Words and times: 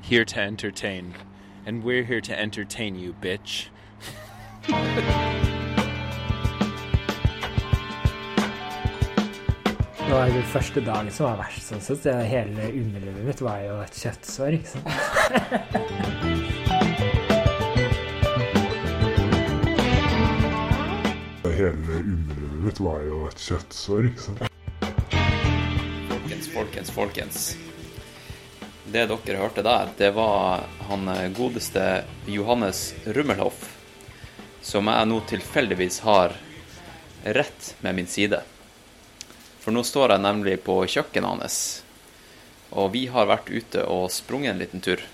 here 0.00 0.24
to 0.24 0.40
entertain. 0.40 1.14
And 1.66 1.84
we're 1.84 2.04
here 2.04 2.20
to 2.20 2.38
entertain 2.38 2.96
you, 2.96 3.14
bitch. 3.20 3.68
Det 10.10 10.16
var 10.16 10.26
den 10.26 10.42
første 10.42 10.80
dagen 10.80 11.10
som 11.14 11.26
var 11.28 11.36
verst, 11.38 11.68
sånn 11.70 11.78
sett. 11.84 12.02
Hele 12.26 12.64
underlivet 12.66 13.22
mitt 13.28 13.38
var 13.46 13.60
jo 13.62 13.76
et 13.78 13.94
kjøttsår, 13.94 14.56
ikke 14.56 14.66
sant. 14.72 14.90
Hele 21.60 21.78
underlivet 22.00 22.58
mitt 22.66 22.82
var 22.82 23.06
jo 23.06 23.22
et 23.30 23.38
kjøttsår, 23.38 24.10
ikke 24.10 24.22
sant. 24.26 24.42
Folkens, 26.10 26.50
folkens, 26.56 26.90
folkens. 26.98 27.54
Det 28.90 29.04
dere 29.06 29.38
hørte 29.38 29.62
der, 29.62 29.90
det 29.96 30.08
var 30.16 30.64
han 30.88 31.08
eh, 31.08 31.28
godeste 31.30 32.02
Johannes 32.26 32.88
Rummelhoff, 33.06 33.60
som 34.66 34.90
jeg 34.90 35.06
nå 35.06 35.18
tilfeldigvis 35.30 36.00
har 36.02 36.34
rett 37.22 37.68
med 37.86 37.94
min 38.00 38.10
side. 38.10 38.40
For 39.62 39.70
nå 39.70 39.84
står 39.86 40.16
jeg 40.16 40.24
nemlig 40.24 40.56
på 40.66 40.80
kjøkkenet 40.90 41.30
hans, 41.30 41.60
og 42.74 42.90
vi 42.96 43.04
har 43.14 43.30
vært 43.30 43.52
ute 43.54 43.86
og 43.86 44.08
sprunget 44.10 44.56
en 44.56 44.64
liten 44.64 44.82
tur. 44.82 45.06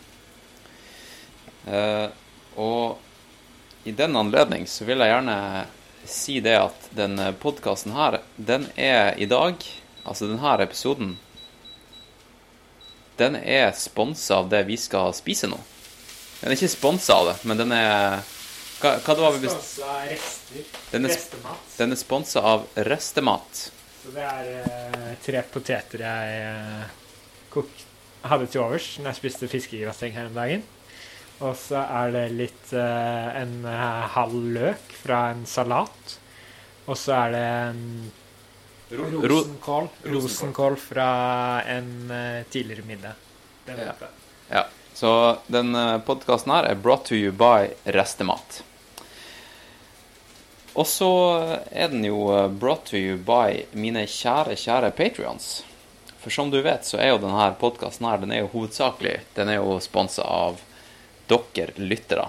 Eh, 1.69 2.09
og 2.57 3.85
i 3.85 3.93
den 3.93 4.17
anledning 4.17 4.65
så 4.65 4.89
vil 4.89 5.05
jeg 5.05 5.13
gjerne 5.13 5.39
si 6.09 6.41
det 6.41 6.57
at 6.63 6.89
den 6.97 7.21
podkasten 7.45 7.93
her, 7.93 8.23
den 8.41 8.71
er 8.73 9.13
i 9.21 9.29
dag, 9.29 9.61
altså 10.09 10.33
denne 10.33 10.57
episoden, 10.65 11.19
den 13.17 13.37
er 13.41 13.73
sponsa 13.77 14.43
av 14.43 14.51
det 14.53 14.63
vi 14.69 14.77
skal 14.81 15.15
spise 15.17 15.49
nå. 15.51 15.59
Den 16.41 16.53
er 16.53 16.59
ikke 16.59 16.69
sponsa 16.69 17.17
av 17.17 17.31
det, 17.31 17.37
men 17.49 17.61
den 17.61 17.73
er 17.77 18.25
Hva, 18.77 18.99
hva 19.01 19.15
det 19.17 19.23
var 19.25 19.33
vi 19.33 19.47
bestilte? 19.47 20.63
Den 20.93 21.09
er, 21.09 21.17
den 21.79 21.97
er 21.97 21.97
sponsa 21.97 22.43
av 22.45 22.67
Restemat. 22.85 23.63
Så 24.03 24.13
det 24.13 24.27
er 24.29 24.51
eh, 24.61 25.15
tre 25.25 25.41
poteter 25.49 26.05
jeg 26.05 26.43
eh, 26.45 26.83
kok 27.55 27.85
hadde 28.27 28.51
til 28.51 28.63
overs 28.63 28.91
når 28.99 29.11
jeg 29.11 29.21
spiste 29.23 29.49
fiskegrateng 29.49 30.13
her 30.13 30.29
om 30.29 30.37
dagen. 30.37 30.67
Og 31.41 31.57
så 31.57 31.81
er 31.81 32.13
det 32.13 32.27
litt 32.37 32.77
eh, 32.77 33.41
en 33.41 33.65
halv 34.13 34.37
løk 34.59 34.95
fra 35.01 35.31
en 35.33 35.43
salat. 35.49 36.17
Og 36.87 37.01
så 37.01 37.17
er 37.17 37.33
det 37.33 37.45
en 37.49 37.83
Ro- 38.91 39.23
rosenkål, 39.29 39.89
rosenkål 40.05 40.77
fra 40.79 41.09
en 41.63 42.11
eh, 42.11 42.43
tidligere 42.51 42.85
middag. 42.87 43.13
Det 43.67 43.73
Ja. 43.73 43.77
vet 43.77 44.01
jeg. 44.01 44.09
Ja. 44.51 44.65
Så 44.95 45.11
den 45.53 45.73
podkasten 46.07 46.53
her 46.55 46.65
er 46.71 46.75
brought 46.75 47.05
to 47.11 47.15
you 47.19 47.33
by 47.33 47.71
Restemat. 47.85 48.63
Og 50.77 50.87
så 50.87 51.09
er 51.73 51.89
den 51.89 52.05
jo 52.05 52.21
eh, 52.37 52.49
brought 52.49 52.85
to 52.91 52.97
you 53.01 53.17
by 53.19 53.65
mine 53.77 54.07
kjære, 54.07 54.57
kjære 54.61 54.93
patrions. 54.97 55.63
For 56.21 56.31
som 56.35 56.51
du 56.51 56.59
vet, 56.63 56.85
så 56.87 56.99
er 56.99 57.13
jo 57.15 57.21
denne 57.23 57.51
podkasten 57.61 58.07
her, 58.09 58.19
den 58.23 58.33
er 58.35 58.41
jo 58.45 58.49
hovedsakelig 58.55 59.21
Den 59.37 59.49
er 59.53 59.61
jo 59.61 59.77
sponsa 59.81 60.23
av 60.27 60.59
dere 61.31 61.73
lyttere. 61.79 62.29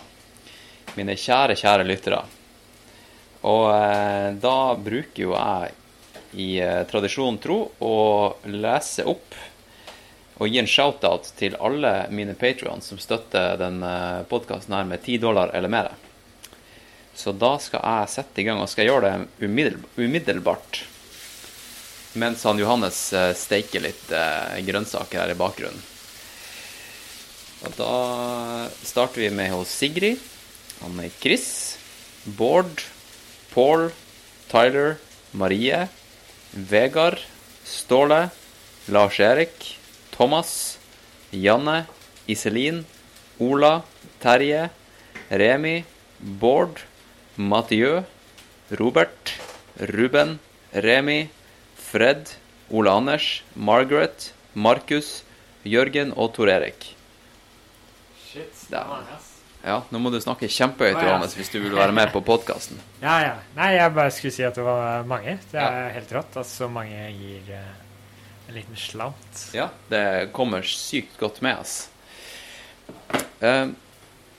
Mine 0.98 1.16
kjære, 1.18 1.56
kjære 1.60 1.86
lyttere. 1.86 2.24
Og 3.46 3.68
eh, 3.74 4.32
da 4.42 4.56
bruker 4.76 5.22
jo 5.28 5.36
jeg 5.38 5.74
i 6.38 6.50
tradisjonen 6.90 7.40
tro 7.42 7.60
å 7.82 7.96
lese 8.54 9.06
opp 9.10 9.38
og 10.38 10.52
gi 10.52 10.60
en 10.62 10.70
shout-out 10.70 11.32
til 11.40 11.58
alle 11.58 11.94
mine 12.14 12.36
patrions 12.38 12.92
som 12.92 13.00
støtter 13.02 13.58
den 13.58 13.82
podkasten 14.30 14.76
her 14.78 14.86
med 14.86 15.02
10 15.02 15.24
dollar 15.24 15.50
eller 15.58 15.72
mer. 15.74 15.90
Så 17.18 17.34
da 17.34 17.56
skal 17.58 17.82
jeg 17.82 18.14
sette 18.14 18.44
i 18.44 18.46
gang, 18.46 18.60
og 18.62 18.70
skal 18.70 18.86
gjøre 18.86 19.10
det 19.10 19.48
umiddelbart. 19.98 20.84
Mens 22.18 22.44
han 22.46 22.60
Johannes 22.62 23.00
eh, 23.14 23.32
steiker 23.38 23.82
litt 23.82 24.12
eh, 24.14 24.60
grønnsaker 24.66 25.24
her 25.24 25.34
i 25.34 25.38
bakgrunnen. 25.38 25.82
Og 27.66 27.74
da 27.78 27.94
starter 28.86 29.24
vi 29.24 29.32
med 29.34 29.50
hos 29.56 29.74
Sigrid. 29.74 30.22
Han 30.84 31.02
er 31.02 31.14
Chris, 31.18 31.48
Bård, 32.38 32.86
Paul, 33.50 33.90
Tyler, 34.52 35.00
Marie, 35.34 35.88
Vegard, 36.58 37.20
Ståle, 37.64 38.32
Lars-Erik, 38.90 39.78
Thomas, 40.12 40.80
Janne, 41.32 41.86
Iselin, 42.28 42.84
Ola, 43.40 43.84
Terje, 44.20 44.70
Remi, 45.30 45.86
Bård, 46.20 46.82
Mathieu, 47.38 48.04
Robert, 48.72 49.34
Ruben, 49.80 50.40
Remi, 50.74 51.30
Fred, 51.76 52.34
Ole 52.72 52.90
Anders, 52.90 53.44
Margaret, 53.54 54.34
Markus, 54.56 55.22
Jørgen 55.64 56.12
og 56.18 56.34
Tor 56.34 56.50
Erik. 56.50 56.96
Shit, 58.26 58.66
det 58.72 58.78
var 58.82 58.88
mange. 58.98 59.27
Ja, 59.66 59.82
nå 59.92 60.00
må 60.00 60.12
du 60.14 60.20
snakke 60.22 60.48
kjempehøyt, 60.52 60.96
ja. 61.02 61.08
Johannes, 61.10 61.34
hvis 61.36 61.50
du 61.52 61.58
vil 61.60 61.74
være 61.76 61.92
med 61.96 62.12
på 62.14 62.22
podkasten. 62.26 62.78
Ja, 63.04 63.16
ja. 63.24 63.34
Nei, 63.58 63.72
jeg 63.76 63.94
bare 63.98 64.12
skulle 64.16 64.34
si 64.34 64.46
at 64.48 64.56
det 64.58 64.64
var 64.66 65.04
mange. 65.10 65.38
Det 65.52 65.60
er 65.60 65.76
Ja. 65.88 65.90
helt 65.98 66.12
rått 66.16 66.38
at 66.42 66.48
så 66.50 66.70
mange 66.72 67.10
gir 67.18 67.52
eh, 67.54 67.74
en 68.48 68.56
liten 68.56 68.78
slant. 68.80 69.42
Ja, 69.58 69.70
det 69.92 70.32
kommer 70.34 70.62
sykt 70.66 71.18
godt 71.20 71.42
med, 71.46 71.60
ass. 71.62 71.90
Eh, 73.42 73.68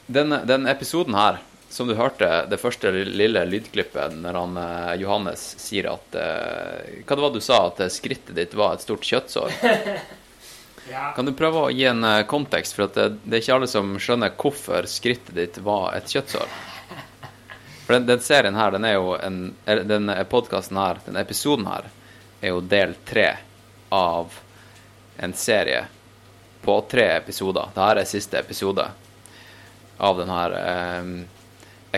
den, 0.09 0.35
den 0.49 0.67
episoden 0.71 1.15
her, 1.19 1.39
som 1.69 1.87
du 1.91 1.93
hørte, 1.99 2.47
det 2.49 2.57
første 2.63 2.89
lille 3.05 3.43
lydklippet 3.45 4.15
når 4.23 4.39
han, 4.41 4.57
eh, 4.63 4.95
Johannes 5.03 5.43
sier 5.61 5.91
at 5.93 6.17
eh, 6.17 7.03
Hva 7.05 7.19
det 7.19 7.25
var 7.27 7.35
du 7.35 7.43
sa, 7.45 7.59
at 7.69 7.83
skrittet 7.93 8.33
ditt 8.39 8.57
var 8.57 8.75
et 8.79 8.87
stort 8.87 9.05
kjøttsår? 9.05 9.53
Kan 11.17 11.29
du 11.29 11.35
prøve 11.37 11.67
å 11.67 11.71
gi 11.75 11.85
en 11.89 12.05
eh, 12.05 12.25
kontekst, 12.29 12.77
for 12.77 12.89
det, 12.95 13.09
det 13.25 13.37
er 13.37 13.43
ikke 13.43 13.59
alle 13.59 13.71
som 13.71 13.97
skjønner 14.01 14.35
hvorfor 14.39 14.89
skrittet 14.91 15.37
ditt 15.37 15.61
var 15.65 15.97
et 15.99 16.11
kjøttsår? 16.13 16.49
For 17.87 17.97
den, 17.97 18.09
den 18.09 18.25
serien 18.25 18.59
her, 18.59 18.71
den 18.77 18.85
er 18.85 18.99
jo 18.99 19.15
en 19.17 19.39
Den 19.65 20.13
podkasten 20.29 20.77
her, 20.77 21.01
den 21.07 21.17
episoden 21.17 21.67
her, 21.71 21.89
er 22.41 22.49
jo 22.53 22.61
del 22.61 22.95
tre 23.09 23.31
av 23.89 24.33
en 25.19 25.35
serie 25.35 25.87
på 26.63 26.87
tre 26.91 27.17
episoder. 27.17 27.63
Dette 27.75 27.81
er 27.81 28.05
siste 28.07 28.39
episode 28.39 28.91
av 29.99 30.19
den 30.21 30.29
her 30.31 30.53
eh, 30.59 31.05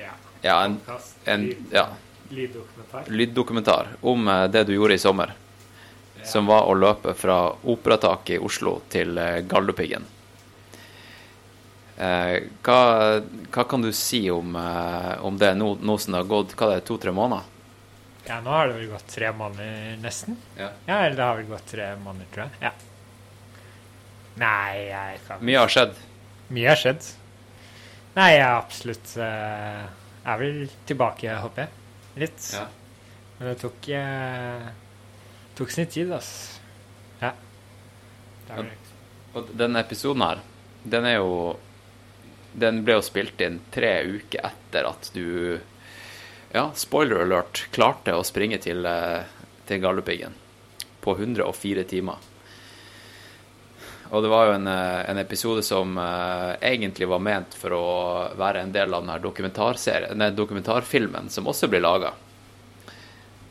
ja. 0.00 0.12
Ja, 0.44 0.64
en, 0.64 0.80
en 1.24 1.54
ja, 1.72 1.86
Lyddokumentar. 2.30 3.04
lyddokumentar 3.06 3.88
om 4.00 4.28
eh, 4.28 4.44
det 4.50 4.64
du 4.64 4.74
gjorde 4.74 4.94
i 4.94 4.98
sommer. 4.98 5.34
Som 6.26 6.46
var 6.50 6.66
å 6.66 6.74
løpe 6.74 7.14
fra 7.14 7.52
Operataket 7.62 8.36
i 8.36 8.38
Oslo 8.42 8.80
til 8.90 9.18
eh, 9.18 9.40
Galdhøpiggen. 9.46 10.06
Eh, 11.96 12.42
hva, 12.66 12.80
hva 13.54 13.64
kan 13.68 13.84
du 13.84 13.92
si 13.94 14.26
om, 14.30 14.56
eh, 14.56 15.12
om 15.24 15.38
det 15.38 15.54
nå, 15.56 15.76
nå 15.80 15.98
som 15.98 16.12
det 16.12 16.24
har 16.24 16.28
gått 16.32 16.56
hva 16.58 16.72
det 16.72 16.80
er, 16.80 16.84
to-tre 16.88 17.14
måneder? 17.14 17.52
Ja, 18.26 18.40
nå 18.42 18.50
har 18.50 18.68
det 18.68 18.80
vel 18.80 18.90
gått 18.90 19.06
tre 19.14 19.30
måneder, 19.32 19.94
nesten. 20.02 20.36
Ja. 20.58 20.72
Ja, 20.88 20.98
eller 21.06 21.16
det 21.16 21.22
har 21.22 21.38
vel 21.38 21.48
gått 21.52 21.70
tre 21.70 21.92
måneder, 22.02 22.26
tror 22.34 22.44
jeg. 22.48 22.58
Ja. 22.66 22.72
Nei, 24.36 24.82
jeg 24.90 25.22
kan 25.28 25.46
Mye 25.46 25.62
har 25.62 25.72
skjedd. 25.72 25.94
Mye 26.52 26.68
har 26.68 26.80
skjedd. 26.82 27.06
Nei, 28.16 28.28
jeg 28.34 28.42
er 28.42 28.58
absolutt 28.58 29.14
eh, 29.22 29.86
er 30.26 30.42
vel 30.42 30.60
tilbake, 30.90 31.38
håper 31.46 31.64
jeg. 31.64 31.82
Litt. 32.16 32.50
Ja. 32.52 32.66
Men 33.38 33.48
det 33.48 33.54
tok 33.60 33.88
eh, 33.92 34.68
tok 35.56 35.70
sin 35.70 35.88
tid, 35.92 36.12
altså. 36.12 36.60
Ja. 37.20 37.32
Det 38.46 38.54
er 38.54 38.62
vel 38.62 39.36
Og 39.36 39.50
den 39.60 39.76
episoden 39.76 40.24
her, 40.24 40.42
den 40.84 41.08
er 41.08 41.18
jo 41.18 41.56
Den 42.56 42.82
ble 42.86 42.96
jo 42.96 43.04
spilt 43.04 43.40
inn 43.44 43.58
tre 43.74 43.98
uker 44.08 44.48
etter 44.48 44.88
at 44.88 45.10
du 45.12 45.58
Ja, 46.54 46.70
spoiler 46.78 47.26
alert, 47.26 47.66
klarte 47.74 48.14
å 48.16 48.24
springe 48.24 48.56
til, 48.64 48.86
eh, 48.86 49.28
til 49.68 49.82
Galdhøpiggen 49.82 50.38
på 51.04 51.14
104 51.18 51.84
timer. 51.90 52.22
Og 54.10 54.22
det 54.22 54.30
var 54.30 54.46
jo 54.46 54.56
en, 54.56 54.66
eh, 54.66 55.10
en 55.10 55.18
episode 55.18 55.62
som 55.66 55.98
uh, 55.98 56.54
egentlig 56.60 57.08
var 57.08 57.22
ment 57.22 57.54
for 57.58 57.74
å 57.74 57.86
være 58.38 58.62
en 58.62 58.72
del 58.74 58.94
av 58.94 59.02
denne 59.02 59.18
dokumentarserien, 59.22 60.26
dokumentarfilmen 60.36 61.30
som 61.32 61.48
også 61.50 61.68
blir 61.72 61.82
laga. 61.84 62.12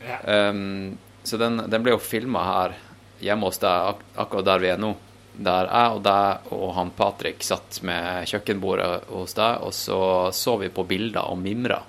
Ja. 0.06 0.20
Um, 0.50 0.96
så 1.26 1.38
den, 1.40 1.60
den 1.66 1.82
ble 1.82 1.96
jo 1.96 2.02
filma 2.02 2.44
her 2.46 2.76
hjemme 3.20 3.50
hos 3.50 3.58
deg, 3.60 3.90
ak 3.92 4.22
akkurat 4.26 4.48
der 4.48 4.62
vi 4.62 4.72
er 4.72 4.80
nå. 4.80 4.94
Der 5.36 5.68
jeg 5.68 5.96
og 5.98 6.04
deg 6.06 6.52
og 6.56 6.68
han 6.78 6.92
Patrick 6.96 7.42
satt 7.44 7.82
med 7.84 8.28
kjøkkenbordet 8.30 9.10
hos 9.12 9.36
deg, 9.36 9.66
og 9.66 9.74
så 9.76 10.00
så 10.32 10.56
vi 10.62 10.72
på 10.72 10.86
bilder 10.88 11.28
og 11.28 11.40
mimra. 11.42 11.82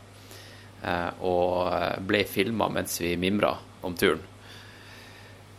Uh, 0.83 1.11
og 1.25 2.01
ble 2.07 2.25
filma 2.27 2.67
mens 2.73 2.99
vi 3.01 3.15
mimra 3.19 3.55
om 3.87 3.95
turen. 3.95 4.25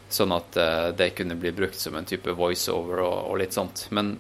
Sånn 0.08 0.32
at 0.32 0.56
eh, 0.56 0.88
det 0.96 1.12
kunne 1.18 1.36
bli 1.36 1.52
brukt 1.52 1.78
som 1.78 1.96
en 1.98 2.08
type 2.08 2.32
voiceover 2.32 3.02
og, 3.04 3.16
og 3.30 3.38
litt 3.42 3.56
sånt. 3.56 3.86
Men 3.92 4.16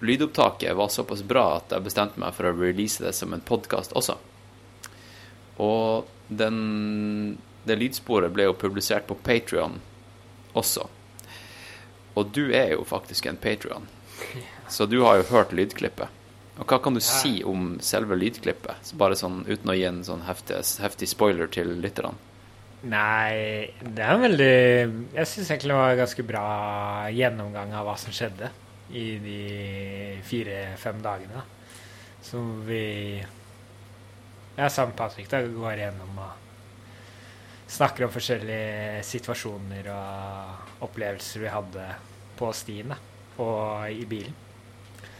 lydopptaket 0.00 0.76
var 0.76 0.88
såpass 0.88 1.22
bra 1.22 1.44
at 1.58 1.74
jeg 1.74 1.84
bestemte 1.84 2.20
meg 2.22 2.36
for 2.36 2.48
å 2.48 2.56
release 2.56 3.02
det 3.04 3.12
som 3.16 3.34
en 3.34 3.44
podkast 3.44 3.92
også. 3.98 4.16
Og 5.58 6.08
den, 6.28 7.38
det 7.66 7.78
lydsporet 7.80 8.32
ble 8.32 8.46
jo 8.48 8.56
publisert 8.56 9.08
på 9.08 9.18
Patrion 9.26 9.80
også. 10.56 10.86
Og 12.18 12.30
du 12.34 12.48
er 12.56 12.72
jo 12.74 12.86
faktisk 12.88 13.26
en 13.26 13.38
Patrion, 13.38 13.86
så 14.68 14.86
du 14.86 15.00
har 15.04 15.20
jo 15.20 15.28
hørt 15.32 15.52
lydklippet. 15.54 16.14
Og 16.58 16.66
hva 16.66 16.80
kan 16.82 16.96
du 16.96 17.00
si 17.04 17.38
om 17.46 17.76
selve 17.84 18.16
lydklippet, 18.18 18.90
bare 18.98 19.18
sånn 19.18 19.44
uten 19.46 19.70
å 19.70 19.76
gi 19.78 19.84
en 19.86 20.00
sånn 20.06 20.24
heftig, 20.26 20.58
heftig 20.82 21.10
spoiler 21.10 21.50
til 21.54 21.76
lytterne? 21.78 22.18
Nei, 22.86 23.74
det 23.82 24.04
er 24.04 24.12
en 24.12 24.22
veldig 24.22 24.54
Jeg 25.16 25.26
syns 25.26 25.48
egentlig 25.50 25.72
det 25.72 25.78
var 25.80 25.92
en 25.92 26.02
ganske 26.04 26.24
bra 26.28 26.42
gjennomgang 27.10 27.72
av 27.74 27.88
hva 27.88 27.96
som 27.98 28.14
skjedde 28.14 28.52
i 28.94 29.06
de 29.20 29.40
fire-fem 30.24 31.00
dagene. 31.02 31.42
Som 32.22 32.60
vi 32.68 33.18
Jeg 33.18 34.70
sammen 34.70 34.94
med 34.94 34.98
Patrick 35.00 35.30
da, 35.30 35.42
går 35.42 35.82
gjennom 35.82 36.20
og 36.22 36.44
snakker 37.68 38.06
om 38.06 38.12
forskjellige 38.14 39.02
situasjoner 39.04 39.90
og 39.92 40.84
opplevelser 40.86 41.42
vi 41.44 41.50
hadde 41.52 41.88
på 42.38 42.48
stien 42.56 42.94
da, 42.94 42.96
og 43.42 43.90
i 43.92 44.06
bilen. 44.08 44.34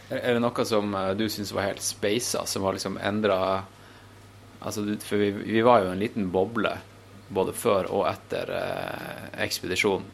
Er 0.09 0.33
det 0.33 0.41
noe 0.41 0.65
som 0.65 0.95
eh, 0.97 1.11
du 1.13 1.27
syns 1.29 1.51
var 1.53 1.67
helt 1.67 1.83
speisa, 1.85 2.41
som 2.49 2.63
har 2.65 2.77
liksom 2.77 2.97
endra 2.97 3.65
Altså, 4.59 4.81
for 4.99 5.15
vi, 5.15 5.29
vi 5.31 5.61
var 5.63 5.85
jo 5.85 5.91
en 5.93 6.01
liten 6.01 6.25
boble 6.33 6.73
både 7.29 7.53
før 7.53 7.87
og 7.93 8.07
etter 8.09 8.49
eh, 8.57 9.27
ekspedisjonen. 9.45 10.07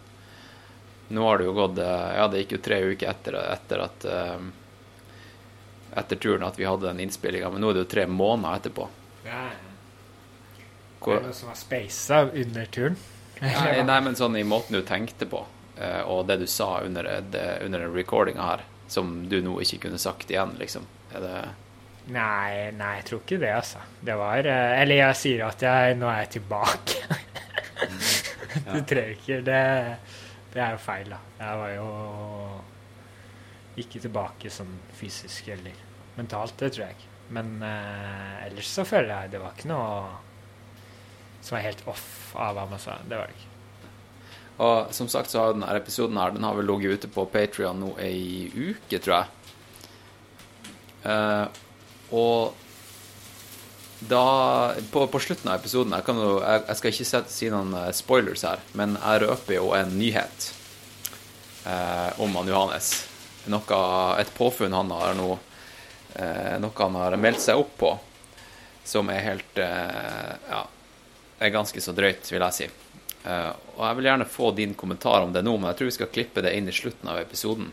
Nå 1.16 1.24
har 1.28 1.38
det 1.38 1.46
jo 1.46 1.54
gått 1.54 1.78
eh, 1.78 2.06
Ja, 2.18 2.28
det 2.28 2.40
gikk 2.44 2.56
jo 2.58 2.62
tre 2.66 2.80
uker 2.92 3.12
etter, 3.12 3.36
etter 3.54 3.84
at 3.86 4.06
eh, 4.10 4.48
Etter 6.02 6.18
turen 6.20 6.44
at 6.44 6.58
vi 6.60 6.66
hadde 6.68 6.88
den 6.90 7.00
innspillinga, 7.06 7.52
men 7.54 7.62
nå 7.64 7.70
er 7.72 7.78
det 7.78 7.84
jo 7.86 7.92
tre 7.94 8.04
måneder 8.10 8.58
etterpå. 8.60 8.88
Ja, 9.24 9.44
det 9.54 11.04
Hvor, 11.06 11.20
er 11.22 11.28
noe 11.30 11.38
som 11.38 11.52
var 11.52 11.60
speisa 11.60 12.24
under 12.34 12.66
turen. 12.74 12.98
nei, 13.40 13.78
nei, 13.92 14.00
men 14.04 14.18
sånn 14.20 14.36
i 14.36 14.44
måten 14.44 14.76
du 14.76 14.82
tenkte 14.84 15.28
på, 15.30 15.46
eh, 15.78 16.02
og 16.04 16.26
det 16.28 16.40
du 16.42 16.48
sa 16.52 16.82
under, 16.84 17.08
det, 17.32 17.46
under 17.64 17.86
recordinga 17.94 18.50
her, 18.50 18.66
som 18.92 19.14
du 19.32 19.38
nå 19.46 19.56
ikke 19.64 19.86
kunne 19.86 20.02
sagt 20.02 20.34
igjen, 20.34 20.58
liksom. 20.60 20.84
Er 21.16 21.24
det 21.24 21.38
Nei, 22.14 22.70
nei, 22.78 22.92
jeg 23.00 23.06
tror 23.08 23.22
ikke 23.24 23.40
det, 23.42 23.50
altså. 23.56 23.82
Det 24.06 24.16
var 24.20 24.46
eh, 24.46 24.82
Eller 24.82 25.00
jeg 25.00 25.18
sier 25.18 25.48
at 25.48 25.64
jeg, 25.66 25.96
nå 25.98 26.10
er 26.12 26.20
jeg 26.26 26.36
tilbake. 26.40 27.00
Du 28.56 28.80
trenger 28.88 29.10
ikke 29.12 29.42
det, 29.44 29.64
det 30.54 30.62
er 30.64 30.72
jo 30.78 30.78
feil, 30.80 31.10
da. 31.12 31.18
Jeg 31.42 31.58
var 31.60 31.72
jo 31.74 31.88
ikke 33.84 34.00
tilbake 34.06 34.52
sånn 34.54 34.72
fysisk 34.96 35.50
eller 35.52 35.76
mentalt, 36.16 36.56
det 36.62 36.70
tror 36.72 36.86
jeg 36.86 36.96
ikke. 36.96 37.10
Men 37.36 37.58
eh, 37.66 38.46
ellers 38.46 38.70
så 38.72 38.86
føler 38.88 39.12
jeg 39.12 39.34
det 39.34 39.42
var 39.44 39.58
ikke 39.58 39.72
noe 39.74 39.90
som 41.44 41.58
var 41.58 41.66
helt 41.66 41.84
off 41.92 42.08
av 42.40 42.56
hva 42.58 42.66
man 42.70 42.82
sa. 42.82 42.96
Det 43.04 43.20
var 43.20 43.30
det 43.30 43.36
ikke. 43.36 43.52
Og 44.66 44.94
som 44.96 45.10
sagt 45.12 45.34
så 45.34 45.42
har 45.42 45.58
denne 45.58 45.74
episoden 45.76 46.18
her, 46.18 46.32
den 46.32 46.48
har 46.48 46.56
vel 46.56 46.70
ligget 46.70 47.02
ute 47.02 47.12
på 47.12 47.28
Patrion 47.30 47.82
nå 47.84 47.92
ei 48.02 48.48
uke, 48.56 49.02
tror 49.04 49.18
jeg. 49.18 49.28
Eh, 51.12 51.46
og 52.12 52.54
da 54.06 54.74
på, 54.92 55.08
på 55.08 55.20
slutten 55.24 55.50
av 55.50 55.56
episoden 55.62 55.96
Jeg, 55.96 56.04
kan 56.06 56.18
jo, 56.20 56.34
jeg, 56.44 56.62
jeg 56.68 56.78
skal 56.78 56.92
ikke 56.92 57.08
sette, 57.10 57.32
si 57.34 57.48
noen 57.50 57.72
eh, 57.80 57.92
spoilers 57.96 58.44
her, 58.46 58.62
men 58.78 58.98
jeg 59.00 59.22
røper 59.24 59.56
jo 59.56 59.72
en 59.78 59.94
nyhet 59.98 60.50
eh, 61.66 62.12
om 62.22 62.36
han 62.38 62.52
Johannes. 62.52 62.90
Noe, 63.50 63.80
et 64.22 64.32
påfunn 64.36 64.74
han 64.74 64.92
har 64.92 65.14
nå 65.18 65.30
eh, 66.18 66.56
Noe 66.62 66.74
han 66.82 66.98
har 66.98 67.18
meldt 67.22 67.44
seg 67.46 67.62
opp 67.62 67.76
på, 67.82 67.92
som 68.86 69.10
er 69.14 69.24
helt 69.26 69.62
eh, 69.62 70.36
Ja, 70.52 70.64
er 71.40 71.54
ganske 71.56 71.82
så 71.82 71.94
drøyt, 71.96 72.28
vil 72.32 72.44
jeg 72.46 72.58
si. 72.58 72.68
Eh, 73.26 73.52
og 73.76 73.82
jeg 73.88 73.98
vil 74.00 74.08
gjerne 74.12 74.30
få 74.30 74.52
din 74.58 74.76
kommentar 74.78 75.26
om 75.26 75.34
det 75.34 75.42
nå, 75.46 75.56
men 75.58 75.72
jeg 75.72 75.80
tror 75.80 75.90
vi 75.92 75.98
skal 75.98 76.14
klippe 76.14 76.44
det 76.46 76.54
inn 76.58 76.70
i 76.70 76.76
slutten 76.76 77.10
av 77.12 77.20
episoden. 77.24 77.72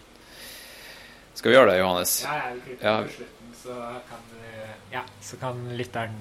Skal 1.34 1.50
vi 1.52 1.56
gjøre 1.56 1.72
det, 1.72 1.78
Johannes? 1.80 2.16
Ja, 2.24 2.38
jeg 2.46 2.54
vil 2.56 2.62
klippe 2.66 2.84
Ja. 2.88 2.96
i 3.04 3.14
slutten, 3.16 3.41
så 3.62 3.74
kan, 4.08 4.24
ja, 4.90 5.04
så 5.20 5.36
kan 5.36 5.76
lytteren 5.76 6.16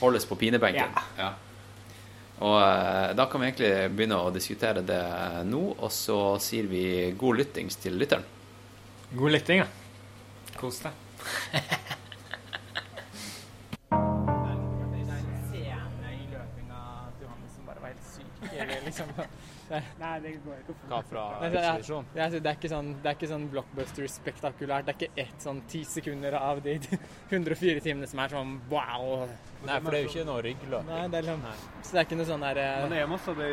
Holdes 0.00 0.26
på 0.28 0.36
pinebenken? 0.36 0.92
Ja. 1.16 1.30
Og 2.44 2.56
eh, 2.60 3.14
da 3.16 3.24
kan 3.32 3.40
vi 3.40 3.48
egentlig 3.48 3.70
begynne 3.96 4.18
å 4.20 4.32
diskutere 4.34 4.82
det 4.84 5.02
nå, 5.48 5.62
og 5.72 5.92
så 5.94 6.36
sier 6.42 6.68
vi 6.68 6.84
god 7.16 7.40
lyttings 7.40 7.80
til 7.80 7.96
lytteren. 7.96 8.26
God 9.16 9.32
lytting, 9.32 9.64
ja. 9.64 9.68
Kos 10.60 10.82
deg. 10.84 10.92
liksom. 18.86 19.06
Nei, 19.70 20.12
det 20.22 20.32
går 20.44 20.58
ikke 20.60 20.74
Hva 20.90 20.98
fra 21.10 21.22
ekspedisjon? 21.48 22.06
Det 22.14 22.26
det, 22.36 22.42
er 22.50 22.58
ikke 22.58 22.70
sånn, 22.70 22.90
det 23.02 23.10
er 23.10 23.16
ikke 23.18 23.30
sånn 23.30 23.46
blockbuster-spektakulært. 23.54 24.86
Det 24.86 24.94
er 24.94 24.98
ikke 25.00 25.24
ett 25.26 25.42
sånn 25.46 25.62
ti 25.70 25.82
sekunder 25.88 26.36
av 26.38 26.60
de 26.64 26.76
104 27.30 27.82
timene 27.84 28.06
som 28.10 28.22
er 28.22 28.34
sånn 28.36 28.52
wow. 28.70 29.26
Nei, 29.66 29.80
for 29.80 29.90
det 29.90 29.98
er 29.98 30.06
jo 30.06 30.12
ikke 30.12 30.26
noe 30.28 30.44
ryggløp. 30.46 30.86
Nei, 30.90 31.02
det 31.10 31.18
er 31.20 31.28
liksom, 31.30 31.42
så 31.82 31.90
det 31.96 32.00
er 32.02 32.08
ikke 32.08 32.20
noe 32.20 32.28
sånn 32.30 32.46
der 32.46 32.62
eh, 32.62 32.78
Men 32.84 32.94
det 32.94 33.02
er 33.02 33.10
masse 33.10 33.34
av 33.34 33.42
det 33.42 33.50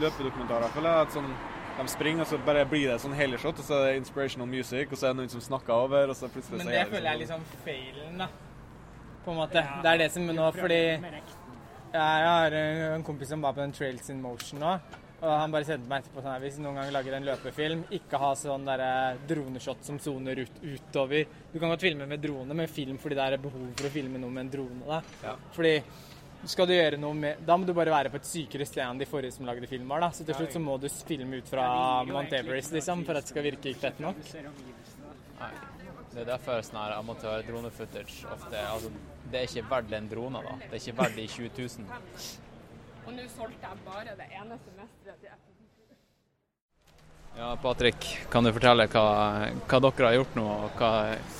løpedokumentarer. 0.00 0.74
føler 0.78 0.90
jeg, 0.92 1.06
at 1.10 1.16
sånn, 1.18 1.30
De 1.76 1.84
springer, 1.92 2.24
og 2.24 2.30
så 2.30 2.38
bare 2.40 2.64
blir 2.64 2.88
det 2.88 3.00
sånn 3.02 3.12
hele 3.18 3.36
shot, 3.36 3.58
og 3.60 3.66
så 3.68 3.82
er 3.82 3.90
det 3.90 3.96
inspirational 4.00 4.48
music, 4.48 4.88
og 4.88 4.96
så 4.96 5.10
er 5.10 5.12
det 5.12 5.20
noen 5.20 5.32
som 5.34 5.42
snakker 5.44 5.74
over, 5.76 6.08
og 6.08 6.16
så 6.16 6.30
plutselig 6.32 6.62
Men 6.62 6.70
så 6.70 6.72
det 6.72 6.78
er 6.80 6.86
det 6.86 6.94
føler 6.94 7.08
jeg 7.10 7.14
er 7.14 7.20
liksom 7.20 7.42
feilen, 7.66 8.14
da. 8.22 8.28
På 9.26 9.34
en 9.34 9.40
måte. 9.42 9.64
Det 9.82 9.90
er 9.90 10.00
det 10.00 10.06
som 10.14 10.30
nå, 10.30 10.46
fordi 10.56 10.80
jeg 11.96 12.28
har 12.30 12.56
en 12.94 13.04
kompis 13.04 13.28
som 13.28 13.44
var 13.44 13.52
på 13.56 13.60
den 13.60 13.74
Trails 13.76 14.08
in 14.12 14.22
Motion 14.24 14.62
nå. 14.64 14.72
Og 15.16 15.30
han 15.32 15.52
bare 15.52 15.64
sendte 15.64 15.88
meg 15.88 16.02
etterpå 16.02 16.20
sånn 16.20 16.34
her, 16.34 16.42
hvis 16.42 16.58
du 16.58 16.62
noen 16.64 16.76
gang 16.76 16.90
lager 16.92 17.14
en 17.16 17.24
løpefilm, 17.24 17.84
ikke 17.96 18.18
ha 18.20 18.34
sånn 18.36 18.66
der 18.68 18.82
droneshot 19.30 19.86
som 19.86 20.00
soner 20.02 20.42
ut, 20.44 20.58
utover. 20.60 21.24
Du 21.52 21.56
kan 21.56 21.72
godt 21.72 21.86
filme 21.86 22.08
med 22.10 22.20
drone, 22.20 22.56
men 22.58 22.68
film 22.68 22.98
fordi 23.00 23.16
det 23.16 23.24
er 23.24 23.40
behov 23.40 23.70
for 23.78 23.88
å 23.88 23.94
filme 23.94 24.20
noe 24.20 24.34
med 24.34 24.44
en 24.44 24.52
drone. 24.58 24.82
da. 24.84 25.00
Ja. 25.24 25.34
Fordi 25.56 25.72
skal 26.46 26.68
du 26.68 26.74
gjøre 26.74 26.98
noe 27.00 27.16
med 27.16 27.40
Da 27.46 27.56
må 27.56 27.64
du 27.66 27.72
bare 27.74 27.90
være 27.90 28.10
på 28.12 28.20
et 28.20 28.28
sykere 28.28 28.66
sted 28.68 28.84
enn 28.84 29.00
de 29.00 29.08
forrige 29.08 29.34
som 29.34 29.48
lagde 29.48 29.66
film 29.70 29.88
var, 29.88 30.04
da. 30.04 30.10
Så 30.12 30.26
til 30.26 30.36
slutt 30.36 30.52
så 30.52 30.62
må 30.62 30.76
du 30.82 30.88
filme 30.92 31.40
ut 31.40 31.48
fra 31.48 31.66
Mount 32.04 32.36
Everest, 32.36 32.76
liksom, 32.76 33.06
for 33.08 33.16
at 33.16 33.24
det 33.24 33.32
skal 33.32 33.48
virke 33.48 33.72
fett 33.80 34.02
nok. 34.04 34.20
Nei. 35.40 35.52
Det 36.12 36.22
er 36.22 36.28
derfor 36.30 36.62
sånn 36.64 36.78
her 36.80 36.94
amatør-drone-footage 36.96 38.22
ofte 38.32 38.60
altså, 38.70 38.88
Det 39.28 39.40
er 39.40 39.50
ikke 39.50 39.66
verdt 39.68 39.96
en 39.98 40.06
drone, 40.08 40.40
da. 40.44 40.54
Det 40.62 40.70
er 40.78 40.80
ikke 40.80 40.98
verdt 41.00 41.18
de 41.18 41.26
20 41.28 41.50
000. 41.84 42.45
Og 43.06 43.12
nå 43.14 43.22
solgte 43.30 43.68
jeg 43.68 43.84
bare 43.86 44.16
det 44.18 44.26
ene 44.34 44.56
semesteret 44.58 45.20
til 45.22 45.30
Ja, 47.36 47.52
Patrick, 47.60 48.06
kan 48.32 48.46
du 48.46 48.50
fortelle 48.56 48.86
hva, 48.88 49.04
hva 49.68 49.78
dere 49.84 50.08
har 50.08 50.14
gjort 50.16 50.38
nå, 50.38 50.44
og 50.64 50.78
hva, 50.80 50.90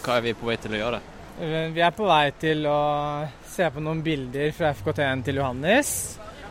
hva 0.05 0.19
er 0.19 0.27
vi 0.27 0.35
på 0.37 0.47
vei 0.47 0.57
til 0.61 0.77
å 0.77 0.81
gjøre? 0.83 1.01
Vi 1.73 1.83
er 1.85 1.95
på 1.97 2.07
vei 2.09 2.27
til 2.37 2.69
å 2.69 2.81
se 3.49 3.67
på 3.73 3.83
noen 3.83 4.03
bilder 4.05 4.53
fra 4.57 4.75
FKT-en 4.77 5.25
til 5.25 5.41
Johannes. 5.41 5.91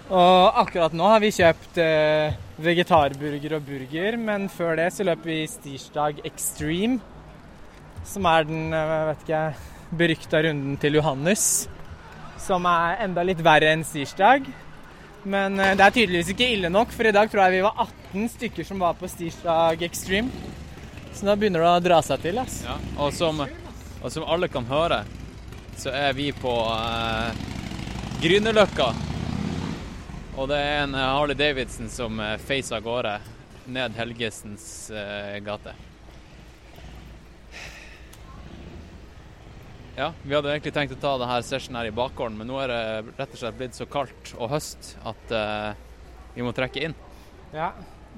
Og 0.10 0.60
akkurat 0.66 0.98
nå 0.98 1.08
har 1.10 1.22
vi 1.24 1.32
kjøpt 1.34 1.80
eh, 1.82 2.36
vegetarburger 2.62 3.56
og 3.58 3.64
burger, 3.70 4.20
men 4.22 4.50
før 4.54 4.76
det 4.82 4.92
så 4.98 5.06
løper 5.08 5.32
vi 5.32 5.40
Stirsdag 5.50 6.26
Extreme. 6.26 7.00
Som 8.06 8.28
er 8.30 8.50
den 8.50 8.68
jeg 8.74 9.08
vet 9.12 9.26
ikke, 9.26 9.46
berykta 10.04 10.44
runden 10.50 10.76
til 10.82 11.00
Johannes. 11.00 11.48
Som 12.42 12.66
er 12.70 13.06
enda 13.06 13.24
litt 13.26 13.46
verre 13.46 13.72
enn 13.78 13.86
Stirsdag. 13.86 14.50
Men 15.26 15.60
eh, 15.60 15.74
det 15.78 15.86
er 15.86 15.96
tydeligvis 15.96 16.32
ikke 16.36 16.50
ille 16.54 16.70
nok, 16.70 16.94
for 16.94 17.10
i 17.10 17.14
dag 17.16 17.32
tror 17.32 17.48
jeg 17.48 17.58
vi 17.58 17.66
var 17.66 17.82
18 17.88 18.30
stykker 18.36 18.68
som 18.68 18.84
var 18.86 18.98
på 19.00 19.10
Stirsdag 19.10 19.82
Extreme. 19.88 20.30
Så 21.16 21.26
nå 21.26 21.36
begynner 21.40 21.64
det 21.64 21.72
å 21.72 21.84
dra 21.88 22.00
seg 22.06 22.22
til. 22.26 22.38
ass. 22.42 22.62
Ja, 22.68 22.76
og, 23.00 23.14
som, 23.16 23.42
og 23.42 24.08
som 24.14 24.28
alle 24.30 24.50
kan 24.52 24.68
høre, 24.70 25.02
så 25.80 25.92
er 25.96 26.14
vi 26.18 26.30
på 26.36 26.54
eh, 26.76 27.44
Grünerløkka. 28.22 28.92
Og 30.36 30.50
det 30.52 30.60
er 30.60 30.84
en 30.84 30.96
eh, 30.96 31.10
Harley 31.16 31.38
Davidson 31.40 31.90
som 31.92 32.20
eh, 32.20 32.38
feiser 32.44 32.78
av 32.78 32.86
gårde 32.86 33.18
ned 33.72 33.96
Helgesens 33.98 34.92
eh, 34.92 35.38
gate. 35.46 35.74
Ja, 39.96 40.10
vi 40.26 40.34
hadde 40.36 40.52
egentlig 40.52 40.74
tenkt 40.76 40.92
å 40.92 41.00
ta 41.00 41.14
denne 41.22 41.38
sesjonen 41.48 41.78
her 41.80 41.88
i 41.88 41.96
bakgården, 41.96 42.36
men 42.36 42.50
nå 42.52 42.58
er 42.60 42.72
det 42.72 42.80
rett 43.16 43.32
og 43.32 43.40
slett 43.40 43.56
blitt 43.56 43.78
så 43.78 43.86
kaldt 43.88 44.34
og 44.36 44.50
høst 44.52 44.90
at 45.08 45.32
uh, 45.32 45.72
vi 46.36 46.44
må 46.44 46.52
trekke 46.56 46.84
inn. 46.90 46.96
Ja, 47.56 47.70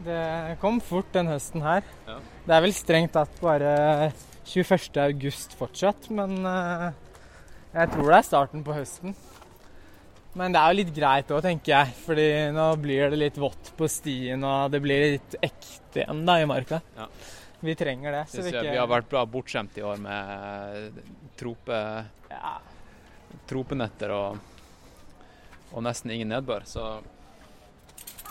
det 0.01 0.57
kom 0.61 0.79
fort 0.81 1.11
den 1.13 1.29
høsten 1.29 1.61
her. 1.61 1.85
Ja. 2.09 2.17
Det 2.47 2.55
er 2.57 2.65
vel 2.65 2.73
strengt 2.73 3.13
tatt 3.13 3.37
bare 3.43 4.09
21. 4.49 4.89
august 5.05 5.53
fortsatt, 5.59 6.09
men 6.17 6.39
uh, 6.49 6.89
jeg 7.75 7.93
tror 7.93 8.09
det 8.09 8.19
er 8.23 8.29
starten 8.31 8.65
på 8.65 8.73
høsten. 8.73 9.13
Men 10.37 10.53
det 10.53 10.61
er 10.61 10.73
jo 10.73 10.79
litt 10.79 10.93
greit 10.97 11.29
òg, 11.33 11.43
tenker 11.45 11.75
jeg, 11.75 11.97
fordi 12.07 12.29
nå 12.57 12.71
blir 12.81 13.13
det 13.13 13.21
litt 13.21 13.37
vått 13.41 13.75
på 13.77 13.89
stien, 13.89 14.41
og 14.41 14.73
det 14.73 14.81
blir 14.81 15.11
litt 15.19 15.37
ekte 15.45 16.01
igjen 16.01 16.25
da 16.25 16.41
i 16.41 16.49
marka. 16.49 16.81
Ja. 16.97 17.05
Vi 17.67 17.75
trenger 17.75 18.11
det. 18.15 18.23
Så 18.31 18.41
vi 18.45 18.53
ikke 18.53 18.63
vi 18.71 18.79
har 18.79 18.87
vært 18.87 19.09
bra 19.11 19.25
bortskjemt 19.27 19.75
i 19.75 19.83
år 19.83 19.97
med 19.99 21.01
trope, 21.35 21.79
ja, 22.31 22.51
tropenetter 23.49 24.13
og, 24.15 24.37
og 25.73 25.83
nesten 25.83 26.13
ingen 26.15 26.31
nedbør. 26.31 26.63
Så 26.63 26.85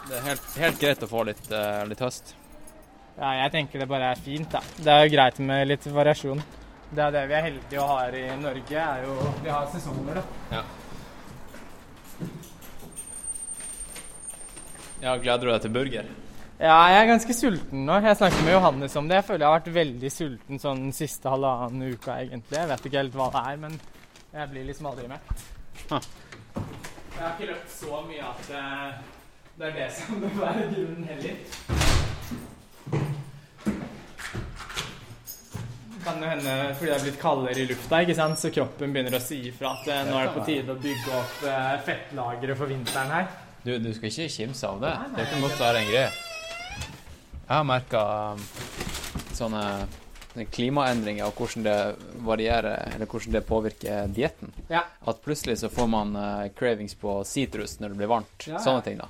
det 0.09 0.16
er 0.16 0.25
helt, 0.31 0.49
helt 0.62 0.81
greit 0.81 1.05
å 1.05 1.11
få 1.11 1.26
litt, 1.28 1.45
eh, 1.52 1.83
litt 1.90 2.00
høst. 2.00 2.33
ja, 3.19 3.35
jeg 3.43 3.52
tenker 3.59 3.85
det 3.85 3.90
bare 3.93 4.14
er 4.14 4.25
fint, 4.25 4.49
da. 4.57 4.64
Det 4.78 4.95
er 4.95 5.05
jo 5.05 5.12
greit 5.19 5.45
med 5.52 5.69
litt 5.69 5.93
variasjon. 6.00 6.40
Det 6.97 7.02
er 7.02 7.16
det 7.19 7.28
vi 7.28 7.37
er 7.37 7.49
heldige 7.50 7.83
og 7.83 7.93
har 7.93 8.16
i 8.16 8.26
Norge, 8.40 8.88
er 8.88 9.05
jo 9.05 9.33
Vi 9.43 9.50
har 9.52 9.66
sesonger, 9.73 10.23
da. 10.23 10.62
Ja, 15.02 15.19
gleder 15.21 15.45
du 15.45 15.52
deg 15.52 15.66
til 15.66 15.76
burger? 15.76 16.14
Ja, 16.57 16.77
jeg 16.89 17.03
er 17.03 17.11
ganske 17.11 17.35
sulten 17.37 17.83
nå. 17.85 17.99
Jeg 18.01 18.17
snakket 18.17 18.45
med 18.47 18.55
Johannes 18.55 18.95
om 18.97 19.09
det. 19.11 19.19
Jeg 19.19 19.27
føler 19.29 19.45
jeg 19.45 19.51
har 19.51 19.59
vært 19.59 19.75
veldig 19.75 20.11
sulten 20.13 20.61
sånn 20.61 20.87
den 20.87 20.95
siste 20.97 21.29
halvannen 21.29 21.91
uka, 21.93 22.15
egentlig. 22.23 22.57
Jeg 22.57 22.71
vet 22.71 22.87
ikke 22.89 23.03
helt 23.03 23.19
hva 23.19 23.27
det 23.35 23.43
er, 23.51 23.59
men 23.67 23.75
jeg 24.33 24.49
blir 24.55 24.65
liksom 24.71 24.87
aldri 24.89 25.09
mett. 25.11 25.43
Ah. 25.93 26.07
Jeg 26.57 27.21
har 27.21 27.35
ikke 27.35 27.49
løpt 27.51 27.75
så 27.75 27.99
mye 28.07 28.31
at 28.31 28.49
eh, 28.57 28.95
det 29.59 29.69
er 29.69 29.75
det 29.77 29.89
som 29.99 30.23
bør 30.23 30.33
være 30.41 30.65
grunnen 30.71 31.05
heller. 31.11 31.43
Kan 36.07 36.23
det 36.23 36.31
hende 36.31 36.55
fordi 36.79 36.89
det 36.89 36.95
er 36.97 37.05
blitt 37.05 37.19
kaldere 37.21 37.61
i 37.61 37.67
lufta, 37.69 38.01
ikke 38.01 38.17
sant? 38.17 38.41
så 38.41 38.53
kroppen 38.55 38.95
begynner 38.95 39.19
å 39.19 39.21
si 39.21 39.43
ifra 39.51 39.75
at 39.77 39.91
eh, 39.93 40.07
nå 40.09 40.17
er 40.17 40.31
det 40.31 40.37
på 40.39 40.47
tide 40.49 40.73
å 40.73 40.81
bygge 40.81 41.21
opp 41.21 41.45
eh, 41.53 41.77
fettlageret 41.91 42.61
for 42.63 42.73
vinteren 42.73 43.13
her. 43.13 43.29
Du, 43.67 43.75
du 43.77 43.93
skal 43.93 44.09
ikke 44.09 44.31
kimse 44.39 44.73
av 44.73 44.81
det. 44.87 44.95
Det 45.19 45.29
kan 45.35 45.45
godt 45.45 45.61
være 45.61 45.85
en 45.85 45.93
greie. 45.93 46.09
Jeg 47.47 47.55
har 47.55 47.67
merka 47.69 48.03
sånne 49.37 49.62
klimaendringer 50.50 51.29
og 51.29 51.38
hvordan 51.38 51.65
det 51.65 51.76
varierer, 52.26 52.91
eller 52.95 53.07
hvordan 53.07 53.37
det 53.37 53.43
påvirker 53.47 54.11
dietten. 54.12 54.50
Ja. 54.69 54.83
At 55.07 55.23
plutselig 55.23 55.61
så 55.62 55.71
får 55.73 55.87
man 55.88 56.17
eh, 56.17 56.49
cravings 56.59 56.97
på 56.99 57.21
sitrus 57.25 57.79
når 57.81 57.95
det 57.95 58.00
blir 58.03 58.11
varmt. 58.11 58.49
Ja, 58.49 58.57
ja. 58.57 58.65
Sånne 58.65 58.83
ting, 58.83 58.99
da. 58.99 59.09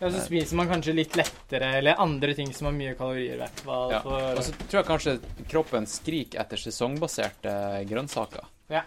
Ja, 0.00 0.10
så 0.10 0.24
spiser 0.24 0.58
man 0.58 0.68
kanskje 0.68 0.96
litt 0.98 1.14
lettere, 1.16 1.70
eller 1.78 2.02
andre 2.02 2.34
ting 2.34 2.50
som 2.52 2.66
har 2.68 2.74
mye 2.76 2.96
kalorier, 2.98 3.46
fall. 3.62 3.94
Ja. 3.94 4.02
Og 4.02 4.42
så 4.42 4.52
tror 4.58 4.80
jeg 4.80 4.88
kanskje 4.90 5.14
kroppen 5.48 5.86
skriker 5.88 6.42
etter 6.42 6.60
sesongbaserte 6.60 7.54
grønnsaker. 7.88 8.50
Ja. 8.74 8.82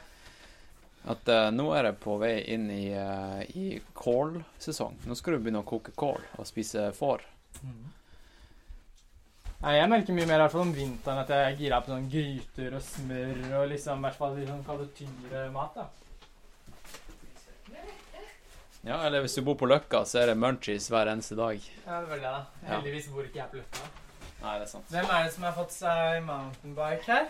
At 1.08 1.32
uh, 1.32 1.48
nå 1.56 1.70
er 1.74 1.88
det 1.88 1.98
på 2.04 2.20
vei 2.20 2.36
inn 2.52 2.68
i, 2.70 2.92
uh, 2.92 3.40
i 3.56 3.80
kålsesong. 3.96 5.00
Nå 5.08 5.16
skal 5.16 5.38
du 5.38 5.46
begynne 5.46 5.64
å 5.64 5.70
koke 5.70 5.96
kål 5.96 6.20
og 6.36 6.50
spise 6.50 6.92
får. 6.98 7.24
Nei, 9.58 9.72
jeg 9.74 9.90
merker 9.90 10.14
mye 10.14 10.28
mer 10.30 10.38
i 10.38 10.44
hvert 10.44 10.54
fall 10.54 10.68
om 10.68 10.74
vinteren 10.76 11.20
at 11.24 11.32
jeg 11.34 11.46
er 11.46 11.56
gira 11.58 11.78
på 11.82 11.90
sånn 11.90 12.10
gryter 12.12 12.76
og 12.78 12.84
smør 12.86 13.40
og 13.58 13.64
liksom 13.72 13.98
i 13.98 14.06
hvert 14.06 14.20
fall 14.20 14.36
litt 14.38 14.52
sånn 14.52 14.66
kall 14.68 14.84
det 14.84 14.92
tyngre 15.00 15.46
mat, 15.56 15.80
da. 15.80 15.88
Ja, 18.86 19.02
eller 19.04 19.24
hvis 19.26 19.34
du 19.36 19.42
bor 19.44 19.58
på 19.60 19.68
Løkka, 19.68 20.04
så 20.08 20.22
er 20.22 20.30
det 20.32 20.38
munchies 20.40 20.86
hver 20.94 21.10
eneste 21.12 21.36
dag. 21.36 21.58
Ja, 21.58 21.98
det 21.98 21.98
er 21.98 22.12
vel 22.12 22.22
det, 22.22 22.30
da. 22.38 22.70
Heldigvis 22.70 23.10
bor 23.12 23.26
ikke 23.26 23.42
jeg 23.42 23.52
på 23.52 23.60
Løkka. 23.60 23.90
Nei, 24.44 24.54
det 24.54 24.68
er 24.68 24.72
sant. 24.72 24.94
Hvem 24.94 25.10
er 25.10 25.26
det 25.26 25.34
som 25.34 25.48
har 25.48 25.56
fått 25.58 25.74
seg 25.74 26.22
mountainbike 26.28 27.10
her? 27.10 27.28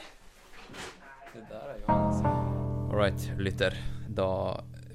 Det 1.31 1.45
der 1.47 1.71
er 1.71 1.79
Johannes. 1.85 2.19
All 2.27 2.99
right, 2.99 3.29
lytter. 3.39 3.79
Da 4.19 4.29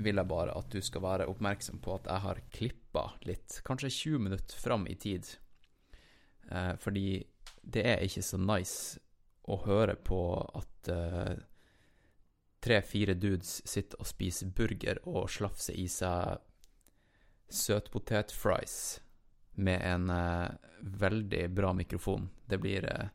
vil 0.03 0.21
jeg 0.21 0.29
bare 0.29 0.55
at 0.59 0.69
du 0.71 0.85
skal 0.85 1.03
være 1.09 1.27
oppmerksom 1.33 1.81
på 1.83 1.97
at 1.97 2.07
jeg 2.13 2.27
har 2.29 2.43
klippa 2.53 3.09
litt, 3.25 3.63
kanskje 3.67 3.91
20 3.97 4.27
minutter 4.29 4.61
fram 4.61 4.85
i 4.91 4.95
tid. 5.01 5.33
Eh, 6.53 6.75
fordi 6.81 7.07
det 7.63 7.87
er 7.87 8.05
ikke 8.05 8.25
så 8.27 8.39
nice 8.41 9.01
å 9.51 9.59
høre 9.65 9.97
på 9.99 10.21
at 10.59 10.91
eh, 10.93 11.35
tre-fire 12.63 13.15
dudes 13.19 13.61
sitter 13.67 14.01
og 14.01 14.07
spiser 14.07 14.53
burger 14.55 15.01
og 15.09 15.31
slafser 15.31 15.79
i 15.79 15.89
seg 15.91 16.39
søtpotetfries 17.53 18.77
med 19.63 19.83
en 19.85 20.11
eh, 20.11 20.49
veldig 21.03 21.49
bra 21.55 21.73
mikrofon. 21.77 22.29
Det 22.47 22.59
blir 22.59 22.87
eh, 22.89 23.09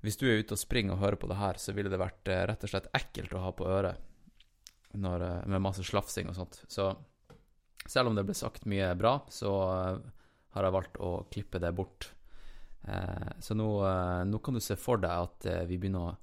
Hvis 0.00 0.16
du 0.16 0.26
er 0.28 0.40
ute 0.40 0.56
og 0.56 0.60
springer 0.60 0.96
og 0.96 1.02
hører 1.04 1.20
på 1.20 1.28
det 1.28 1.40
her, 1.40 1.60
så 1.60 1.72
ville 1.76 1.92
det 1.92 2.00
vært 2.00 2.28
eh, 2.28 2.44
rett 2.48 2.64
og 2.64 2.72
slett 2.72 2.90
ekkelt 2.96 3.34
å 3.34 3.44
ha 3.44 3.52
på 3.56 3.68
øret 3.68 4.06
når, 4.98 5.26
eh, 5.26 5.42
med 5.46 5.62
masse 5.62 5.84
slafsing 5.86 6.30
og 6.30 6.36
sånt. 6.36 6.62
Så 6.68 6.90
selv 7.86 8.10
om 8.10 8.16
det 8.16 8.26
ble 8.28 8.36
sagt 8.36 8.68
mye 8.68 8.92
bra, 8.98 9.20
så 9.32 9.52
har 10.50 10.66
jeg 10.66 10.74
valgt 10.74 10.98
å 11.00 11.12
klippe 11.32 11.60
det 11.62 11.72
bort. 11.72 12.10
Eh, 12.82 13.32
så 13.38 13.54
nå, 13.54 13.88
eh, 13.88 14.24
nå 14.24 14.38
kan 14.38 14.54
du 14.54 14.60
se 14.60 14.76
for 14.76 15.00
deg 15.00 15.10
at 15.10 15.46
eh, 15.46 15.64
vi, 15.68 15.78
begynner, 15.78 16.16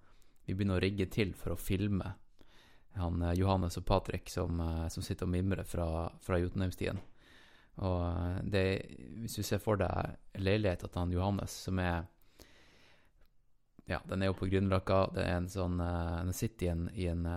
vi 0.46 0.56
begynner 0.56 0.80
å 0.80 0.84
rigge 0.84 1.06
til 1.14 1.34
for 1.38 1.54
å 1.54 1.60
filme 1.60 2.16
han 2.98 3.22
Johannes 3.38 3.78
og 3.78 3.86
Patrick 3.86 4.30
som, 4.34 4.58
som 4.90 5.04
sitter 5.06 5.28
og 5.28 5.30
mimrer 5.36 5.68
fra, 5.70 6.08
fra 6.18 6.40
Jotunheimstien. 6.42 6.98
Og 7.86 8.40
det, 8.42 8.64
hvis 9.22 9.36
du 9.38 9.44
ser 9.46 9.62
for 9.62 9.78
deg 9.78 10.16
leiligheten 10.42 10.90
til 10.90 11.04
han 11.04 11.14
Johannes, 11.14 11.54
som 11.68 11.78
er 11.78 12.08
Ja, 13.86 14.02
den 14.10 14.26
er 14.26 14.32
jo 14.32 14.40
på 14.40 14.50
Grünerløkka. 14.50 14.98
Er 15.22 15.46
sånn 15.54 15.78
sitter 16.34 16.66
i 16.66 16.72
en, 16.72 16.90
i 16.90 17.06
en, 17.12 17.30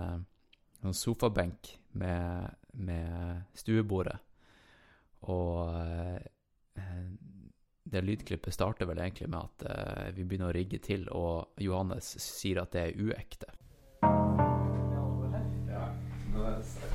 en 0.81 0.97
sofabenk 0.97 1.75
med, 1.93 2.57
med 2.73 3.45
stuebordet. 3.53 4.17
Og 5.29 5.69
det 7.91 8.03
lydklippet 8.07 8.55
starter 8.55 8.87
vel 8.87 9.01
egentlig 9.03 9.27
med 9.31 9.41
at 9.43 9.65
eh, 9.67 10.11
vi 10.15 10.23
begynner 10.23 10.51
å 10.51 10.55
rigge 10.55 10.79
til, 10.83 11.07
og 11.11 11.59
Johannes 11.59 12.13
sier 12.23 12.61
at 12.63 12.71
det 12.75 12.85
er 12.87 13.01
uekte. 13.01 13.51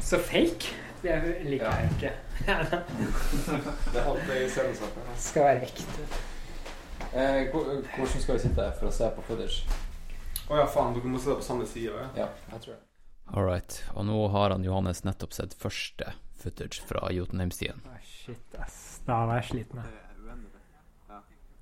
Så 0.01 0.19
fake? 0.19 0.73
Det 1.03 1.17
liker 1.45 1.67
jeg 1.67 1.91
ikke. 1.97 2.13
Det 3.93 4.03
er. 4.03 4.75
Skal 5.19 5.45
være 5.45 5.67
ekte. 5.67 6.07
Eh, 7.13 7.51
hvordan 7.53 8.23
skal 8.23 8.39
vi 8.39 8.43
sitte 8.43 8.71
for 8.79 8.89
å 8.89 8.95
se 8.95 9.11
på 9.17 9.25
footage? 9.29 9.77
Å 10.47 10.61
ja, 10.61 10.67
faen, 10.71 10.95
dere 10.97 11.11
må 11.11 11.21
sitte 11.21 11.39
på 11.41 11.47
samme 11.47 11.67
side, 11.69 11.93
ja. 11.93 12.09
Ja, 12.25 12.31
jeg 12.53 12.65
tror 12.65 12.77
det. 12.77 12.81
All 13.35 13.47
right. 13.47 13.81
Og 13.95 14.07
nå 14.07 14.19
har 14.31 14.55
han 14.55 14.65
Johannes 14.67 15.03
nettopp 15.07 15.35
sett 15.35 15.57
første 15.59 16.15
footage 16.39 16.83
fra 16.87 17.11
Jotunheimstien. 17.15 17.83
Ah, 17.91 18.03
shit, 18.07 18.59
ass. 18.63 19.01
Da 19.07 19.25
var 19.27 19.43
jeg 19.43 19.51
sliten. 19.53 19.83
jeg. 19.83 20.06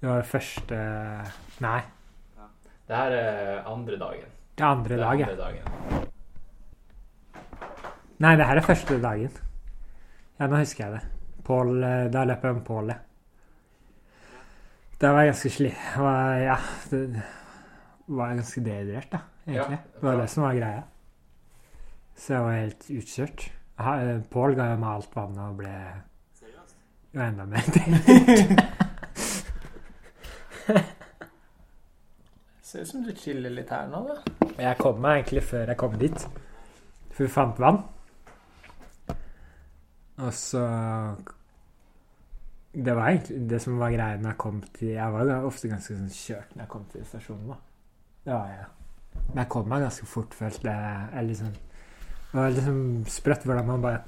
Det 0.04 0.11
var 0.11 0.18
det 0.20 0.28
første 0.28 0.78
Nei, 1.64 1.78
Det 2.84 2.96
her 2.96 3.14
er 3.16 3.68
andre 3.70 3.96
dagen. 3.96 4.32
det 4.58 4.64
er 4.64 4.66
andre 4.68 4.96
dag, 5.00 5.20
ja. 5.20 5.28
dagen. 5.38 6.11
Nei, 8.20 8.37
det 8.37 8.44
her 8.44 8.61
er 8.61 8.66
første 8.66 8.99
dagen. 9.00 9.30
Ja, 10.38 10.46
nå 10.46 10.61
husker 10.61 10.84
jeg 10.84 10.92
det. 10.99 11.00
Pål 11.44 11.73
eh, 11.82 12.11
Da 12.12 12.26
løp 12.28 12.44
jeg 12.44 12.52
om 12.52 12.61
Pålet. 12.68 13.00
ja. 14.28 14.44
Da 15.00 15.14
var 15.16 15.25
jeg 15.25 15.32
ganske 15.32 15.54
sli... 15.56 15.73
Ja, 15.73 16.58
det 16.90 17.23
var 18.06 18.37
ganske 18.37 18.61
dehydrert, 18.68 19.11
da, 19.12 19.25
egentlig. 19.46 19.80
Ja, 19.80 19.96
det 19.96 20.06
var 20.11 20.20
det 20.20 20.30
som 20.30 20.44
var 20.44 20.61
greia. 20.61 20.82
Så 22.14 22.34
jeg 22.34 22.42
var 22.44 22.61
helt 22.61 22.90
utkjørt. 23.00 23.50
Eh, 23.80 24.20
Pål 24.37 24.61
ga 24.61 24.68
meg 24.76 24.90
alt 24.99 25.16
vannet 25.16 25.44
og 25.49 25.56
ble 25.64 25.76
jo 27.14 27.25
enda 27.25 27.49
mer. 27.49 27.64
Ser 32.64 32.80
ut 32.80 32.88
som 32.88 33.02
du 33.04 33.12
chiller 33.16 33.52
litt 33.52 33.71
her 33.71 33.88
nå, 33.90 34.00
da. 34.09 34.16
Jeg 34.56 34.78
kom 34.80 35.00
meg 35.02 35.21
egentlig 35.21 35.42
før 35.47 35.68
jeg 35.71 35.78
kom 35.80 35.97
dit. 36.00 36.26
For 37.14 37.26
vi 37.26 37.30
fant 37.30 37.61
vann. 37.62 37.83
Og 40.25 40.30
så 40.35 40.62
Det 42.75 42.94
var 42.94 43.09
egentlig 43.09 43.50
det 43.50 43.61
som 43.62 43.78
var 43.78 43.90
greia 43.90 44.16
når 44.18 44.28
jeg 44.30 44.38
kom 44.38 44.61
til 44.76 44.88
Jeg 44.92 45.12
var 45.12 45.26
jo 45.26 45.49
ofte 45.49 45.71
ganske 45.71 45.97
sånn 45.97 46.11
kjørt 46.11 46.54
når 46.54 46.62
jeg 46.64 46.71
kom 46.73 46.85
til 46.92 47.06
stasjonen, 47.06 47.52
da. 47.52 47.56
Det 48.25 48.33
var 48.35 48.49
jeg. 48.50 48.66
Men 49.28 49.40
jeg 49.42 49.50
kom 49.54 49.68
meg 49.71 49.85
ganske 49.85 50.06
fort, 50.11 50.35
følte 50.35 50.71
jeg. 50.71 51.09
jeg 51.14 51.28
liksom, 51.28 51.52
det 52.33 52.38
var 52.40 52.54
liksom 52.56 52.78
sprøtt 53.14 53.44
hvordan 53.47 53.68
man 53.68 53.85
bare 53.85 54.00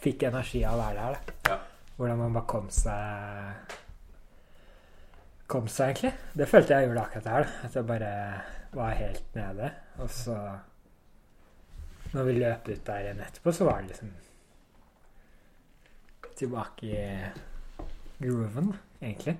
fikk 0.00 0.22
energi 0.30 0.62
av 0.64 0.78
å 0.78 0.84
være 0.84 1.00
der. 1.00 1.12
da. 1.12 1.18
Ja. 1.50 1.58
Hvordan 1.96 2.22
man 2.22 2.38
bare 2.38 2.50
kom 2.54 2.70
seg 2.72 3.76
Kom 5.46 5.68
seg, 5.70 5.92
egentlig. 5.92 6.12
Det 6.34 6.48
følte 6.50 6.74
jeg 6.74 6.88
gjorde 6.88 7.02
akkurat 7.06 7.28
her. 7.30 7.50
At 7.66 7.76
jeg 7.76 7.86
bare 7.86 8.12
var 8.74 8.96
helt 8.98 9.34
nede. 9.34 9.70
Og 9.98 10.10
så 10.10 10.36
Når 12.12 12.24
vi 12.24 12.32
løp 12.32 12.68
ut 12.68 12.86
der 12.86 13.02
igjen 13.02 13.20
etterpå, 13.20 13.52
så 13.52 13.64
var 13.64 13.80
det 13.80 13.88
liksom 13.88 14.14
Tilbake 16.36 16.86
i 16.86 17.30
grooven, 18.20 18.74
egentlig. 19.02 19.38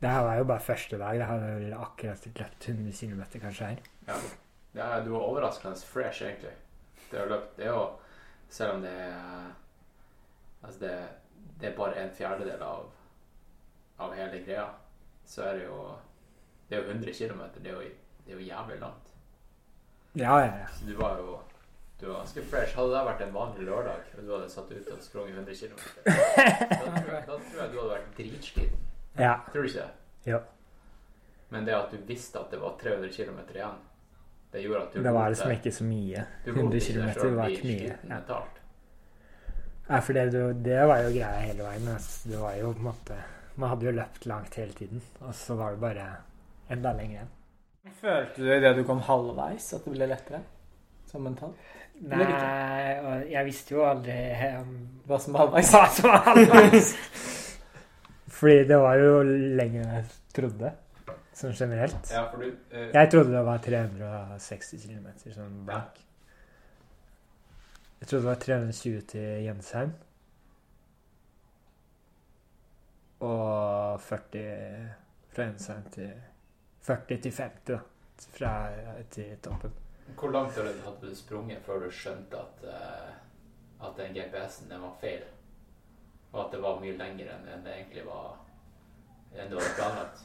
Det 0.00 0.10
her 0.10 0.20
var 0.20 0.34
jo 0.34 0.44
bare 0.44 0.60
første 0.60 0.98
dag. 0.98 1.16
Jeg 1.16 1.26
hadde 1.26 1.50
vel 1.54 1.74
akkurat 1.74 2.26
løpt 2.26 2.68
100 2.68 2.92
km 2.92 3.22
kanskje 3.40 3.66
her. 3.66 3.82
Ja. 4.08 4.16
ja, 4.74 5.04
du 5.04 5.10
var 5.10 5.20
overraskende 5.20 5.76
fresh, 5.76 6.22
egentlig. 6.22 6.54
Det 7.10 7.20
å 7.20 7.28
løpe 7.28 7.56
Det 7.56 7.66
er 7.66 7.72
jo 7.72 7.84
Selv 8.48 8.76
om 8.76 8.82
det 8.82 8.90
er 8.90 9.52
Altså, 10.64 10.80
det, 10.80 10.92
det 11.60 11.68
er 11.68 11.76
bare 11.76 12.00
en 12.00 12.12
fjerdedel 12.16 12.62
av, 12.62 12.86
av 14.00 14.14
hele 14.16 14.40
greia, 14.46 14.64
så 15.26 15.42
er 15.42 15.54
det 15.58 15.64
jo 15.66 15.78
Det 16.70 16.78
er 16.78 16.82
jo 16.82 16.88
100 16.90 17.12
km. 17.12 17.40
Det, 17.62 17.70
er 17.70 17.74
jo- 17.74 17.90
det 18.26 18.32
er 18.34 18.38
jo 18.40 18.46
jævlig 18.46 18.78
langt. 18.80 19.10
Ja, 20.16 20.38
ja, 20.38 20.46
ja. 20.46 20.66
Så 20.78 20.86
du 20.86 20.94
var 20.96 21.16
jo 21.18 21.38
du 22.00 22.06
var 22.08 22.16
ganske 22.24 22.42
fresh. 22.50 22.74
Hadde 22.76 22.90
det 22.92 23.04
vært 23.06 23.20
en 23.26 23.34
vanlig 23.34 23.66
lørdag, 23.66 24.00
og 24.18 24.22
du 24.26 24.32
hadde 24.34 24.48
satt 24.50 24.70
ut 24.72 24.88
og 24.92 25.02
sprunget 25.02 25.34
100 25.36 25.54
km, 25.54 25.76
da, 26.04 26.12
tror 26.12 27.12
jeg- 27.14 27.26
da 27.26 27.36
tror 27.38 27.60
jeg 27.62 27.72
du 27.72 27.78
hadde 27.80 27.90
vært 27.90 28.16
dritsliten. 28.18 28.78
ja. 29.18 29.34
Tror 29.52 29.62
du 29.62 29.68
ikke 29.68 29.78
det? 29.84 29.90
Ja. 30.32 30.38
Men 31.50 31.64
det 31.66 31.74
at 31.74 31.90
du 31.92 31.96
visste 32.08 32.38
at 32.40 32.50
det 32.50 32.60
var 32.60 32.74
300 32.82 33.08
km 33.12 33.38
igjen, 33.54 33.78
det 34.52 34.62
gjorde 34.64 34.82
at 34.82 34.92
du 34.94 35.02
Det 35.02 35.12
var 35.14 35.28
liksom 35.30 35.50
ikke 35.50 35.72
så 35.72 35.84
mye. 35.84 36.26
du 36.44 36.50
lot 36.52 36.58
100 36.58 36.76
ikke 36.76 37.06
deg 37.06 37.14
km 37.16 37.36
var 37.36 37.48
ikke 37.48 37.64
mye. 37.64 37.98
Ja. 38.08 38.42
Ja, 39.88 39.98
for 40.00 40.12
det, 40.12 40.32
det 40.64 40.86
var 40.88 40.98
jo 41.04 41.10
greia 41.12 41.40
hele 41.44 41.62
veien. 41.62 41.84
Det 42.24 42.38
var 42.40 42.54
jo 42.56 42.72
på 42.72 42.78
en 42.78 42.84
måte 42.88 43.16
Man 43.56 43.70
hadde 43.70 43.86
jo 43.86 43.94
løpt 43.94 44.26
langt 44.26 44.56
hele 44.58 44.72
tiden, 44.74 45.02
og 45.22 45.34
så 45.38 45.54
var 45.58 45.74
det 45.76 45.80
bare 45.84 46.06
enda 46.74 46.92
lenger 46.96 47.20
igjen. 47.20 47.32
Følte 48.00 48.42
du 48.42 48.48
idet 48.50 48.76
du 48.78 48.82
kom 48.88 49.02
halvveis 49.04 49.66
at 49.76 49.84
det 49.84 49.92
ble 49.94 50.06
lettere? 50.10 50.40
Som 51.10 51.26
mentalt? 51.28 51.58
Nei, 52.10 52.24
og 53.04 53.28
jeg 53.30 53.46
visste 53.46 53.76
jo 53.76 53.84
aldri 53.86 54.14
um, 54.58 54.70
Hva 55.06 55.18
som 55.22 55.36
var 55.36 55.44
halvveis? 55.44 55.68
hva 55.70 55.82
som 55.94 56.08
var 56.10 56.24
halvveis. 56.26 56.88
Fordi 58.34 58.64
det 58.66 58.78
var 58.82 58.98
jo 58.98 59.12
lenger 59.60 59.84
enn 59.84 59.92
jeg 60.00 60.08
trodde, 60.34 60.72
sånn 61.38 61.54
generelt. 61.54 62.10
Ja, 62.10 62.24
for 62.32 62.42
du 62.42 62.48
eh, 62.74 62.88
Jeg 62.96 63.12
trodde 63.12 63.30
det 63.36 63.44
var 63.46 63.62
360 63.62 64.82
km, 64.88 65.06
sånn 65.36 65.60
blank. 65.68 66.00
Jeg 68.00 68.10
trodde 68.10 68.24
det 68.24 68.32
var 68.32 68.42
320 68.42 69.06
til 69.14 69.46
Jensheim. 69.46 69.94
Og 73.24 74.00
40 74.00 74.44
fra 75.34 75.48
Jensheim 75.48 75.88
til 75.94 76.12
40 76.84 77.20
til 77.24 77.32
50, 77.32 77.64
da. 77.68 77.78
Fra 78.36 78.52
til 79.10 79.36
toppen. 79.42 79.72
Hvor 80.18 80.30
langt 80.30 80.54
hadde 80.54 80.74
hadde 80.84 81.08
du 81.10 81.14
sprunget 81.16 81.62
før 81.64 81.80
du 81.84 81.90
skjønte 81.90 82.36
at, 82.36 82.64
eh, 82.68 83.86
at 83.86 83.96
den 83.96 84.14
GPS-en 84.14 84.70
den 84.70 84.82
var 84.82 84.92
feil? 85.00 85.24
Og 86.32 86.44
at 86.44 86.52
det 86.52 86.62
var 86.62 86.80
mye 86.80 86.96
lenger 86.98 87.32
enn 87.34 87.48
enn 87.48 87.64
det 87.64 87.74
egentlig 87.78 88.04
var 88.06 88.36
enn 89.34 89.50
du 89.50 89.58
hadde 89.58 89.74
planlagt? 89.78 90.24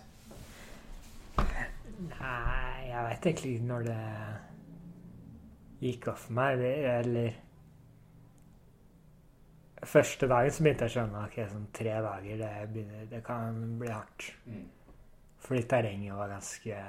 Nei, 1.99 2.89
jeg 2.89 3.03
veit 3.07 3.25
egentlig 3.25 3.53
ikke 3.55 3.69
når 3.71 3.87
det 3.89 4.03
gikk 5.79 6.07
opp 6.11 6.21
for 6.25 6.35
meg, 6.37 6.63
eller 6.99 7.39
Første 9.83 10.27
dagen 10.27 10.51
så 10.51 10.63
begynte 10.63 10.85
jeg 10.85 10.91
å 10.91 10.95
skjønne 10.97 11.23
at 11.23 11.51
sånn 11.53 11.69
tre 11.75 11.95
dager, 12.03 12.41
det, 12.41 12.51
begynner, 12.73 13.05
det 13.07 13.21
kan 13.23 13.59
bli 13.79 13.91
hardt. 13.93 14.25
Mm. 14.45 14.65
Fordi 15.39 15.61
terrenget 15.71 16.17
var 16.17 16.33
ganske 16.33 16.79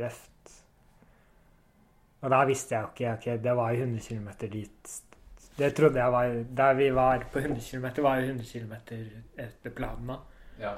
røft. 0.00 0.52
Og 2.20 2.32
da 2.32 2.42
visste 2.48 2.74
jeg 2.74 2.82
jo 2.82 2.90
ikke 2.92 3.12
ok, 3.14 3.26
Det 3.44 3.54
var 3.56 3.72
jo 3.72 3.86
100 3.86 4.00
km 4.08 4.28
dit. 4.52 4.92
Det 5.56 5.70
trodde 5.76 6.00
jeg 6.00 6.12
var 6.12 6.44
Der 6.60 6.74
vi 6.74 6.90
var 6.94 7.24
på 7.32 7.38
100 7.38 7.60
km, 7.70 8.02
var 8.02 8.16
jo 8.16 8.26
100 8.26 8.44
km 8.52 8.72
etter 9.38 9.70
planen 9.70 10.12
da. 10.12 10.18
Ja. 10.60 10.74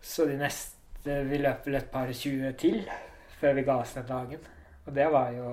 Så 0.00 0.26
de 0.26 0.36
neste 0.38 1.20
Vi 1.28 1.38
løp 1.38 1.66
vel 1.66 1.74
et 1.74 1.90
par 1.90 2.12
20 2.12 2.52
til 2.58 2.84
før 3.40 3.52
vi 3.52 3.62
ga 3.62 3.74
oss 3.82 3.92
den 3.92 4.06
dagen. 4.08 4.46
Og 4.86 4.94
det 4.94 5.06
var 5.12 5.30
jo 5.30 5.48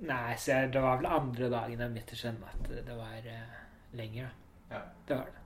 Nei, 0.00 0.36
så 0.40 0.62
det 0.72 0.80
var 0.80 1.00
vel 1.00 1.10
andre 1.12 1.50
dagen 1.52 1.82
jeg 1.82 1.92
begynte 1.92 2.16
å 2.16 2.20
skjønne 2.22 2.52
at 2.54 2.70
det 2.86 2.94
var 2.96 3.26
eh, 3.28 3.58
lenger, 3.98 4.30
da. 4.30 4.32
Ja. 4.70 4.80
Det 5.08 5.18
var 5.18 5.26
det. 5.28 5.40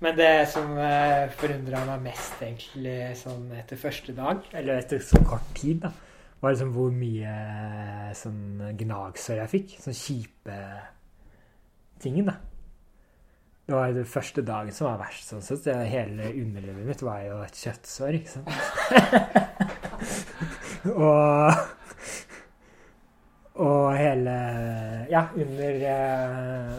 Men 0.00 0.16
det 0.16 0.34
som 0.52 0.76
eh, 0.80 1.32
forundra 1.40 1.80
meg 1.88 2.04
mest, 2.06 2.36
egentlig, 2.40 2.94
sånn 3.18 3.50
etter 3.58 3.80
første 3.80 4.14
dag, 4.16 4.46
eller 4.56 4.78
etter 4.80 5.02
så 5.04 5.20
kort 5.26 5.50
tid, 5.58 5.82
da, 5.82 5.90
var 6.40 6.54
liksom 6.54 6.70
hvor 6.76 6.94
mye 6.94 7.32
eh, 7.32 8.12
sånn 8.16 8.70
gnagsår 8.80 9.42
jeg 9.42 9.52
fikk. 9.56 9.74
Sånn 9.82 9.98
kjipe 9.98 10.60
tingen, 12.00 12.30
da. 12.30 12.38
Det 13.66 13.76
var 13.76 13.90
jo 13.90 13.98
den 14.00 14.08
første 14.14 14.42
dagen 14.46 14.74
som 14.74 14.88
var 14.88 15.02
verst. 15.02 15.28
sånn 15.28 15.44
sett. 15.44 15.68
Hele 15.90 16.30
underlivet 16.30 16.86
mitt 16.86 17.04
var 17.06 17.20
jo 17.26 17.42
et 17.44 17.60
kjøttsår, 17.60 18.16
ikke 18.18 18.32
sant. 18.38 18.50
og 20.94 21.79
Og 23.60 23.92
hele 23.98 24.34
Ja, 25.12 25.26
under 25.36 25.82
eh, 25.90 26.78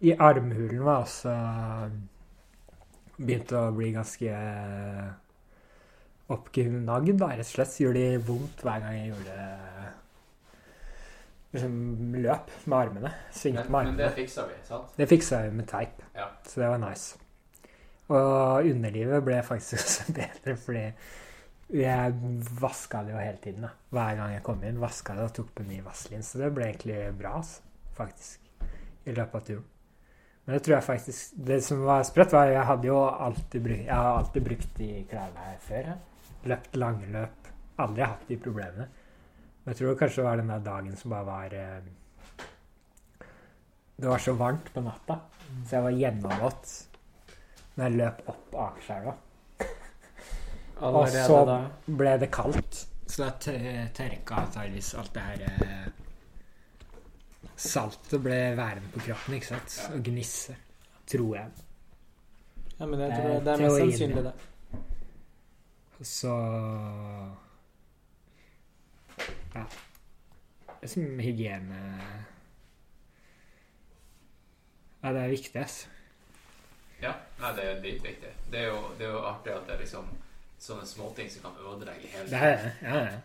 I 0.00 0.14
armhulen 0.18 0.82
var 0.86 1.04
også 1.04 1.34
Begynte 3.18 3.58
å 3.58 3.72
bli 3.74 3.92
ganske 3.94 4.30
eh, 4.30 5.06
oppgnagd, 6.30 7.22
rett 7.24 7.40
og 7.42 7.48
slett. 7.48 7.78
Gjorde 7.82 8.02
det 8.04 8.26
vondt 8.28 8.60
hver 8.62 8.82
gang 8.84 8.94
jeg 8.94 9.08
gjorde 9.10 9.36
liksom, 11.54 11.78
løp 12.22 12.52
med 12.68 12.76
armene. 12.78 13.12
Svingte 13.34 13.64
med 13.66 13.80
armene. 13.80 13.96
men 13.96 14.02
det 14.04 14.10
fiksa 14.20 14.44
vi, 14.46 14.58
sant? 14.68 14.92
Det 14.98 15.08
fiksa 15.10 15.40
vi 15.46 15.56
med 15.56 15.66
teip, 15.70 16.02
Ja. 16.14 16.28
så 16.46 16.60
det 16.62 16.68
var 16.68 16.82
nice. 16.84 17.18
Og 18.08 18.68
underlivet 18.70 19.24
ble 19.24 19.40
faktisk 19.44 19.74
også 19.82 20.12
bedre, 20.16 20.56
fordi 20.56 20.84
jeg 21.68 22.12
vaska 22.60 23.02
det 23.04 23.12
jo 23.12 23.18
hele 23.20 23.40
tiden. 23.42 23.62
da. 23.66 23.72
Hver 23.90 24.14
gang 24.16 24.32
jeg 24.32 24.44
kom 24.46 24.62
inn, 24.64 24.80
vaska 24.80 25.14
det 25.14 25.26
og 25.26 25.34
tok 25.36 25.50
på 25.54 25.66
ny 25.68 25.80
vaselin. 25.84 26.22
Så 26.24 26.40
det 26.40 26.52
ble 26.56 26.70
egentlig 26.70 27.00
bra, 27.18 27.42
faktisk, 27.96 28.48
i 29.04 29.12
løpet 29.12 29.34
av 29.34 29.44
turen. 29.50 29.66
Men 30.48 30.56
det 30.56 30.62
tror 30.64 30.78
jeg 30.78 30.84
faktisk 30.86 31.40
Det 31.44 31.58
som 31.60 31.82
var 31.84 32.06
sprøtt, 32.08 32.32
var 32.32 32.46
at 32.48 32.54
jeg 32.54 32.68
hadde 32.70 32.88
jo 32.88 32.96
alltid 33.04 33.64
brukt 33.66 33.82
Jeg 33.84 33.92
har 33.92 34.14
alltid 34.16 34.44
brukt 34.46 34.78
de 34.78 34.88
klærne 35.10 35.44
her 35.44 35.58
før. 35.60 35.90
Jeg. 35.90 35.98
Løpt 36.48 36.78
lange 36.80 37.10
løp. 37.12 37.50
Aldri 37.84 38.06
hatt 38.06 38.24
de 38.30 38.38
problemene. 38.40 38.88
Men 39.60 39.74
jeg 39.74 39.80
tror 39.82 39.98
kanskje 40.00 40.22
det 40.22 40.28
var 40.30 40.40
den 40.40 40.52
der 40.54 40.64
dagen 40.64 40.96
som 40.96 41.12
bare 41.12 41.28
var 41.28 41.52
eh, 41.52 43.26
Det 43.98 44.08
var 44.08 44.24
så 44.24 44.32
varmt 44.38 44.72
på 44.72 44.80
natta, 44.80 45.18
så 45.66 45.76
jeg 45.76 45.84
var 45.84 45.96
gjennomvåt 46.00 46.74
når 47.74 47.84
jeg 47.84 47.98
løp 47.98 48.28
opp 48.32 48.54
Akerselva. 48.64 49.14
Og 50.80 51.08
så 51.10 51.38
da. 51.48 51.56
ble 51.86 52.12
det 52.20 52.30
kaldt. 52.32 52.84
Så 53.08 53.22
da 53.24 53.30
tør- 53.40 53.88
tørka 53.96 54.34
antakeligvis 54.44 54.94
alt 54.94 55.14
det 55.14 55.22
her 55.22 55.42
eh, 55.48 55.88
Saltet 57.58 58.20
ble 58.22 58.36
værende 58.56 58.90
på 58.94 59.00
kroppen, 59.00 59.34
ikke 59.34 59.46
sant? 59.46 59.78
Og 59.94 60.02
gnisse. 60.06 60.54
Tror 61.08 61.34
jeg. 61.36 61.50
Ja, 62.78 62.86
men 62.86 63.00
jeg 63.00 63.10
Det 63.10 63.16
tror 63.18 63.28
det, 63.32 63.44
det 63.44 63.52
er 63.52 63.62
mest 63.64 63.78
sannsynlig 63.78 64.24
det. 64.24 64.34
Så 66.06 66.34
Ja. 69.54 69.64
Det 70.68 70.82
er 70.82 70.86
som 70.92 71.18
hygiene 71.18 71.78
Ja, 75.02 75.12
det 75.12 75.22
er 75.22 75.28
viktig, 75.28 75.56
altså. 75.60 75.88
Ja, 77.02 77.12
nei, 77.40 77.52
det 77.54 77.64
er 77.64 77.80
dritviktig. 77.82 78.30
Det 78.52 78.62
det 78.98 79.06
er 79.06 79.12
jo 79.12 79.18
artig 79.26 79.52
at 79.54 79.66
det 79.68 79.80
liksom 79.80 80.06
sånne 80.58 80.86
småting 80.86 81.30
som 81.30 81.42
kan 81.46 81.58
ødelegge 81.62 82.10
hele 82.12 82.28
Det 82.30 82.38
er 82.38 82.56
det. 82.62 82.72
Ja, 82.82 82.96
ja. 83.04 83.18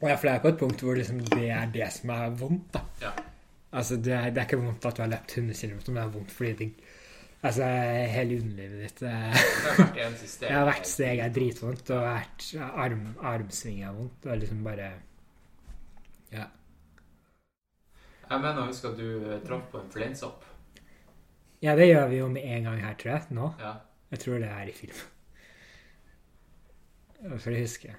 Og 0.00 0.08
ja, 0.08 0.14
for 0.16 0.26
det 0.28 0.32
er 0.32 0.40
på 0.44 0.48
et 0.48 0.60
punkt 0.62 0.80
hvor 0.84 0.96
liksom 0.96 1.18
det 1.28 1.50
er 1.52 1.66
det 1.74 1.90
som 1.92 2.12
er 2.14 2.30
vondt, 2.40 2.70
da. 2.72 2.80
Ja. 3.02 3.10
Altså, 3.72 3.98
det 4.00 4.14
er, 4.16 4.30
det 4.30 4.40
er 4.40 4.48
ikke 4.48 4.62
vondt 4.62 4.86
at 4.88 4.96
du 4.96 5.02
har 5.04 5.10
løpt 5.12 5.36
100 5.36 5.54
km, 5.60 5.82
det 5.90 6.02
er 6.02 6.14
vondt 6.16 6.32
fordi 6.32 6.54
det 6.64 6.70
Altså, 7.40 7.64
hele 8.12 8.36
underlivet 8.36 8.80
ditt 8.84 8.98
det, 9.00 9.10
Det 9.32 9.70
er 9.70 9.78
vært 9.78 10.00
eneste 10.04 10.26
steg. 10.34 10.50
Ja, 10.52 10.64
hvert 10.68 10.88
steg 10.88 11.22
er 11.24 11.30
dritvondt, 11.32 11.92
og 11.96 12.02
hvert 12.04 12.48
arm, 12.84 13.06
armsving 13.30 13.78
er 13.80 13.94
vondt. 13.96 14.26
Og 14.28 14.42
liksom 14.42 14.64
bare 14.66 14.90
Ja. 16.34 16.44
Jeg 18.30 18.42
mener 18.44 18.60
å 18.60 18.66
huske 18.68 18.90
at 18.92 19.00
du 19.00 19.06
eh, 19.32 19.38
traff 19.46 19.64
på 19.72 19.80
en 19.80 19.88
fleinsopp. 19.90 20.44
Ja, 21.64 21.72
det 21.76 21.88
gjør 21.88 22.10
vi 22.12 22.20
jo 22.20 22.28
med 22.28 22.44
en 22.44 22.68
gang 22.68 22.84
her, 22.84 22.94
tror 23.00 23.12
jeg. 23.14 23.24
Nå. 23.40 23.48
Ja. 23.60 23.72
Jeg 24.10 24.22
tror 24.24 24.38
det 24.42 24.48
er 24.50 24.70
i 24.70 24.72
film. 24.74 25.02
For 27.38 27.50
jeg 27.50 27.66
husker 27.66 27.98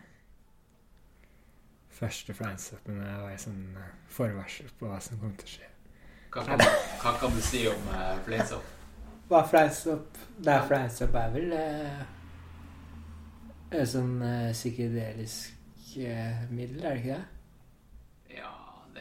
første 2.02 2.34
flyingstoppene 2.34 3.10
var 3.22 3.30
en 3.30 3.42
sånn 3.42 3.76
eh, 3.78 3.90
forvarsel 4.10 4.72
på 4.80 4.88
hva 4.90 4.98
som 5.04 5.20
kom 5.22 5.34
til 5.38 5.46
å 5.46 5.52
skje. 5.52 5.68
Hva 6.34 6.42
kan, 6.48 6.64
hva 7.04 7.12
kan 7.22 7.36
du 7.36 7.42
si 7.44 7.62
om 7.70 7.82
uh, 7.92 8.16
fleinsopp? 8.26 8.68
Hva 9.30 9.38
er 9.44 9.50
flyingstopp? 9.52 10.18
Det 10.40 10.54
er 10.56 10.66
flyingstopp 10.70 11.18
er 11.22 11.30
vel 11.36 11.50
uh, 11.60 12.02
sånn 13.92 14.16
uh, 14.24 14.50
psykedelisk 14.56 15.94
uh, 16.08 16.42
middel, 16.50 16.80
er 16.82 16.90
det 16.96 17.04
ikke 17.04 17.20
det? 17.20 17.41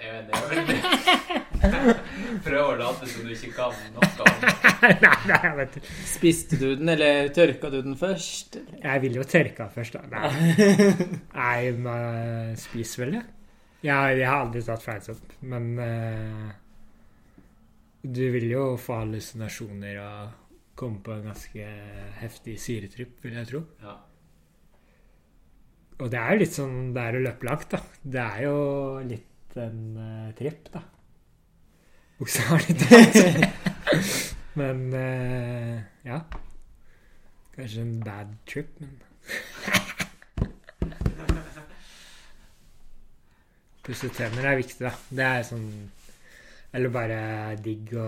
Er, 0.00 0.22
det 0.24 0.32
er. 0.32 1.40
Prøv 2.46 2.70
å 2.70 2.76
late 2.78 3.08
som 3.10 3.26
du 3.26 3.34
ikke 3.34 3.50
kan 3.52 3.74
noe 3.92 4.06
om 4.24 4.46
nei, 5.04 5.12
nei, 5.28 5.38
jeg 5.44 5.56
vet 5.58 5.76
ikke. 5.80 5.96
Spiste 6.08 6.58
du 6.60 6.66
den, 6.78 6.88
eller 6.94 7.28
tørka 7.36 7.68
du 7.72 7.80
den 7.84 7.98
først? 8.00 8.56
Jeg 8.80 9.02
ville 9.04 9.20
jo 9.20 9.26
tørka 9.28 9.68
først, 9.74 9.98
da. 9.98 10.24
Nei, 10.30 10.64
nei 11.36 11.60
man 11.84 12.56
spiser 12.60 13.04
vel 13.04 13.14
det. 13.18 13.22
Jeg, 13.84 14.18
jeg 14.20 14.28
har 14.28 14.42
aldri 14.46 14.64
tatt 14.64 14.84
flyingstopp, 14.84 15.38
men 15.52 15.70
uh, 15.80 16.50
du 18.02 18.24
vil 18.34 18.48
jo 18.50 18.64
få 18.80 19.02
hallusinasjoner 19.02 20.00
og 20.04 20.36
komme 20.80 21.00
på 21.04 21.16
en 21.16 21.26
ganske 21.28 21.72
heftig 22.20 22.56
syretripp, 22.60 23.18
vil 23.24 23.36
jeg 23.36 23.48
tro. 23.52 23.66
Ja. 23.84 23.98
Og 26.00 26.08
det 26.08 26.20
er 26.20 26.32
jo 26.32 26.40
litt 26.40 26.56
sånn 26.56 26.78
det 26.96 27.02
er 27.04 27.18
å 27.18 27.26
løpe 27.26 27.48
langt, 27.48 27.68
da. 27.74 27.82
Det 28.00 28.22
er 28.24 28.46
jo 28.46 28.56
litt 29.04 29.26
en 29.58 29.96
uh, 29.96 30.34
tripp, 30.38 30.72
da. 30.74 30.80
Bokstavelig 32.18 32.76
talt. 32.82 33.16
men 34.54 34.94
uh, 34.94 35.80
ja. 36.04 36.20
Kanskje 37.56 37.80
en 37.82 38.00
bad 38.04 38.26
trip, 38.46 38.80
men 38.80 38.90
Pusse 43.84 44.08
tenner 44.14 44.44
er 44.46 44.56
viktig, 44.60 44.84
da. 44.84 44.92
Det 45.10 45.24
er 45.24 45.42
sånn 45.48 45.90
Eller 46.76 46.90
bare 46.94 47.20
digg 47.64 47.94
å 47.98 48.06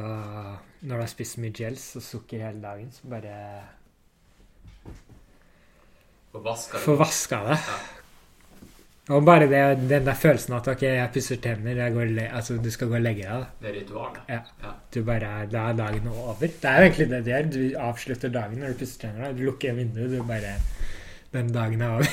Når 0.82 0.92
du 0.92 1.00
har 1.00 1.10
spist 1.10 1.40
mye 1.42 1.54
gels 1.56 1.96
og 1.98 2.04
sukker 2.06 2.44
hele 2.46 2.60
dagen, 2.62 2.92
så 2.94 3.08
bare 3.10 3.34
få 6.32 6.94
vaska 6.96 7.44
det. 7.44 7.58
Og 9.10 9.24
bare 9.26 9.48
det, 9.50 9.88
den 9.90 10.04
der 10.06 10.14
følelsen 10.14 10.54
at 10.54 10.68
ok, 10.70 10.82
jeg 10.86 11.10
pusser 11.14 11.38
tenner, 11.42 11.74
jeg 11.74 11.92
går, 11.92 12.10
altså 12.36 12.54
du 12.62 12.70
skal 12.70 12.86
gå 12.88 12.94
og 12.94 13.02
legge 13.02 13.24
deg. 13.26 13.46
Det 13.62 13.72
ritualet. 13.74 14.52
Du 14.94 15.02
bare, 15.02 15.30
Da 15.50 15.64
er 15.68 15.76
dagen 15.76 16.06
over. 16.08 16.34
Det 16.38 16.64
er 16.64 16.76
jo 16.78 16.84
egentlig 16.86 17.08
det 17.10 17.24
det 17.24 17.32
gjør. 17.32 17.48
Du 17.50 17.78
avslutter 17.78 18.28
dagen 18.28 18.60
når 18.62 18.68
du 18.68 18.78
pusser 18.84 19.00
tenner. 19.00 19.32
Du 19.32 19.42
lukker 19.42 19.74
vinduet, 19.74 20.10
du 20.10 20.22
bare 20.22 20.54
Den 21.32 21.52
dagen 21.52 21.80
er 21.80 21.88
over. 21.88 22.06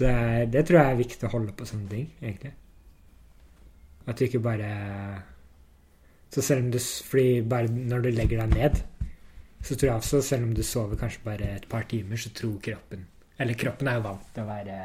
Så 0.00 0.10
det 0.52 0.66
tror 0.66 0.80
jeg 0.80 0.90
er 0.90 0.98
viktig 0.98 1.28
å 1.28 1.30
holde 1.30 1.54
på 1.54 1.68
sånne 1.68 1.88
ting, 1.90 2.10
egentlig. 2.22 2.52
At 4.06 4.18
du 4.18 4.24
ikke 4.24 4.42
bare 4.42 4.72
Så 6.34 6.42
selv 6.42 6.64
om 6.64 6.70
du 6.72 6.78
Fordi 6.80 7.42
bare 7.42 7.68
når 7.68 8.02
du 8.02 8.10
legger 8.10 8.42
deg 8.42 8.56
ned, 8.56 8.82
så 9.62 9.76
tror 9.76 9.90
jeg 9.90 9.96
også, 9.96 10.22
selv 10.22 10.44
om 10.48 10.54
du 10.56 10.62
sover 10.62 10.96
kanskje 10.96 11.22
bare 11.24 11.54
et 11.54 11.68
par 11.68 11.82
timer, 11.86 12.16
så 12.16 12.30
tror 12.34 12.58
kroppen 12.64 13.06
Eller 13.40 13.56
kroppen 13.56 13.88
er 13.88 13.96
jo 13.96 14.04
vant 14.04 14.32
til 14.34 14.44
å 14.44 14.50
være 14.50 14.78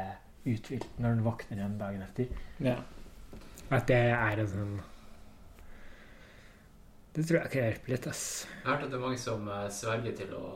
uthvilt 0.46 1.00
når 1.02 1.16
den 1.16 1.24
våkner 1.26 1.58
igjen 1.58 1.78
dagen 1.80 2.04
etter. 2.06 2.30
Ja. 2.64 2.76
At 3.68 3.88
det 3.90 3.98
er 4.14 4.40
en 4.40 4.48
sånn 4.48 4.76
Det 7.16 7.24
tror 7.26 7.40
jeg 7.40 7.50
kan 7.52 7.64
hjelpe 7.66 7.90
litt, 7.90 8.06
ass. 8.06 8.22
Jeg 8.46 8.68
har 8.68 8.76
hørt 8.76 8.86
at 8.86 8.92
det 8.92 8.98
er 8.98 9.02
mange 9.02 9.20
som 9.20 9.48
eh, 9.50 9.64
sverger 9.72 10.16
til 10.20 10.34
å, 10.36 10.48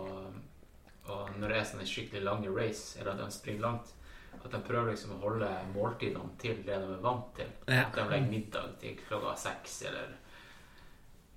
å 1.11 1.17
Når 1.41 1.47
det 1.47 1.57
er 1.59 1.69
sånne 1.73 1.89
skikkelig 1.89 2.23
lange 2.25 2.53
race, 2.55 2.99
eller 3.01 3.15
at 3.15 3.23
de 3.25 3.29
springer 3.35 3.65
langt, 3.65 3.95
at 4.39 4.49
de 4.53 4.61
prøver 4.65 4.93
liksom 4.93 5.17
å 5.17 5.21
holde 5.25 5.49
måltidene 5.75 6.37
til 6.41 6.61
det 6.65 6.77
de 6.81 6.93
er 6.95 7.03
vant 7.05 7.33
til. 7.37 7.49
Ja. 7.67 7.87
At 7.89 7.97
de 7.97 8.07
legger 8.13 8.33
middag 8.33 8.77
til 8.81 9.01
klokka 9.03 9.35
seks, 9.41 9.81
eller 9.91 10.15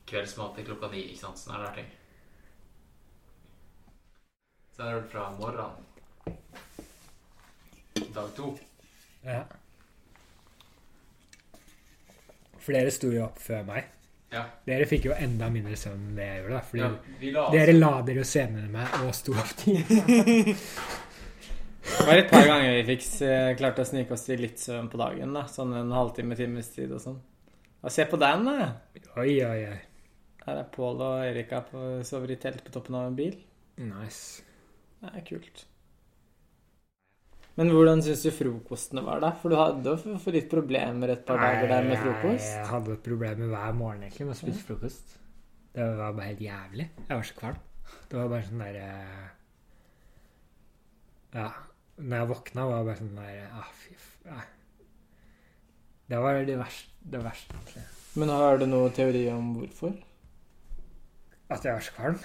kveldsmat 0.07 0.55
til 0.59 0.67
klokka 0.69 0.91
ni. 0.93 1.07
ikke 1.09 1.23
sant? 1.25 1.41
Sånne 1.41 1.63
her 1.63 1.79
ting. 1.79 1.89
Så 4.75 4.85
er 4.85 4.99
det 4.99 5.09
fra 5.11 5.31
morgenen. 5.39 5.92
Dag 8.13 8.29
to. 8.37 8.53
Ja. 9.25 9.43
Flere 12.63 12.91
sto 12.93 13.09
jo 13.11 13.25
opp 13.25 13.41
før 13.43 13.63
meg. 13.67 13.89
Ja. 14.33 14.43
Dere 14.65 14.85
fikk 14.89 15.05
jo 15.09 15.13
enda 15.13 15.49
mindre 15.53 15.75
søvn 15.77 16.07
enn 16.09 16.17
det 16.17 16.25
jeg 16.25 16.41
gjorde. 16.41 16.53
da 16.55 16.61
Fordi 16.69 16.83
Ja, 16.83 17.33
la 17.35 17.43
dere 17.53 17.73
la 17.77 17.91
dere 18.07 18.23
jo 18.23 18.27
senere 18.27 18.65
enn 18.65 18.73
meg 18.73 18.95
og 19.03 19.13
sto 19.17 19.35
opp 19.37 19.51
tidlig. 19.61 20.55
Det 21.83 22.05
var 22.07 22.15
et 22.15 22.29
par 22.31 22.45
ganger 22.47 22.77
vi 22.77 22.95
fikk 22.95 23.03
klart 23.59 23.79
å 23.81 23.83
snike 23.85 24.15
oss 24.15 24.23
til 24.23 24.39
litt 24.39 24.61
søvn 24.61 24.87
på 24.89 24.97
dagen. 25.01 25.33
da 25.35 25.43
Sånn 25.51 25.73
en 25.75 25.91
halvtime, 25.91 26.35
times 26.39 26.69
tid 26.71 26.93
og 26.95 27.01
sånn. 27.03 27.17
Og 27.83 27.91
se 27.91 28.05
på 28.07 28.15
den, 28.21 28.45
da! 28.47 28.69
Oi, 29.19 29.33
oi, 29.43 29.59
oi. 29.67 29.81
Her 30.45 30.61
er 30.61 30.69
Pål 30.71 31.03
og 31.03 31.25
Erika 31.27 31.59
på, 31.67 31.81
sover 32.07 32.31
i 32.31 32.39
telt 32.39 32.63
på 32.63 32.71
toppen 32.71 32.95
av 32.95 33.09
en 33.09 33.17
bil. 33.19 33.35
Nice. 33.83 34.45
Det 35.03 35.11
er 35.11 35.25
kult. 35.27 35.65
Men 37.59 37.69
hvordan 37.69 38.01
syns 38.01 38.23
du 38.25 38.31
frokostene 38.33 39.03
var, 39.05 39.19
da? 39.21 39.29
For 39.41 39.53
du 39.53 39.57
hadde 39.59 39.91
jo 39.93 40.15
for 40.21 40.33
litt 40.33 40.47
problemer 40.49 41.13
et 41.13 41.25
par 41.27 41.37
dager 41.37 41.69
der 41.69 41.85
med 41.85 41.99
frokost. 42.01 42.49
Jeg 42.49 42.69
hadde 42.71 42.95
problemer 43.05 43.51
hver 43.51 43.75
morgen 43.77 44.07
egentlig 44.07 44.25
med 44.25 44.33
å 44.33 44.39
spise 44.39 44.65
frokost. 44.65 45.13
Det 45.73 45.85
var 45.99 46.15
bare 46.17 46.31
helt 46.31 46.41
jævlig. 46.41 46.87
Jeg 47.09 47.13
var 47.13 47.29
så 47.29 47.37
kvalm. 47.37 47.61
Det 48.09 48.17
var 48.17 48.31
bare 48.31 48.47
sånn 48.47 48.63
derre 48.63 48.89
Ja. 51.33 51.47
Når 51.93 52.17
jeg 52.17 52.29
våkna, 52.31 52.65
var 52.65 52.79
det 52.79 52.87
bare 52.89 52.99
sånn 53.03 53.17
der 53.19 53.43
ah, 53.53 53.69
fy 53.83 53.93
faen. 54.01 54.49
Det 56.09 56.21
var 56.21 56.41
det 56.45 56.57
verste, 56.57 56.89
det 57.13 57.21
verste. 57.23 57.83
Men 58.17 58.33
har 58.33 58.57
du 58.61 58.65
noen 58.69 58.93
teori 58.93 59.27
om 59.33 59.53
hvorfor? 59.59 59.93
At 61.53 61.65
jeg 61.67 61.77
var 61.77 61.85
så 61.85 61.93
kvalm? 61.97 62.17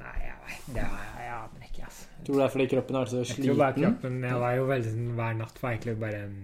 Nei, 0.00 0.14
jeg 0.24 0.36
vet 0.44 0.66
det 0.74 0.84
Jeg 0.84 1.30
aner 1.36 1.68
ikke, 1.68 1.84
altså. 1.88 2.08
Tror 2.24 2.34
du 2.34 2.38
det 2.40 2.44
er 2.46 2.52
fordi 2.56 2.66
kroppen 2.74 2.98
er 3.00 3.10
så 3.12 3.22
Jeg 3.22 3.38
tror 3.40 3.60
bare 3.60 3.76
kroppen 3.78 4.18
Jeg 4.24 4.40
var 4.44 4.58
jo 4.58 4.66
veldig 4.70 4.92
sånn 4.94 5.10
Hver 5.18 5.38
natt 5.40 5.62
var 5.62 5.74
egentlig 5.74 5.96
bare 6.02 6.20
en 6.24 6.36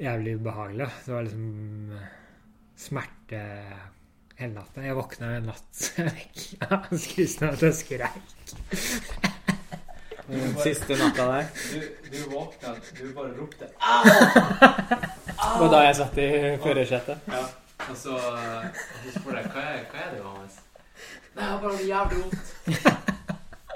jævlig 0.00 0.36
ubehagelig. 0.40 0.86
Det 1.04 1.12
var 1.14 1.26
liksom 1.26 1.90
eh, 1.92 2.04
smerte 2.80 3.40
hele 4.40 4.54
natta. 4.54 4.84
Jeg 4.86 4.96
våkna 4.96 5.34
en 5.36 5.50
natt 5.50 5.80
vekk 6.08 6.44
av 6.70 6.86
skusen 6.96 7.50
at 7.50 7.64
jeg 7.66 7.76
skreik. 7.82 8.32
Den 10.30 10.54
Siste 10.62 10.94
natta 10.94 11.24
der. 11.26 11.48
Du, 11.72 11.80
du 12.12 12.18
våkna, 12.30 12.76
du 12.94 13.08
bare 13.16 13.32
ropte 13.34 13.66
Det 13.66 15.56
var 15.58 15.72
da 15.72 15.80
jeg 15.88 15.96
satt 15.98 16.20
i 16.22 16.28
førersetet. 16.62 17.26
Ja. 17.34 17.42
Og 17.88 17.96
så, 17.96 18.14
og 18.16 19.04
så 19.04 19.10
spør 19.16 19.36
jeg 19.40 19.46
hva 19.54 19.60
er, 19.60 19.84
hva 19.90 19.98
er 20.04 20.10
det, 20.14 20.18
Johannes? 20.20 20.56
Nei, 21.34 21.42
jeg 21.44 21.50
har 21.50 21.60
bare 21.62 21.76
det 21.78 21.88
jævlig 21.88 22.16
vondt. 22.22 22.46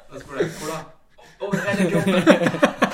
Og 0.09 0.15
så 0.15 0.21
spør 0.25 0.37
jeg 0.43 0.49
hvor 0.59 0.69
da? 0.75 0.79
Over 1.41 1.57
hele 1.69 1.83
kroppen. 1.91 2.15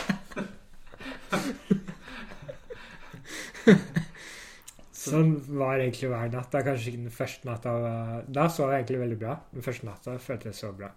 Sånn 5.00 5.30
var 5.56 5.80
egentlig 5.80 6.10
hver 6.12 6.28
natt. 6.32 6.50
Da 6.52 6.60
kanskje 6.66 6.92
ikke 6.92 7.04
den 7.06 7.14
første 7.14 7.48
natta 7.48 7.72
var- 7.82 8.24
Da 8.28 8.48
sov 8.48 8.70
jeg 8.70 8.82
egentlig 8.84 9.00
veldig 9.00 9.18
bra. 9.22 9.36
Den 9.52 9.62
første 9.64 9.86
natta 9.88 10.18
følte 10.18 10.48
jeg 10.50 10.54
så 10.58 10.72
bra. 10.76 10.90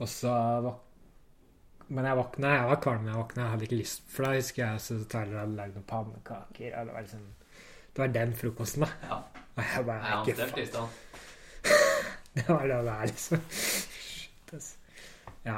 Og 0.00 0.08
så 0.08 0.32
våk... 0.66 0.82
Men 1.88 2.04
jeg 2.04 2.16
våkna, 2.18 2.48
jeg 2.56 2.66
var 2.66 2.80
kvalm 2.82 3.04
da 3.06 3.12
jeg 3.12 3.20
våkna. 3.20 3.42
Jeg 3.44 3.50
hadde 3.50 3.64
ikke 3.68 3.78
lyst, 3.78 4.02
for 4.10 4.24
da 4.26 4.32
husker 4.34 4.62
jeg 4.64 4.80
så 4.82 4.96
Tyler 5.06 5.38
hadde 5.38 5.54
lagd 5.56 5.76
noen 5.76 5.86
pannekaker. 5.86 6.72
Og 6.80 6.86
det 6.88 6.94
var 6.96 7.04
liksom 7.06 7.26
Det 7.96 8.02
var 8.02 8.10
den 8.12 8.34
frokosten, 8.36 8.84
da. 8.84 8.90
Ja. 9.08 9.18
Og 9.56 9.62
jeg 9.64 9.86
bare 9.88 10.02
Nei, 10.04 10.16
ikke 10.20 10.34
i 10.36 10.36
faen. 10.36 10.66
stand. 10.68 11.02
Det 12.36 12.44
var 12.50 12.66
det 12.68 12.76
det 12.84 12.92
er, 12.92 13.06
liksom. 13.08 13.40
Shit, 13.56 14.50
altså. 14.52 14.98
Ja. 15.46 15.54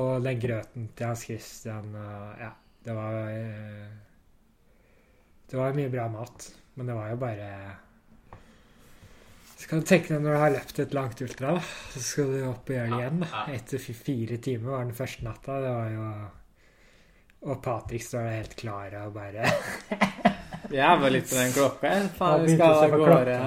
Og 0.00 0.22
den 0.24 0.38
grøten 0.40 0.86
til 0.96 1.04
Hans 1.10 1.26
Christian 1.28 1.90
og 2.00 2.38
Ja, 2.40 2.48
det 2.86 2.94
var 2.96 3.18
eh, 3.28 3.90
Det 5.52 5.58
var 5.60 5.76
mye 5.76 5.90
bra 5.92 6.06
mat, 6.08 6.46
men 6.74 6.88
det 6.88 6.96
var 6.96 7.10
jo 7.12 7.18
bare 7.20 7.50
Så 9.58 9.68
kan 9.68 9.82
du 9.82 9.86
tenke 9.90 10.14
deg 10.14 10.24
når 10.24 10.32
du 10.32 10.40
har 10.46 10.54
løpt 10.56 10.80
et 10.86 10.96
langt 10.96 11.20
ultra, 11.26 11.52
da. 11.58 11.66
Så 11.92 12.00
skal 12.06 12.32
du 12.32 12.38
opp 12.48 12.64
og 12.72 12.74
gjøre 12.78 12.88
det 12.88 13.02
igjen. 13.02 13.20
da. 13.26 13.44
Etter 13.52 13.84
fire 14.00 14.40
timer 14.48 14.72
var 14.78 14.88
den 14.88 14.96
første 14.96 15.28
natta. 15.28 15.60
Det 15.60 15.74
var 15.76 15.92
jo 15.92 16.08
Og 17.52 17.60
Patrick 17.68 18.08
står 18.08 18.24
der 18.30 18.38
helt 18.40 18.56
klar 18.64 18.96
og 19.04 19.12
bare 19.20 19.44
Jeg 20.72 21.00
var 21.02 21.10
litt 21.12 21.28
på 21.28 21.36
den 21.36 21.52
klokka. 21.52 21.90
jeg. 21.92 22.10
Faen, 22.18 22.44
vi 22.46 22.54
skal 22.56 22.84
av 22.84 22.90
gårde. 22.98 23.38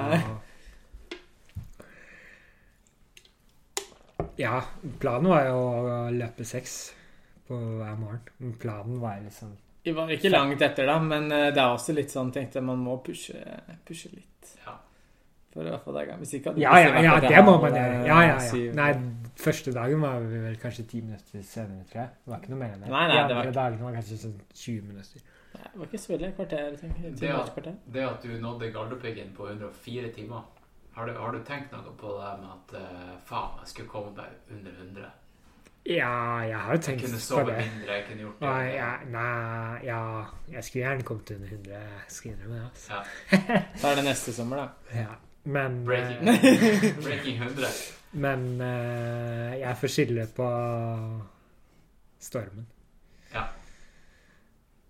Ja, 4.36 4.60
planen 5.00 5.30
var 5.32 5.46
jo 5.48 5.60
å 5.60 6.10
løpe 6.12 6.44
seks 6.44 6.74
på 7.48 7.56
hver 7.78 7.96
morgen. 8.00 8.20
Men 8.42 8.52
planen 8.60 8.98
var 9.00 9.20
liksom 9.24 9.54
Vi 9.86 9.92
var 9.96 10.10
ikke 10.12 10.30
langt 10.32 10.62
etter, 10.66 10.88
da, 10.90 10.96
men 11.00 11.28
eh, 11.32 11.50
det 11.54 11.62
er 11.62 11.70
også 11.76 11.94
litt 11.96 12.10
sånn 12.12 12.32
tenkte 12.34 12.58
jeg, 12.58 12.66
man 12.66 12.80
må 12.82 12.96
pushe, 13.06 13.38
pushe 13.86 14.10
litt. 14.12 14.56
Ja. 14.66 14.74
For 15.54 15.68
å 15.72 15.78
få 15.84 15.94
deg 15.94 16.02
i 16.04 16.10
gang. 16.10 16.18
Hvis 16.24 16.34
ikke 16.36 16.50
hadde 16.52 16.60
Ja, 16.64 16.72
ja, 16.82 16.88
plutselig 16.90 17.06
ja, 17.06 17.12
vært 17.14 17.28
det 17.36 17.44
må 17.46 17.54
man 17.62 17.76
gjøre. 17.78 17.94
eh, 18.00 18.08
Ja, 18.10 18.18
ja, 18.26 18.34
ja. 18.66 18.72
Nei, 18.80 18.88
første 19.40 19.72
dagen 19.76 20.02
var 20.04 20.18
vi 20.26 20.40
vel 20.42 20.58
kanskje 20.60 20.84
ti 20.90 21.00
minutter 21.04 21.46
senere, 21.46 21.86
tror 21.88 22.02
jeg. 22.02 22.10
Det 22.26 22.32
var 22.34 22.42
ikke 22.42 22.52
noe 22.52 22.60
mer 22.64 22.74
enn 22.74 22.82
det. 22.84 22.90
Nei, 22.92 23.06
nei, 23.12 23.22
De 23.22 23.28
det 23.30 23.36
var 23.38 23.46
ikke- 23.48 23.58
dagene 23.60 23.86
var 23.88 23.96
kanskje 24.00 24.18
sånn 24.26 24.36
20 24.52 24.82
minutter. 24.90 25.20
Nei, 25.56 25.68
Det 25.72 25.80
var 25.80 25.86
ikke 25.90 25.98
så 26.02 26.12
veldig. 26.12 26.32
Kvarter. 26.36 26.78
Det 27.20 27.30
at, 27.32 27.68
det 27.94 28.02
at 28.06 28.22
du 28.22 28.32
nådde 28.42 28.70
Galdhøpiggen 28.74 29.32
på 29.36 29.48
104 29.48 30.10
timer, 30.16 30.42
har 30.96 31.06
du, 31.06 31.12
har 31.20 31.32
du 31.32 31.38
tenkt 31.44 31.72
noe 31.72 31.92
på 32.00 32.12
det 32.16 32.32
med 32.40 32.50
at 32.56 32.74
uh, 32.80 33.14
faen, 33.28 33.58
jeg 33.62 33.68
skulle 33.72 33.88
komme 33.88 34.12
meg 34.16 34.36
under 34.52 34.70
100? 34.80 35.10
Ja, 35.86 36.38
jeg 36.42 36.56
har 36.58 36.72
jo 36.72 36.78
Jeg 36.80 36.82
tenkt 36.82 37.04
kunne 37.04 37.18
på 37.20 37.22
sovet 37.22 37.46
det. 37.46 37.56
mindre, 37.66 37.92
jeg 37.94 38.04
kunne 38.08 38.22
gjort 38.24 38.40
det. 38.40 38.48
Nei, 38.48 38.64
ja, 38.74 38.88
nei, 39.12 39.84
ja 39.86 39.98
Jeg 40.56 40.64
skulle 40.66 40.82
gjerne 40.86 41.02
kommet 41.06 41.30
under 41.36 41.52
100, 41.52 41.74
jeg 41.76 42.14
skal 42.16 42.30
innrømme 42.32 42.56
det. 42.56 42.64
Altså. 42.70 42.92
Ja. 43.32 43.60
Da 43.82 43.90
er 43.92 44.00
det 44.00 44.04
neste 44.08 44.32
sommer, 44.34 44.56
da. 44.56 44.98
Ja. 45.02 45.14
Men, 45.44 45.84
Breaking. 45.86 46.28
uh, 46.28 47.02
Breaking 47.06 47.36
100. 47.42 47.68
men 48.12 48.46
uh, 48.60 49.52
jeg 49.60 49.76
får 49.80 49.92
skylde 49.94 50.26
på 50.36 50.48
stormen. 52.20 52.66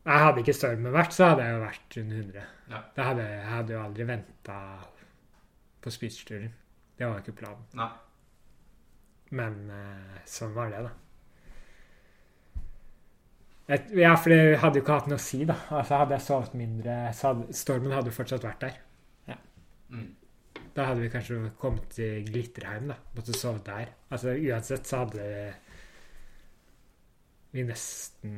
Ja. 0.06 0.12
Jeg 0.12 0.22
hadde 0.22 0.42
ikke 0.44 0.54
stormen 0.54 0.94
vært, 0.94 1.14
så 1.16 1.32
hadde 1.32 1.46
jeg 1.46 1.56
jo 1.56 1.62
vært 1.64 1.96
under 2.02 2.20
100. 2.22 2.44
Ja. 2.70 2.82
Da 2.94 3.06
hadde, 3.08 3.24
jeg 3.32 3.48
hadde 3.50 3.74
jo 3.74 3.80
aldri 3.82 4.06
venta 4.06 4.58
på 5.82 5.92
speedsturen. 5.94 6.52
Det 6.96 7.06
var 7.06 7.18
jo 7.18 7.24
ikke 7.24 7.40
planen. 7.42 7.66
Nei. 7.76 7.90
Men 9.36 9.58
eh, 9.74 10.22
sånn 10.30 10.54
var 10.54 10.70
det, 10.70 10.84
da. 10.86 10.94
Et, 13.74 13.88
ja, 13.98 14.12
for 14.14 14.30
det 14.30 14.60
hadde 14.62 14.78
jo 14.78 14.84
ikke 14.84 15.00
hatt 15.00 15.10
noe 15.10 15.18
å 15.18 15.26
si, 15.26 15.42
da. 15.48 15.58
Altså 15.74 15.98
Hadde 15.98 16.14
jeg 16.14 16.26
sovet 16.28 16.54
mindre, 16.54 17.00
så 17.18 17.32
hadde 17.32 17.56
stormen 17.58 17.94
hadde 17.96 18.12
jo 18.12 18.18
fortsatt 18.20 18.46
vært 18.46 18.62
der. 18.62 18.82
Mm. 19.90 20.14
Da 20.76 20.84
hadde 20.90 21.00
vi 21.00 21.08
kanskje 21.08 21.50
kommet 21.60 21.88
til 21.94 22.24
Glitterheim, 22.26 22.90
da. 22.90 22.98
Måtte 23.16 23.34
sove 23.36 23.62
der. 23.64 23.92
Altså 24.12 24.34
uansett 24.34 24.88
så 24.88 25.04
hadde 25.04 25.26
vi 27.54 27.64
nesten 27.64 28.34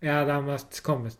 Ja, 0.00 0.24
det 0.24 0.32
har 0.32 0.64
kommet 0.82 1.18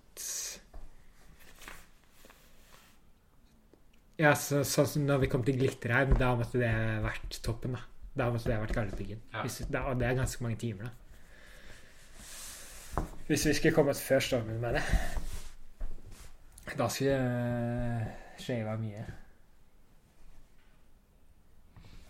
Ja, 4.21 4.35
sånn 4.37 4.65
som 4.69 5.05
når 5.09 5.23
vi 5.23 5.29
kom 5.33 5.45
til 5.45 5.57
Glitterheim, 5.57 6.13
da 6.21 6.35
måtte 6.37 6.61
det 6.61 6.73
vært 7.01 7.39
toppen, 7.45 7.73
da. 7.77 7.87
Da 8.13 8.27
måtte 8.29 8.51
det 8.51 8.59
vært 8.61 8.75
Galdhøpiggen. 8.77 9.23
Ja. 9.33 9.45
Og 9.87 10.01
det 10.01 10.09
er 10.09 10.19
ganske 10.19 10.45
mange 10.45 10.59
timer, 10.61 10.91
da. 10.91 10.93
Hvis 13.31 13.47
vi 13.47 13.55
skulle 13.57 13.77
kommet 13.77 13.97
før 13.97 14.21
stormen 14.27 14.61
med 14.61 14.77
det. 14.77 14.83
Da 16.77 16.89
skulle 16.93 17.17
uh, 17.17 18.05
shava 18.43 18.77
mye. 18.77 19.07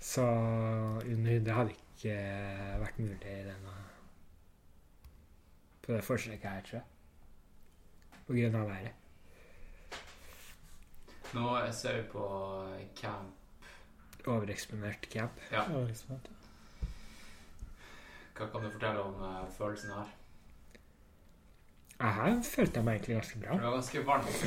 Så 0.01 0.25
under 0.25 1.31
100 1.37 1.55
hadde 1.61 1.77
ikke 1.77 2.17
vært 2.81 2.99
mulig 3.05 3.21
i 3.21 3.45
denne 3.45 3.80
på 5.91 5.97
det 5.97 6.05
forsøket 6.07 6.47
her, 6.51 6.63
tror 6.69 6.79
jeg. 6.79 6.87
På 8.27 8.37
grunn 8.37 8.55
av 8.61 8.69
været. 8.71 8.93
Nå 11.35 11.47
ser 11.75 11.97
vi 11.97 12.03
på 12.13 12.27
camp. 13.01 13.35
Overeksponert 14.27 15.09
camp. 15.11 15.43
Ja. 15.51 15.65
Ja, 15.67 15.81
liksom. 15.87 16.21
Hva 18.37 18.47
kan 18.53 18.63
du 18.65 18.71
fortelle 18.71 19.03
om 19.03 19.19
uh, 19.19 19.43
følelsen 19.57 19.91
her? 19.97 20.13
Ja, 22.01 22.13
Her 22.21 22.39
følte 22.45 22.79
jeg 22.79 22.85
meg 22.87 22.95
egentlig 23.01 23.17
ganske 23.19 23.41
bra. 23.43 23.57
det 23.57 23.67
var 23.67 23.77
ganske 23.81 24.07
varmt. 24.07 24.39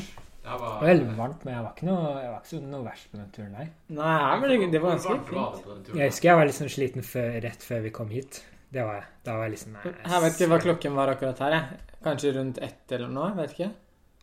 Det 0.44 0.56
var 0.64 0.80
veldig 0.84 1.18
varmt, 1.18 1.46
men 1.46 1.54
jeg 1.54 1.64
var 1.64 1.76
ikke 1.76 1.88
noe, 1.88 2.08
jeg 2.20 2.32
var 2.32 2.40
ikke 2.40 2.52
så 2.54 2.64
noe 2.64 2.86
verst 2.88 3.12
på 3.12 3.20
den 3.20 3.30
turen 3.36 3.54
der. 3.60 3.70
Nei, 4.00 4.48
det, 4.48 4.72
det 4.74 4.82
var 4.82 4.98
ganske 4.98 5.20
fint. 5.28 5.94
Jeg 5.96 6.10
husker 6.10 6.30
jeg 6.30 6.40
var 6.40 6.50
litt 6.50 6.58
sånn 6.58 6.74
sliten 6.74 7.06
før, 7.08 7.38
rett 7.46 7.64
før 7.68 7.86
vi 7.86 7.94
kom 8.00 8.12
hit. 8.12 8.42
Det 8.74 8.84
var 8.88 8.96
jeg. 8.98 9.06
Da 9.28 9.36
var 9.38 9.44
jeg 9.48 9.54
liksom 9.54 9.74
nei, 9.76 9.82
Jeg 9.86 10.22
vet 10.24 10.38
ikke 10.40 10.50
hva 10.52 10.60
klokken 10.64 10.96
var 10.98 11.12
akkurat 11.14 11.40
her. 11.46 11.52
jeg. 11.52 11.80
Kanskje 12.04 12.32
rundt 12.36 12.58
ett 12.66 12.92
eller 12.98 13.08
noe. 13.14 13.32
vet 13.38 13.52
ikke. 13.56 13.72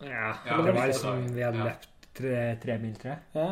Ja, 0.03 0.35
Ja, 0.47 0.57
det 0.57 0.65
det 0.67 0.75
var 0.75 0.87
liksom 0.91 1.27
Vi 1.35 1.43
hadde 1.45 1.59
ja. 1.59 1.65
løpt 1.71 1.89
tre, 2.15 2.57
tre 2.63 2.79
mil, 2.79 2.95
tror 2.97 3.13
jeg. 3.13 3.21
Ja. 3.35 3.49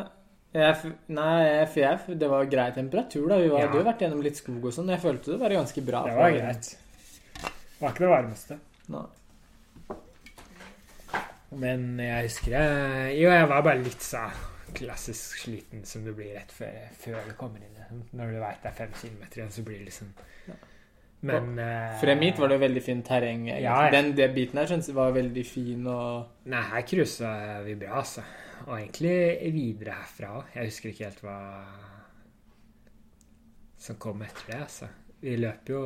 Jeg, 0.51 0.93
nei, 1.13 1.63
FF, 1.69 2.07
det 2.19 2.29
var 2.29 2.45
grei 2.49 2.71
temperatur. 2.73 3.27
da. 3.29 3.37
Vi 3.37 3.47
var, 3.49 3.59
Ja. 3.59 3.67
hadde 3.67 3.77
jo 3.79 3.83
vært 3.85 3.99
gjennom 4.01 4.21
litt 4.23 4.35
skog 4.37 4.65
og 4.65 4.73
sånn. 4.73 4.89
Jeg 4.89 4.99
følte 4.99 5.31
det 5.31 5.39
var 5.39 5.49
ganske 5.49 5.85
bra. 5.85 6.03
Det 6.03 6.11
for- 6.11 6.21
var 6.21 6.31
greit. 6.31 6.77
Det 7.43 7.81
var 7.81 7.89
ikke 7.93 7.99
det 7.99 8.09
varmeste. 8.09 8.59
Nei. 8.89 9.05
Men 11.51 11.97
jeg 11.97 12.27
husker 12.27 12.51
jeg 12.51 13.19
Jo, 13.21 13.29
jeg 13.33 13.47
var 13.49 13.61
bare 13.65 13.81
litt 13.83 14.01
så 14.05 14.29
klassisk 14.77 15.39
sliten 15.45 15.85
som 15.85 16.03
du 16.05 16.11
blir 16.13 16.35
rett 16.37 16.51
før, 16.53 16.75
før 17.01 17.23
du 17.25 17.31
kommer 17.39 17.57
inn. 17.57 17.73
liksom. 17.77 18.03
Når 18.13 18.33
du 18.35 18.39
veit 18.39 18.61
det 18.61 18.69
er 18.69 18.75
fem 18.85 18.91
kilometer 18.93 19.37
igjen, 19.41 19.51
så 19.51 19.63
blir 19.65 19.79
det 19.79 19.85
liksom 19.89 20.11
Men 21.21 21.59
eh, 21.59 21.95
Frem 21.99 22.21
hit 22.23 22.37
var 22.39 22.47
det 22.47 22.55
jo 22.55 22.63
veldig 22.63 22.83
fint 22.83 23.05
terreng. 23.07 23.47
Ja, 23.49 23.59
ja. 23.59 23.91
Den 23.91 24.13
det 24.15 24.29
biten 24.35 24.59
her 24.61 24.69
synes 24.71 24.87
jeg 24.87 24.95
var 24.95 25.11
veldig 25.15 25.45
fin 25.47 25.87
og 25.91 26.47
Nei, 26.51 26.61
her 26.71 26.85
cruisa 26.87 27.31
vi 27.65 27.75
bra, 27.79 27.99
altså. 27.99 28.23
Og 28.67 28.75
egentlig 28.77 29.15
videre 29.55 29.97
herfra 29.99 30.33
òg. 30.39 30.53
Jeg 30.55 30.71
husker 30.71 30.91
ikke 30.91 31.09
helt 31.09 31.23
hva 31.23 31.37
som 33.79 33.99
kom 33.99 34.23
etter 34.23 34.51
det, 34.51 34.59
altså. 34.63 34.89
Vi 35.19 35.35
løper 35.39 35.73
jo 35.73 35.83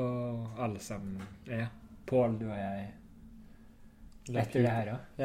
alle 0.61 0.81
sammen. 0.81 1.21
Ja. 1.49 1.65
Pål, 2.05 2.37
du 2.41 2.47
og 2.49 2.57
jeg. 2.57 2.87
Etter 4.29 4.59
det 4.61 4.73
her 4.73 4.93
òg. 4.93 5.23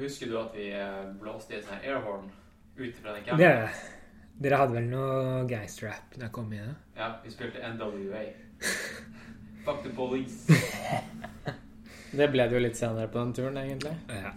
Husker 0.00 0.30
du 0.30 0.36
at 0.40 0.54
vi 0.54 0.70
eh, 0.72 1.08
blåste 1.20 1.54
i 1.54 1.58
et 1.58 1.66
sånt 1.66 1.82
airhorn 1.84 2.30
ut 2.78 3.00
fra 3.02 3.16
den 3.16 3.26
campen? 3.26 3.42
Det 4.40 4.48
Dere 4.48 4.56
hadde 4.62 4.72
vel 4.72 4.86
noe 4.88 5.42
gangsterrap 5.44 6.14
da 6.16 6.24
jeg 6.24 6.32
kom 6.32 6.52
inn? 6.56 6.70
da? 6.72 6.76
Ja, 6.96 7.08
vi 7.20 7.32
spilte 7.32 7.60
NWA. 7.74 8.22
Fuck 9.66 9.82
the 9.84 9.92
police. 9.92 10.46
Det 12.10 12.26
ble 12.32 12.42
det 12.48 12.56
jo 12.56 12.62
litt 12.64 12.74
senere 12.74 13.06
på 13.06 13.20
den 13.20 13.34
turen, 13.36 13.58
egentlig. 13.60 13.92
Ja. 14.10 14.32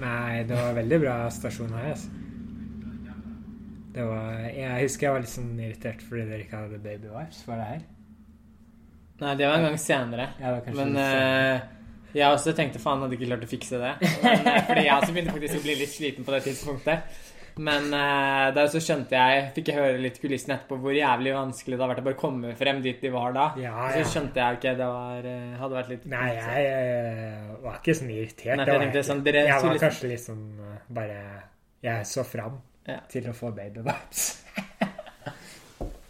Nei, 0.00 0.44
det 0.48 0.56
var 0.56 0.78
veldig 0.78 0.98
bra 1.02 1.16
stasjon 1.34 1.74
her, 1.76 1.90
altså. 1.90 2.14
Det 3.92 4.06
var, 4.06 4.46
jeg 4.54 4.86
husker 4.86 5.08
jeg 5.08 5.14
var 5.16 5.24
litt 5.26 5.32
sånn 5.32 5.50
irritert 5.58 6.04
fordi 6.06 6.24
dere 6.30 6.46
ikke 6.46 6.62
hadde 6.62 6.78
baby 6.80 7.10
wipes. 7.12 7.42
Var 7.50 7.60
det 7.60 7.66
her? 7.72 7.82
Nei, 9.18 9.34
det 9.40 9.50
var 9.50 9.58
en 9.58 9.66
gang 9.66 9.78
senere. 9.82 10.28
Ja, 10.38 10.46
det 10.46 10.54
var 10.54 10.64
kanskje 10.68 10.86
Men 10.86 11.02
eh, 11.02 11.66
jeg 12.14 12.32
også 12.38 12.54
tenkte 12.56 12.80
faen 12.80 13.02
hadde 13.02 13.18
ikke 13.18 13.28
klart 13.32 13.44
å 13.44 13.50
fikse 13.50 13.80
det. 13.82 13.92
Men, 14.22 14.46
eh, 14.54 14.60
fordi 14.70 14.84
jeg 14.86 14.94
også 14.94 15.16
begynte 15.16 15.34
faktisk 15.34 15.58
å 15.58 15.64
bli 15.66 15.76
litt 15.82 15.92
sliten 15.92 16.28
på 16.28 16.36
det 16.36 16.44
tidspunktet. 16.46 17.18
Men 17.58 17.88
uh, 17.92 18.54
der 18.54 18.68
så 18.70 18.78
skjønte 18.78 19.16
jeg 19.18 19.48
Fikk 19.56 19.70
jeg 19.72 19.76
høre 19.80 19.98
litt 20.02 20.20
kulissen 20.22 20.52
etterpå 20.54 20.76
hvor 20.78 20.94
jævlig 20.94 21.32
vanskelig 21.34 21.74
det 21.78 21.82
har 21.82 21.90
vært 21.90 22.02
å 22.02 22.06
bare 22.06 22.18
komme 22.20 22.52
frem 22.56 22.80
dit 22.84 23.00
de 23.02 23.10
var 23.10 23.32
da. 23.34 23.46
Ja, 23.58 23.88
Så 23.96 24.04
skjønte 24.12 24.38
jeg 24.38 24.58
ikke 24.60 24.74
det 24.78 24.86
var, 24.92 25.26
eh, 25.26 25.56
hadde 25.58 25.78
vært 25.80 25.88
litt 25.94 26.06
Nei, 26.06 26.28
jeg 26.36 26.64
jeg 26.68 27.58
var 27.64 27.80
ikke 27.80 27.96
sånn 27.98 28.12
irritert. 28.14 28.56
Nei, 28.56 28.64
jeg 28.66 28.74
var 28.78 28.84
tenkte 28.84 29.02
sånn, 29.10 29.22
dere 29.26 29.42
jeg 29.46 29.62
var 29.62 29.72
liksom- 29.74 29.88
kanskje 29.88 30.08
litt 30.12 30.24
sånn 30.24 30.44
eh, 30.68 30.78
bare 31.00 31.18
Jeg 31.82 32.06
så 32.06 32.24
fram 32.24 32.60
Ja. 32.88 33.00
til 33.08 33.24
å 33.28 33.34
få 33.34 33.50
baby 33.54 33.80
wipes. 33.80 34.44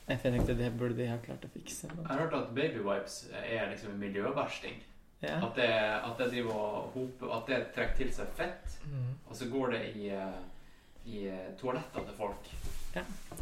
Nei, 0.08 0.16
for 0.16 0.28
Jeg 0.28 0.38
tenkte 0.38 0.54
det 0.56 0.70
burde 0.78 0.96
de 0.96 1.06
ha 1.10 1.16
klart 1.20 1.42
å 1.44 1.50
fikse. 1.52 1.88
Jeg 1.88 2.06
har 2.06 2.18
hørt 2.22 2.34
at 2.34 2.54
baby 2.54 2.78
wipes 2.80 3.28
er 3.44 3.66
liksom 3.72 3.90
en 3.92 4.00
miljøversting. 4.00 4.78
Ja. 5.20 5.40
At 5.44 5.56
det, 5.58 5.68
at 5.68 6.16
det 6.20 6.28
driver 6.30 6.54
og 6.54 6.92
hoper 6.94 7.32
At 7.34 7.46
det 7.50 7.56
trekker 7.74 7.96
til 7.96 8.12
seg 8.12 8.28
fett, 8.38 8.76
Mm. 8.86 9.08
og 9.28 9.34
så 9.34 9.48
går 9.50 9.70
det 9.72 9.96
i, 9.96 10.08
eh, 10.10 10.38
i 11.06 11.26
eh, 11.28 11.52
toalettene 11.60 12.06
til 12.08 12.16
folk. 12.18 12.50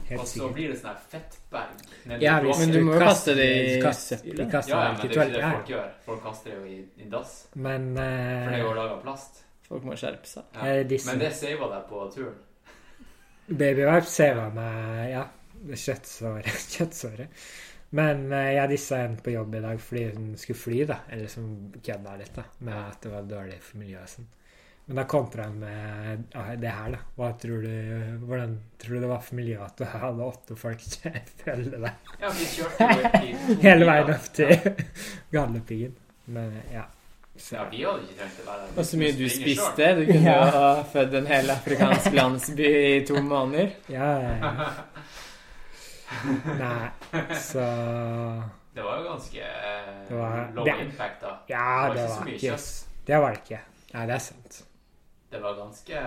Helt 0.06 0.20
og 0.20 0.26
så 0.26 0.32
sikkert. 0.34 0.52
blir 0.54 0.68
det 0.68 0.76
sånn 0.80 0.90
her 0.90 0.98
fettberg 1.08 1.84
nedi 2.10 2.24
Ja. 2.26 2.34
Men 2.42 2.72
du 2.74 2.80
må 2.84 2.96
jo 2.96 3.00
kaste 3.00 3.34
det 3.38 3.46
i. 3.46 3.60
Vi 3.76 3.80
Ja, 3.80 4.82
ja, 4.84 4.92
men 4.92 5.08
det 5.08 5.16
er 5.16 5.30
ikke 5.30 5.32
det 5.32 5.52
folk 5.54 5.70
gjør. 5.72 5.92
Folk 6.04 6.22
kaster 6.26 6.50
det 6.50 6.56
jo 6.58 6.64
i, 6.66 6.78
i 7.02 7.08
dass. 7.10 7.36
Ja. 7.54 7.60
Men 7.68 7.86
For 7.94 8.50
det 8.50 8.58
er 8.58 8.64
jo 8.64 8.74
laga 8.76 8.96
av 8.98 9.02
plast. 9.06 9.42
Folk 9.66 9.86
må 9.86 9.96
skjerpe 9.98 10.28
seg. 10.30 10.44
Ja. 10.54 10.66
eh, 10.66 10.82
disse 10.86 11.10
Men 11.10 11.22
det 11.24 11.32
sava 11.34 11.70
deg 11.72 11.88
på 11.88 12.02
turen. 12.14 12.36
babywipe 13.48 14.10
ser 14.10 14.36
jeg 14.36 14.52
meg 14.58 15.10
Ja, 15.10 15.24
kjøttsåret. 15.72 16.52
kjøttsåret. 16.76 17.28
Men 17.98 18.32
eh, 18.32 18.52
jeg 18.58 18.68
dissa 18.74 18.98
en 19.06 19.16
på 19.16 19.30
jobb 19.32 19.54
i 19.54 19.60
dag 19.62 19.80
fordi 19.80 20.04
hun 20.12 20.32
skulle 20.36 20.58
fly, 20.58 20.80
da. 20.90 21.00
Eller 21.10 21.30
som 21.32 21.72
kødda 21.80 22.16
litt, 22.20 22.34
da. 22.34 22.44
Med 22.66 22.74
at 22.82 23.00
det 23.02 23.12
var 23.14 23.28
dårlig 23.30 23.60
for 23.62 23.78
miljøet 23.82 24.02
og 24.04 24.14
sånn. 24.18 24.28
Men 24.86 24.96
da 25.00 25.04
kontra 25.10 25.42
jeg 25.48 25.54
med 25.58 26.26
ja, 26.32 26.42
det 26.62 26.70
her, 26.70 26.90
da. 26.94 26.98
Hva 27.18 27.32
tror 27.42 27.62
du, 27.64 28.18
hvordan 28.22 28.52
tror 28.78 28.94
du 28.94 29.00
det 29.02 29.08
var 29.10 29.22
for 29.26 29.34
miljøet 29.34 29.64
at 29.66 29.80
du 29.80 29.84
hadde 29.90 30.26
åtte 30.28 30.56
folk 30.60 30.84
følge 31.44 31.80
deg 31.82 32.20
Ja, 32.20 32.30
vi 32.30 32.44
kjørte 32.52 32.86
jo 33.26 33.56
hele 33.66 33.88
veien 33.88 34.12
opp 34.14 34.28
til 34.38 34.52
Galdhøpiggen? 35.34 35.96
Men 36.26 36.54
ja. 36.72 36.84
Så, 37.36 37.56
Ja, 37.58 37.64
vi 37.68 37.82
hadde 37.84 38.06
ikke 38.06 38.14
trengt 38.20 38.38
å 38.40 38.46
være 38.46 38.62
der. 38.62 38.78
Og 38.80 38.86
så 38.88 38.96
mye 39.02 39.12
du 39.18 39.24
spiste. 39.28 39.88
Du 39.98 40.04
kunne 40.08 40.22
Ja. 40.30 40.36
jo 40.38 40.52
ha 40.54 40.68
født 40.94 41.16
en 41.18 41.26
hel 41.28 41.50
afrikansk 41.52 42.14
landsby 42.16 42.70
i 42.94 43.00
to 43.10 43.20
måneder. 43.26 43.74
ja, 43.92 44.06
ja, 44.22 44.32
ja. 44.40 44.62
Nei, 46.56 46.88
så. 47.42 47.66
Det 48.74 48.82
var 48.86 48.98
jo 49.02 49.04
ganske 49.10 49.42
eh, 49.42 49.90
Det 50.08 50.14
var- 50.16 50.50
low 50.54 50.64
det- 50.64 50.78
impact, 50.86 51.20
da. 51.20 51.34
Ja, 51.48 51.66
Det 51.66 51.88
var 51.88 51.94
det 51.94 52.00
ikke 52.06 52.14
så 52.14 52.24
mye 52.24 52.38
kjøtt. 52.38 53.04
Det 53.06 53.18
var 53.20 53.30
det 53.34 53.42
ikke. 53.42 53.60
Nei, 53.94 54.06
det 54.06 54.14
er 54.14 54.18
sant. 54.30 54.62
Det 55.30 55.40
var 55.42 55.56
ganske 55.58 56.02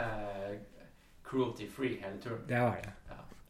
cruelty 1.30 1.68
free 1.70 2.00
hele 2.02 2.22
turen. 2.22 2.46
Det 2.48 2.62
var 2.62 2.80
det. 2.84 2.94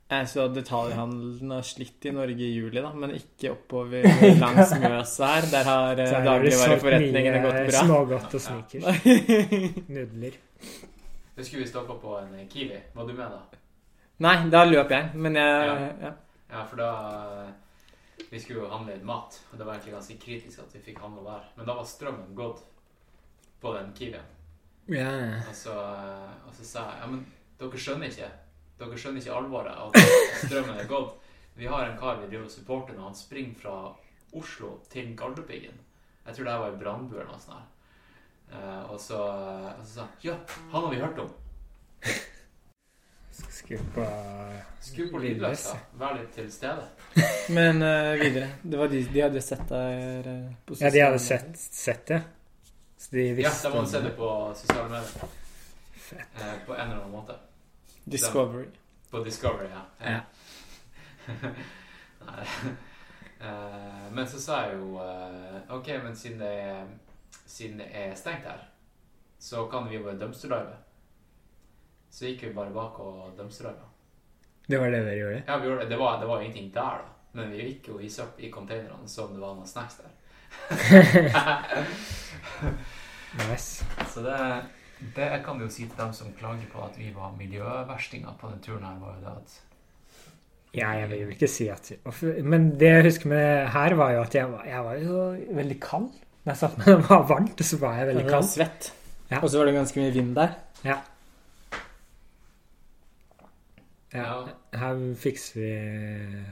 Jeg 0.10 0.26
så 0.32 0.48
detaljhandelen 0.50 1.52
har 1.54 1.66
slitt 1.70 2.06
i 2.10 2.12
Norge 2.12 2.42
i 2.42 2.54
juli, 2.56 2.82
da, 2.82 2.90
men 2.98 3.12
ikke 3.14 3.52
oppover 3.54 4.08
langs 4.42 4.72
Mjøsa 4.82 5.28
her. 5.36 5.48
Der 5.52 5.68
har 5.70 6.02
eh, 6.02 6.14
dagligvareforretningene 6.26 7.44
gått 7.44 7.60
bra. 7.68 7.84
Smågodt 7.84 8.34
og 8.34 8.42
snickers. 8.42 9.04
Nudler. 9.94 10.40
Husker 11.38 11.62
vi 11.62 11.68
stoppa 11.70 12.00
på 12.02 12.16
en 12.24 12.34
Kiwi. 12.50 12.82
Var 12.96 13.06
du 13.06 13.14
med 13.14 13.36
da? 13.36 13.62
Nei, 14.26 14.34
da 14.50 14.64
løp 14.66 14.90
jeg, 14.98 15.14
men 15.14 15.38
jeg 15.38 15.70
Ja. 15.70 15.78
ja. 16.08 16.12
Ja, 16.50 16.64
for 16.66 16.82
da 16.82 16.90
Vi 18.32 18.40
skulle 18.40 18.64
jo 18.64 18.72
handle 18.74 18.98
inn 18.98 19.06
mat, 19.06 19.38
og 19.52 19.58
det 19.60 19.66
var 19.66 19.78
egentlig 19.78 19.94
ganske 19.94 20.18
kritisk 20.26 20.60
at 20.60 20.74
vi 20.74 20.82
fikk 20.90 21.00
handle 21.06 21.22
der. 21.24 21.46
Men 21.56 21.70
da 21.70 21.78
var 21.78 21.86
strømmen 21.86 22.34
gått 22.36 22.66
på 23.62 23.78
den 23.78 23.94
Kiwien. 23.94 24.26
Ja. 24.90 25.10
Og 25.48 25.56
så, 25.56 25.76
og 26.48 26.54
så 26.58 26.66
sa 26.66 26.86
jeg 26.90 27.02
ja, 27.04 27.10
men 27.12 27.26
dere 27.60 27.82
skjønner 27.82 28.10
ikke 28.10 28.30
Dere 28.80 28.98
skjønner 28.98 29.22
ikke 29.22 29.36
alvoret 29.36 29.76
av 29.76 29.92
at 29.92 30.38
strømmen 30.46 30.78
er 30.80 30.88
gått. 30.88 31.18
Vi 31.60 31.68
har 31.68 31.84
en 31.84 31.98
kar 32.00 32.22
vi 32.22 32.30
driver 32.30 32.46
og 32.48 32.54
supporter 32.54 32.96
når 32.96 33.10
han 33.10 33.18
springer 33.20 33.58
fra 33.60 33.74
Oslo 34.40 34.78
til 34.88 35.10
Galdhøpiggen. 35.20 35.76
Jeg 36.24 36.38
tror 36.38 36.48
det 36.48 36.54
var 36.62 36.72
i 36.72 36.80
Brandbu 36.80 37.18
eller 37.18 37.28
noe 37.28 37.42
sånt. 37.44 37.58
her. 37.58 37.68
Eh, 38.56 38.92
og, 38.94 38.96
så, 39.04 39.20
og 39.20 39.84
så 39.84 39.92
sa 39.92 40.06
han 40.06 40.24
ja, 40.24 40.38
han 40.72 40.86
har 40.86 40.94
vi 40.94 41.02
hørt 41.04 41.20
om. 41.26 41.36
Skru 44.80 45.06
på 45.12 45.20
lydløs, 45.22 45.68
da. 45.70 45.78
Vær 46.00 46.18
litt 46.18 46.32
til 46.36 46.50
stede. 46.52 46.88
Men 47.56 47.84
uh, 47.84 48.16
videre. 48.20 48.50
Det 48.64 48.80
var 48.80 48.92
de, 48.92 49.04
de 49.14 49.24
hadde 49.24 49.44
sett 49.44 49.64
deg 49.70 50.28
eh, 50.32 50.76
Ja, 50.80 50.92
de 50.94 51.04
hadde 51.04 51.22
sett, 51.24 51.56
sett 51.60 52.06
det. 52.10 52.20
Så 53.00 53.16
de 53.16 53.28
Ja, 53.28 53.36
visste 53.36 53.68
de 53.68 53.72
hadde 53.72 53.80
om 53.80 53.88
sett 53.88 54.04
det 54.04 54.10
på 54.10 54.54
sosiale 54.56 54.90
medier. 54.90 55.30
Eh, 56.12 56.66
på 56.66 56.76
en 56.76 56.82
eller 56.82 56.96
annen 56.96 57.12
måte. 57.12 57.36
Discovery. 58.04 58.66
Discovery. 58.66 58.66
På 59.10 59.24
Discovery, 59.24 59.68
ja. 59.72 60.12
Ja. 60.12 60.20
Nei. 62.26 62.46
Eh, 63.40 64.12
men 64.12 64.28
så 64.28 64.42
sa 64.42 64.60
jeg 64.66 64.82
jo 64.82 65.00
eh, 65.00 65.76
OK, 65.78 65.88
men 66.04 66.16
siden 66.16 66.44
det, 66.44 66.52
er, 66.60 66.86
siden 67.46 67.80
det 67.80 67.88
er 67.96 68.16
stengt 68.20 68.44
her, 68.44 68.68
så 69.40 69.64
kan 69.72 69.88
vi 69.88 69.96
jo 69.96 70.04
bare 70.04 70.20
dumpsterdive. 70.20 70.76
Så 72.12 72.28
gikk 72.28 72.50
vi 72.50 72.54
bare 72.58 72.76
bak 72.76 73.00
og 73.00 73.32
dumpsterdiva. 73.38 73.88
Det 74.68 74.78
var 74.78 74.92
det 74.92 75.06
dere 75.06 75.20
gjorde? 75.22 75.44
Ja, 75.48 75.58
vi 75.58 75.72
gjorde 75.72 75.86
det. 75.86 75.90
Det 75.94 76.04
var, 76.04 76.20
det 76.20 76.28
var 76.28 76.42
ingenting 76.42 76.74
der, 76.76 77.06
da. 77.06 77.16
Men 77.32 77.52
vi 77.56 77.64
gikk 77.64 77.94
jo 77.94 78.00
i 78.04 78.12
i 78.38 78.52
containerne 78.52 79.08
som 79.08 79.32
det 79.34 79.40
var 79.40 79.56
noen 79.56 79.68
snacks 79.68 80.02
der. 80.04 80.12
Nice. 83.40 83.86
Så 84.10 84.24
det, 84.26 84.38
det 85.16 85.26
jeg 85.32 85.42
kan 85.46 85.60
jo 85.62 85.70
si 85.70 85.86
til 85.86 85.98
dem 86.00 86.14
som 86.16 86.32
klager 86.40 86.70
på 86.74 86.82
at 86.86 86.96
vi 86.98 87.12
var 87.16 87.36
miljøverstinger 87.38 88.38
på 88.40 88.50
den 88.52 88.64
turen 88.66 88.86
her, 88.88 88.98
var 89.02 89.18
jo 89.18 89.26
det 89.26 89.36
at 89.36 89.58
Ja, 90.74 90.90
jeg 90.94 91.10
vil 91.10 91.22
jo 91.24 91.30
ikke 91.34 91.48
si 91.50 91.66
at 91.74 91.92
Men 92.46 92.72
det 92.80 92.90
jeg 92.92 93.06
husker 93.08 93.30
med 93.32 93.68
her, 93.74 93.94
var 93.98 94.12
jo 94.14 94.22
at 94.22 94.36
jeg 94.36 94.52
var, 94.52 94.66
jeg 94.70 94.84
var 94.86 95.00
jo 95.02 95.22
veldig 95.58 95.80
kald. 95.82 96.10
Når 96.44 96.54
jeg 96.54 96.58
satt 96.58 96.78
med 96.78 96.92
det 96.92 96.98
var 97.10 97.28
varmt, 97.30 97.66
så 97.66 97.78
var 97.82 97.98
jeg 97.98 98.08
veldig 98.12 98.26
Jeg 98.26 98.34
var 98.34 98.50
svett. 98.50 98.92
Ja. 99.30 99.40
Og 99.44 99.50
så 99.50 99.58
var 99.62 99.70
det 99.70 99.74
ganske 99.78 100.02
mye 100.02 100.14
vind 100.14 100.36
der. 100.36 100.54
Ja. 100.86 101.00
Ja. 104.14 104.30
Her 104.74 105.02
fikser 105.22 105.60
vi 105.60 106.46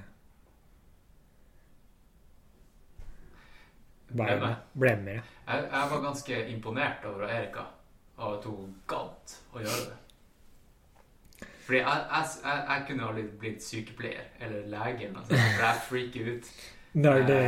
Bare 4.09 4.37
Blemmer. 4.37 4.55
Ble 4.73 4.95
med. 5.03 5.21
Jeg, 5.47 5.63
jeg 5.71 5.89
var 5.91 6.01
ganske 6.03 6.37
imponert 6.53 7.05
over 7.05 7.27
Erika, 7.27 7.65
og 8.17 8.37
at 8.37 8.45
hun 8.47 8.75
gadd 8.87 9.33
å 9.53 9.59
gjøre 9.63 9.81
det. 9.89 9.97
Fordi 11.67 11.79
jeg, 11.81 12.03
jeg, 12.11 12.29
jeg, 12.45 12.61
jeg 12.69 12.83
kunne 12.87 13.07
aldri 13.09 13.23
blitt 13.41 13.63
sykepleier 13.63 14.29
eller 14.39 14.69
lege, 14.71 15.09
eller 15.09 15.17
noe 15.17 15.25
for 15.27 15.65
jeg 15.65 15.81
freaker 15.89 16.29
ut. 16.37 16.51
Når 16.97 17.25
det 17.27 17.41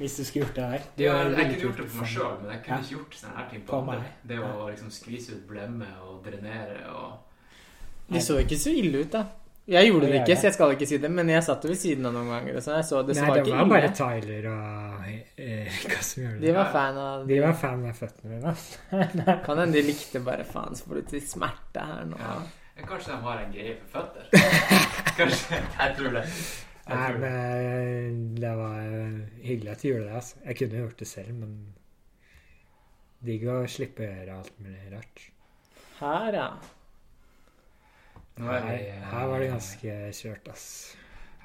Hvis 0.00 0.14
du 0.16 0.24
skulle 0.24 0.46
gjort 0.46 0.56
det 0.56 0.64
her. 0.70 0.86
Det 0.96 1.04
Ja, 1.04 1.16
jeg, 1.18 1.32
jeg 1.36 1.50
kunne 1.50 1.60
gjort 1.66 1.76
det 1.76 1.84
på 1.84 1.90
for 1.92 2.00
meg 2.06 2.12
sjøl, 2.14 2.38
men 2.40 2.50
jeg 2.54 2.62
kunne 2.64 2.76
Ja. 2.76 2.80
ikke 2.86 2.94
gjort 2.96 3.18
sånne 3.20 3.36
her 3.36 3.48
ting 3.50 3.62
på 3.66 3.70
På 3.74 3.80
andre. 3.82 3.98
meg. 3.98 4.14
Det 4.30 4.38
å 4.40 4.68
liksom 4.70 4.90
skvise 4.90 5.34
ut 5.36 5.42
blemme 5.50 5.90
og 6.06 6.24
drenere 6.24 6.78
og 6.94 7.18
Det 8.10 8.22
så 8.24 8.38
ikke 8.40 8.56
så 8.58 8.72
ille 8.74 9.04
ut, 9.04 9.12
da. 9.12 9.24
Jeg 9.70 9.86
gjorde 9.86 10.08
det 10.10 10.16
ikke, 10.20 10.34
så 10.40 10.48
jeg 10.48 10.54
skal 10.56 10.72
ikke 10.74 10.86
si 10.90 10.96
det, 10.98 11.10
men 11.14 11.28
jeg 11.30 11.42
satt 11.46 11.64
ved 11.68 11.76
siden 11.78 12.06
av 12.08 12.14
noen 12.16 12.30
ganger. 12.32 12.56
Så 12.64 12.72
jeg 12.74 12.86
så 12.88 13.02
det, 13.06 13.14
så 13.14 13.22
Nei, 13.22 13.28
var 13.30 13.36
det 13.38 13.42
ikke 13.46 13.58
var 13.60 13.68
bare 13.70 13.90
ille. 13.90 13.96
Tyler 14.00 14.48
og 14.50 15.10
Erika 15.50 16.00
som 16.02 16.22
gjorde 16.24 16.40
De 16.40 16.46
det. 16.48 16.54
var 16.56 16.72
fan 16.74 16.98
av 17.04 17.26
De 17.28 17.38
var 17.44 17.54
fan 17.60 17.84
av 17.90 18.00
føttene 18.00 18.32
mine. 18.32 19.36
Kan 19.46 19.60
hende 19.62 19.76
de 19.78 19.84
likte 19.86 20.22
bare 20.26 20.46
faen, 20.48 20.74
så 20.74 20.88
får 20.90 20.98
du 21.02 21.12
til 21.12 21.22
smerte 21.22 21.84
her 21.92 22.08
nå. 22.10 22.18
Ja. 22.18 22.34
Ja, 22.80 22.86
Kanskje 22.88 23.12
de 23.12 23.20
har 23.28 23.44
en 23.44 23.52
greie 23.54 23.76
for 23.78 24.00
føtter? 24.00 24.26
Kanskje. 25.20 25.60
Jeg 25.78 25.96
tror 26.00 26.14
det. 26.18 26.24
Jeg 26.90 26.96
Nei, 26.96 27.06
tror 27.06 27.20
det. 27.20 27.30
men 27.30 28.20
det 28.40 28.52
var 28.56 28.78
hyggelig 29.44 29.70
at 29.76 29.82
de 29.84 29.90
gjorde 29.92 30.06
det. 30.08 30.14
altså. 30.22 30.40
Jeg 30.48 30.56
kunne 30.62 30.80
gjort 30.82 30.98
det 31.04 31.08
selv, 31.10 31.34
men 31.44 31.54
digg 33.30 33.44
å 33.52 33.58
slippe 33.68 34.02
å 34.06 34.10
gjøre 34.10 34.36
alt 34.40 34.54
mulig 34.64 34.90
rart. 34.96 35.24
Her, 36.00 36.38
ja. 36.40 36.48
Er 38.40 38.66
Her, 38.66 38.84
her 39.10 39.30
var 39.30 39.42
det 39.42 39.50
ganske 39.52 39.96
kjørt, 40.16 40.52
ass. 40.52 40.68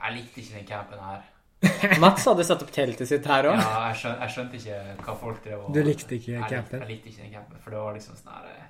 Jeg 0.02 0.16
likte 0.20 0.42
ikke 0.42 0.60
den 0.60 0.68
campen 0.70 1.02
her. 1.02 1.24
Mats 2.04 2.26
hadde 2.28 2.46
satt 2.46 2.64
opp 2.64 2.72
teltet 2.76 3.10
sitt 3.10 3.28
her 3.30 3.50
òg. 3.50 3.58
Ja, 3.58 3.76
jeg, 3.90 4.00
skjøn, 4.02 4.16
jeg 4.22 4.34
skjønte 4.36 4.60
ikke 4.60 4.80
hva 5.02 5.18
folk 5.20 5.44
drev 5.44 5.66
og 5.66 5.76
Du 5.76 5.82
likte 5.86 6.18
ikke 6.18 6.34
Jeg 6.36 6.50
campen? 6.52 6.84
Jeg 6.84 6.92
likte 6.92 7.12
ikke 7.12 7.24
den 7.24 7.36
campen, 7.36 7.62
for 7.64 7.76
det 7.76 7.84
var 7.84 7.96
liksom 7.98 8.18
sånn 8.20 8.34
her 8.36 8.50
eh, 8.52 8.66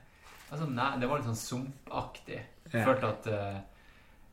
altså, 0.51 0.67
nei, 0.71 0.89
Det 1.01 1.09
var 1.11 1.21
litt 1.21 1.31
sånn 1.31 1.41
sumpaktig. 1.41 2.41
Ja. 2.71 2.81
følte 2.87 3.09
at 3.11 3.27
uh, 3.29 3.57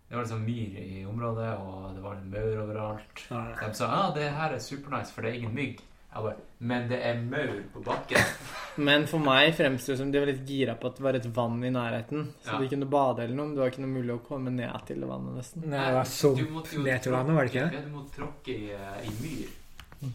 det 0.09 0.17
var 0.17 0.25
liksom 0.25 0.45
myr 0.45 0.77
i 0.81 1.03
området, 1.09 1.51
og 1.61 1.97
det 1.97 2.05
var 2.05 2.21
maur 2.33 2.63
overalt. 2.67 3.25
Ja. 3.31 3.43
De 3.61 3.71
sa 3.77 3.89
ah, 3.89 4.11
det 4.17 4.29
her 4.37 4.55
er 4.57 4.63
supernice, 4.63 5.13
for 5.15 5.25
det 5.25 5.33
er 5.33 5.41
ingen 5.41 5.55
mygg. 5.57 5.83
Jeg 6.14 6.22
bare 6.22 6.37
Men 6.59 6.88
det 6.90 6.98
er 7.03 7.20
maur 7.25 7.62
på 7.72 7.81
bakken. 7.85 8.18
Men 8.88 9.07
for 9.07 9.18
meg 9.18 9.55
fremsto 9.57 9.92
det 9.92 9.98
som 9.98 10.11
de 10.12 10.18
var 10.20 10.27
litt 10.31 10.44
gira 10.48 10.75
på 10.81 10.87
at 10.90 10.96
det 10.96 11.03
var 11.05 11.14
et 11.18 11.27
vann 11.37 11.59
i 11.64 11.70
nærheten. 11.72 12.27
Så 12.44 12.53
Ja. 12.53 12.59
de 12.61 12.68
kunne 12.68 12.87
bade 12.88 13.25
eller 13.25 13.35
noe. 13.37 13.46
men 13.46 13.55
Det 13.57 13.61
var 13.62 13.70
ikke 13.72 13.83
noe 13.85 13.94
mulig 13.96 14.14
å 14.14 14.22
komme 14.27 14.51
ned 14.51 14.87
til 14.87 15.01
det 15.01 15.09
vannet, 15.09 15.35
nesten. 15.40 15.64
Nei, 15.68 15.87
det 15.88 15.94
var 15.94 16.05
sump 16.05 16.38
ned 16.85 17.03
til 17.03 17.12
vannet, 17.12 17.35
var 17.35 17.44
det 17.44 17.51
ikke 17.55 17.64
det? 17.70 17.75
Ja, 17.75 17.81
du 17.81 17.90
måtte 17.96 18.14
tråkke 18.20 18.55
i, 18.55 18.70
eh, 18.72 19.09
i 19.09 19.11
myr. 19.22 19.48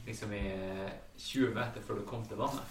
Liksom 0.08 0.34
i 0.34 0.46
eh, 0.48 0.92
20 1.18 1.54
meter 1.56 1.82
før 1.88 1.96
du 2.00 2.06
kom 2.06 2.26
til 2.26 2.38
vannet. 2.38 2.62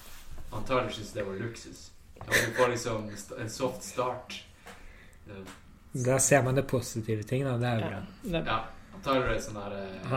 Antagelig 0.53 0.95
syntes 0.95 1.13
det 1.13 1.27
var 1.27 1.35
luksus. 1.35 1.91
Og 2.21 2.33
du 2.33 2.53
får 2.57 2.69
liksom 2.73 3.11
en 3.41 3.51
soft 3.51 3.83
start. 3.85 4.43
Da 5.93 6.19
ser 6.19 6.43
man 6.43 6.55
det 6.55 6.67
positive 6.69 7.23
ting, 7.23 7.45
da. 7.45 7.57
Det 7.59 7.67
er 7.69 7.75
jo 7.75 7.81
Ja. 7.85 7.89
bra. 7.89 8.03
Det, 8.23 8.47
Ja. 8.47 8.65
Antagelig 8.97 9.25
er 9.29 9.35
det 9.35 9.43
sånn 9.43 9.55
der 9.55 9.73
uh, 10.05 10.09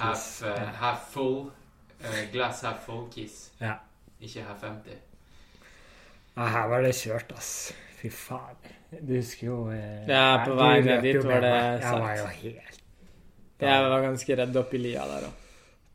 half, 0.00 0.42
uh, 0.42 0.72
half 0.80 1.10
full 1.12 1.46
eh, 1.46 1.50
glass 2.32 2.62
half 2.66 2.84
full 2.86 3.06
kiss. 3.12 3.50
Ja. 3.60 3.76
Ikke 4.20 4.44
half 4.48 4.64
empty. 4.64 4.96
Ja, 6.36 6.46
her 6.46 6.68
var 6.68 6.82
det 6.82 6.94
kjørt, 6.96 7.32
ass. 7.36 7.72
Fy 8.00 8.08
faen. 8.12 8.56
Du 8.90 9.12
husker 9.14 9.46
jo 9.46 9.56
eh, 9.70 10.06
Ja, 10.08 10.40
på 10.46 10.54
vei 10.58 10.80
ned 10.82 11.02
dit 11.04 11.20
var 11.22 11.44
det 11.44 11.56
sagt. 11.82 11.84
Jeg 11.84 12.00
var 12.02 12.16
jo 12.16 12.26
helt 12.42 12.80
jeg 13.60 13.82
var 13.92 14.00
ganske 14.06 14.36
redd 14.38 14.56
oppi 14.56 14.78
lia 14.80 15.02
der 15.04 15.26
òg. 15.28 15.48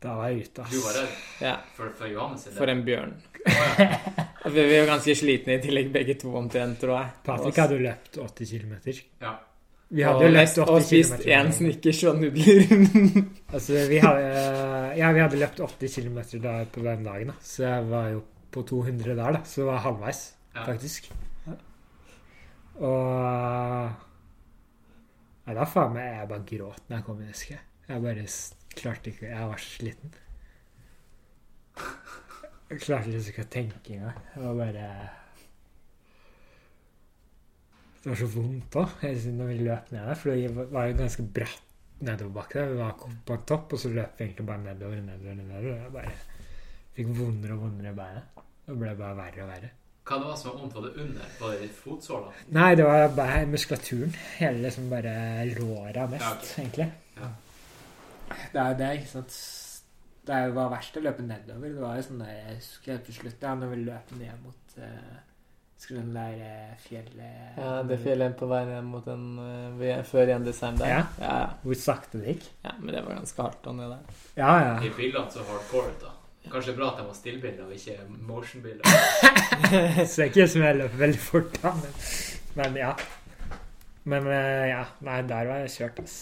Da 0.06 0.12
var 0.14 0.28
jeg 0.30 0.44
ute, 0.46 0.62
ass. 0.62 0.70
Du 0.70 0.84
var 0.84 0.94
redd 1.00 1.42
Ja, 1.42 1.54
for, 1.74 1.90
for 1.98 2.06
Johannes 2.06 2.44
Eller? 2.46 2.58
for 2.60 2.70
en 2.70 2.82
bjørn. 2.86 3.14
Oh, 3.42 3.80
ja. 3.82 4.52
Vi 4.54 4.60
er 4.62 4.70
var 4.84 4.92
ganske 4.92 5.16
slitne 5.18 5.56
i 5.56 5.62
tillegg, 5.64 5.90
begge 5.94 6.14
to 6.20 6.30
omtrent, 6.38 6.78
tror 6.82 7.00
jeg. 7.00 7.10
Patrick 7.26 7.58
hadde 7.58 7.78
jo 7.78 7.82
løpt 7.88 8.18
80 8.22 8.52
km. 8.52 8.76
Ja. 9.24 9.32
Vi 9.96 10.02
hadde 10.06 10.28
jo 10.28 10.30
løpt 10.36 10.60
og 10.62 10.70
80 10.76 10.86
spist 10.86 11.16
km. 11.24 11.32
én 11.40 11.50
snickers 11.58 12.04
og 12.10 12.20
nudler. 12.22 12.62
Altså, 13.56 13.82
vi 13.90 13.98
hadde, 14.02 14.30
ja, 14.96 15.10
vi 15.12 15.20
hadde 15.22 15.38
løpt 15.40 15.60
80 15.60 15.94
km 16.00 16.18
da 16.42 16.56
på 16.72 16.82
den 16.84 17.04
dagen, 17.06 17.28
da. 17.32 17.36
Så 17.44 17.62
jeg 17.66 17.86
var 17.90 18.08
jo 18.14 18.22
på 18.54 18.62
200 18.66 19.14
der, 19.14 19.32
da. 19.38 19.42
Så 19.44 19.62
det 19.62 19.68
var 19.70 19.82
halvveis, 19.84 20.22
Ja. 20.54 20.64
faktisk. 20.64 21.10
Og 22.76 23.92
Nei, 25.46 25.54
da 25.54 25.64
faen 25.70 25.92
meg 25.94 26.08
jeg 26.10 26.28
bare 26.28 26.44
gråt 26.48 26.88
når 26.88 26.96
jeg 26.96 27.04
kom 27.06 27.20
inn, 27.22 27.28
husker 27.30 27.54
jeg. 27.54 27.64
Jeg 27.86 28.02
bare 28.02 28.24
klarte 28.76 29.10
ikke 29.12 29.28
Jeg 29.30 29.48
var 29.52 29.60
så 29.62 29.68
sliten. 29.76 30.14
Jeg 32.70 32.80
klarte 32.82 33.12
liksom 33.12 33.30
ikke 33.32 33.44
å 33.46 33.52
tenke 33.54 33.94
engang. 33.94 34.18
Det 34.34 34.42
var 34.42 34.56
bare 34.58 34.88
Det 38.02 38.10
var 38.10 38.18
så 38.20 38.26
vondt 38.34 38.76
òg, 38.82 38.90
når 39.38 39.46
vi 39.52 39.58
løp 39.66 39.92
ned 39.94 40.02
der. 40.08 40.18
For 40.18 40.30
det 40.34 40.66
var 40.74 40.86
jo 40.90 40.98
ganske 40.98 41.22
bratt 41.38 41.65
nedoverbakke. 42.00 42.58
der. 42.58 42.68
Vi 42.72 42.78
var 42.78 42.92
på 43.26 43.32
en 43.32 43.42
topp, 43.46 43.72
og 43.72 43.78
så 43.78 43.88
løp 43.88 44.18
vi 44.18 44.24
egentlig 44.24 44.46
bare 44.46 44.58
nedover 44.64 45.00
nedover. 45.00 45.34
nedover. 45.34 45.72
Og 45.72 45.82
jeg 45.82 45.92
bare 45.92 46.12
fikk 46.96 47.06
vondere 47.18 47.52
og 47.52 47.60
vondere 47.66 47.92
i 47.92 47.96
beinet. 47.96 48.22
Det 48.66 48.78
ble 48.78 48.94
bare 48.98 49.16
verre 49.16 49.42
og 49.42 49.48
verre. 49.48 49.70
Hva 50.06 50.16
det 50.20 50.26
var 50.28 50.36
som 50.38 50.50
var 50.52 50.58
vondt? 50.60 50.74
Var 50.74 50.82
det 50.86 51.02
under? 51.02 51.30
Var 51.40 51.54
det 51.60 51.70
fotsåla? 51.74 52.32
Nei, 52.54 52.74
det 52.78 52.84
var 52.86 53.08
bare 53.16 53.46
muskulaturen. 53.50 54.12
Hele 54.38 54.62
liksom 54.62 54.90
bare 54.90 55.44
låra 55.56 56.06
mest, 56.06 56.22
Ja, 56.22 56.32
okay. 56.36 56.62
egentlig. 56.62 56.92
Ja. 57.16 57.28
Det 58.52 58.60
er 58.60 58.68
jo 58.68 58.78
det, 58.78 58.90
ikke 59.00 59.08
sant. 59.10 59.38
Det 60.26 60.38
var 60.54 60.70
verst 60.70 60.96
å 60.98 61.00
løpe 61.02 61.22
nedover. 61.22 61.68
Det 61.74 61.80
var 61.82 61.96
jo 61.96 62.02
sånn 62.02 62.18
der 62.22 62.30
Jeg 62.34 62.56
husker 62.60 62.92
helt 62.92 63.04
til 63.06 63.14
slutt, 63.14 63.42
ja, 63.42 63.54
når 63.54 63.68
vi 63.74 63.76
løp 63.84 64.12
ned 64.18 64.40
mot 64.44 64.78
eh, 64.78 65.18
Skulle 65.76 66.00
den 66.00 66.14
der 66.16 66.38
eh, 66.40 66.76
fjellet 66.80 67.58
Ja, 67.60 67.82
det 67.84 67.98
fjellet 68.00 68.36
på 68.38 68.48
vei 68.48 68.62
ned 68.64 68.86
mot 68.88 69.06
en 69.12 69.26
eh, 69.82 70.00
før 70.08 70.30
igjen 70.30 70.46
design 70.46 70.78
der. 70.80 70.88
Ja. 70.88 71.02
ja, 71.20 71.34
ja. 71.42 71.50
Hvor 71.62 71.78
sakte 71.80 72.20
det 72.22 72.36
gikk? 72.36 72.46
Ja, 72.64 72.72
men 72.80 72.94
det 72.94 73.02
var 73.04 73.18
ganske 73.18 73.44
hardt 73.44 73.68
å 73.68 73.74
ned 73.76 73.92
der. 73.92 74.22
Ja, 74.38 74.54
ja. 74.62 74.72
De 74.80 74.92
bildene 74.96 75.32
så 75.34 75.44
hardcore 75.44 75.92
ut, 75.92 76.06
da. 76.06 76.14
Kanskje 76.46 76.76
bra 76.78 76.92
at 76.92 77.00
de 77.00 77.06
var 77.08 77.18
stillbilder 77.18 77.66
og 77.66 77.74
ikke 77.74 77.96
motionbilder. 78.28 78.86
Så 80.06 80.20
det 80.20 80.24
er 80.24 80.28
ikke 80.30 80.48
som 80.48 80.62
jeg 80.62 80.78
løper 80.78 81.00
veldig 81.00 81.22
fort, 81.22 81.56
da. 81.58 81.72
Men, 81.74 81.96
men 82.60 82.78
ja. 82.80 82.92
Men 84.06 84.28
eh, 84.30 84.66
ja. 84.70 84.84
Nei, 85.04 85.22
der 85.26 85.50
var 85.50 85.64
jeg 85.64 85.74
kjørt, 85.74 86.04
ass. 86.06 86.20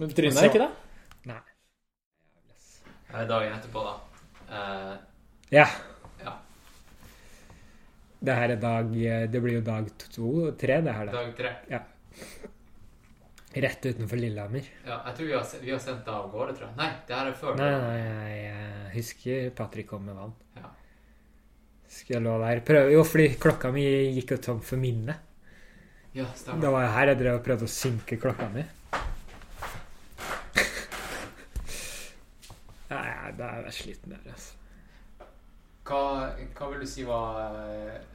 Men 0.00 0.16
tryna 0.16 0.48
ikke, 0.48 0.64
da? 0.64 0.70
Eh, 3.12 3.28
Dagen 3.28 3.52
etterpå, 3.52 3.82
da. 3.84 3.94
Uh, 4.48 4.96
Ja. 5.52 5.66
Ja. 5.66 5.91
Det 8.22 8.34
her 8.38 8.54
er 8.54 8.60
dag 8.62 8.92
Det 9.32 9.40
blir 9.42 9.58
jo 9.58 9.64
dag 9.66 9.88
to 9.98 10.50
tre, 10.58 10.78
det 10.84 10.94
her, 10.94 11.08
da. 11.10 11.12
dag 11.12 11.32
tre. 11.38 11.52
Rett 13.52 13.84
utenfor 13.84 14.16
Lillehammer. 14.16 14.68
Ja, 14.86 15.02
jeg 15.08 15.16
tror 15.16 15.26
vi 15.26 15.32
har, 15.34 15.48
vi 15.60 15.72
har 15.74 15.80
sendt 15.82 16.06
deg 16.06 16.14
av 16.14 16.30
gårde, 16.32 16.54
tror 16.56 16.70
jeg. 16.70 16.76
Nei, 16.78 16.86
det 17.08 17.16
her 17.18 17.26
er 17.28 17.34
før. 17.36 17.58
Nei, 17.58 17.72
nei, 17.82 18.36
jeg, 18.38 18.70
husker 18.94 19.50
Patrick 19.58 19.90
kom 19.90 20.06
med 20.08 20.16
vann. 20.16 20.32
Ja. 20.56 20.70
Skulle 21.92 22.16
jeg 22.16 22.24
lå 22.24 22.36
der. 22.40 22.62
Prøv, 22.70 22.88
jo, 22.94 23.02
fordi 23.04 23.26
klokka 23.42 23.72
mi 23.74 23.84
gikk 24.16 24.32
jo 24.36 24.40
tom 24.46 24.62
for 24.64 24.80
minne. 24.80 25.18
Ja, 26.16 26.30
stemmer. 26.36 26.62
Det 26.64 26.72
var 26.72 26.86
jeg 26.86 26.94
her 26.96 27.12
jeg 27.12 27.20
drev 27.20 27.36
og 27.40 27.44
prøvde 27.50 27.68
å 27.68 27.74
synke 27.74 28.20
klokka 28.22 28.48
mi. 28.54 28.64
Nei, 32.92 33.04
ja, 33.10 33.28
da 33.36 33.52
er 33.58 33.68
jeg 33.68 33.78
sliten 33.82 34.16
der, 34.16 34.24
altså. 34.32 34.56
Hva, 35.82 36.02
hva 36.56 36.72
vil 36.72 36.84
du 36.84 36.88
si 36.88 37.04
var 37.04 37.40
eh, 37.42 38.11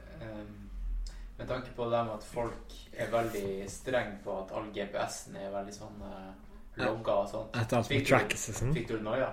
Med 1.38 1.46
tanke 1.46 1.70
på 1.76 1.86
det 1.90 1.98
med 2.04 2.14
at 2.16 2.24
folk 2.26 2.72
er 2.98 3.10
veldig 3.12 3.50
streng 3.70 4.16
på 4.24 4.40
at 4.40 4.54
all 4.58 4.72
GPS-en 4.74 5.36
er 5.38 5.52
veldig 5.54 5.74
sånn 5.76 6.00
uh, 6.02 6.32
logga 6.82 7.18
og 7.22 7.28
sånt. 7.30 7.58
At 7.58 7.74
alt 7.78 7.92
må 7.92 8.00
trackes 8.06 8.48
og 8.50 8.58
sånn. 8.58 8.72
Fikk 8.74 8.88
du 8.90 8.96
noia? 9.04 9.28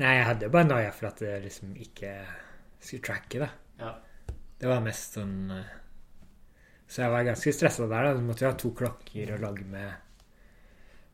Nei, 0.00 0.16
jeg 0.16 0.26
hadde 0.26 0.48
jo 0.48 0.54
bare 0.54 0.68
noia 0.70 0.90
for 0.96 1.10
at 1.10 1.20
det 1.22 1.36
liksom 1.44 1.76
ikke 1.78 2.14
skulle 2.82 3.04
tracke, 3.06 3.42
da. 3.44 3.48
Ja. 3.78 3.92
Det 4.62 4.70
var 4.70 4.82
mest 4.84 5.18
sånn 5.18 5.50
eh, 5.50 5.70
Så 6.86 7.02
jeg 7.02 7.10
var 7.10 7.24
ganske 7.26 7.52
stressa 7.54 7.88
der. 7.90 8.08
da. 8.08 8.14
Du 8.14 8.22
måtte 8.26 8.44
jo 8.44 8.50
ha 8.52 8.58
to 8.58 8.70
klokker 8.78 9.34
og 9.34 9.42
lage 9.42 9.66
med 9.66 9.90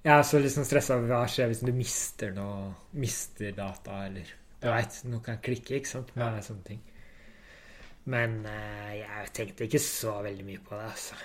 Jeg 0.04 0.12
er 0.14 0.26
så 0.28 0.40
liksom 0.42 0.66
stressa 0.68 0.98
over 0.98 1.14
hva 1.14 1.22
skjer 1.30 1.48
hvis 1.48 1.64
du 1.64 1.72
mister 1.72 2.34
noe 2.36 2.74
Mister 3.00 3.54
data, 3.56 4.02
eller 4.08 4.28
Du 4.60 4.68
veit, 4.68 5.00
noe 5.08 5.24
kan 5.24 5.40
klikke, 5.40 5.78
ikke 5.78 5.90
sant? 5.90 6.12
Med 6.18 6.40
sånne 6.44 6.66
ting. 6.66 6.82
Men 8.08 8.40
eh, 8.48 9.00
jeg 9.02 9.32
tenkte 9.36 9.66
ikke 9.68 9.80
så 9.82 10.18
veldig 10.24 10.46
mye 10.46 10.62
på 10.64 10.76
det, 10.78 10.88
altså. 10.88 11.18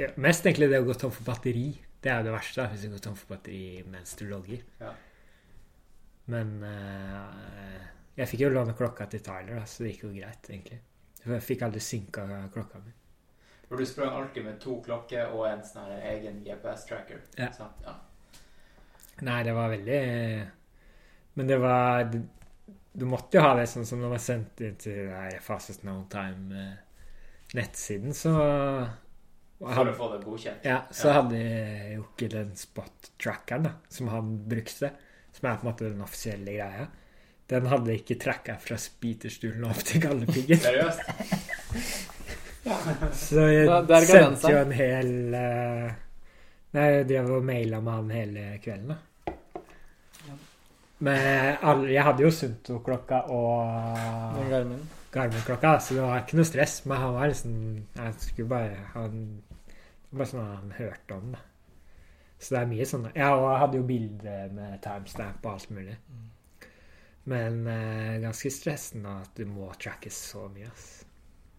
Ja, 0.00 0.08
mest 0.24 0.46
egentlig 0.48 0.70
det 0.72 0.80
å 0.80 0.86
gå 0.86 0.94
tom 0.96 1.12
for 1.12 1.26
batteri. 1.26 1.66
Det 2.02 2.10
er 2.10 2.22
jo 2.22 2.30
det 2.30 2.36
verste, 2.36 2.64
hvis 2.72 2.86
du 2.86 2.94
går 2.94 3.02
tom 3.04 3.18
for 3.18 3.34
batteri 3.34 3.82
mens 3.92 4.16
du 4.16 4.24
logger. 4.30 4.62
Ja. 4.80 4.94
Men 6.32 6.54
uh, 6.64 7.82
jeg 8.16 8.30
fikk 8.30 8.46
jo 8.46 8.50
låne 8.54 8.72
klokka 8.78 9.06
til 9.12 9.20
Tyler, 9.26 9.58
da, 9.58 9.66
så 9.68 9.84
det 9.84 9.92
gikk 9.92 10.06
jo 10.06 10.14
greit, 10.14 10.48
egentlig. 10.48 10.80
For 11.20 11.36
jeg 11.36 11.44
fikk 11.50 11.66
aldri 11.66 11.82
synka 11.84 12.24
klokka 12.54 12.80
mi. 12.82 12.94
For 13.68 13.80
du 13.80 13.86
sprang 13.88 14.16
alltid 14.16 14.44
med 14.48 14.58
to 14.60 14.78
klokker 14.84 15.36
og 15.36 15.46
en 15.50 15.62
sånn 15.64 15.92
egen 16.00 16.40
GPS-tracker. 16.46 17.20
Ja. 17.38 17.52
Sant? 17.56 17.84
ja. 17.84 17.94
Nei, 19.22 19.38
det 19.46 19.52
var 19.54 19.70
veldig 19.70 19.98
Men 21.36 21.48
det 21.48 21.58
var 21.62 22.08
Du, 22.92 23.06
måtte 23.08 23.38
jo 23.38 23.42
ha 23.46 23.54
det 23.56 23.64
sånn 23.70 23.86
som 23.88 24.00
når 24.02 24.10
man 24.12 24.20
sendte 24.20 24.66
inn 24.68 24.76
til 24.80 25.06
nei, 25.08 25.30
Fastest 25.40 25.84
No 25.88 25.94
Time-nettsiden, 26.12 28.12
så 28.16 28.32
For 29.62 29.88
å 29.88 29.94
få 29.96 30.06
det 30.12 30.20
godkjent. 30.26 30.60
Ja, 30.66 30.78
så 30.90 31.08
Ja. 31.08 31.12
hadde 31.20 31.36
jeg 31.38 31.94
jo 31.96 32.02
ikke 32.10 32.28
den 32.34 32.50
spot-trackeren 32.58 33.62
da, 33.68 33.72
som 33.88 34.08
han 34.12 34.34
brukte, 34.48 34.90
som 35.32 35.48
er 35.48 35.56
på 35.56 35.62
en 35.64 35.70
måte 35.70 35.88
den 35.88 36.02
offisielle 36.04 36.52
greia. 36.52 36.86
Den 37.48 37.66
hadde 37.66 37.94
ikke 37.96 38.18
tracka 38.20 38.56
fra 38.60 38.76
spiterstulen 38.80 39.64
opp 39.68 39.80
til 39.86 40.00
gallepiggen. 40.02 40.58
Seriøst? 40.62 41.00
Så 43.12 43.40
jeg 43.50 43.66
sendte 44.06 44.50
jo 44.52 44.58
en 44.60 44.72
hel 44.76 45.08
uh, 45.34 45.88
Nei, 46.72 46.84
jeg 46.88 47.06
drev 47.10 47.26
og 47.36 47.42
maila 47.44 47.80
med 47.84 47.92
han 47.92 48.10
hele 48.14 48.42
kvelden, 48.62 48.88
da. 48.94 48.96
Men 51.02 51.56
alle, 51.66 51.88
jeg 51.90 52.04
hadde 52.06 52.22
jo 52.22 52.30
Sunto-klokka 52.30 53.24
og. 53.34 54.36
Garmin-klokka, 55.12 55.72
så 55.82 55.96
det 55.96 56.04
var 56.04 56.20
ikke 56.22 56.38
noe 56.38 56.48
stress. 56.48 56.76
Men 56.86 57.00
han 57.02 57.14
var 57.16 57.32
liksom 57.32 57.56
Jeg 57.96 58.14
skulle 58.18 58.48
bare 58.48 58.84
han, 58.94 59.24
var 60.10 60.22
bare 60.22 60.28
sånn 60.30 60.46
han 60.46 60.76
hørte 60.78 61.18
om, 61.18 61.32
det. 61.34 61.42
Så 62.38 62.54
det 62.54 62.60
er 62.60 62.70
mye 62.70 62.86
sånn 62.88 63.08
Ja, 63.14 63.32
og 63.34 63.48
jeg 63.48 63.62
hadde 63.64 63.80
jo 63.80 63.88
bilde 63.90 64.36
med 64.54 64.78
timestamp 64.84 65.44
og 65.46 65.52
alt 65.56 65.74
mulig. 65.74 65.98
Men 67.32 67.60
eh, 67.70 68.22
ganske 68.22 68.50
stressende 68.50 69.18
at 69.22 69.36
du 69.38 69.44
må 69.46 69.68
trackes 69.78 70.16
så 70.32 70.46
mye, 70.54 70.70
ass. 70.70 70.88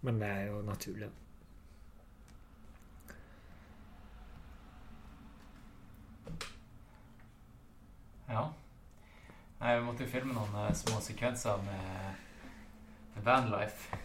Men 0.03 0.19
det 0.23 0.31
er 0.31 0.49
jo 0.49 0.63
naturlig. 0.67 1.11
Ja. 8.27 8.49
Nei, 9.63 9.77
vi 9.79 9.83
måtte 9.85 10.03
jo 10.03 10.11
filme 10.11 10.33
noen 10.35 10.55
eh, 10.59 10.73
små 10.75 10.97
sekvenser 10.99 11.61
med, 11.63 12.23
med 13.13 13.23
vanlife. 13.23 13.99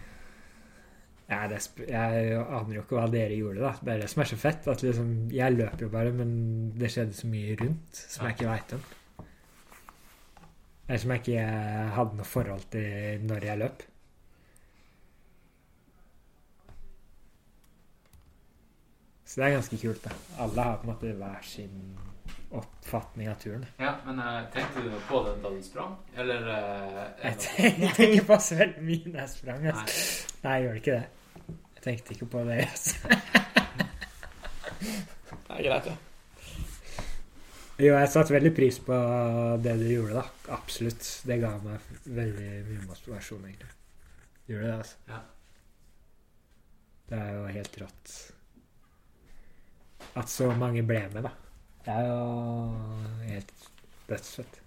Ja, 1.28 1.42
det, 1.50 1.58
jeg 1.82 2.36
aner 2.40 2.76
jo 2.76 2.84
ikke 2.84 2.96
hva 2.96 3.08
dere 3.10 3.34
gjorde, 3.36 3.64
da. 3.64 3.72
Det 3.82 3.90
er 3.92 4.04
det 4.04 4.10
som 4.12 4.22
er 4.22 4.30
så 4.30 4.38
fett. 4.38 4.68
At 4.70 4.84
liksom, 4.86 5.10
jeg 5.34 5.56
løper 5.56 5.84
jo 5.84 5.90
bare, 5.92 6.12
men 6.14 6.30
det 6.78 6.92
skjedde 6.94 7.18
så 7.18 7.28
mye 7.28 7.56
rundt 7.58 8.00
som 8.00 8.28
jeg 8.28 8.38
ikke 8.38 8.52
veit 8.52 8.76
om. 8.78 8.86
Eller 10.86 11.02
som 11.02 11.12
jeg 11.12 11.24
ikke 11.24 11.48
hadde 11.98 12.20
noe 12.20 12.28
forhold 12.30 12.64
til 12.72 13.26
når 13.28 13.48
jeg 13.50 13.60
løp. 13.60 13.82
Så 19.28 19.42
det 19.42 19.48
er 19.50 19.58
ganske 19.58 19.82
kult, 19.82 20.06
da. 20.06 20.14
Alle 20.46 20.70
har 20.70 20.78
på 20.78 20.86
en 20.86 20.94
måte 20.94 21.12
hver 21.18 21.42
sin 21.44 21.82
oppfatning 22.50 23.28
av 23.30 23.34
turen. 23.42 23.66
Ja, 23.78 23.94
men 24.06 24.18
uh, 24.18 24.40
tenkte 24.54 24.82
du 24.86 24.90
på 25.08 25.20
det 25.26 25.34
da 25.42 25.52
du 25.52 25.62
sprang? 25.62 25.96
Eller 26.16 26.48
er 26.48 27.14
Jeg 27.22 27.38
tenker, 27.44 27.94
tenker 27.98 28.26
på 28.30 28.40
så 28.40 28.58
veldig 28.62 28.84
mye 28.88 29.12
når 29.12 29.20
jeg 29.20 29.32
sprang. 29.34 29.62
Nei. 29.66 29.74
Altså. 29.74 30.36
Nei, 30.44 30.54
jeg 30.56 30.66
gjorde 30.66 30.82
ikke 30.82 30.98
det. 30.98 31.54
Jeg 31.78 31.84
tenkte 31.88 32.16
ikke 32.16 32.30
på 32.36 32.44
det. 32.48 32.60
Altså. 34.78 34.94
Det 35.48 35.56
er 35.56 35.64
greit, 35.64 35.86
ja. 35.88 35.96
Jo, 37.78 37.92
jeg 37.94 38.10
satte 38.10 38.34
veldig 38.34 38.50
pris 38.54 38.78
på 38.82 38.96
det 39.62 39.74
du 39.80 39.86
gjorde, 39.86 40.20
da. 40.20 40.54
Absolutt. 40.54 41.08
Det 41.26 41.38
ga 41.42 41.50
meg 41.62 41.90
veldig 42.04 42.48
mye 42.68 42.86
motivasjon, 42.86 43.44
egentlig. 43.48 43.74
Gjorde 44.48 44.66
det, 44.66 44.76
altså. 44.76 44.96
Ja. 45.08 45.18
Det 47.08 47.18
er 47.18 47.36
jo 47.36 47.44
helt 47.56 47.78
rått. 47.82 48.14
At 50.18 50.32
så 50.32 50.50
mange 50.58 50.82
ble 50.86 51.04
med, 51.14 51.26
da. 51.26 51.34
Det 51.84 51.94
er 51.94 52.06
jo 52.06 52.22
helt 53.28 53.52
dødsfett. 54.08 54.60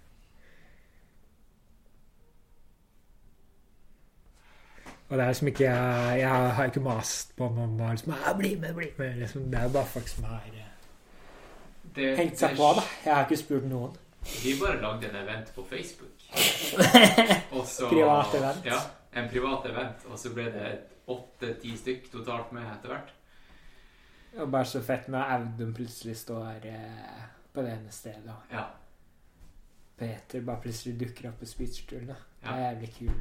Og 5.08 5.18
det 5.18 5.24
er 5.24 5.28
liksom 5.28 5.48
ikke 5.48 5.64
Jeg, 5.64 6.18
jeg 6.20 6.28
har 6.56 6.64
ikke 6.64 6.80
mast 6.80 7.34
på 7.36 7.48
noen 7.52 7.80
og 7.80 7.90
liksom 7.90 8.14
«Ja, 8.16 8.32
'Bli 8.32 8.54
med, 8.60 8.74
bli 8.74 8.86
med'. 8.98 9.18
Liksom. 9.20 9.42
Det 9.52 9.60
er 9.60 9.72
bare 9.72 9.86
folk 9.86 10.08
som 10.08 10.24
har 10.24 10.40
eh, 11.96 12.16
hengt 12.16 12.38
seg 12.38 12.56
på, 12.56 12.70
da. 12.78 12.84
Jeg 13.04 13.14
har 13.14 13.26
ikke 13.26 13.36
spurt 13.36 13.64
noen. 13.68 13.96
Vi 14.42 14.54
bare 14.60 14.80
lagde 14.80 15.10
en 15.10 15.16
event 15.16 15.52
på 15.54 15.66
Facebook. 15.70 16.16
Også, 17.60 17.88
Privat 17.88 18.34
event. 18.34 18.64
Ja, 18.64 18.78
en 19.20 19.28
privat 19.28 19.66
event. 19.66 20.06
Og 20.08 20.18
så 20.18 20.30
ble 20.34 20.44
det 20.54 20.70
åtte-ti 21.06 21.76
stykk 21.76 22.08
totalt 22.12 22.52
med 22.52 22.62
etter 22.62 22.94
hvert. 22.94 23.12
Og 24.40 24.48
bare 24.50 24.64
så 24.64 24.80
fett 24.84 25.08
når 25.12 25.32
Audun 25.36 25.74
plutselig 25.76 26.16
står 26.22 26.64
eh, 26.70 27.24
på 27.52 27.62
det 27.64 27.74
ene 27.76 27.92
stedet, 27.92 28.36
Ja. 28.52 28.64
Peter 29.98 30.40
bare 30.42 30.60
plutselig 30.64 30.96
dukker 30.98 31.28
opp 31.28 31.38
på 31.42 31.46
speedstolen. 31.46 32.06
da. 32.08 32.14
Det 32.42 32.48
er 32.54 32.62
jævlig 32.72 32.88
kul. 32.96 33.18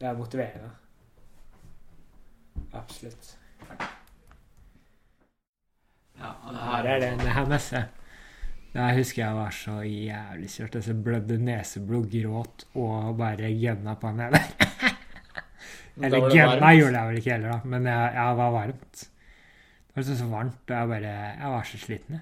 Det 0.00 0.06
er 0.08 0.14
motiverende. 0.16 0.70
Absolutt. 2.72 3.32
ja 6.18 6.30
og 6.44 6.54
det 6.54 6.62
Her 6.62 6.88
er 6.94 7.00
det, 7.00 7.10
det 7.20 7.34
her 7.34 7.46
messe. 7.50 7.82
Der 8.72 8.94
husker 8.96 9.22
jeg 9.24 9.34
var 9.36 9.50
så 9.50 9.74
jævlig 9.82 10.48
kjørt. 10.52 10.74
Jeg 10.74 10.84
så 10.84 10.94
blødde 10.94 11.38
neseblod, 11.44 12.08
gråt 12.12 12.64
og 12.74 13.16
bare 13.18 13.50
gønna 13.60 13.94
på 14.00 14.06
han 14.12 14.18
der. 14.36 14.38
Eller 15.96 16.30
gønna 16.30 16.72
gjorde 16.76 16.98
jeg 16.98 17.08
vel 17.10 17.20
ikke 17.20 17.32
heller, 17.32 17.52
da. 17.52 17.60
Men 17.64 17.86
jeg, 17.90 18.10
jeg 18.14 18.36
var 18.36 18.50
varmt. 18.50 19.06
Det 19.96 20.08
var 20.08 20.16
så 20.16 20.26
varmt, 20.26 20.70
og 20.70 20.76
jeg 20.76 20.88
bare 20.88 21.10
Jeg 21.40 21.50
var 21.50 21.62
så 21.62 21.78
sliten, 21.78 22.14
jeg. 22.14 22.20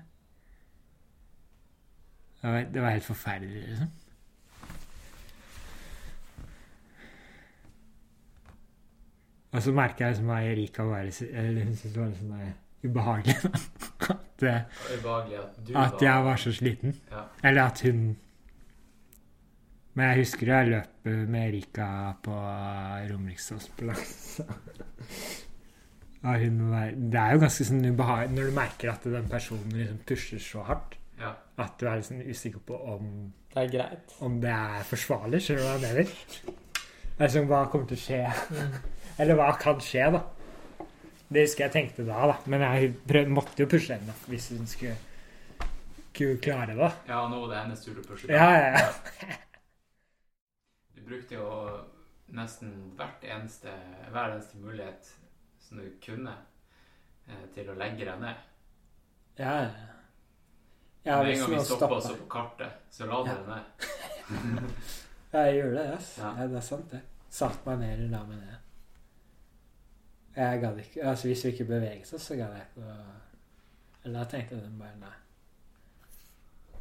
Det 2.42 2.52
var, 2.52 2.64
det 2.74 2.82
var 2.82 2.90
helt 2.90 3.04
forferdelig, 3.04 3.68
liksom. 3.68 3.88
Og 9.52 9.62
så 9.62 9.72
merka 9.72 10.04
jeg 10.04 10.12
liksom 10.12 10.30
at 10.30 10.44
Erika 10.44 10.82
var 10.82 10.98
Eller 10.98 11.64
hun 11.64 11.76
syntes 11.76 11.92
det 11.92 12.00
var 12.00 12.08
litt 12.08 12.18
sånn 12.18 12.54
ubehagelig. 12.84 13.36
at, 14.14 14.42
eh, 14.42 14.60
Ubehagelig 14.98 15.38
at 15.38 15.60
du 15.66 15.72
at 15.78 16.02
jeg 16.02 16.24
var 16.24 16.36
så 16.36 16.52
sliten. 16.52 16.94
Ja. 17.10 17.22
Eller 17.42 17.62
at 17.62 17.80
hun 17.80 18.16
Men 19.94 20.08
jeg 20.10 20.18
husker 20.24 20.46
jeg 20.46 20.68
løp 20.68 21.04
med 21.06 21.48
Erika 21.48 22.12
på 22.22 22.38
Romeriksdalsplass. 23.10 24.40
Og 26.24 26.38
hun 26.40 26.58
Det 27.12 27.20
er 27.20 27.34
jo 27.34 27.40
ganske 27.42 27.64
sånn 27.68 27.84
ubehagelig 27.84 28.34
når 28.38 28.46
du 28.50 28.54
merker 28.56 28.92
at 28.94 29.02
den 29.12 29.26
personen 29.28 29.74
liksom 29.76 29.98
pusher 30.08 30.40
så 30.40 30.62
hardt. 30.64 30.94
Ja. 31.20 31.34
At 31.60 31.76
du 31.78 31.86
er 31.86 32.00
liksom 32.00 32.22
usikker 32.24 32.62
på 32.66 32.78
om, 32.94 33.10
Det 33.54 33.62
er 33.62 33.68
greit. 33.74 34.14
om 34.24 34.40
det 34.40 34.50
er 34.50 34.82
forsvarlig. 34.88 35.42
Skjønner 35.44 35.62
du 35.62 35.68
hva 35.68 35.74
jeg 35.74 35.82
mener? 35.84 36.54
Altså, 37.20 37.44
hva 37.46 37.60
kommer 37.70 37.86
til 37.92 38.00
å 38.00 38.02
skje? 38.02 38.22
Eller 39.22 39.36
hva 39.38 39.52
kan 39.60 39.78
skje, 39.84 40.08
da? 40.16 40.22
Det 41.34 41.44
husker 41.44 41.64
jeg 41.68 41.72
tenkte 41.76 42.04
da, 42.08 42.24
da. 42.32 42.38
Men 42.50 42.64
jeg 42.66 42.94
prøv, 43.06 43.28
måtte 43.30 43.62
jo 43.62 43.68
pushe 43.70 43.94
henne 43.94 44.14
hvis 44.26 44.48
hun 44.54 44.66
skulle, 44.66 44.96
skulle 46.12 46.40
klare 46.42 46.74
det. 46.78 46.90
ja, 47.08 47.20
nå 47.30 47.44
er 47.44 47.52
det 47.52 47.60
hennes 47.62 47.84
tur 47.84 47.92
til 47.94 48.02
å 48.02 48.08
pushe. 48.08 48.30
Ja, 48.32 48.48
ja, 48.50 48.80
ja. 48.80 49.36
Du 50.96 51.02
brukte 51.06 51.36
jo 51.36 51.46
nesten 52.34 52.72
hvert 52.98 53.22
eneste, 53.28 53.70
hver 54.10 54.34
eneste 54.34 54.58
mulighet 54.58 55.12
som 55.74 55.82
du 55.82 55.90
kunne 56.04 56.32
eh, 57.26 57.46
til 57.54 57.70
å 57.70 57.74
legge 57.78 58.04
deg 58.06 58.20
ned. 58.22 58.36
ja, 59.38 59.54
ja. 59.62 59.90
Ja, 61.04 61.18
Med 61.22 61.34
en 61.34 61.40
gang 61.40 61.50
vi 61.50 61.64
stoppa 61.64 62.00
så 62.00 62.14
på 62.16 62.26
kartet, 62.32 62.70
så 62.90 63.04
la 63.06 63.18
du 63.22 63.28
Ja. 63.28 63.34
deg 63.34 63.48
ned. 63.48 64.70
Ja, 65.34 65.40
jeg 65.48 65.56
gjorde 65.58 65.74
det. 65.82 65.94
Yes. 65.94 66.18
Ja. 66.18 66.28
Ja. 66.38 66.46
det 66.46 66.56
er 66.56 66.60
sant, 66.62 66.90
det. 66.90 67.00
Satt 67.28 67.66
meg 67.66 67.78
ned 67.80 67.92
eller 67.98 68.08
la 68.08 68.20
meg 68.24 68.38
ned. 68.38 68.56
Jeg 70.36 70.60
gadd 70.62 70.78
ikke 70.78 71.02
Altså, 71.10 71.26
hvis 71.28 71.44
vi 71.44 71.50
ikke 71.50 71.64
beveget 71.64 72.12
oss, 72.14 72.22
så 72.22 72.36
gadd 72.38 72.54
jeg 72.54 72.66
ikke 72.70 72.86
å 72.86 72.94
Eller 74.04 74.18
da 74.20 74.24
tenkte 74.30 74.54
jeg 74.60 74.78
bare 74.78 74.96
nei. 75.00 75.12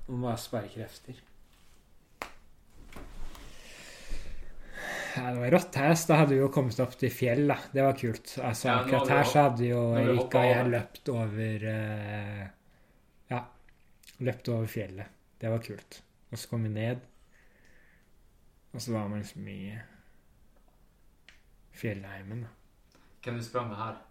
Må 0.07 0.21
bare 0.27 0.37
spare 0.37 0.69
krefter. 0.69 1.19
Ja, 5.15 5.29
det 5.31 5.39
var 5.39 5.51
rått 5.51 5.75
her. 5.77 5.93
Da 6.07 6.15
hadde 6.15 6.33
vi 6.33 6.39
jo 6.41 6.49
kommet 6.49 6.79
opp 6.81 6.95
til 6.97 7.11
fjell, 7.13 7.43
da. 7.47 7.57
Det 7.73 7.83
var 7.85 7.97
kult. 7.99 8.35
Altså, 8.41 8.67
Ja, 8.67 8.75
akkurat 8.81 9.09
her 9.13 9.23
så 9.29 9.43
hadde 9.47 9.67
jo 9.67 9.81
Erika 9.99 10.39
og 10.41 10.47
jeg 10.49 10.69
løpt 10.73 11.09
over 11.13 11.65
uh, 11.69 12.43
Ja. 13.29 13.41
Løpt 14.25 14.49
over 14.49 14.67
fjellet. 14.67 15.05
Det 15.41 15.51
var 15.51 15.61
kult. 15.65 15.99
Og 16.31 16.37
så 16.39 16.49
kom 16.49 16.63
vi 16.63 16.69
ned. 16.73 17.03
Og 18.73 18.81
så 18.81 18.91
var 18.95 19.07
man 19.07 19.19
liksom 19.21 19.47
i 19.47 19.75
fjellheimen. 21.77 22.41
da. 22.41 22.47
Hvem 23.23 23.37
du 23.37 23.43
sprang 23.45 23.69
med 23.69 23.77
her? 23.77 24.01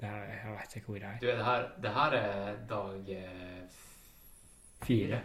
Det 0.00 0.08
her 0.08 0.24
jeg 0.28 0.52
veit 0.52 0.74
ikke 0.76 0.86
hvor 0.86 0.96
jeg 0.96 1.12
er. 1.14 1.20
Du, 1.20 1.26
det 1.26 1.44
her, 1.44 1.68
det 1.82 1.92
her 1.94 2.16
er 2.18 2.56
dag 2.68 3.12
eh, 3.16 3.78
Fire. 4.82 5.20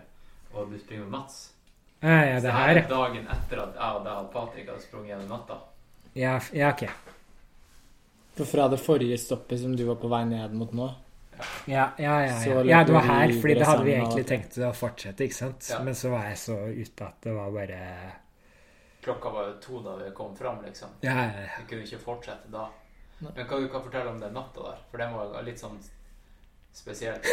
og 0.54 0.72
du 0.72 0.78
springer 0.80 1.04
med 1.04 1.12
Mats. 1.20 1.56
Ja, 2.02 2.26
ja, 2.26 2.40
det 2.42 2.52
her, 2.52 2.76
er 2.76 2.88
dagen 2.90 3.28
etter 3.30 3.60
at 3.62 3.76
jeg 3.78 3.98
og 3.98 4.06
deg 4.06 4.14
og 4.18 4.30
Patrick 4.34 4.70
hadde 4.72 4.82
sprunget 4.82 5.12
gjennom 5.14 5.28
natta. 5.36 5.58
ja. 6.18 6.40
Ja, 6.54 6.72
ok. 6.74 6.88
For 8.36 8.46
fra 8.46 8.68
det 8.72 8.80
forrige 8.82 9.18
stoppet 9.22 9.60
som 9.62 9.76
du 9.78 9.84
var 9.86 10.00
på 10.02 10.10
vei 10.10 10.24
ned 10.26 10.54
mot 10.56 10.72
nå 10.74 10.88
Ja, 11.68 11.92
ja, 11.98 12.16
ja. 12.26 12.38
Ja. 12.48 12.64
ja 12.64 12.84
det 12.88 12.94
var 12.96 13.06
her, 13.06 13.34
fordi 13.42 13.54
det 13.60 13.68
hadde 13.68 13.86
vi 13.86 13.94
egentlig 13.94 14.26
tenkt 14.30 14.58
å 14.58 14.72
fortsette, 14.74 15.28
ikke 15.28 15.38
sant? 15.38 15.70
Ja. 15.70 15.80
Men 15.86 15.98
så 15.98 16.10
var 16.14 16.30
jeg 16.30 16.40
så 16.42 16.58
ute 16.70 17.06
at 17.06 17.22
det 17.28 17.38
var 17.38 17.54
bare 17.54 17.80
Klokka 19.02 19.30
var 19.34 19.48
jo 19.50 19.56
to 19.62 19.80
da 19.82 19.96
vi 19.98 20.12
kom 20.14 20.36
fram, 20.38 20.60
liksom. 20.66 20.90
Ja, 21.02 21.16
ja, 21.24 21.46
ja. 21.46 21.56
Vi 21.60 21.70
kunne 21.70 21.86
ikke 21.88 22.02
fortsette 22.02 22.52
da. 22.54 22.68
Men 23.22 23.48
hva 23.48 23.58
du 23.62 23.66
kan 23.70 23.82
fortelle 23.82 24.10
om 24.10 24.20
den 24.22 24.34
natta 24.34 24.68
der? 24.68 24.84
For 24.92 25.02
den 25.02 25.14
var 25.14 25.42
litt 25.46 25.62
sånn 25.62 25.82
spesiell. 26.74 27.18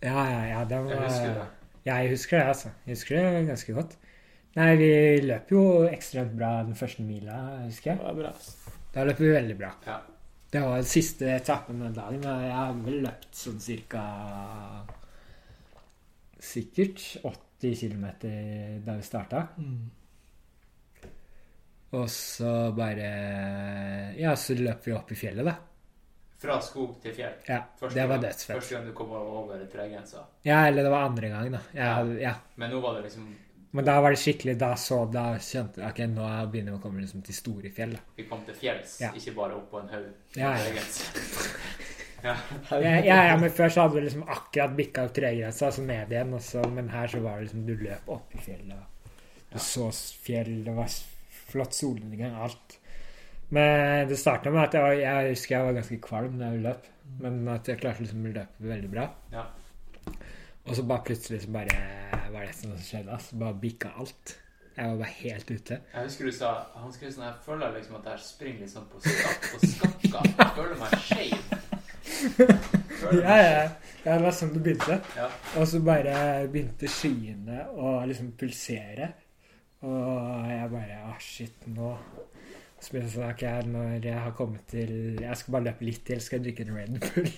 Ja, 0.00 0.16
ja, 0.24 0.44
ja, 0.48 0.60
Den 0.64 0.86
var 0.86 0.94
Jeg 0.94 1.02
husker 1.10 1.34
det. 1.36 1.42
Jeg 1.86 2.10
husker 2.12 2.38
det, 2.38 2.46
altså. 2.52 2.72
Jeg 2.86 2.96
husker 2.96 3.16
det 3.16 3.46
ganske 3.48 3.74
godt. 3.76 3.98
Nei, 4.58 4.70
vi 4.80 4.92
løp 5.22 5.52
jo 5.54 5.60
ekstremt 5.86 6.32
bra 6.36 6.56
den 6.66 6.74
første 6.78 7.04
mila, 7.06 7.36
husker 7.64 7.92
jeg. 7.92 8.00
Det 8.00 8.08
var 8.08 8.18
bra. 8.18 8.32
Altså. 8.34 8.72
Da 8.94 9.04
løp 9.06 9.22
vi 9.22 9.30
veldig 9.30 9.56
bra. 9.58 9.70
Ja. 9.86 10.00
Det 10.50 10.62
var 10.66 10.82
siste 10.82 11.28
etappen 11.36 11.78
den 11.84 11.94
dagen. 11.94 12.24
og 12.26 12.42
Jeg 12.42 12.56
har 12.56 12.74
vel 12.82 12.98
løpt 13.04 13.38
sånn 13.38 13.62
cirka 13.62 14.02
Sikkert 16.40 17.04
80 17.22 17.74
km 17.78 18.06
da 18.82 18.96
vi 18.96 19.06
starta. 19.06 19.44
Mm. 19.60 19.90
Og 22.00 22.06
så 22.10 22.54
bare 22.74 23.10
Ja, 24.18 24.34
så 24.34 24.56
løp 24.58 24.86
vi 24.86 24.96
opp 24.96 25.12
i 25.12 25.18
fjellet, 25.18 25.46
da. 25.46 25.54
Fra 26.40 26.56
skog 26.64 26.94
til 27.02 27.12
fjell. 27.12 27.34
Ja, 27.48 27.58
Første 27.80 27.98
det 27.98 28.08
var 28.08 28.18
dødsfett. 28.22 28.56
Første 28.56 28.74
gang 28.74 28.86
du 28.88 28.92
kom 28.96 29.10
over 29.12 29.60
tregrensa. 29.72 30.22
Ja, 30.46 30.62
eller 30.70 30.86
det 30.86 30.90
var 30.94 31.02
andre 31.10 31.28
gang, 31.28 31.50
da. 31.52 31.60
Jeg, 31.74 31.80
Ja. 31.84 32.30
ja. 32.30 32.34
Men 32.56 32.70
nå 32.72 32.80
var 32.80 32.94
det 32.96 33.02
liksom 33.10 33.26
Men 33.72 33.84
da 33.84 34.00
var 34.00 34.10
det 34.10 34.18
skikkelig 34.18 34.56
Da 34.58 34.72
så 34.74 35.04
Da 35.12 35.36
skjønte 35.38 35.78
jeg 35.78 35.90
Ok, 35.92 35.98
nå 36.10 36.24
begynner 36.50 36.72
vi 36.72 36.78
å 36.78 36.82
komme 36.82 37.00
liksom 37.04 37.22
til 37.22 37.34
store 37.36 37.70
fjell, 37.70 37.92
da. 37.92 38.00
Vi 38.16 38.24
kom 38.24 38.40
til 38.46 38.54
fjells, 38.54 38.96
Ja. 39.00 39.12
ikke 39.12 39.34
bare 39.36 39.54
opp 39.54 39.70
på 39.70 39.82
en 39.82 39.88
haug. 39.92 40.08
Ja, 40.34 40.56
ja. 40.56 40.82
Ja. 42.22 42.34
Ja, 42.70 43.24
ja, 43.30 43.36
men 43.40 43.48
før 43.50 43.70
så 43.72 43.86
hadde 43.86 44.00
du 44.00 44.04
liksom 44.04 44.26
akkurat 44.28 44.74
bikka 44.76 45.06
opp 45.06 45.14
tregrensa, 45.16 45.66
altså 45.70 45.84
ned 45.86 46.10
igjen, 46.12 46.34
og 46.36 46.42
så, 46.44 46.64
men 46.68 46.90
her 46.92 47.08
så 47.08 47.20
var 47.24 47.38
det 47.38 47.46
liksom 47.48 47.62
Du 47.66 47.74
løp 47.80 48.08
opp 48.12 48.34
i 48.36 48.42
fjellet. 48.44 49.14
Du 49.52 49.56
så 49.58 49.86
fjell, 50.26 50.64
det 50.66 50.74
var 50.76 50.90
flott 51.50 51.72
solnedgang, 51.74 52.34
alt. 52.44 52.76
Men 53.50 54.08
det 54.08 54.18
starta 54.18 54.52
med 54.54 54.62
at 54.68 54.76
jeg, 54.76 54.82
var, 54.84 54.92
jeg 54.98 55.32
husker 55.34 55.56
jeg 55.56 55.66
var 55.66 55.78
ganske 55.80 55.98
kvalm 56.04 56.36
da 56.38 56.52
jeg 56.52 56.62
løp, 56.66 56.84
men 57.22 57.40
at 57.50 57.68
jeg 57.68 57.80
klarte 57.80 58.04
liksom 58.04 58.28
å 58.28 58.34
løpe 58.36 58.68
veldig 58.70 58.90
bra. 58.92 59.08
Ja. 59.34 59.48
Og 60.68 60.76
så 60.76 60.84
bare 60.86 61.06
plutselig 61.08 61.42
så 61.42 61.50
bare 61.50 61.80
var 62.30 62.46
det 62.46 62.54
som 62.54 62.76
skjedde, 62.78 63.10
altså. 63.16 63.38
Bare 63.40 63.58
bikka 63.58 63.90
alt. 63.98 64.36
Jeg 64.76 64.88
var 64.88 65.00
bare 65.00 65.14
helt 65.16 65.50
ute. 65.50 65.78
Jeg 65.92 66.04
husker 66.04 66.28
du 66.30 66.32
sa 66.32 66.50
Hans 66.78 66.94
skrev 66.96 67.10
sånn 67.12 67.26
Jeg 67.26 67.40
føler 67.44 67.72
liksom 67.74 67.96
at 67.98 68.06
jeg 68.12 68.22
springer 68.24 68.70
sånn 68.70 68.86
på 68.92 69.00
skakk 69.04 69.48
og 69.56 69.64
skakka. 69.72 70.22
Jeg 70.30 70.52
føler 70.56 70.78
meg 70.80 70.94
skeiv. 71.08 71.58
Ja, 73.00 73.36
ja. 73.40 73.60
ja, 74.04 74.12
det 74.12 74.22
var 74.22 74.34
sånn 74.36 74.54
det 74.54 74.62
begynte. 74.64 75.00
Ja. 75.16 75.26
Og 75.56 75.66
så 75.68 75.80
bare 75.84 76.14
begynte 76.52 76.88
skyene 76.92 77.64
å 77.74 77.96
liksom 78.08 78.30
pulsere. 78.40 79.10
Og 79.88 80.48
jeg 80.52 80.70
bare 80.74 80.98
Å, 81.08 81.14
shit, 81.24 81.66
nå 81.72 81.94
Så 82.80 82.96
er 82.96 83.66
når 83.68 84.04
jeg 84.04 84.16
har 84.16 84.32
kommet 84.32 84.62
til 84.72 85.18
Jeg 85.20 85.36
skal 85.36 85.52
bare 85.52 85.66
løpe 85.68 85.84
litt 85.84 86.04
til, 86.06 86.20
skal 86.20 86.40
jeg 86.40 86.44
drikke 86.48 86.64
en 86.64 86.76
Red 86.76 87.00
Bull. 87.04 87.28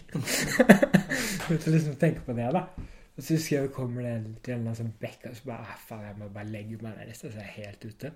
Å 1.51 1.57
liksom 1.75 1.97
tenke 1.99 2.23
på 2.27 2.37
det, 2.39 2.47
da. 2.55 2.67
Og 3.13 3.25
så 3.25 3.35
husker 3.35 3.57
jeg 3.57 3.67
vi 3.67 3.73
kommer 3.75 4.07
til 4.45 4.55
en 4.55 4.77
sånn 4.77 4.93
bekk, 5.01 5.27
og 5.29 5.35
så 5.37 5.49
bare 5.51 5.67
ah, 5.67 5.81
faen, 5.89 6.05
jeg 6.07 6.19
må 6.21 6.29
bare 6.33 6.49
legge 6.49 6.79
meg 6.81 6.95
ned, 6.97 7.11
så 7.19 7.29
jeg 7.29 7.43
er 7.43 7.57
helt 7.59 7.85
ute. 7.85 8.13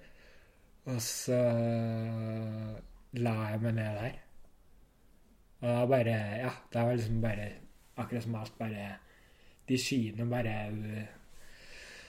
Og 0.86 1.02
så 1.02 1.40
la 3.18 3.34
jeg 3.50 3.60
meg 3.64 3.76
ned 3.76 3.98
der. 4.00 4.22
Og 5.60 5.68
da 5.68 5.84
bare 5.90 6.16
Ja, 6.44 6.54
da 6.72 6.86
var 6.86 6.96
liksom 6.96 7.20
bare 7.22 7.50
Akkurat 7.96 8.22
som 8.22 8.34
alt 8.36 8.58
bare 8.58 8.88
De 9.68 9.78
skyene 9.80 10.26
bare 10.30 10.56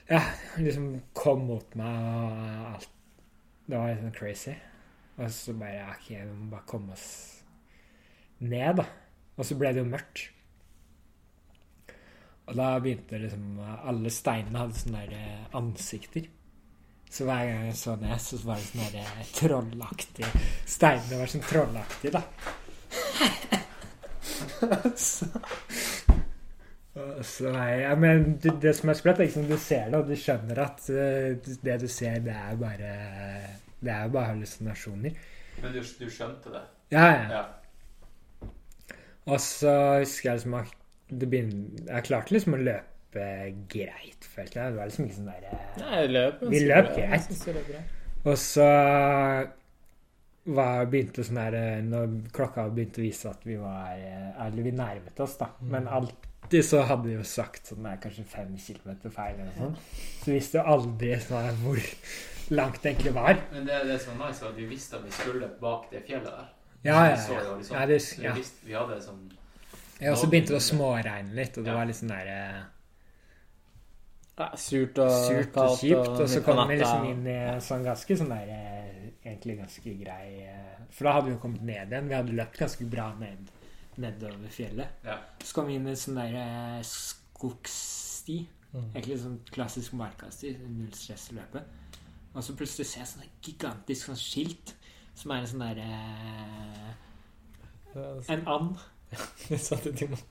Ja, 0.10 0.22
liksom 0.58 1.02
kom 1.16 1.46
mot 1.48 1.76
meg, 1.80 1.96
og 1.96 2.74
alt 2.76 2.90
Det 3.68 3.78
var 3.78 3.94
liksom 3.94 4.12
crazy. 4.16 4.54
Og 5.18 5.32
så 5.34 5.54
bare 5.58 5.92
Ok, 5.96 6.10
vi 6.14 6.26
må 6.30 6.50
bare 6.52 6.70
komme 6.70 6.94
oss 6.94 7.08
ned, 8.40 8.78
da. 8.78 8.86
Og 9.38 9.46
så 9.46 9.58
ble 9.58 9.74
det 9.74 9.82
jo 9.82 9.90
mørkt. 9.90 10.28
Og 12.48 12.56
da 12.58 12.68
begynte 12.80 13.20
liksom 13.20 13.60
Alle 13.60 14.12
steinene 14.14 14.64
hadde 14.64 14.82
sånne 14.82 15.06
der 15.08 15.18
eh, 15.18 15.48
ansikter. 15.58 16.30
Så 17.10 17.24
hver 17.24 17.46
gang 17.48 17.66
jeg 17.70 17.80
så 17.80 17.96
ned, 18.00 18.20
så 18.20 18.40
var 18.44 18.60
det 18.60 18.68
sånne 18.68 18.88
der 18.94 19.28
trollaktige 19.38 20.32
Steinene 20.68 21.22
var 21.22 21.32
sånn 21.32 21.46
trollaktige, 21.48 22.12
da. 22.18 22.24
så, 24.98 25.28
så 27.24 27.54
ja, 27.54 27.94
men 28.00 28.36
det, 28.44 28.58
det 28.64 28.74
som 28.76 28.92
er 28.92 29.00
sprøtt, 29.00 29.22
er 29.22 29.30
liksom, 29.30 29.48
du 29.48 29.56
ser 29.62 29.88
det, 29.88 30.02
og 30.02 30.12
du 30.12 30.20
skjønner 30.20 30.62
at 30.66 30.90
eh, 30.92 31.56
det 31.64 31.80
du 31.84 31.88
ser, 31.92 32.20
det 32.26 32.36
er 32.36 32.60
bare 32.60 32.92
Det 33.80 33.94
er 33.94 34.08
jo 34.08 34.14
bare 34.16 34.32
hallusinasjoner. 34.32 35.18
Men 35.62 35.74
du, 35.74 35.80
du 35.82 36.10
skjønte 36.10 36.54
det? 36.54 36.64
Ja, 36.94 37.06
ja. 37.06 37.40
Ja. 37.40 37.46
Og 39.28 39.40
så 39.44 39.74
husker 40.00 40.30
jeg 40.32 40.40
liksom 40.40 40.58
at 40.62 40.76
det 41.08 41.30
begynner, 41.32 41.84
Jeg 41.88 42.06
klarte 42.08 42.36
liksom 42.36 42.58
å 42.58 42.62
løpe 42.62 43.28
greit, 43.72 44.28
følte 44.28 44.60
jeg. 44.60 44.74
Det 44.74 44.80
var 44.80 44.90
liksom 44.90 45.06
ikke 45.08 45.18
sånn 45.20 45.30
der 45.32 45.48
eh, 45.48 45.70
Nei, 45.82 46.02
løp 46.12 46.44
Vi 46.52 46.64
løp 46.66 46.90
greit. 46.96 47.30
Og 48.28 48.36
så 48.40 48.68
var, 50.48 50.88
begynte 50.92 51.26
sånn 51.28 51.42
her 51.42 51.58
eh, 51.60 51.84
Når 51.88 52.18
klokka 52.36 52.68
begynte 52.72 53.02
å 53.02 53.08
vise 53.08 53.32
at 53.32 53.48
vi 53.48 53.58
var 53.60 53.96
eh, 53.96 54.30
Eller 54.46 54.68
vi 54.68 54.76
nærmet 54.76 55.24
oss, 55.24 55.38
da. 55.40 55.52
Men 55.64 55.88
alt 55.92 56.27
alltid 56.48 56.66
så 56.66 56.82
hadde 56.88 57.10
de 57.10 57.16
jo 57.18 57.24
sagt 57.28 57.68
sånn 57.68 57.84
det 57.84 57.92
er 57.92 57.98
kanskje 58.06 58.24
fem 58.32 58.54
kilometer 58.58 59.12
feil 59.12 59.34
eller 59.36 59.50
noe 59.52 59.58
sånt. 59.58 59.80
Så 60.24 60.32
visste 60.32 60.58
jo 60.58 60.64
aldri 60.74 61.10
sånn 61.20 61.58
hvor 61.64 61.82
langt 62.56 62.78
det 62.84 62.94
egentlig 62.94 63.14
var. 63.18 63.42
Men 63.52 63.66
det, 63.68 63.82
det 63.90 63.98
som 64.00 64.16
var 64.18 64.30
nice, 64.30 64.44
var 64.46 64.54
at 64.54 64.62
vi 64.62 64.68
visste 64.70 64.96
at 64.96 65.04
vi 65.04 65.12
skulle 65.12 65.50
bak 65.60 65.90
det 65.92 66.06
fjellet 66.08 66.30
der. 66.32 66.48
Ja, 66.86 67.02
ja, 67.10 67.16
Vi 67.16 67.20
så 67.26 67.34
ja. 67.34 67.44
jo 67.44 67.58
liksom, 67.58 67.76
Ja, 67.76 67.86
det, 67.90 67.98
vi, 68.18 68.24
ja. 68.24 68.34
visste, 68.38 68.66
vi 68.70 68.74
hadde 68.78 69.02
sånn 69.04 69.26
ja 69.98 70.12
og 70.14 70.18
så 70.22 70.28
begynte 70.30 70.54
det 70.54 70.60
å 70.60 70.62
småregne 70.62 71.34
litt, 71.34 71.56
og 71.58 71.64
det 71.66 71.72
Ja. 71.72 71.76
var 71.80 71.88
litt 71.90 71.98
sånn 71.98 72.12
der 72.14 72.28
eh, 72.30 72.58
Ja, 74.38 74.48
surt 74.56 75.00
og 75.02 75.10
surt 75.26 75.48
og 75.50 75.54
kaldt 75.58 75.80
kjipt. 75.82 76.12
Og 76.22 76.30
så 76.30 76.42
kom 76.46 76.60
vi 76.70 76.76
liksom 76.78 77.08
inn 77.10 77.24
i 77.28 77.34
en 77.34 77.62
sånn 77.66 77.84
ganske 77.84 78.18
sånn 78.20 78.30
der 78.30 78.52
eh, 78.54 78.92
Egentlig 79.26 79.58
ganske 79.58 79.94
grei 80.00 80.28
eh, 80.46 80.76
For 80.94 81.10
da 81.10 81.16
hadde 81.18 81.28
vi 81.32 81.34
jo 81.34 81.40
kommet 81.42 81.64
ned 81.66 81.90
igjen. 81.92 82.08
Vi 82.08 82.16
hadde 82.16 82.36
løpt 82.38 82.60
ganske 82.62 82.86
bra 82.88 83.10
ned, 83.20 83.50
nedover 84.02 84.52
fjellet. 84.54 85.02
Ja. 85.06 85.18
Så 85.44 85.58
kom 85.58 85.70
vi 85.70 85.78
inn 85.78 85.88
i 85.88 85.94
en 85.94 86.00
sånn 86.00 86.20
der 86.20 86.84
skogssti. 86.86 88.08
skogsti. 88.28 88.48
Mm. 88.74 88.90
Egentlig 88.94 89.20
sånn 89.22 89.38
klassisk 89.52 89.94
markasti. 89.98 90.58
Null 90.60 90.94
stress-løpet. 90.94 91.64
Og 92.34 92.44
så 92.44 92.56
plutselig 92.58 92.88
ser 92.90 93.02
jeg 93.02 93.12
sånn 93.14 93.30
gigantisk 93.42 94.10
sånn 94.10 94.20
skilt 94.20 94.76
som 95.18 95.32
er 95.34 95.42
en 95.42 95.48
sånn 95.50 95.64
derre 95.66 95.92
En 98.30 98.44
and. 98.46 98.78
Vi 99.48 99.58
satte 99.58 99.94
til 99.96 100.12
noe. 100.12 100.26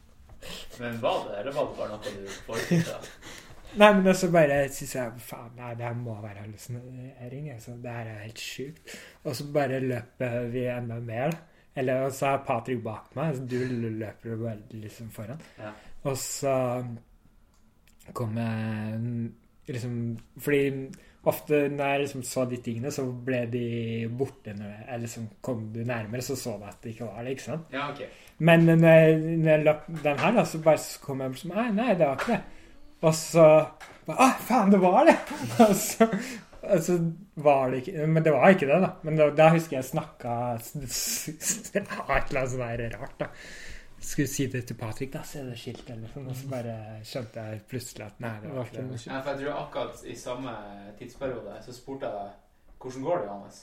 Men 0.78 1.00
var 1.02 1.24
det, 1.26 1.40
eller 1.40 1.56
var 1.56 1.64
det 1.66 1.78
bare 1.80 1.96
noe 1.96 2.12
du 2.12 2.28
forestilte 2.46 2.92
deg? 2.92 3.10
Nei, 3.80 3.88
men 3.96 4.06
også 4.08 4.28
bare 4.32 4.60
syns 4.72 4.94
jeg 4.94 5.24
faen, 5.26 5.50
nei, 5.56 5.72
det 5.76 5.84
her 5.84 5.96
må 5.98 6.14
være 6.22 6.44
hallusinering. 6.44 7.48
Altså, 7.52 7.74
det 7.82 7.92
her 7.92 8.06
er 8.12 8.22
helt 8.22 8.40
sjukt. 8.40 8.94
Og 9.26 9.34
så 9.36 9.48
bare 9.52 9.80
løper 9.82 10.46
vi 10.52 10.62
enda 10.70 10.96
mer. 11.02 11.34
da. 11.34 11.55
Eller 11.76 12.10
så 12.14 12.32
er 12.32 12.44
Patrick 12.46 12.80
bak 12.84 13.10
meg, 13.18 13.34
så 13.36 13.44
du 13.44 13.58
løper 14.00 14.30
veldig 14.30 14.38
bare 14.44 14.80
liksom 14.84 15.10
foran. 15.12 15.42
Ja. 15.60 15.72
Og 16.06 16.16
så 16.20 16.54
kom 18.14 18.36
jeg 18.38 19.00
liksom 19.66 19.94
Fordi 20.38 20.60
ofte 21.26 21.68
når 21.68 21.88
jeg 21.90 22.00
liksom 22.04 22.22
så 22.22 22.44
de 22.46 22.58
tingene, 22.62 22.90
så 22.94 23.04
ble 23.26 23.40
de 23.50 23.64
borte. 24.18 24.54
Når 24.54 24.68
jeg, 24.70 24.84
eller 24.86 25.02
liksom 25.06 25.28
kom 25.42 25.64
du 25.74 25.80
nærmere, 25.84 26.22
så 26.22 26.36
så 26.38 26.54
du 26.60 26.68
at 26.68 26.78
det 26.84 26.94
ikke 26.94 27.08
var 27.08 27.24
det. 27.24 27.30
ikke 27.34 27.42
sant? 27.42 27.72
Ja, 27.72 27.88
ok. 27.90 28.04
Men 28.38 28.60
når 28.68 28.88
jeg, 28.88 29.18
når 29.18 29.50
jeg 29.50 29.64
løp 29.64 29.88
den 30.04 30.18
her, 30.22 30.36
da, 30.36 30.44
så 30.44 30.62
bare 30.62 30.78
så 30.78 31.00
kom 31.02 31.20
jeg 31.24 31.40
som 31.40 31.56
Nei, 31.56 31.70
nei, 31.74 31.88
det 31.98 32.06
var 32.06 32.20
ikke 32.20 32.32
det. 32.32 32.42
Og 33.02 33.14
så 33.14 33.48
Å, 34.06 34.26
faen, 34.46 34.70
det 34.70 34.78
var 34.78 35.02
det! 35.08 35.16
Og 35.64 35.72
så, 35.74 36.06
og 36.74 36.82
så 36.82 36.96
var 37.44 37.70
det 37.70 37.82
ikke 37.82 38.06
Men 38.06 38.24
det 38.24 38.32
var 38.34 38.48
ikke 38.54 38.66
det, 38.70 38.80
da. 38.82 38.90
Men 39.02 39.16
da, 39.20 39.30
da 39.36 39.48
husker 39.54 39.78
jeg 39.78 39.88
snakka 39.88 40.34
et 40.56 40.70
eller 40.74 42.42
annet 42.42 42.50
sånt 42.52 42.60
der 42.62 42.98
rart, 42.98 43.16
da. 43.20 43.30
Skulle 44.06 44.28
si 44.30 44.46
det 44.52 44.66
til 44.68 44.76
Patrick, 44.78 45.12
da. 45.12 45.22
Se 45.26 45.42
det 45.44 45.56
skiltet, 45.58 45.94
eller 45.96 46.10
sånn. 46.12 46.28
Og 46.30 46.36
så 46.38 46.50
bare 46.50 46.74
skjønte 47.06 47.46
jeg 47.48 47.62
plutselig 47.70 48.04
at 48.06 48.20
nei, 48.22 48.34
det 48.42 48.52
var 48.54 48.68
ikke 48.68 48.82
det. 48.82 49.00
Ja, 49.06 49.22
for 49.22 49.30
jeg 49.32 49.40
tror 49.40 49.62
akkurat 49.62 50.04
i 50.04 50.18
samme 50.20 50.52
tidsperiode 50.98 51.56
så 51.64 51.74
spurte 51.74 52.10
jeg 52.10 52.20
deg 52.20 52.30
hvordan 52.76 53.02
går 53.02 53.18
det, 53.18 53.26
Johannes? 53.26 53.58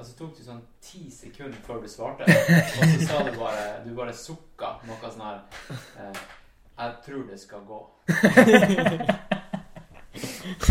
Og 0.00 0.06
så 0.06 0.12
tok 0.16 0.36
det 0.38 0.44
sånn 0.46 0.62
ti 0.82 1.10
sekunder 1.12 1.60
før 1.66 1.82
du 1.84 1.88
svarte, 1.92 2.24
og 2.24 2.30
så 2.88 3.00
sa 3.04 3.18
du 3.26 3.32
bare 3.36 3.64
Du 3.84 3.90
bare 3.94 4.14
sukka 4.16 4.78
noe 4.88 5.10
sånn 5.12 5.26
her 5.26 5.38
eh, 6.00 6.22
Jeg 6.78 6.94
tror 7.04 7.26
det 7.28 7.38
skal 7.42 7.66
gå. 7.68 7.80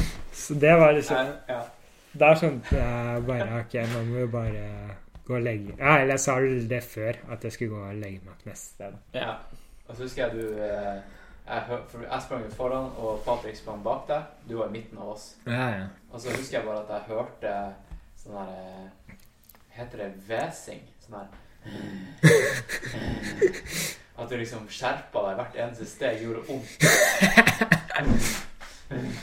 Så 0.50 0.56
det 0.58 0.74
var 0.80 0.94
liksom 0.98 1.28
Ja. 1.50 1.60
Da 2.20 2.32
skjønte 2.34 2.74
jeg 2.74 3.24
bare 3.28 3.60
Ok, 3.60 3.74
nå 3.92 4.00
må 4.08 4.14
vi 4.24 4.28
bare 4.34 4.64
gå 5.28 5.34
og 5.38 5.44
legge 5.46 5.74
Ja, 5.78 5.92
eller 6.00 6.14
jeg 6.16 6.24
sa 6.24 6.34
vel 6.42 6.64
det 6.70 6.84
før, 6.84 7.14
at 7.32 7.44
jeg 7.46 7.52
skulle 7.54 7.76
gå 7.76 7.82
og 7.86 7.96
legge 8.02 8.20
meg 8.26 8.36
neste 8.50 8.68
sted. 8.74 8.94
Ja. 9.14 9.32
Og 9.86 9.92
så 9.96 10.02
husker 10.08 10.22
jeg 10.26 10.32
du 10.40 10.46
eh, 10.58 10.98
jeg, 11.50 11.62
jeg 12.02 12.22
sprang 12.26 12.42
jo 12.46 12.52
foran, 12.58 12.88
og 12.98 13.12
Patrick 13.26 13.58
sprang 13.58 13.84
bak 13.84 14.08
deg. 14.08 14.22
Du 14.50 14.58
var 14.58 14.68
i 14.68 14.72
midten 14.72 14.98
av 14.98 15.10
oss. 15.14 15.36
Ja, 15.46 15.70
ja. 15.70 15.86
Og 16.12 16.20
så 16.22 16.30
husker 16.34 16.58
jeg 16.58 16.66
bare 16.66 16.80
at 16.82 16.90
jeg 16.96 17.02
hørte 17.14 17.74
sånn 18.24 18.36
der 18.40 18.50
eh, 18.58 18.88
Heter 19.78 19.98
det 20.02 20.10
hvesing? 20.28 20.84
Sånn 21.06 21.16
der 21.20 21.28
At 24.20 24.28
du 24.30 24.36
liksom 24.36 24.68
skjerpa 24.74 25.20
deg 25.30 25.36
hvert 25.44 25.56
eneste 25.62 25.86
steg, 25.94 26.14
gjorde 26.26 26.42
vondt. 26.50 26.70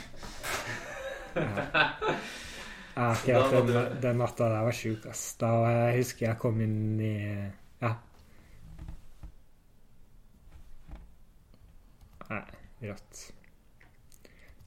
Ja, 2.97 3.07
ja 3.29 3.41
den, 3.51 3.71
den 4.01 4.21
natta 4.21 4.49
der 4.49 4.67
var 4.67 4.75
sjuk, 4.75 5.05
ass. 5.09 5.29
Da 5.41 5.51
jeg 5.69 6.01
husker 6.01 6.29
jeg 6.29 6.41
kom 6.41 6.61
inn 6.63 6.99
i 7.01 7.15
Ja. 7.83 7.93
Nei, 12.27 12.43
rått. 12.89 13.25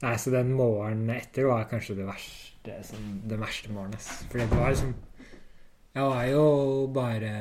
Nei, 0.01 0.15
så 0.17 0.33
den 0.33 0.53
morgenen 0.57 1.11
etter 1.13 1.45
var 1.51 1.67
kanskje 1.69 1.99
det 1.99 2.07
verste 2.07 2.77
sånn, 2.87 3.19
Den 3.29 3.43
verste 3.43 3.73
morgenen, 3.73 3.99
ass. 3.99 4.23
For 4.31 4.41
det 4.41 4.47
var 4.53 4.71
liksom 4.71 4.95
Jeg 5.91 6.07
var 6.07 6.23
jo 6.31 6.45
bare 6.95 7.33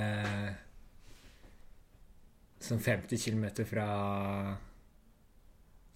sånn 2.61 2.83
50 2.83 3.23
km 3.23 3.47
fra 3.65 3.87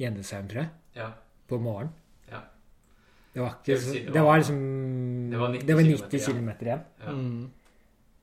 Gjendesheim, 0.01 0.49
tror 0.49 0.63
jeg. 0.65 0.71
Ja. 0.97 1.11
På 1.51 1.59
morgenen. 1.63 1.93
Det 3.35 3.43
var 3.43 3.55
ikke 3.59 3.77
si 3.83 3.99
det 4.05 4.13
Det 4.15 4.23
var- 4.23 4.39
liksom 4.39 5.31
det 5.31 5.39
var 5.41 5.49
90 5.53 5.67
det 5.67 5.75
var 5.75 5.83
90 5.83 6.21
kilometer 6.27 6.59
km 6.59 6.67
igjen. 6.69 6.83
Ja. 7.05 7.13
Mm. 7.13 7.51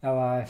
Jeg 0.01 0.11
var 0.15 0.45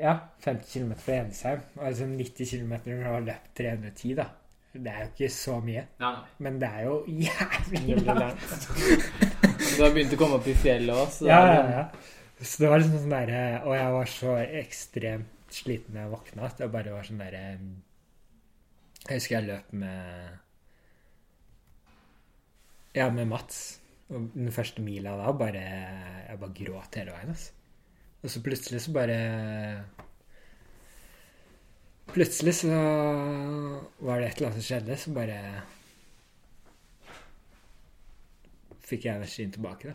ja, 0.00 0.14
50 0.44 0.72
km 0.72 0.92
fra 0.98 1.14
Gjendesheim. 1.14 1.60
Og 1.78 1.84
liksom 1.88 2.16
90 2.18 2.50
km 2.50 2.72
når 2.72 3.02
du 3.02 3.02
har 3.08 3.20
løpt 3.20 3.54
310, 3.56 4.14
da. 4.14 4.26
Det 4.74 4.86
er 4.88 5.00
jo 5.04 5.08
ikke 5.12 5.28
så 5.34 5.58
mye. 5.60 5.84
Nei, 6.00 6.12
nei. 6.12 6.24
Men 6.38 6.58
det 6.60 6.68
er 6.68 6.84
jo 6.84 7.04
jævlig 7.28 8.04
langt. 8.06 8.68
Du 9.76 9.82
har 9.82 9.90
begynt 9.94 10.12
å 10.12 10.18
komme 10.18 10.34
opp 10.40 10.46
i 10.48 10.54
fjellet 10.54 10.94
òg, 10.96 11.08
så 11.12 11.26
Ja, 11.28 11.40
ja, 11.46 11.70
ja. 11.70 11.84
Så 12.42 12.58
det 12.64 12.68
var 12.72 12.78
liksom 12.80 12.98
sånn 13.04 13.12
derre 13.14 13.42
Og 13.68 13.74
jeg 13.76 13.92
var 13.94 14.08
så 14.10 14.32
ekstremt 14.42 15.52
sliten 15.54 15.94
da 15.94 16.00
jeg 16.00 16.10
våkna 16.10 16.42
at 16.48 16.58
det 16.58 16.66
bare 16.72 16.90
var 16.90 17.02
sånn 17.06 17.20
derre 17.22 17.42
Jeg 19.06 19.18
husker 19.20 19.36
jeg 19.36 19.46
løp 19.46 19.72
med 19.72 20.38
Ja, 22.94 23.10
med 23.10 23.28
Mats. 23.28 23.78
Og 24.12 24.30
den 24.34 24.52
første 24.52 24.84
mila 24.84 25.16
da 25.16 25.32
bare 25.32 25.60
Jeg 25.62 26.38
bare 26.40 26.56
gråt 26.56 26.98
hele 27.00 27.14
veien, 27.14 27.32
altså. 27.32 27.52
Og 28.22 28.30
så 28.30 28.42
plutselig 28.44 28.80
så 28.84 28.92
bare 28.94 29.18
Plutselig 32.12 32.54
så 32.54 32.68
var 32.68 34.20
det 34.20 34.26
et 34.28 34.36
eller 34.36 34.50
annet 34.50 34.60
som 34.60 34.66
skjedde, 34.68 34.96
så 35.00 35.14
bare 35.16 35.38
Fikk 38.82 39.06
jeg 39.06 39.16
energien 39.16 39.52
tilbake, 39.54 39.92
da. 39.92 39.94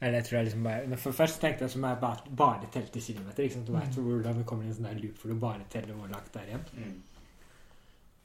Eller 0.00 0.20
jeg 0.20 0.24
tror 0.28 0.36
jeg 0.36 0.46
liksom 0.46 0.66
bare 0.68 0.96
For 1.02 1.16
først 1.20 1.40
tenkte 1.42 1.66
jeg 1.66 1.74
som 1.74 1.84
jeg 1.84 1.98
bare, 2.00 2.34
bare 2.36 2.68
telte 2.72 3.00
kilometer. 3.02 3.42
Ikke 3.42 3.54
sant? 3.54 3.66
Du 3.66 3.74
vet 3.74 3.96
hvordan 3.98 4.38
det 4.38 4.46
kommer 4.46 4.64
i 4.64 4.70
en 4.70 4.76
sånn 4.76 4.86
der 4.86 5.00
loop 5.02 5.18
hvor 5.18 5.32
du 5.32 5.40
bare 5.42 5.66
teller 5.72 5.98
hvor 5.98 6.12
langt 6.12 6.30
det 6.34 6.42
er 6.42 6.52
igjen. 6.52 6.68
Mm. 6.76 7.00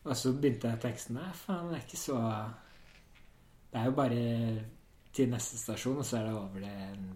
Og 0.03 0.17
så 0.19 0.33
begynte 0.35 0.69
jeg 0.69 0.83
teksten 0.83 1.17
sånn 1.17 1.23
Nei, 1.23 1.39
faen, 1.39 1.71
det 1.71 1.79
er 1.79 1.87
ikke 1.87 2.01
så 2.03 2.19
Det 3.73 3.79
er 3.81 3.85
jo 3.89 3.95
bare 3.97 4.17
til 5.13 5.29
neste 5.29 5.57
stasjon, 5.57 5.97
og 6.01 6.05
så 6.05 6.19
er 6.19 6.27
det 6.27 6.33
over 6.37 6.61
den, 6.61 7.07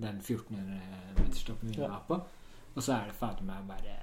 den 0.00 0.20
1400-meterstoppen 0.24 1.68
vi 1.74 1.82
Ja. 1.82 1.88
var 1.88 2.04
på. 2.08 2.20
Og 2.76 2.82
så 2.82 2.92
er 2.96 3.06
det 3.10 3.14
fader 3.16 3.44
meg 3.48 3.66
bare 3.68 3.96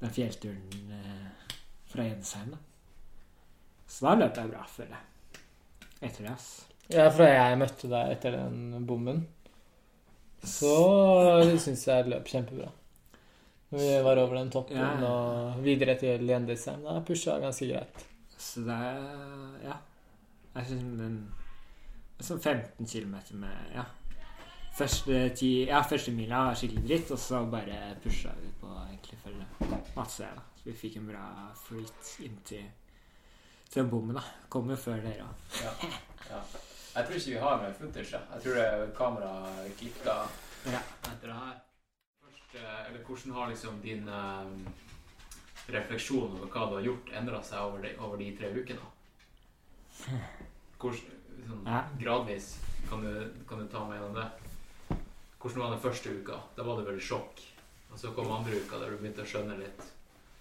den 0.00 0.10
fjellturen 0.10 0.92
eh, 0.92 1.50
fra 1.90 2.02
Jensheim, 2.08 2.50
da. 2.54 2.58
Så 3.86 4.06
da 4.08 4.14
løp 4.18 4.36
jeg 4.36 4.50
bra, 4.50 4.64
føler 4.66 4.96
jeg. 4.96 5.42
Etter 6.02 6.24
det, 6.26 6.32
ass. 6.32 6.48
Ja, 6.90 7.08
fra 7.14 7.28
jeg 7.30 7.58
møtte 7.58 7.88
deg 7.88 8.10
etter 8.16 8.34
den 8.36 8.84
bomben, 8.86 9.22
så 10.44 10.74
syns 11.58 11.86
jeg 11.88 12.08
løp 12.10 12.26
kjempebra. 12.28 12.68
Når 13.70 13.78
vi 13.80 13.94
var 14.04 14.18
over 14.20 14.36
den 14.36 14.50
toppen 14.52 14.76
Ja, 14.76 14.90
og 15.08 15.62
videre 15.64 15.94
til 15.98 16.26
Gjendesheim, 16.28 16.82
da 16.84 16.98
pusha 17.06 17.38
jeg 17.38 17.42
ganske 17.46 17.70
greit. 17.70 18.04
Så 18.38 18.60
det 18.66 19.64
Ja. 19.64 19.78
Jeg 20.54 20.66
syns 20.70 20.98
den 21.00 21.16
Sånn 22.22 22.38
15 22.40 22.86
km 22.86 23.16
med 23.42 23.74
Ja. 23.74 23.84
Første, 24.74 25.28
ti, 25.38 25.48
ja, 25.68 25.80
første 25.86 26.10
mila 26.14 26.48
var 26.48 26.56
skikkelig 26.58 26.82
dritt, 26.88 27.10
og 27.14 27.18
så 27.22 27.44
bare 27.50 27.96
pusha 28.02 28.32
vi 28.40 28.48
på 28.60 28.70
egentlig 28.88 29.18
følge 29.22 29.44
masse. 29.94 30.26
da. 30.26 30.42
Så 30.58 30.64
vi 30.66 30.72
fikk 30.78 30.96
en 30.98 31.06
bra 31.12 31.26
flyt 31.54 32.08
inn 32.26 32.38
til, 32.46 32.64
bommen, 33.90 34.14
da. 34.18 34.22
Kom 34.50 34.70
jo 34.70 34.76
før 34.76 34.98
dere 35.04 35.26
òg. 35.28 35.44
Ja. 35.62 35.74
ja. 36.30 36.40
Jeg 36.94 37.06
tror 37.06 37.18
ikke 37.18 37.30
vi 37.30 37.44
har 37.44 37.62
mer 37.62 37.76
footage. 37.78 38.10
jeg. 38.16 38.22
Jeg 38.32 38.42
tror 38.42 38.54
det 38.54 38.94
kameraet 38.98 39.76
klikka 39.78 40.16
Ja. 40.72 40.80
etter 41.12 41.26
det 41.28 41.36
her. 41.38 41.54
Først, 42.24 42.54
eh, 42.54 42.88
eller 42.88 43.04
hvordan 43.06 43.32
har 43.38 43.48
liksom 43.50 43.80
din 43.82 44.08
um, 44.08 44.66
refleksjon 45.68 46.34
over 46.38 46.46
hva 46.50 46.66
du 46.70 46.76
har 46.78 46.82
gjort, 46.88 47.14
endra 47.20 47.42
seg 47.42 47.58
over 47.60 47.82
de, 47.82 47.94
over 47.98 48.16
de 48.16 48.36
tre 48.38 48.50
ukene? 48.54 48.90
Hvordan, 50.02 51.18
sånn, 51.46 51.68
gradvis 52.00 52.54
kan 52.88 53.04
du, 53.04 53.10
kan 53.48 53.62
du 53.62 53.68
ta 53.72 53.84
meg 53.88 53.98
gjennom 54.00 54.18
det? 54.18 54.98
Hvordan 55.40 55.60
var 55.60 55.74
den 55.74 55.82
første 55.84 56.12
uka? 56.18 56.38
Da 56.56 56.64
var 56.66 56.80
det 56.80 56.86
vel 56.88 57.00
sjokk. 57.04 57.42
Og 57.92 57.98
så 58.00 58.12
kom 58.16 58.32
andre 58.32 58.58
uka 58.58 58.80
der 58.80 58.94
du 58.94 59.00
begynte 59.00 59.24
å 59.24 59.28
skjønne 59.28 59.58
litt. 59.60 59.82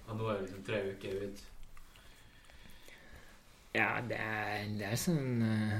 Og 0.07 0.15
nå 0.17 0.29
er 0.29 0.37
det 0.37 0.45
liksom 0.47 0.63
tre 0.67 0.79
uker 0.93 1.25
ut. 1.27 1.43
Ja, 3.73 3.89
det 4.05 4.19
er, 4.21 4.63
det 4.77 4.85
er 4.85 4.99
sånn 5.01 5.41
eh, 5.41 5.77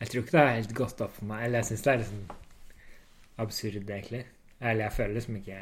Jeg 0.00 0.10
tror 0.10 0.22
ikke 0.22 0.34
det 0.36 0.42
har 0.42 0.52
helt 0.54 0.74
gått 0.78 1.02
opp 1.04 1.14
for 1.18 1.28
meg. 1.30 1.46
Eller 1.46 1.62
jeg 1.62 1.70
syns 1.70 1.86
det 1.86 1.92
er 1.92 2.02
litt 2.02 2.12
sånn 2.12 2.26
absurd, 3.44 3.82
egentlig. 3.84 4.22
Eller 4.60 4.86
jeg 4.86 4.96
føler 4.96 5.18
liksom 5.18 5.40
ikke 5.40 5.60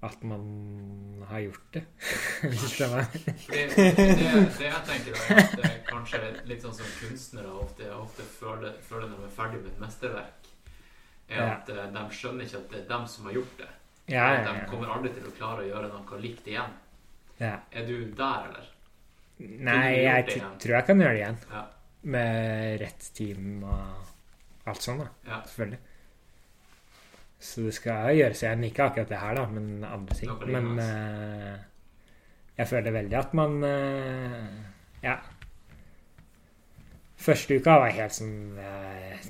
at 0.00 0.22
man 0.22 1.24
har 1.28 1.40
gjort 1.40 1.72
det. 1.72 1.82
Hvis 2.42 2.78
det? 2.78 2.88
Fordi 2.88 3.62
det, 3.74 3.94
det 4.58 4.68
jeg 4.68 4.82
tenker 4.86 5.16
er 5.18 5.40
at 5.42 5.56
det 5.58 5.72
kanskje 5.88 6.20
litt 6.46 6.62
sånn 6.62 6.76
som 6.76 6.92
kunstnere 7.00 7.54
ofte, 7.62 7.88
ofte 7.96 8.26
føler, 8.38 8.76
føler 8.86 9.10
når 9.10 9.24
de 9.24 9.30
er 9.30 9.34
ferdig 9.34 9.62
med 9.64 9.72
et 9.72 9.82
mesterverk, 9.82 10.52
er 11.28 11.42
at 11.48 11.72
ja. 11.74 11.88
de 11.96 12.04
skjønner 12.14 12.46
ikke 12.46 12.62
at 12.62 12.70
det 12.72 12.80
er 12.82 12.88
dem 12.92 13.08
som 13.10 13.28
har 13.28 13.38
gjort 13.40 13.58
det. 13.64 13.70
Ja, 14.08 14.28
ja, 14.32 14.36
ja, 14.40 14.52
De 14.54 14.68
kommer 14.70 14.94
aldri 14.94 15.10
til 15.12 15.26
å 15.28 15.34
klare 15.36 15.66
å 15.66 15.68
gjøre 15.68 15.90
noe 15.92 16.20
likt 16.22 16.46
igjen. 16.48 16.76
ja. 17.42 17.58
Er 17.70 17.88
du 17.88 17.96
der, 18.16 18.46
eller? 18.48 18.70
Nei, 19.38 19.90
jeg 20.02 20.38
tror 20.58 20.74
jeg 20.74 20.86
kan 20.86 21.02
gjøre 21.02 21.14
det 21.14 21.20
igjen. 21.20 21.42
Ja. 21.52 21.66
Med 22.14 22.80
rett 22.80 23.10
team 23.14 23.60
og 23.66 24.70
alt 24.70 24.82
sånt, 24.82 25.02
da. 25.02 25.10
Ja. 25.28 25.42
Selvfølgelig. 25.46 25.78
Så 27.38 27.62
det 27.62 27.74
skal 27.76 28.16
gjøres 28.18 28.42
igjen. 28.42 28.64
Ikke 28.66 28.88
akkurat 28.88 29.10
det 29.12 29.22
her, 29.22 29.38
da, 29.38 29.46
men 29.52 29.84
andre 29.86 30.14
ting. 30.18 30.32
Men 30.50 30.78
eh, 30.82 31.58
jeg 32.58 32.66
føler 32.66 32.94
veldig 32.94 33.18
at 33.18 33.34
man 33.38 33.58
uh, 33.62 34.46
Ja. 35.04 35.16
Første 37.18 37.58
uka 37.58 37.78
var 37.78 37.90
jeg 37.90 37.98
helt 37.98 38.14
sånn 38.14 38.58
eh, 38.62 39.26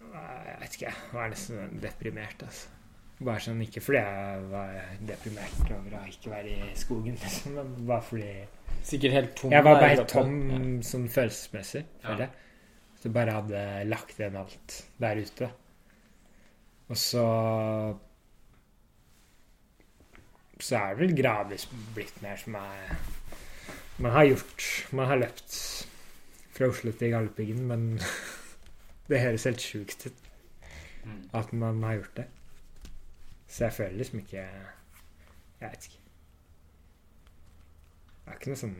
Jeg 0.00 0.58
vet 0.60 0.76
ikke, 0.76 0.90
jeg 0.90 1.12
var 1.12 1.32
nesten 1.32 1.80
deprimert, 1.82 2.44
altså. 2.48 2.76
Bare 3.20 3.42
sånn, 3.44 3.60
Ikke 3.64 3.82
fordi 3.84 4.00
jeg 4.00 4.44
var 4.48 4.76
deprimert 5.08 5.72
over 5.76 5.96
å 5.98 6.02
ikke 6.08 6.32
være 6.32 6.56
i 6.56 6.70
skogen, 6.80 7.18
liksom, 7.24 7.58
men 7.58 7.74
bare 7.88 8.06
fordi 8.08 8.30
Sikkert 8.88 9.16
helt 9.18 9.34
tom. 9.36 9.52
jeg 9.52 9.66
var 9.66 9.76
bare 9.76 9.90
helt 9.92 10.08
tom 10.08 10.36
ja. 10.48 10.60
sånn 10.88 11.08
følelsesmessig, 11.12 11.82
føler 12.00 12.24
jeg. 12.24 12.46
Så 13.00 13.12
bare 13.12 13.34
hadde 13.36 13.64
lagt 13.88 14.16
igjen 14.16 14.38
alt 14.40 14.76
der 15.00 15.20
ute. 15.20 15.48
Og 16.90 16.98
så 16.98 17.24
Så 20.60 20.76
er 20.76 20.94
det 20.94 20.98
vel 21.00 21.14
gradvis 21.16 21.68
blitt 21.94 22.18
mer 22.24 22.36
som 22.40 22.56
jeg 22.58 22.96
Man 23.98 24.12
har 24.12 24.26
gjort 24.28 24.66
Man 24.92 25.06
har 25.08 25.22
løpt 25.22 25.54
fra 26.56 26.68
Oslo 26.68 26.92
til 26.92 27.14
Galdhøpiggen, 27.14 27.62
men 27.70 27.86
det 29.08 29.22
høres 29.22 29.46
helt 29.48 29.62
sjukt 29.64 30.10
ut 30.10 30.26
Mm. 31.00 31.30
at 31.32 31.52
man 31.52 31.82
har 31.82 31.94
gjort 31.94 32.16
det. 32.16 32.26
Så 33.48 33.64
jeg 33.64 33.72
føler 33.72 33.96
liksom 33.96 34.18
ikke 34.18 34.36
Jeg 34.36 35.70
vet 35.70 35.86
ikke. 35.86 36.00
Det 38.24 38.32
er 38.32 38.36
ikke 38.38 38.50
noe 38.52 38.60
sånn 38.60 38.76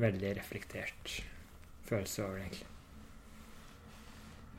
veldig 0.00 0.30
reflektert 0.38 1.16
følelse 1.90 2.24
over 2.24 2.38
det, 2.38 2.44
egentlig. 2.46 2.66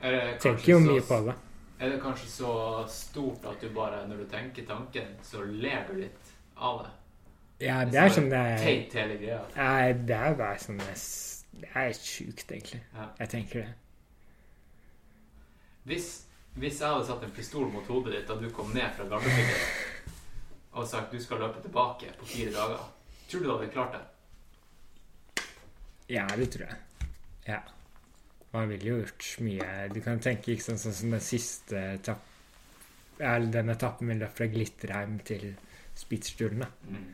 Er 0.01 0.37
Tenker 0.41 0.71
jo 0.73 0.79
mye 0.79 1.01
på 1.05 1.17
det. 1.27 1.35
Er 1.81 1.89
det 1.89 1.99
kanskje 2.01 2.27
så 2.29 2.53
stort 2.89 3.45
at 3.49 3.61
du 3.61 3.69
bare, 3.73 4.03
når 4.07 4.17
du 4.23 4.25
tenker 4.29 4.65
tanken, 4.65 5.15
så 5.25 5.41
ler 5.45 5.85
du 5.89 5.95
litt 6.01 6.31
av 6.57 6.83
det? 6.83 6.91
Ja, 7.67 7.83
det 7.85 7.97
er 8.01 8.09
sånn 8.09 8.29
det 8.29 8.37
er 8.37 8.57
Teit 8.57 8.93
hele 8.97 9.17
greia. 9.21 9.39
Nei, 9.55 9.93
det 9.93 10.17
er 10.17 10.33
bare 10.37 10.57
sånn 10.61 10.77
Det 10.81 10.87
er- 10.89 11.59
det 11.61 11.69
er 11.75 11.93
sjukt, 11.93 12.51
egentlig. 12.51 12.81
Ja. 12.95 13.07
Jeg 13.19 13.29
tenker 13.29 13.59
det. 13.61 13.73
Hvis, 15.85 16.07
hvis 16.55 16.79
jeg 16.79 16.87
hadde 16.89 17.05
satt 17.05 17.23
en 17.23 17.31
pistol 17.35 17.67
mot 17.71 17.85
hodet 17.87 18.13
ditt 18.13 18.27
da 18.27 18.35
du 18.35 18.49
kom 18.53 18.71
ned 18.73 18.93
fra 18.95 19.05
gardebygget 19.09 19.61
og 20.73 20.87
sagt 20.87 21.11
du 21.11 21.19
skal 21.19 21.37
løpe 21.41 21.61
tilbake 21.61 22.11
på 22.19 22.25
fire 22.25 22.51
dager, 22.55 22.79
tror 23.29 23.39
du 23.41 23.45
du 23.47 23.51
hadde 23.57 23.71
klart 23.73 23.93
det? 23.97 25.43
Ja, 26.09 26.27
det 26.35 26.49
tror 26.53 26.67
jeg. 26.67 26.77
Ja. 27.47 27.59
Man 28.51 28.67
ville 28.71 28.89
jo 28.89 28.99
gjort 28.99 29.27
mye 29.45 29.67
Du 29.93 30.01
kan 30.03 30.19
tenke 30.23 30.53
ikke 30.53 30.65
sånn, 30.65 30.79
sånn 30.81 30.97
som 30.97 31.15
den 31.15 31.23
siste 31.23 31.79
etapp, 31.95 32.27
eller 33.21 33.51
den 33.53 33.71
etappen 33.71 34.11
vi 34.11 34.17
løp 34.19 34.37
fra 34.37 34.47
Glitterheim 34.51 35.19
til 35.27 35.51
Spitssturen, 35.97 36.63
da. 36.63 36.69
Mm. 36.89 37.09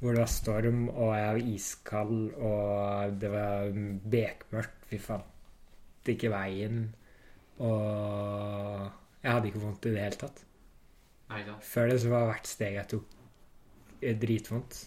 Hvor 0.00 0.16
det 0.16 0.22
var 0.22 0.30
storm, 0.32 0.86
og 0.88 1.10
jeg 1.14 1.26
var 1.28 1.50
iskald, 1.54 2.20
og 2.40 3.18
det 3.20 3.30
var 3.30 3.76
bekmørkt. 4.14 4.86
Vi 4.90 4.98
fant 4.98 6.08
ikke 6.08 6.32
veien. 6.32 6.86
Og 7.60 8.88
jeg 9.20 9.28
hadde 9.28 9.50
ikke 9.50 9.62
vondt 9.62 9.86
i 9.86 9.92
det 9.92 10.06
hele 10.06 10.20
tatt. 10.22 10.42
Nei, 11.30 11.42
da. 11.46 11.58
Før 11.62 11.92
det 11.92 12.00
så 12.02 12.10
var 12.10 12.26
hvert 12.30 12.48
steg 12.48 12.78
jeg 12.78 12.90
tok 12.94 13.12
eh, 14.00 14.16
dritvondt. 14.18 14.80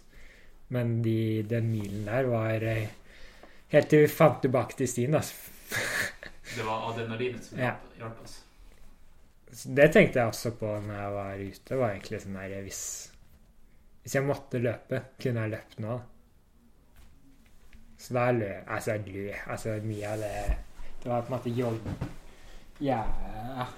Men 0.74 0.97
de, 1.05 1.17
den 1.47 1.69
milen 1.69 2.07
der 2.09 2.30
var 2.32 2.65
eh, 2.65 2.99
Helt 3.74 3.88
til 3.89 4.03
vi 4.03 4.09
fant 4.11 4.41
tilbake 4.43 4.76
til 4.78 4.89
stien, 4.89 5.15
da. 5.15 5.21
Det 6.55 6.65
var 6.67 6.89
adrenalinet 6.91 7.43
som 7.45 7.59
Ja. 7.59 7.76
hjalp 7.97 8.24
oss. 8.24 8.39
Det 9.65 9.91
tenkte 9.93 10.19
jeg 10.19 10.28
også 10.32 10.51
på 10.57 10.69
når 10.82 10.95
jeg 10.97 11.11
var 11.13 11.41
ute. 11.43 11.78
var 11.78 11.91
egentlig 11.93 12.21
sånn 12.24 12.38
der, 12.39 12.55
hvis, 12.65 12.82
hvis 14.03 14.15
jeg 14.17 14.26
måtte 14.26 14.61
løpe, 14.61 15.01
kunne 15.21 15.45
jeg 15.45 15.53
løpt 15.53 15.80
nå. 15.84 15.99
Så 18.03 18.13
da 18.17 18.32
løp 18.36 18.67
Altså, 18.67 18.91
jeg 18.97 19.13
løp 19.13 19.47
altså, 19.47 19.78
Mye 19.88 20.09
av 20.09 20.19
det 20.19 20.32
Det 21.03 21.07
var 21.11 21.21
på 21.21 21.32
en 21.32 21.38
måte 21.38 21.53
jogg... 21.55 21.86
Ja, 22.84 23.03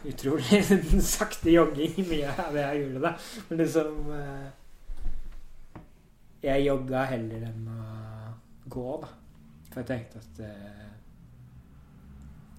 utrolig 0.08 0.62
sakte 1.06 1.52
jogging, 1.52 1.98
mye 2.10 2.32
av 2.32 2.54
det 2.56 2.64
jeg 2.64 2.80
gjorde 2.86 3.02
da. 3.04 3.12
Men 3.50 3.60
liksom 3.60 4.12
eh, 4.16 4.48
Jeg 6.48 6.64
jogga 6.66 7.04
heller 7.12 7.44
enn 7.52 7.68
å 7.70 7.90
gå, 8.72 8.88
da. 9.04 9.12
For 9.70 9.82
jeg 9.84 9.90
tenkte 9.92 10.24
at 10.24 10.40
eh, 10.48 10.95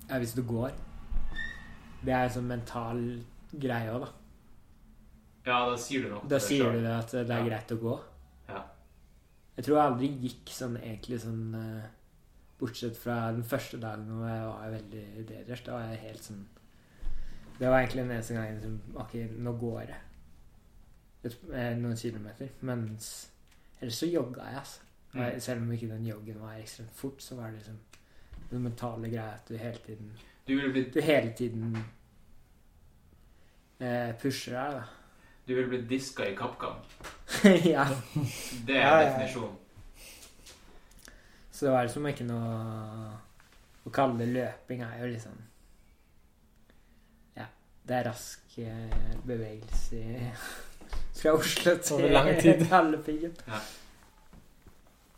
Ja, 0.09 0.19
hvis 0.23 0.35
du 0.37 0.43
går 0.47 0.71
Det 2.05 2.13
er 2.15 2.25
en 2.29 2.31
sånn 2.37 2.47
mental 2.51 3.01
greie 3.57 3.91
òg, 3.91 4.05
da. 4.05 4.13
Ja, 5.47 5.59
da 5.71 5.77
sier 5.79 6.03
du 6.05 6.09
noe 6.13 6.29
Da 6.29 6.39
sier 6.43 6.65
selv. 6.65 6.73
du 6.79 6.81
det 6.87 6.93
at 6.95 7.11
det 7.13 7.31
er 7.31 7.39
Ja. 7.43 7.49
greit 7.49 7.73
å 7.75 7.79
gå. 7.81 8.01
Ja. 8.49 8.63
Jeg 9.57 9.65
tror 9.65 9.77
jeg 9.77 9.87
aldri 9.93 10.09
gikk 10.23 10.47
sånn 10.53 10.77
egentlig 10.83 11.21
sånn 11.21 11.55
eh, 11.55 11.89
Bortsett 12.59 12.97
fra 12.97 13.33
den 13.33 13.43
første 13.45 13.79
dagen 13.81 14.07
hvor 14.09 14.27
jeg 14.29 14.47
var 14.47 14.71
veldig 14.73 15.27
dehydrert. 15.29 15.65
Da 15.65 15.73
var 15.73 15.89
jeg 15.91 15.99
helt 16.01 16.23
sånn 16.23 16.47
Det 17.59 17.69
var 17.69 17.79
egentlig 17.81 18.03
den 18.05 18.11
eneste 18.11 18.35
gangen 18.35 18.61
som 18.61 18.81
OK, 19.01 19.15
nå 19.39 19.53
går 19.59 19.81
jeg. 19.87 20.01
Eh, 21.53 21.75
noen 21.77 21.97
kilometer. 21.97 22.49
Mens 22.63 23.31
ellers 23.81 23.95
så 23.99 24.07
jogga 24.13 24.45
jeg, 24.45 24.57
altså. 24.61 24.81
Mm. 25.15 25.41
Selv 25.41 25.63
om 25.63 25.71
ikke 25.73 25.89
den 25.89 26.05
joggen 26.07 26.41
var 26.41 26.59
ekstremt 26.61 26.93
fort, 26.93 27.19
så 27.23 27.37
var 27.37 27.51
det 27.51 27.61
liksom 27.63 27.79
den 28.51 28.63
mentale 28.63 29.09
greia 29.11 29.35
at 29.35 29.49
du 29.49 29.57
hele 29.59 29.79
tiden 29.87 30.13
Du 30.47 30.55
vil 30.61 30.71
bli, 30.73 30.83
Du 30.95 31.01
hele 31.03 31.33
tiden 31.39 31.77
eh, 33.81 34.13
pusher 34.23 34.53
deg, 34.55 34.77
da. 34.79 34.85
du 35.49 35.55
vil 35.55 35.69
bli 35.73 35.81
diska 35.91 36.27
i 36.31 36.37
kappkamp? 36.39 36.85
ja. 37.75 37.87
Det 38.67 38.77
er 38.77 38.85
Ja, 38.85 39.01
definisjonen. 39.05 39.57
ja. 39.57 39.63
Så 41.51 41.67
det 41.67 41.73
var 41.73 41.87
liksom 41.89 42.07
ikke 42.11 42.25
noe 42.29 43.13
Å 43.87 43.91
kalle 43.95 44.19
det 44.21 44.27
løping 44.35 44.83
er 44.85 44.99
jo 45.01 45.07
liksom 45.15 45.37
Ja. 47.39 47.47
Det 47.87 47.95
er 48.01 48.05
rask 48.11 48.59
eh, 48.59 49.17
bevegelse 49.25 50.03
fra 51.17 51.33
Oslo 51.33 51.77
til 51.81 52.17
Hallepiggen. 52.71 53.35
Ja. 53.49 53.61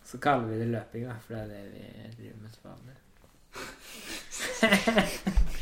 Så 0.09 0.17
kaller 0.25 0.47
vi 0.49 0.57
det 0.63 0.69
løping, 0.73 1.03
da, 1.05 1.15
for 1.21 1.35
det 1.35 1.41
er 1.43 1.49
det 1.51 1.65
vi 1.75 2.13
driver 2.17 2.37
med 2.41 2.53
til 2.55 2.63
vanlig. 2.65 2.95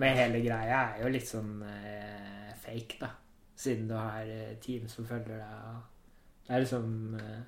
Men 0.00 0.16
hele 0.16 0.40
greia 0.40 0.78
er 0.96 1.02
jo 1.02 1.08
litt 1.12 1.28
sånn 1.28 1.62
eh, 1.68 2.52
fake, 2.62 2.96
da. 3.02 3.10
Siden 3.62 3.88
du 3.90 3.94
har 3.98 4.24
eh, 4.26 4.54
team 4.62 4.88
som 4.90 5.06
følger 5.06 5.36
deg. 5.38 5.80
Det 6.46 6.54
er 6.56 6.60
liksom 6.64 7.14
eh, 7.20 7.42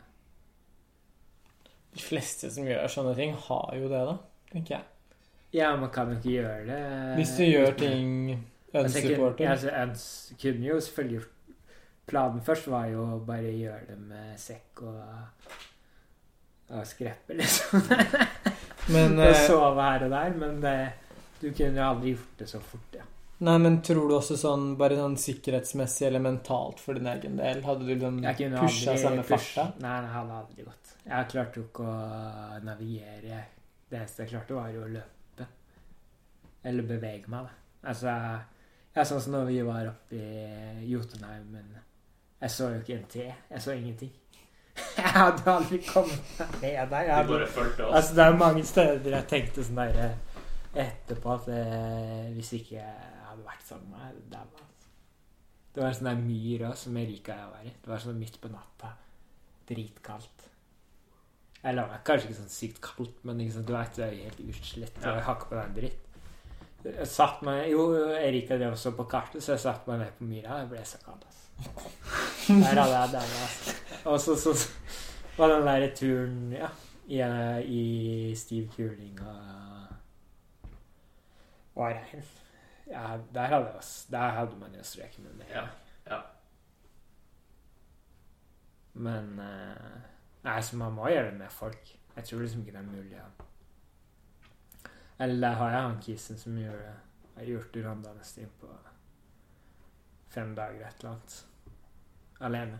De 1.94 2.00
fleste 2.04 2.50
som 2.52 2.66
gjør 2.68 2.86
sånne 2.92 3.14
ting, 3.18 3.30
har 3.48 3.68
jo 3.78 3.86
det, 3.90 4.02
da. 4.10 4.16
Tenker 4.52 4.72
jeg. 4.76 4.84
Ja, 5.54 5.76
man 5.78 5.90
kan 5.94 6.10
jo 6.10 6.16
ikke 6.18 6.34
gjøre 6.34 6.64
det 6.66 6.80
Hvis 7.14 7.36
du 7.38 7.44
gjør 7.46 7.76
ting 7.78 8.08
unsupported. 8.74 9.46
altså, 9.46 9.68
jeg 9.70 9.88
kunne 10.42 10.66
jo 10.66 10.80
selvfølgelig 10.80 11.20
gjort 11.20 11.30
Planen 12.06 12.42
først 12.44 12.66
var 12.68 12.86
jo 12.90 13.04
å 13.14 13.20
bare 13.24 13.52
gjøre 13.54 13.86
det 13.88 13.96
med 13.96 14.34
sekk 14.36 14.82
og, 14.84 14.98
og 16.70 16.86
skreppe, 16.88 17.36
liksom. 17.38 17.82
Men, 18.94 19.18
eh, 19.24 19.34
sove 19.46 19.80
her 19.82 20.04
og 20.06 20.12
der, 20.12 20.34
men 20.36 20.60
det, 20.60 20.76
du 21.40 21.48
kunne 21.50 21.78
jo 21.80 21.84
aldri 21.88 22.14
gjort 22.14 22.40
det 22.42 22.48
så 22.50 22.60
fort, 22.60 22.96
ja. 22.98 23.04
Nei, 23.44 23.56
men 23.58 23.80
tror 23.84 24.06
du 24.08 24.14
også 24.14 24.36
sånn 24.38 24.66
bare 24.78 24.96
sånn 24.96 25.16
sikkerhetsmessig 25.20 26.06
eller 26.06 26.22
mentalt 26.22 26.78
for 26.80 26.96
din 26.96 27.08
egen 27.10 27.34
del? 27.40 27.58
Hadde 27.66 27.82
du 27.84 27.90
liksom 27.90 28.20
pusha 28.54 28.94
push- 28.94 29.26
farta? 29.32 29.64
Nei, 29.82 29.96
det 30.04 30.12
hadde 30.14 30.36
aldri 30.38 30.66
gått. 30.68 30.92
Jeg 31.04 31.28
klarte 31.32 31.60
jo 31.60 31.64
ikke 31.66 31.88
å 31.88 32.60
navigere. 32.64 33.40
Det 33.90 33.98
eneste 33.98 34.22
jeg 34.24 34.30
klarte, 34.30 34.56
var 34.56 34.70
jo 34.72 34.84
å 34.86 34.92
løpe. 34.94 35.48
Eller 36.64 36.86
bevege 36.88 37.28
meg, 37.34 37.50
da. 37.50 37.88
Altså, 37.90 38.14
ja, 38.94 39.04
sånn 39.04 39.20
som 39.20 39.34
når 39.36 39.50
vi 39.50 39.58
var 39.66 39.90
oppe 39.90 40.20
i 40.20 40.86
Jotunheim, 40.88 41.50
men 41.58 41.74
jeg 42.40 42.54
så 42.54 42.70
jo 42.70 42.80
ikke 42.80 42.96
en 43.00 43.08
T. 43.12 43.26
Jeg 43.50 43.64
så 43.66 43.74
ingenting. 43.74 44.14
Jeg 44.98 45.10
hadde 45.14 45.50
aldri 45.52 45.78
kommet 45.86 46.38
meg 46.38 46.54
ned 46.62 46.90
der. 46.90 47.08
Jeg 47.08 47.14
hadde, 47.14 47.40
altså, 47.86 48.14
det 48.16 48.24
er 48.24 48.38
mange 48.38 48.64
steder 48.66 49.16
jeg 49.16 49.28
tenkte 49.30 49.64
sånn 49.66 49.78
der 49.78 49.98
eh, 50.02 50.40
etterpå 50.84 51.34
at 51.36 51.50
eh, 51.54 52.32
hvis 52.34 52.50
ikke 52.58 52.76
jeg 52.80 53.10
hadde 53.28 53.46
vært 53.46 53.68
sammen 53.68 53.92
med 53.94 54.16
deg, 54.18 54.24
det 54.32 54.40
var 54.40 54.70
Det 55.74 55.82
var 55.82 55.88
en 55.90 55.98
sånn 55.98 56.10
der 56.10 56.18
myr 56.22 56.66
òg 56.68 56.74
som 56.78 56.98
jeg 56.98 57.10
liker 57.10 57.38
å 57.44 57.52
være 57.52 57.70
i. 57.70 57.74
Det 57.82 57.90
var 57.90 58.02
sånn 58.02 58.18
midt 58.18 58.40
på 58.42 58.50
natta. 58.50 58.90
Dritkaldt. 59.66 60.48
Eller 61.64 61.80
det 61.80 61.90
var 61.94 62.02
kanskje 62.06 62.28
ikke 62.28 62.38
sånn 62.42 62.52
sykt 62.52 62.80
kaldt, 62.84 63.22
men 63.24 63.40
liksom, 63.40 63.64
du 63.66 63.72
vet, 63.74 63.94
det 63.96 64.04
er 64.04 64.12
jo 64.12 64.26
helt 64.28 64.42
utslett. 64.52 64.98
og 65.00 65.06
Jeg 65.08 65.24
har 65.28 65.38
ikke 65.38 65.50
på 65.50 65.58
meg 65.58 65.64
en 65.64 65.78
dritt. 65.78 66.00
Jeg 66.84 67.08
satt 67.08 67.40
meg, 67.46 67.62
jo, 67.72 67.86
Erika 68.18 68.58
drev 68.60 68.74
også 68.76 68.92
på 68.98 69.06
kartet, 69.08 69.40
så 69.42 69.54
jeg 69.54 69.62
satte 69.62 69.88
meg 69.88 70.02
ned 70.02 70.18
på 70.18 70.28
myra. 70.28 70.58
Jeg 70.60 70.70
ble 70.74 70.82
så 70.86 71.00
kald, 71.06 71.22
altså. 71.24 71.40
Der 72.66 72.80
hadde 72.82 72.98
jeg 72.98 73.12
den, 73.14 73.36
altså. 73.46 73.76
Og 74.04 74.20
så, 74.20 74.36
så, 74.36 74.54
så 74.54 74.68
var 75.38 75.48
den 75.48 75.66
der 75.66 75.94
turen, 75.96 76.52
ja, 76.52 76.68
i, 77.08 77.20
i 77.64 78.34
stiv 78.36 78.68
kuling 78.76 79.20
og, 79.20 79.86
og 81.74 81.84
regn. 81.84 82.24
Ja, 82.86 83.18
der 83.34 83.46
hadde, 83.46 83.66
jeg, 83.74 83.82
der 84.10 84.28
hadde 84.28 84.56
man 84.60 84.74
jo 84.74 84.82
strøket 84.82 85.18
med 85.18 85.32
det. 85.40 85.46
Ja, 85.50 85.66
ja. 86.06 86.20
Men 88.92 89.38
uh, 89.38 90.00
Nei, 90.44 90.60
så 90.60 90.76
man 90.76 90.92
må 90.92 91.08
gjøre 91.08 91.30
det 91.30 91.38
med 91.38 91.50
folk. 91.50 91.94
Jeg 92.16 92.24
tror 92.24 92.44
liksom 92.44 92.60
ikke 92.60 92.72
det 92.72 92.82
er 92.82 92.90
mulig 92.90 93.16
Ja. 93.16 93.28
Eller 95.24 95.54
har 95.54 95.70
jeg 95.70 95.82
han 95.82 96.02
kisen 96.02 96.38
som 96.38 96.58
gjør 96.58 96.72
det. 96.72 96.94
Jeg 97.36 97.38
har 97.38 97.46
gjort 97.46 97.76
Randane-stream 97.86 98.50
på 98.60 98.66
fem 100.28 100.54
dager 100.56 100.88
et 100.88 100.94
eller 100.98 101.10
annet. 101.10 101.46
Alene. 102.40 102.78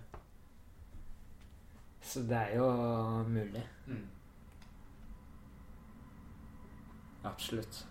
Så 2.05 2.21
det 2.21 2.37
er 2.37 2.57
jo 2.57 2.67
mulig. 3.29 3.69
Mm. 3.87 4.09
Absolutt. 7.25 7.89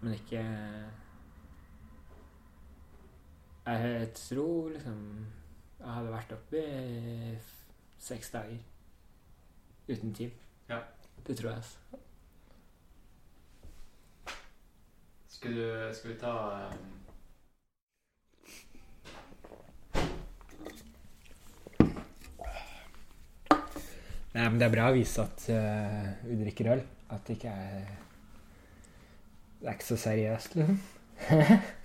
Men 0.00 0.12
ikke 0.12 0.44
Jeg 3.66 4.08
tror 4.14 4.68
liksom 4.68 5.26
Jeg 5.80 5.92
hadde 5.92 6.12
vært 6.12 6.32
oppe 6.32 6.60
i 6.60 7.38
seks 7.98 8.30
dager 8.30 8.58
uten 9.88 10.14
team. 10.14 10.30
Ja. 10.68 10.78
Det 11.26 11.36
tror 11.36 11.48
jeg. 11.48 11.56
altså. 11.56 11.78
Skal, 15.28 15.56
du, 15.56 15.94
skal 15.94 16.10
vi 16.10 16.18
ta 16.20 16.32
um, 16.68 17.03
Nei, 24.34 24.48
men 24.48 24.58
det 24.58 24.66
er 24.66 24.74
bra 24.74 24.88
å 24.90 24.96
vise 24.96 25.22
at 25.22 25.46
uh, 25.54 26.08
vi 26.26 26.40
drikker 26.40 26.72
øl. 26.74 26.82
At 27.14 27.22
det 27.28 27.36
ikke 27.38 27.52
er 27.54 27.90
Det 29.60 29.68
er 29.68 29.76
ikke 29.76 29.92
så 29.92 29.98
seriøst, 30.08 30.56
liksom. 30.58 30.80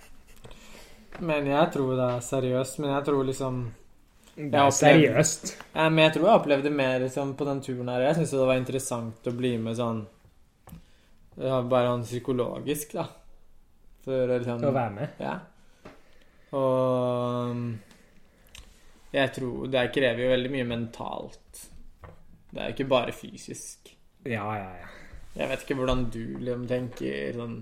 Men 1.28 1.46
jeg 1.50 1.68
tror 1.74 1.92
det 1.98 2.06
er 2.06 2.24
seriøst. 2.24 2.80
Men 2.80 2.94
jeg 2.94 3.06
tror 3.06 3.28
liksom 3.28 3.60
er 4.40 4.56
er 4.56 4.70
seriøst. 4.72 5.52
ja, 5.74 5.88
Men 5.88 6.04
jeg 6.04 6.14
tror 6.16 6.26
jeg 6.26 6.40
opplevde 6.40 6.70
mer 6.72 6.98
liksom, 7.02 7.34
på 7.36 7.44
den 7.44 7.60
turen 7.60 7.88
her. 7.92 8.06
Jeg 8.08 8.18
syns 8.18 8.34
det 8.34 8.48
var 8.50 8.60
interessant 8.60 9.26
å 9.28 9.36
bli 9.36 9.54
med 9.58 9.76
sånn 9.78 10.04
ja, 11.40 11.60
Bare 11.62 11.92
sånn 11.92 12.06
psykologisk, 12.08 12.94
da. 12.98 13.06
For 14.04 14.32
liksom 14.32 14.64
Å 14.64 14.72
være 14.74 14.94
med. 14.96 15.20
Ja. 15.20 15.36
Og 16.56 17.50
um, 17.52 17.66
jeg 19.14 19.32
tror 19.36 19.68
Det 19.70 19.84
krever 19.94 20.24
jo 20.24 20.32
veldig 20.32 20.52
mye 20.54 20.68
mentalt. 20.68 21.66
Det 22.50 22.58
er 22.60 22.70
jo 22.70 22.74
ikke 22.76 22.88
bare 22.90 23.12
fysisk. 23.14 23.92
Ja, 24.26 24.44
ja, 24.58 24.70
ja. 24.82 24.88
Jeg 25.36 25.48
vet 25.48 25.62
ikke 25.64 25.76
hvordan 25.78 26.04
du 26.10 26.22
liksom 26.42 26.64
tenker 26.68 27.36
sånn 27.38 27.52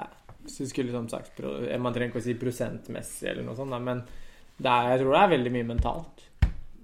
ja, 0.00 0.06
Hvis 0.42 0.54
du 0.56 0.66
skulle 0.70 0.88
liksom 0.88 1.08
sagt 1.12 1.34
pro, 1.36 1.50
Man 1.78 1.92
trenger 1.92 2.08
ikke 2.08 2.22
å 2.22 2.24
si 2.24 2.34
prosentmessig 2.40 3.28
eller 3.28 3.44
noe 3.44 3.54
sånt, 3.58 3.76
men 3.84 4.00
det 4.56 4.70
er, 4.72 4.88
jeg 4.94 5.02
tror 5.02 5.12
det 5.14 5.20
er 5.22 5.32
veldig 5.34 5.52
mye 5.52 5.66
mentalt. 5.68 6.24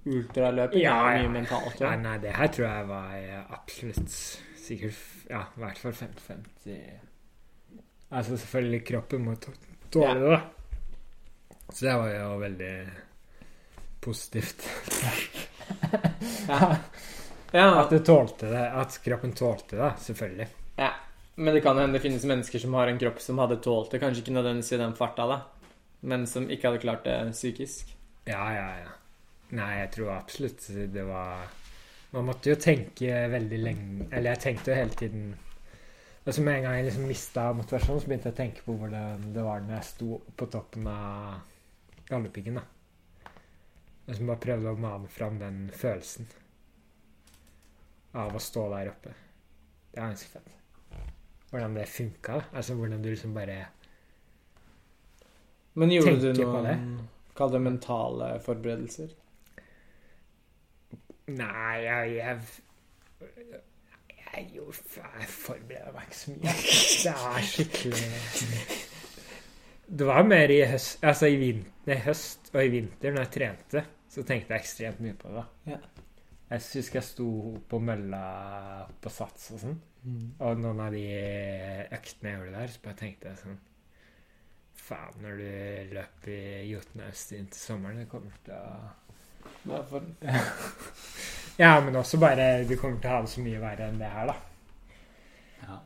Ultraløping 0.09 0.81
Ja, 0.83 0.93
er 1.09 1.17
ja. 1.17 1.23
mye 1.25 1.33
mentalt. 1.39 1.79
Nei, 1.81 1.89
Ja. 1.89 1.95
nei, 2.05 2.13
det 2.23 2.35
her 2.37 2.47
tror 2.53 2.67
jeg 2.69 2.87
var 2.91 3.17
eh, 3.17 3.41
absolutt 3.57 4.13
sikkert 4.61 5.29
Ja, 5.29 5.41
i 5.57 5.59
hvert 5.65 5.77
fall 5.81 5.97
50-50. 5.97 6.77
Altså 8.11 8.37
selvfølgelig, 8.41 8.83
kroppen 8.85 9.25
må 9.25 9.35
tåle 9.41 10.15
det, 10.17 10.29
da. 10.29 10.39
Så 11.69 11.85
det 11.85 11.97
var 11.99 12.13
jo 12.13 12.29
veldig 12.45 12.73
positivt. 14.01 14.65
Ja. 16.49 16.75
Ja, 17.51 17.81
At 17.81 17.89
det 17.89 17.99
tålte 18.05 18.49
det. 18.51 18.65
At 18.77 18.99
kroppen 19.03 19.31
tålte 19.33 19.77
det, 19.77 19.93
selvfølgelig. 20.05 20.47
ja. 20.77 20.91
Men 21.39 21.53
det 21.55 21.61
kan 21.63 21.77
hende 21.77 21.95
det 21.95 22.01
finnes 22.03 22.25
mennesker 22.27 22.59
som 22.59 22.73
har 22.75 22.89
en 22.91 22.97
kropp 22.99 23.21
som 23.23 23.37
hadde 23.39 23.55
tålt 23.63 23.93
det, 23.93 24.01
kanskje 24.01 24.25
ikke 24.25 24.33
nødvendigvis 24.35 24.73
i 24.75 24.79
den 24.81 24.95
farta, 24.95 25.23
da, 25.23 25.37
men 26.01 26.25
som 26.27 26.49
ikke 26.51 26.67
hadde 26.67 26.81
klart 26.83 27.05
det 27.07 27.13
psykisk. 27.31 27.93
Ja, 28.27 28.41
ja, 28.51 28.65
ja. 28.81 28.89
Nei, 29.55 29.69
jeg 29.79 29.91
tror 29.95 30.09
absolutt 30.17 30.65
det 30.93 31.05
var 31.07 31.47
Man 32.11 32.27
måtte 32.27 32.51
jo 32.51 32.57
tenke 32.61 33.07
veldig 33.31 33.57
lenge 33.63 34.05
Eller 34.11 34.35
jeg 34.35 34.41
tenkte 34.43 34.69
jo 34.69 34.75
hele 34.77 34.93
tiden 34.99 35.23
Altså 36.25 36.43
Med 36.45 36.59
en 36.59 36.67
gang 36.67 36.75
jeg 36.77 36.85
liksom 36.85 37.07
mista 37.09 37.47
motivasjonen, 37.57 38.01
så 38.03 38.11
begynte 38.11 38.29
jeg 38.29 38.35
å 38.35 38.39
tenke 38.41 38.65
på 38.67 38.75
hvordan 38.77 39.31
det 39.33 39.45
var 39.47 39.63
når 39.63 39.73
jeg 39.79 39.87
sto 39.87 40.19
på 40.37 40.49
toppen 40.53 40.85
av 40.91 41.39
Galdhøpiggen. 42.11 42.59
da. 42.59 43.31
Og 44.05 44.13
så 44.13 44.27
bare 44.27 44.43
prøvde 44.43 44.75
å 44.75 44.77
mane 44.83 45.09
fram 45.09 45.39
den 45.41 45.63
følelsen 45.73 46.27
av 48.17 48.35
å 48.35 48.41
stå 48.41 48.65
der 48.73 48.89
oppe. 48.91 49.13
Det 49.89 49.99
er 49.99 50.07
ganske 50.07 50.31
fett. 50.33 50.55
Hvordan 51.49 51.77
det 51.77 51.85
funka. 51.89 52.41
Altså 52.53 52.75
hvordan 52.77 53.03
du 53.03 53.09
liksom 53.09 53.33
bare 53.33 53.65
Men 55.73 55.91
gjorde 55.93 56.11
Tenker 56.11 56.33
du 56.33 56.43
noen 56.43 56.99
Kall 57.37 57.53
det 57.53 57.61
mentale 57.63 58.27
forberedelser? 58.43 59.15
Nei, 61.39 61.75
jeg 61.85 62.13
Jeg, 62.17 62.39
jeg, 64.19 64.45
gjorde, 64.53 64.83
jeg 64.97 65.29
forbereder 65.33 65.95
meg 65.95 66.09
ikke 66.09 66.19
så 66.19 66.35
mye. 66.35 66.53
Det 67.05 67.15
er 67.15 67.47
skikkelig 67.53 68.03
Det 69.99 70.09
var 70.09 70.27
mer 70.27 70.53
i 70.53 70.59
høst 70.69 71.05
Altså 71.05 71.31
i 71.31 71.39
vinter, 71.41 72.03
høst 72.05 72.51
og 72.53 72.61
i 72.61 72.73
vinter, 72.73 73.13
når 73.13 73.25
jeg 73.25 73.33
trente, 73.39 73.85
så 74.09 74.25
tenkte 74.25 74.53
jeg 74.53 74.65
ekstremt 74.65 75.01
mye 75.01 75.17
på 75.17 75.33
det. 75.33 75.45
Ja. 75.73 75.81
Jeg 76.49 76.65
husker 76.65 76.97
jeg 76.97 77.05
sto 77.05 77.29
på 77.69 77.77
mølla 77.83 78.21
på 79.01 79.11
Sats 79.13 79.51
og 79.53 79.59
sånn, 79.61 79.75
og 80.41 80.61
noen 80.63 80.79
av 80.81 80.95
de 80.95 81.03
øktene 81.93 82.31
jeg 82.31 82.39
gjorde 82.39 82.55
der, 82.55 82.71
så 82.73 82.85
bare 82.85 82.97
tenkte 83.03 83.29
jeg 83.29 83.41
sånn 83.43 83.59
Faen, 84.79 85.19
når 85.21 85.35
du 85.37 85.93
løper 85.93 86.31
i 86.33 86.69
Jotunheimstien 86.71 87.49
til 87.51 87.61
sommeren, 87.61 87.99
det 88.01 88.09
kommer 88.09 88.33
til 88.45 88.55
å 88.55 88.65
Det 89.61 89.75
er 89.77 89.85
for... 89.91 90.07
Ja, 91.59 91.73
men 91.83 91.95
også 91.99 92.17
bare 92.21 92.63
Du 92.65 92.75
kommer 92.79 92.97
til 92.97 93.11
å 93.11 93.17
ha 93.17 93.23
det 93.25 93.31
så 93.33 93.43
mye 93.43 93.61
verre 93.61 93.89
enn 93.91 93.99
det 94.01 94.09
her, 94.09 94.31
da. 94.31 94.37
Ja. 95.67 95.77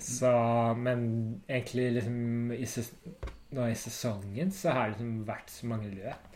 Så 0.00 0.32
Men 0.80 1.04
egentlig 1.44 1.90
liksom 1.98 2.54
i 2.56 2.64
ses 2.64 2.90
Nå 3.50 3.66
i 3.66 3.76
sesongen 3.78 4.50
så 4.54 4.72
har 4.74 4.88
det 4.88 4.96
liksom 4.96 5.14
vært 5.26 5.48
så 5.50 5.66
mange 5.66 5.88
løp. 5.90 6.29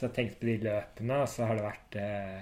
Så 0.00 0.06
jeg 0.06 0.10
har 0.14 0.16
tenkt 0.16 0.38
på 0.40 0.46
de 0.48 0.52
løpene, 0.64 1.16
og 1.20 1.26
så 1.28 1.44
har 1.44 1.58
det 1.58 1.64
vært 1.66 1.96
eh, 2.00 2.38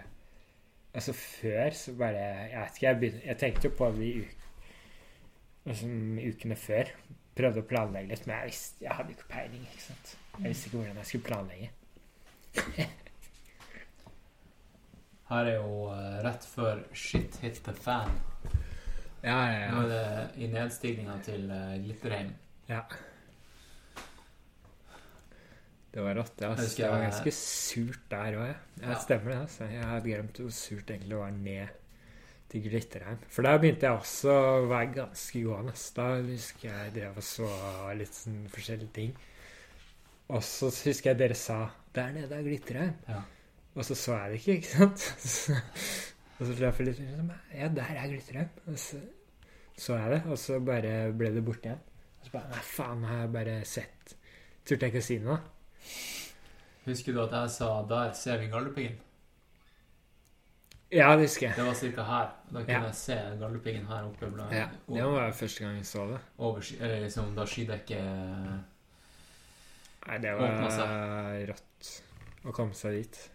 Altså 0.94 1.12
før 1.12 1.74
så 1.74 1.94
bare 1.98 2.20
Jeg 2.20 2.60
vet 2.60 2.76
ikke, 2.76 2.86
jeg, 2.86 2.98
begynte, 3.00 3.22
jeg 3.26 3.38
tenkte 3.40 3.66
jo 3.66 3.72
på 3.80 3.88
de 3.96 4.10
uk, 4.20 4.44
altså, 5.66 5.88
ukene 6.28 6.58
før. 6.62 6.92
Prøvde 7.40 7.64
å 7.64 7.66
planlegge 7.72 8.12
litt, 8.12 8.22
men 8.30 8.36
jeg 8.36 8.52
visste 8.52 8.86
Jeg 8.86 8.94
hadde 9.00 9.16
ikke 9.16 9.26
peiling, 9.32 9.66
ikke 9.66 9.84
sant. 9.88 10.14
Jeg 10.38 10.52
visste 10.52 10.70
ikke 10.70 10.78
hvordan 10.78 11.02
jeg 11.02 11.10
skulle 11.10 11.28
planlegge. 11.32 11.68
Her 15.32 15.50
er 15.50 15.58
jo 15.58 15.74
eh, 15.96 16.16
rett 16.28 16.48
før 16.54 16.86
shit 16.94 17.42
hit 17.42 17.58
the 17.66 17.74
fan. 17.74 18.14
Ja, 19.18 19.34
ja, 19.50 19.66
Nå 19.74 19.82
er 19.82 19.90
det 19.96 20.06
i 20.38 20.46
nedstigninga 20.54 21.18
til 21.26 21.50
uh, 21.50 21.74
Glitterheim. 21.82 22.30
Ja. 22.70 22.86
Det 25.94 26.04
var 26.04 26.18
rått. 26.18 26.42
Ja. 26.44 26.52
Husker 26.58 26.84
Det 26.84 26.90
var 26.92 27.04
ganske 27.06 27.32
surt 27.34 28.04
der 28.10 28.36
òg, 28.38 28.46
ja. 28.50 28.56
ja. 28.84 28.98
Stemmer 29.02 29.32
det. 29.32 29.38
altså. 29.46 29.68
Jeg 29.72 29.86
hadde 29.90 30.04
glemt 30.10 30.40
hvor 30.42 30.52
surt 30.54 30.90
egentlig 30.92 31.20
var 31.20 31.32
ned 31.34 31.78
til 32.48 32.64
Glitterheim. 32.64 33.24
For 33.28 33.44
der 33.44 33.58
begynte 33.60 33.88
jeg 33.88 34.00
også 34.02 34.36
å 34.36 34.68
være 34.68 34.92
ganske 35.00 35.42
gående. 35.44 35.74
Da 35.96 36.06
husker 36.28 36.68
jeg 36.68 36.94
drev 36.96 37.18
og 37.20 37.26
så 37.26 37.48
litt 37.98 38.16
sånn 38.16 38.38
forskjellige 38.52 38.94
ting. 39.00 39.16
Og 40.28 40.44
så 40.44 40.68
husker 40.68 41.12
jeg 41.12 41.20
dere 41.22 41.36
sa 41.36 41.58
'Der 41.94 42.12
nede 42.12 42.36
er 42.36 42.44
Glitterheim'. 42.44 42.96
Ja. 43.08 43.22
Og 43.74 43.84
så 43.84 43.94
så 43.94 44.16
jeg 44.16 44.30
det 44.30 44.38
ikke, 44.38 44.56
ikke 44.56 44.68
sant? 44.68 44.98
Så, 45.32 45.54
og 46.38 46.46
så 46.46 46.54
traff 46.54 46.78
jeg 46.80 46.86
litt 46.86 47.00
Ja, 47.54 47.68
der 47.68 47.82
er 47.82 48.08
Glitterheim. 48.08 48.48
Og 48.66 48.78
så 48.78 48.98
så 49.78 49.94
jeg 49.96 50.10
det, 50.10 50.22
og 50.26 50.38
så 50.38 50.58
bare 50.60 51.12
ble 51.14 51.30
det 51.34 51.44
borte 51.44 51.68
igjen. 51.68 51.82
Og 52.20 52.26
Så 52.26 52.32
bare 52.32 52.50
Nei, 52.50 52.62
faen, 52.62 53.04
har 53.04 53.20
jeg 53.20 53.32
bare 53.32 53.64
sett 53.64 54.16
Turte 54.66 54.84
jeg 54.84 54.92
ikke 54.92 54.98
å 55.04 55.06
si 55.06 55.18
noe. 55.22 55.38
Husker 56.86 57.12
du 57.12 57.22
at 57.22 57.32
jeg 57.32 57.50
sa 57.50 57.82
'der 57.82 58.12
ser 58.12 58.38
vi 58.38 58.46
Galdhøpiggen'? 58.46 58.98
Ja, 60.92 61.12
det 61.16 61.26
husker 61.28 61.46
jeg. 61.48 61.56
Det 61.56 61.64
var 61.64 61.74
ca. 61.74 62.02
her. 62.02 62.28
Da 62.52 62.58
kunne 62.64 62.72
Ja. 62.72 62.84
jeg 62.84 62.94
se 62.94 63.14
Galdhøpiggen 63.40 63.86
her 63.86 64.02
oppe 64.04 64.30
blant 64.30 64.52
Ja, 64.52 64.68
det 64.88 65.04
var 65.04 65.32
første 65.32 65.64
gang 65.64 65.76
jeg 65.76 65.86
så 65.86 66.06
det. 66.06 66.18
over. 66.38 66.62
Eller 66.80 67.00
liksom 67.00 67.34
da 67.34 67.44
skydekket 67.44 68.64
Nei, 70.08 70.18
det 70.18 70.32
var 70.32 71.46
rått 71.46 72.02
å 72.44 72.52
komme 72.52 72.74
seg 72.74 72.92
dit. 72.92 73.30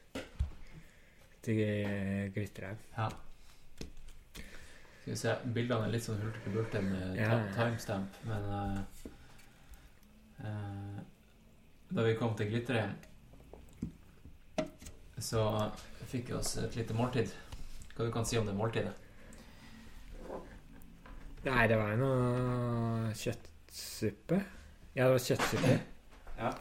Til 1.43 2.31
Glitterhaug. 2.33 2.77
Ja. 2.97 3.09
Skal 5.03 5.11
vi 5.11 5.15
se, 5.19 5.35
Bildene 5.53 5.85
er 5.85 5.91
litt 5.91 6.05
sånn 6.05 6.21
hulter-bulter 6.23 6.81
med 6.81 7.17
Ja, 7.19 7.41
timestamp, 7.53 8.07
men 8.23 8.43
uh, 8.43 8.79
eh, 10.39 10.92
Da 11.93 12.01
vi 12.01 12.15
kom 12.17 12.31
til 12.33 12.49
Glitterheim, 12.49 12.93
så 15.21 15.43
fikk 16.09 16.31
vi 16.31 16.37
oss 16.39 16.55
et 16.57 16.73
lite 16.79 16.95
måltid. 16.97 17.29
Hva 17.93 18.07
du 18.07 18.11
kan 18.13 18.25
si 18.25 18.39
om 18.39 18.47
det 18.49 18.55
måltidet? 18.57 18.95
Nei, 21.43 21.65
det 21.69 21.77
var 21.77 21.91
jo 21.93 21.99
noe 21.99 23.11
kjøttsuppe. 23.19 24.39
Ja, 24.95 25.05
det 25.05 25.11
var 25.11 25.25
kjøttsuppe. 25.27 25.75
Ja. 26.39 26.51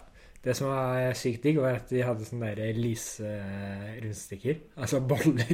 Det 0.42 0.56
som 0.58 0.68
var 0.68 1.14
sykt 1.16 1.46
digg, 1.46 1.60
var 1.62 1.78
at 1.78 1.88
de 1.94 2.02
hadde 2.04 2.26
sånne 2.28 2.50
der 2.58 2.80
lyse-rundstykker. 2.82 4.58
Altså 4.76 5.00
boller. 5.00 5.52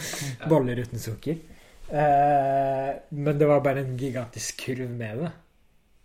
boller 0.52 0.80
uten 0.86 1.02
sukker. 1.02 1.42
Eh, 1.88 2.90
men 3.12 3.40
det 3.40 3.48
var 3.50 3.60
bare 3.64 3.82
en 3.84 3.96
gigantisk 3.98 4.64
kurv 4.64 4.88
med 4.88 5.24
det. 5.24 5.32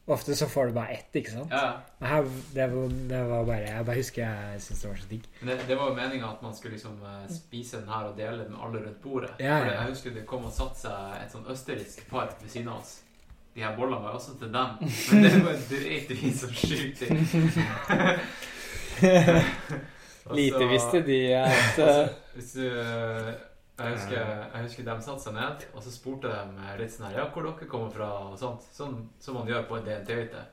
Ofte 0.05 0.35
så 0.35 0.47
får 0.51 0.65
du 0.67 0.73
bare 0.75 0.87
ett, 0.97 1.15
ikke 1.15 1.31
sant? 1.31 1.51
Ja, 1.55 1.77
Men 1.99 2.09
Her, 2.09 2.25
det, 2.53 2.65
var, 2.73 2.89
det 3.09 3.21
var 3.29 3.45
bare 3.47 3.61
Jeg 3.69 3.85
bare 3.87 3.95
husker 3.95 4.21
jeg 4.25 4.61
syntes 4.65 4.81
det 4.81 4.89
var 4.89 4.97
så 4.99 5.07
digg. 5.09 5.29
det, 5.39 5.55
det 5.67 5.77
var 5.79 5.89
jo 5.89 5.95
meninga 5.95 6.27
at 6.27 6.41
man 6.43 6.55
skulle 6.57 6.75
liksom 6.75 6.97
eh, 7.07 7.29
spise 7.31 7.79
den 7.79 7.87
her 7.93 8.09
og 8.09 8.17
dele 8.17 8.43
den 8.43 8.51
med 8.51 8.59
alle 8.65 8.81
rundt 8.83 8.99
bordet. 9.01 9.29
Ja, 9.39 9.57
ja. 9.63 9.71
jeg 9.77 9.93
husker 9.93 10.11
det 10.11 10.25
kom 10.27 10.43
og 10.49 10.51
satte 10.51 10.79
seg 10.83 11.15
et 11.21 11.31
sånn 11.31 11.47
østerriksk 11.55 12.03
par 12.09 12.35
ved 12.41 12.51
siden 12.51 12.67
av 12.73 12.81
oss. 12.83 12.97
De 13.55 13.61
her 13.63 13.75
bollene 13.77 14.01
var 14.03 14.11
jo 14.11 14.19
også 14.19 14.35
til 14.41 14.51
dem, 14.51 14.69
men 14.81 15.23
det 15.23 15.33
var 15.45 15.57
dreit 15.71 16.09
vi 16.19 16.33
så 16.41 16.47
sjukt 16.51 17.03
i. 17.05 17.09
Lite 20.33 20.67
visste 20.71 21.01
de 21.05 21.19
at 21.35 21.51
altså, 21.51 21.87
eh, 22.01 22.07
Hvis 22.35 22.51
du 22.57 22.67
eh, 22.67 23.33
jeg 23.79 23.95
husker, 23.95 24.19
jeg 24.53 24.65
husker 24.67 24.85
de 24.85 24.95
satte 25.01 25.23
seg 25.23 25.33
ned, 25.33 25.63
og 25.73 25.81
så 25.81 25.91
spurte 25.93 26.29
de 26.29 26.73
litt 26.77 26.93
sånn 26.93 27.07
her 27.09 27.17
Ja, 27.17 27.29
hvor 27.33 27.47
dere 27.47 27.69
kommer 27.69 27.89
fra, 27.93 28.09
og 28.29 28.37
sånt. 28.37 28.67
Sånn 28.75 28.99
som 29.23 29.39
man 29.39 29.49
gjør 29.49 29.65
på 29.69 29.79
en 29.79 29.87
DNT-hytte. 29.87 30.43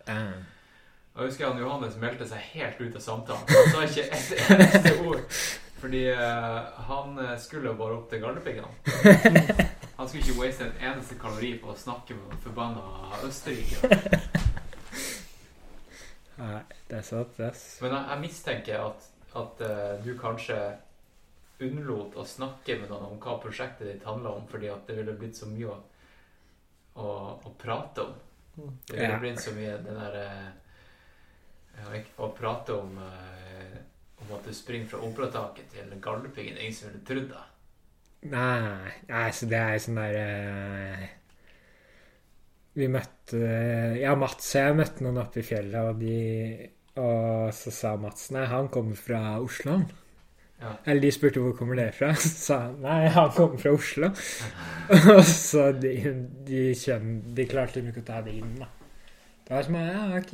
Og 1.15 1.25
jeg 1.25 1.33
husker 1.33 1.51
han 1.51 1.61
Johannes 1.61 1.99
meldte 2.01 2.29
seg 2.31 2.47
helt 2.55 2.81
ut 2.81 2.97
av 2.97 3.05
samtalen. 3.05 3.45
Han 3.51 3.73
sa 3.75 3.85
ikke 3.85 4.07
et 4.09 4.45
eneste 4.55 4.95
ord. 5.05 5.25
Fordi 5.81 6.03
eh, 6.13 6.59
han 6.89 7.19
eh, 7.19 7.37
skulle 7.41 7.73
bare 7.77 7.97
opp 7.97 8.11
til 8.11 8.21
Galdhøpiggen. 8.21 8.65
han. 9.97 10.09
Skulle 10.09 10.25
ikke 10.25 10.39
waste 10.41 10.67
en 10.67 10.83
eneste 10.91 11.17
kalori 11.21 11.55
på 11.61 11.73
å 11.73 11.77
snakke 11.77 12.17
med 12.17 12.37
forbanna 12.45 13.21
Østerrike. 13.27 13.91
Nei, 16.41 16.61
det 16.89 17.01
er 17.01 17.05
sant, 17.05 17.33
det. 17.37 17.51
Men 17.85 17.97
jeg, 17.97 18.05
jeg 18.13 18.23
mistenker 18.25 18.85
at, 18.87 19.09
at 19.41 19.65
eh, 19.67 19.97
du 20.05 20.15
kanskje 20.21 20.57
unnlot 21.67 22.17
å 22.17 22.25
snakke 22.27 22.77
med 22.81 22.91
noen 22.93 23.07
om 23.13 23.21
hva 23.23 23.37
prosjektet 23.43 23.89
ditt 23.91 24.07
handla 24.09 24.33
om, 24.39 24.47
fordi 24.51 24.71
at 24.73 24.87
det 24.89 24.97
ville 25.01 25.15
blitt 25.21 25.37
så 25.39 25.49
mye 25.51 25.71
å, 25.75 25.79
å, 26.95 27.07
å 27.49 27.53
prate 27.63 28.05
om. 28.07 28.15
Det 28.91 28.99
ville 29.01 29.15
Ja. 29.15 29.19
blitt 29.23 29.41
så 29.41 29.55
mye 29.57 29.77
den 29.85 29.97
der 30.01 30.17
eh, 30.25 30.49
ja, 31.79 32.01
Å 32.25 32.29
prate 32.37 32.77
om 32.77 32.99
eh, 33.05 33.79
om 34.21 34.35
at 34.37 34.45
du 34.45 34.53
springer 34.55 34.91
fra 34.93 35.01
operataket 35.07 35.71
til 35.75 35.95
Galdhøpiggen. 36.05 36.59
Ingen 36.61 36.75
som 36.77 36.91
ville 36.91 37.05
trodd 37.09 37.31
det. 37.33 37.45
Nei, 38.35 38.93
nei, 39.11 39.27
så 39.37 39.49
det 39.51 39.61
er 39.61 39.79
sånn 39.85 40.01
der 40.01 40.17
eh, 40.21 41.07
Vi 42.79 42.87
møtte 42.95 43.41
Ja, 44.01 44.15
Mats 44.23 44.49
og 44.57 44.61
jeg 44.65 44.77
møtte 44.81 45.05
noen 45.07 45.21
oppe 45.23 45.43
i 45.43 45.47
fjellet, 45.47 45.81
og 45.91 46.03
de 46.03 46.17
Og 47.05 47.55
så 47.61 47.73
sa 47.75 47.95
Mats 48.07 48.29
nei, 48.35 48.45
han 48.51 48.69
kommer 48.75 48.99
fra 48.99 49.23
Oslo. 49.45 49.79
Ja. 50.61 50.75
Eller 50.85 51.01
de 51.01 51.11
spurte 51.15 51.41
hvor 51.41 51.55
kommer 51.57 51.79
det 51.79 51.91
fra. 51.97 52.13
Så 52.21 52.31
sa 52.35 52.59
han 52.67 52.81
nei, 52.85 53.09
han 53.15 53.33
kommer 53.37 53.61
fra 53.61 53.73
Oslo. 53.77 54.13
og 55.15 55.25
så 55.25 55.71
de, 55.79 55.95
de, 56.47 56.63
kjøn, 56.75 57.21
de 57.37 57.47
klarte 57.49 57.79
liksom 57.79 57.93
ikke 57.93 58.03
å 58.03 58.09
ta 58.09 58.23
det 58.27 58.35
inn, 58.41 58.57
da. 58.59 58.67
Det 59.47 59.55
var 59.55 59.67
som 59.67 59.77
ja, 59.79 60.01
ok. 60.19 60.33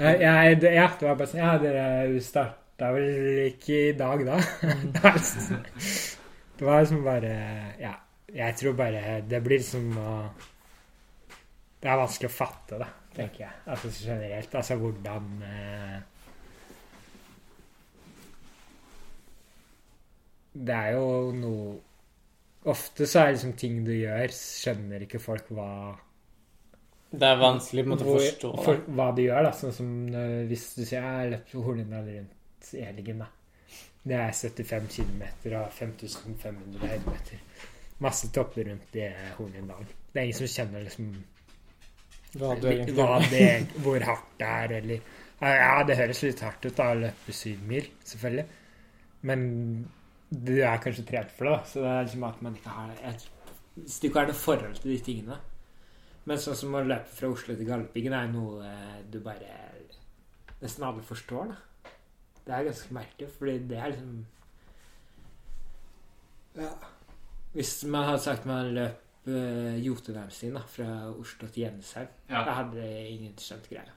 Ja, 0.00 0.12
jeg, 0.16 0.60
det, 0.62 0.70
ja, 0.72 0.86
det 0.98 1.06
var 1.06 1.18
bare 1.20 1.28
sånn 1.28 1.42
Ja, 1.42 1.50
dere 1.60 2.20
starta 2.24 2.88
vel 2.94 3.42
ikke 3.50 3.76
i 3.90 3.92
dag, 3.96 4.22
da? 4.24 4.38
det 4.62 5.02
var 5.04 5.18
liksom, 5.18 5.58
det 6.58 6.66
var 6.66 6.80
liksom 6.80 7.02
bare 7.04 7.34
Ja, 7.80 7.92
jeg 8.32 8.56
tror 8.56 8.78
bare 8.78 9.18
Det 9.28 9.42
blir 9.44 9.60
liksom 9.60 9.92
å 10.00 10.14
Det 11.82 11.92
er 11.92 12.00
vanskelig 12.00 12.30
å 12.30 12.34
fatte, 12.34 12.80
da, 12.80 12.88
tenker 13.12 13.44
jeg. 13.44 13.54
Altså 13.66 13.92
generelt. 13.92 14.52
Altså 14.54 14.76
hvordan 14.80 15.30
eh, 15.44 15.96
Det 20.52 20.76
er 20.76 20.94
jo 20.98 21.08
noe 21.36 21.80
Ofte 22.70 23.08
så 23.10 23.18
er 23.18 23.24
det 23.26 23.34
liksom 23.34 23.52
ting 23.58 23.78
du 23.82 23.90
gjør, 23.90 24.30
skjønner 24.30 25.02
ikke 25.02 25.18
folk 25.18 25.48
hva 25.50 25.70
det 27.12 27.28
er 27.28 27.40
vanskelig 27.40 27.82
på 27.84 27.88
en 27.88 27.92
måte 27.92 28.04
å 28.06 28.12
forstå. 28.16 28.50
for, 28.64 28.78
hva 28.96 29.06
du 29.12 29.20
gjør, 29.20 29.44
da. 29.44 29.50
Sånn 29.56 29.74
som 29.76 29.88
hvis 30.48 30.68
du 30.78 30.80
sier 30.80 30.96
jeg 30.96 31.04
har 31.04 31.32
løpt 31.34 31.52
Hornindal 31.60 32.06
rundt 32.08 32.70
i 32.72 32.84
helgen, 32.86 33.20
da. 33.20 33.28
Det 34.02 34.16
er 34.18 34.32
75 34.32 34.88
km 34.94 35.20
og 35.58 35.74
5500 35.76 36.88
høydemeter. 36.88 37.42
Masse 38.02 38.30
topper 38.34 38.66
rundt 38.70 38.96
i 38.98 39.10
Hornindalen. 39.36 39.92
Det 40.12 40.22
er 40.22 40.30
ingen 40.30 40.40
som 40.40 40.50
kjenner 40.54 40.86
liksom 40.86 41.12
Hva 42.40 42.54
du 42.56 42.66
er 42.70 42.80
hva 42.96 43.20
det, 43.28 43.50
hvor 43.84 44.08
hardt 44.08 44.32
det 44.40 44.48
er, 44.48 44.76
eller 44.80 45.04
Ja, 45.42 45.82
det 45.84 45.98
høres 45.98 46.22
litt 46.24 46.40
hardt 46.40 46.64
ut 46.64 46.78
da, 46.78 46.88
å 46.94 47.00
løpe 47.02 47.34
syv 47.36 47.60
mil, 47.68 47.88
selvfølgelig. 48.08 48.46
Men 49.28 49.44
du 50.32 50.54
er 50.64 50.80
kanskje 50.80 51.04
trent 51.08 51.32
for 51.36 51.50
det. 51.50 51.58
Så 51.68 51.82
det 51.84 51.88
er 51.92 52.04
liksom 52.06 52.24
at 52.28 52.42
man 52.44 52.56
ikke 52.56 52.72
har 52.72 52.92
et, 53.10 53.24
stykke 53.88 54.20
av 54.20 54.30
noe 54.30 54.36
forhold 54.36 54.78
til 54.80 54.92
de 54.92 54.98
tingene. 55.04 55.36
Men 56.24 56.38
sånn 56.38 56.56
som 56.56 56.74
å 56.78 56.84
løpe 56.86 57.10
fra 57.10 57.30
Oslo 57.32 57.56
til 57.58 57.66
Galdhøpiggen 57.68 58.14
er 58.14 58.28
noe 58.30 58.62
eh, 58.68 58.98
du 59.10 59.18
bare 59.24 59.56
nesten 60.62 60.84
alle 60.86 61.02
forstår, 61.02 61.50
da. 61.50 61.90
Det 62.42 62.54
er 62.54 62.68
ganske 62.68 62.94
merkelig, 62.94 63.28
fordi 63.38 63.56
det 63.70 63.78
er 63.78 63.94
liksom 63.94 64.26
Ja. 66.58 66.72
Hvis 67.52 67.84
man 67.88 68.04
hadde 68.08 68.22
sagt 68.22 68.46
man 68.48 68.72
løp 68.74 69.26
uh, 69.28 69.76
Jotunheimstien 69.80 70.54
da, 70.56 70.62
fra 70.68 70.86
Oslo 71.10 71.48
til 71.48 71.66
Jensheim, 71.66 72.08
Ja. 72.28 72.44
da 72.44 72.54
hadde 72.62 72.86
ingen 73.08 73.34
skjønt 73.40 73.68
greia. 73.68 73.92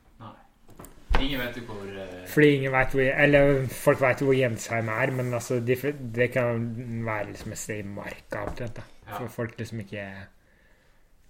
Ingen 1.20 1.40
vet 1.40 1.58
jo 1.58 1.64
hvor 1.70 1.84
uh... 1.86 2.28
Fordi 2.28 2.48
ingen 2.58 2.74
vet 2.74 2.96
hvor 2.96 3.10
Eller 3.24 3.68
folk 3.72 4.02
vet 4.04 4.22
jo 4.22 4.30
hvor 4.30 4.38
Jensheim 4.38 4.90
er, 4.92 5.12
men 5.16 5.34
altså, 5.34 5.60
de, 5.64 5.78
det 6.16 6.32
kan 6.34 6.66
være 7.06 7.30
liksom 7.32 7.52
et 7.56 7.62
sted 7.62 7.84
i 7.84 7.88
marka 7.88 8.44
omtrent. 8.44 8.82
Ja. 9.06 9.18
For 9.18 9.28
folk 9.32 9.60
liksom 9.60 9.80
ikke 9.86 10.06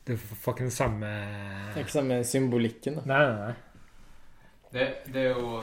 Du 0.07 0.15
får 0.17 0.53
ikke 0.53 0.63
den 0.63 0.71
samme 0.71 1.11
Det 1.11 1.75
er 1.75 1.85
ikke 1.85 1.97
samme 1.97 2.23
symbolikken, 2.23 2.99
da. 3.01 3.05
Nei, 3.11 3.21
nei, 3.27 3.35
nei. 3.41 3.53
det, 4.73 4.87
det 5.13 5.25
er 5.25 5.35
jo 5.35 5.59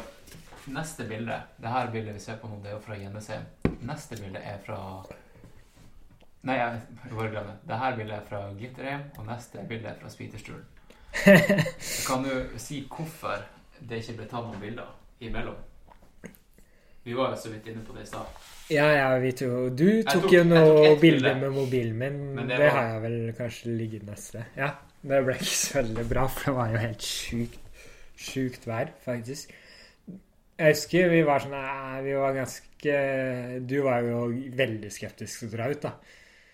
Neste 0.72 1.08
bilde 1.08 1.40
Det 1.58 1.72
her 1.72 1.90
bildet 1.90 2.14
vi 2.14 2.22
ser 2.22 2.38
på 2.38 2.50
nå, 2.50 2.60
det 2.62 2.70
er 2.70 2.76
jo 2.76 2.84
fra 2.84 2.98
Jensheim. 3.00 3.48
Neste 3.82 4.18
bilde 4.20 4.38
er 4.38 4.60
fra 4.66 4.78
Nei, 6.42 6.56
jeg 6.58 6.78
jeg 7.04 7.14
bare 7.14 7.30
glemmer. 7.30 7.58
Det 7.66 7.78
her 7.78 7.96
bildet 7.96 8.16
er 8.16 8.22
fra 8.26 8.38
Glitterheim, 8.58 9.02
og 9.18 9.26
neste 9.28 9.62
bilde 9.68 9.86
er 9.86 9.98
fra 10.00 10.08
Spiterstulen. 10.10 10.64
Kan 12.08 12.24
du 12.26 12.58
si 12.58 12.80
hvorfor 12.90 13.44
det 13.88 13.98
ikke 14.02 14.16
ble 14.20 14.26
tatt 14.30 14.46
noen 14.48 14.60
bilder 14.62 14.90
imellom? 15.20 15.56
Vi 17.04 17.14
var 17.18 17.32
jo 17.32 17.36
så 17.42 17.50
vidt 17.50 17.66
inne 17.66 17.82
på 17.82 17.94
det 17.96 18.04
i 18.04 18.06
stad. 18.06 18.26
Ja, 18.70 18.84
ja, 18.94 19.06
vi 19.18 19.32
to 19.34 19.48
Du 19.74 20.02
tok, 20.06 20.22
tok- 20.28 20.32
jo 20.36 20.44
noen 20.46 20.68
tok 20.94 21.00
bilde 21.02 21.22
bilde. 21.24 21.32
med 21.40 21.50
mobilen 21.56 21.96
min. 21.98 22.20
Men 22.36 22.46
det 22.48 22.58
det 22.62 22.68
har 22.70 22.86
jeg 22.92 23.02
vel 23.02 23.16
kanskje 23.38 23.72
liggende 23.80 24.12
et 24.14 24.22
sted. 24.22 24.44
Ja. 24.56 24.68
Det 25.02 25.18
ble 25.26 25.34
ikke 25.34 25.56
så 25.58 25.80
veldig 25.80 26.04
bra, 26.12 26.26
for 26.30 26.44
det 26.46 26.54
var 26.60 26.70
jo 26.70 26.78
helt 26.84 27.02
sjukt 27.02 27.58
sjukt 28.22 28.66
vær, 28.70 28.92
faktisk. 29.02 29.50
Jeg 30.62 30.76
husker 30.76 31.08
vi 31.10 31.22
var 31.26 31.40
sånn 31.42 31.56
eh, 31.58 32.02
Vi 32.04 32.12
var 32.14 32.34
ganske 32.36 32.96
Du 33.66 33.80
var 33.82 34.04
jo 34.06 34.18
veldig 34.54 34.90
skeptisk 34.94 35.40
til 35.40 35.48
å 35.48 35.52
dra 35.56 35.66
ut, 35.72 35.80
da. 35.82 35.94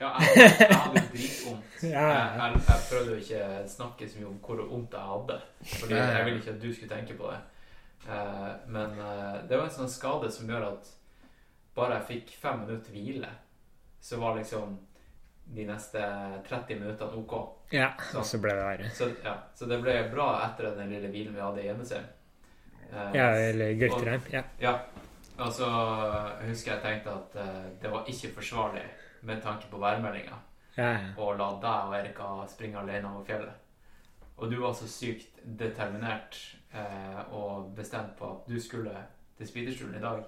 Ja, 0.01 0.13
jeg, 0.23 0.51
jeg 0.61 0.77
hadde 0.79 1.03
dritvondt. 1.13 1.65
Jeg, 1.83 1.93
jeg, 1.93 2.61
jeg 2.69 2.81
prøvde 2.91 3.13
jo 3.13 3.17
ikke 3.23 3.69
snakke 3.71 4.07
så 4.11 4.19
mye 4.19 4.27
om 4.33 4.39
hvor 4.43 4.61
vondt 4.67 4.95
jeg 4.97 5.07
hadde. 5.13 5.37
Fordi 5.79 5.95
jeg 5.95 6.25
ville 6.27 6.39
ikke 6.41 6.51
at 6.57 6.63
du 6.63 6.73
skulle 6.75 6.91
tenke 6.91 7.15
på 7.19 7.29
det. 7.31 7.39
Eh, 8.09 8.49
men 8.75 8.97
eh, 8.99 9.37
det 9.51 9.59
var 9.61 9.69
en 9.69 9.75
sånn 9.77 9.91
skade 9.93 10.31
som 10.35 10.51
gjør 10.51 10.67
at 10.73 10.91
bare 11.79 12.01
jeg 12.01 12.07
fikk 12.09 12.33
fem 12.43 12.65
minutter 12.65 12.91
hvile, 12.97 13.31
så 14.03 14.19
var 14.19 14.35
liksom 14.41 14.75
de 15.55 15.67
neste 15.71 16.03
30 16.51 16.81
minuttene 16.83 17.23
OK. 17.23 17.37
Ja, 17.79 17.93
og 18.19 18.27
så 18.27 18.41
ble 18.43 18.57
det 18.59 18.67
verre. 18.67 18.91
Så, 18.99 19.11
ja, 19.23 19.37
så 19.55 19.71
det 19.71 19.79
ble 19.85 19.95
bra 20.11 20.29
etter 20.49 20.73
den 20.81 20.91
lille 20.97 21.13
hvilen 21.15 21.37
vi 21.39 21.45
hadde 21.47 21.63
i 21.63 21.69
Gjemnesheim. 21.71 22.09
Eh, 22.91 23.11
Ja, 23.21 23.29
eller 23.53 23.79
Gulterheim. 23.79 24.27
Ja. 24.35 24.43
Ja. 24.67 24.75
Og 25.39 25.53
så 25.55 25.71
husker 26.43 26.75
jeg 26.75 26.83
tenkte 26.83 27.15
at 27.15 27.39
det 27.83 27.91
var 27.95 28.09
ikke 28.11 28.35
forsvarlig 28.41 28.83
med 29.23 29.43
tanke 29.43 29.71
på 29.71 29.79
værmeldinga 29.79 30.37
Ja, 30.77 30.91
ja. 30.93 30.99
Og 31.17 31.39
la 31.39 31.49
deg 31.63 31.89
og 31.89 31.95
Erika 31.99 32.25
springe 32.49 32.79
alene 32.79 33.09
over 33.11 33.25
fjellet. 33.27 33.55
Og 34.37 34.51
du 34.51 34.61
var 34.63 34.73
så 34.79 34.87
sykt 34.89 35.41
determinert 35.59 36.37
eh, 36.75 37.33
og 37.35 37.73
bestemt 37.77 38.15
på 38.19 38.29
at 38.31 38.53
du 38.53 38.61
skulle 38.63 38.93
til 39.39 39.49
Spyderstulen 39.49 39.99
i 39.99 40.03
dag. 40.05 40.21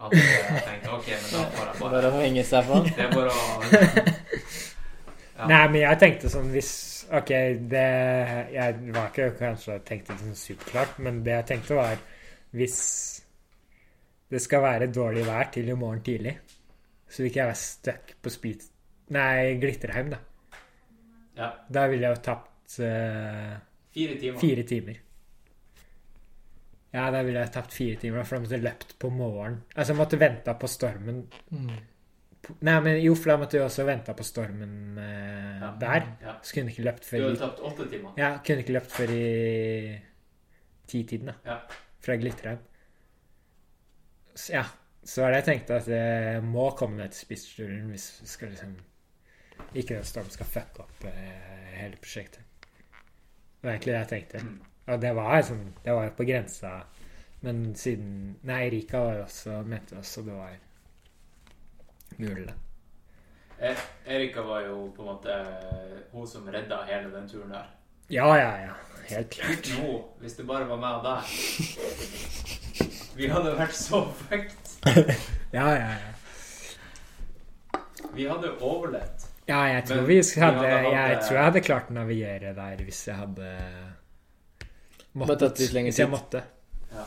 At 0.00 0.12
jeg 0.12 0.62
tenkte 0.66 0.92
OK, 0.92 1.08
men 1.08 1.30
da 1.32 1.46
får 1.54 1.64
jeg 1.70 1.80
bare 1.80 1.92
Bare 1.94 2.12
å 2.12 2.20
henge 2.20 2.44
seg 2.44 2.68
på. 2.68 2.82
Det 2.88 3.06
er 3.06 3.14
bare 3.14 3.32
å 3.32 3.40
Ja. 5.40 5.46
Nei, 5.48 5.60
men 5.72 5.80
jeg 5.80 5.98
tenkte 6.02 6.28
sånn 6.28 6.50
hvis 6.52 6.70
OK, 7.16 7.30
det 7.72 7.84
Jeg 8.52 8.92
var 8.92 9.06
ikke 9.08 9.30
kanskje 9.38 9.78
tenkte 9.88 10.16
sånn 10.20 10.36
superklart, 10.36 10.98
men 11.00 11.22
det 11.24 11.32
jeg 11.38 11.46
tenkte 11.54 11.78
var 11.78 12.02
hvis 12.52 12.76
det 14.30 14.40
skal 14.42 14.62
være 14.62 14.90
dårlig 14.92 15.24
vær 15.26 15.48
til 15.54 15.70
i 15.70 15.76
morgen 15.78 16.02
tidlig, 16.06 16.34
så 17.10 17.22
vil 17.22 17.30
ikke 17.30 17.40
jeg 17.42 17.50
være 17.50 17.60
stuck 17.64 18.12
på 18.22 18.30
Speed... 18.32 18.66
Nei, 19.10 19.56
Glitterheim, 19.58 20.12
da. 20.12 20.20
Ja. 21.36 21.48
Da 21.72 21.86
ville 21.90 22.06
jeg 22.06 22.14
jo 22.14 22.22
tapt 22.22 22.76
uh, 22.78 23.56
Fire 23.90 24.14
timer. 24.20 24.38
fire 24.38 24.62
timer. 24.70 25.00
Ja, 26.94 27.08
da 27.14 27.20
ville 27.26 27.42
jeg 27.42 27.52
tapt 27.54 27.74
fire 27.74 27.98
timer, 28.02 28.22
for 28.26 28.36
da 28.38 28.44
måtte 28.44 28.56
jeg 28.56 28.64
løpt 28.66 28.96
på 29.02 29.10
morgenen. 29.14 29.60
Altså, 29.74 29.92
jeg 29.92 29.98
måtte 30.00 30.18
venta 30.20 30.54
på 30.58 30.70
stormen 30.70 31.24
Mm. 31.50 31.70
Nei, 32.66 32.74
men 32.82 32.96
jo, 33.02 33.12
for 33.14 33.30
da 33.30 33.36
måtte 33.42 33.58
jeg 33.58 33.66
også 33.66 33.84
venta 33.86 34.14
på 34.16 34.24
stormen 34.26 34.96
uh, 34.96 35.58
Ja. 35.60 35.68
der. 35.82 36.06
Ja. 36.24 36.32
Så 36.42 36.54
kunne 36.54 36.70
jeg 36.70 36.78
ikke 36.78 36.86
løpt 36.88 37.04
før 37.06 37.18
Du 37.20 37.26
hadde 37.28 37.40
tapt 37.42 37.60
åtte 37.68 37.86
timer. 37.92 38.14
Ja, 38.18 38.30
kunne 38.46 38.62
ikke 38.64 38.72
løpt 38.78 38.94
før 38.94 39.12
i 39.12 39.98
titiden, 40.88 41.26
da. 41.30 41.34
Ja. 41.46 41.58
Fra 42.00 42.16
Glitterheim. 42.16 42.62
Så, 44.34 44.52
ja. 44.54 44.64
Så 45.04 45.22
var 45.22 45.30
det 45.32 45.40
jeg 45.40 45.44
tenkte 45.48 45.76
at 45.80 45.86
det 45.88 46.42
må 46.44 46.70
komme 46.76 47.00
ned 47.00 47.12
til 47.14 47.24
Spitsstulen 47.24 47.88
hvis 47.90 48.08
vi 48.20 48.26
skal 48.28 48.50
liksom 48.52 48.74
Ikke 49.74 49.94
den 49.96 50.04
stormen 50.04 50.30
skal 50.34 50.46
fucke 50.48 50.82
opp 50.84 51.04
eh, 51.08 51.70
hele 51.76 51.96
prosjektet. 52.00 52.44
Det 53.60 53.68
var 53.68 53.70
egentlig 53.74 53.92
det 53.94 53.98
jeg 54.00 54.08
tenkte. 54.14 54.42
Mm. 54.44 54.60
Og 54.86 55.00
det 55.00 55.12
var 55.16 55.36
liksom 55.36 55.62
Det 55.84 55.94
var 55.94 56.04
jo 56.04 56.16
på 56.16 56.26
grensa. 56.28 56.72
Men 57.40 57.74
siden 57.74 58.36
Nei, 58.42 58.66
Erika 58.66 58.98
var 59.00 59.14
jo 59.14 59.22
også 59.22 59.62
mente 59.64 59.96
også 59.96 60.22
det 60.26 60.34
var 60.36 60.56
mulig, 62.18 62.46
det. 62.46 62.54
E- 63.60 63.76
Erika 64.16 64.42
var 64.44 64.60
jo 64.66 64.90
på 64.96 65.02
en 65.02 65.08
måte 65.08 65.36
hun 66.12 66.26
som 66.28 66.48
redda 66.48 66.82
hele 66.88 67.10
den 67.14 67.28
turen 67.28 67.50
der. 67.52 67.70
Ja, 68.10 68.26
ja, 68.36 68.50
ja. 68.66 68.72
Helt 69.08 69.30
klart. 69.30 69.70
Nå, 69.78 69.94
hvis 70.20 70.34
det 70.36 70.46
bare 70.46 70.68
var 70.68 70.76
meg 70.80 70.94
og 70.98 71.04
deg 71.06 71.22
Vi 73.20 73.28
hadde 73.28 73.52
vært 73.58 73.76
så 73.76 74.04
fucked. 74.24 74.56
Ja, 75.50 75.66
ja, 75.74 75.88
ja. 75.98 77.80
Vi 78.14 78.24
hadde 78.30 78.52
overlevd. 78.62 79.24
Ja, 79.50 79.64
jeg 79.66 79.82
tror 79.88 79.96
Men 79.98 80.06
vi 80.06 80.18
vi 80.22 80.40
hadde, 80.40 80.60
hadde 80.62 80.92
Jeg 80.94 81.16
tror 81.24 81.36
jeg 81.36 81.44
hadde 81.48 81.62
klart 81.66 81.88
å 81.90 81.96
navigere 81.96 82.52
der 82.54 82.84
hvis 82.86 83.00
jeg 83.08 83.16
hadde 83.18 83.48
måttet. 85.18 85.58
litt 85.58 85.74
Hvis 85.88 85.98
jeg 85.98 86.10
måtte. 86.12 86.44
Ja. 86.92 87.06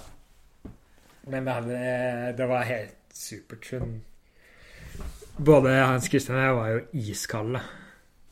Men 1.31 1.47
det, 1.47 1.55
hadde, 1.55 1.79
det 2.37 2.49
var 2.51 2.67
helt 2.67 3.15
supert. 3.15 3.71
Både 5.37 5.71
Hans 5.79 6.11
Christian 6.11 6.37
og 6.37 6.43
jeg 6.43 6.57
var 6.59 6.73
jo 6.73 6.81
iskalde. 7.07 7.63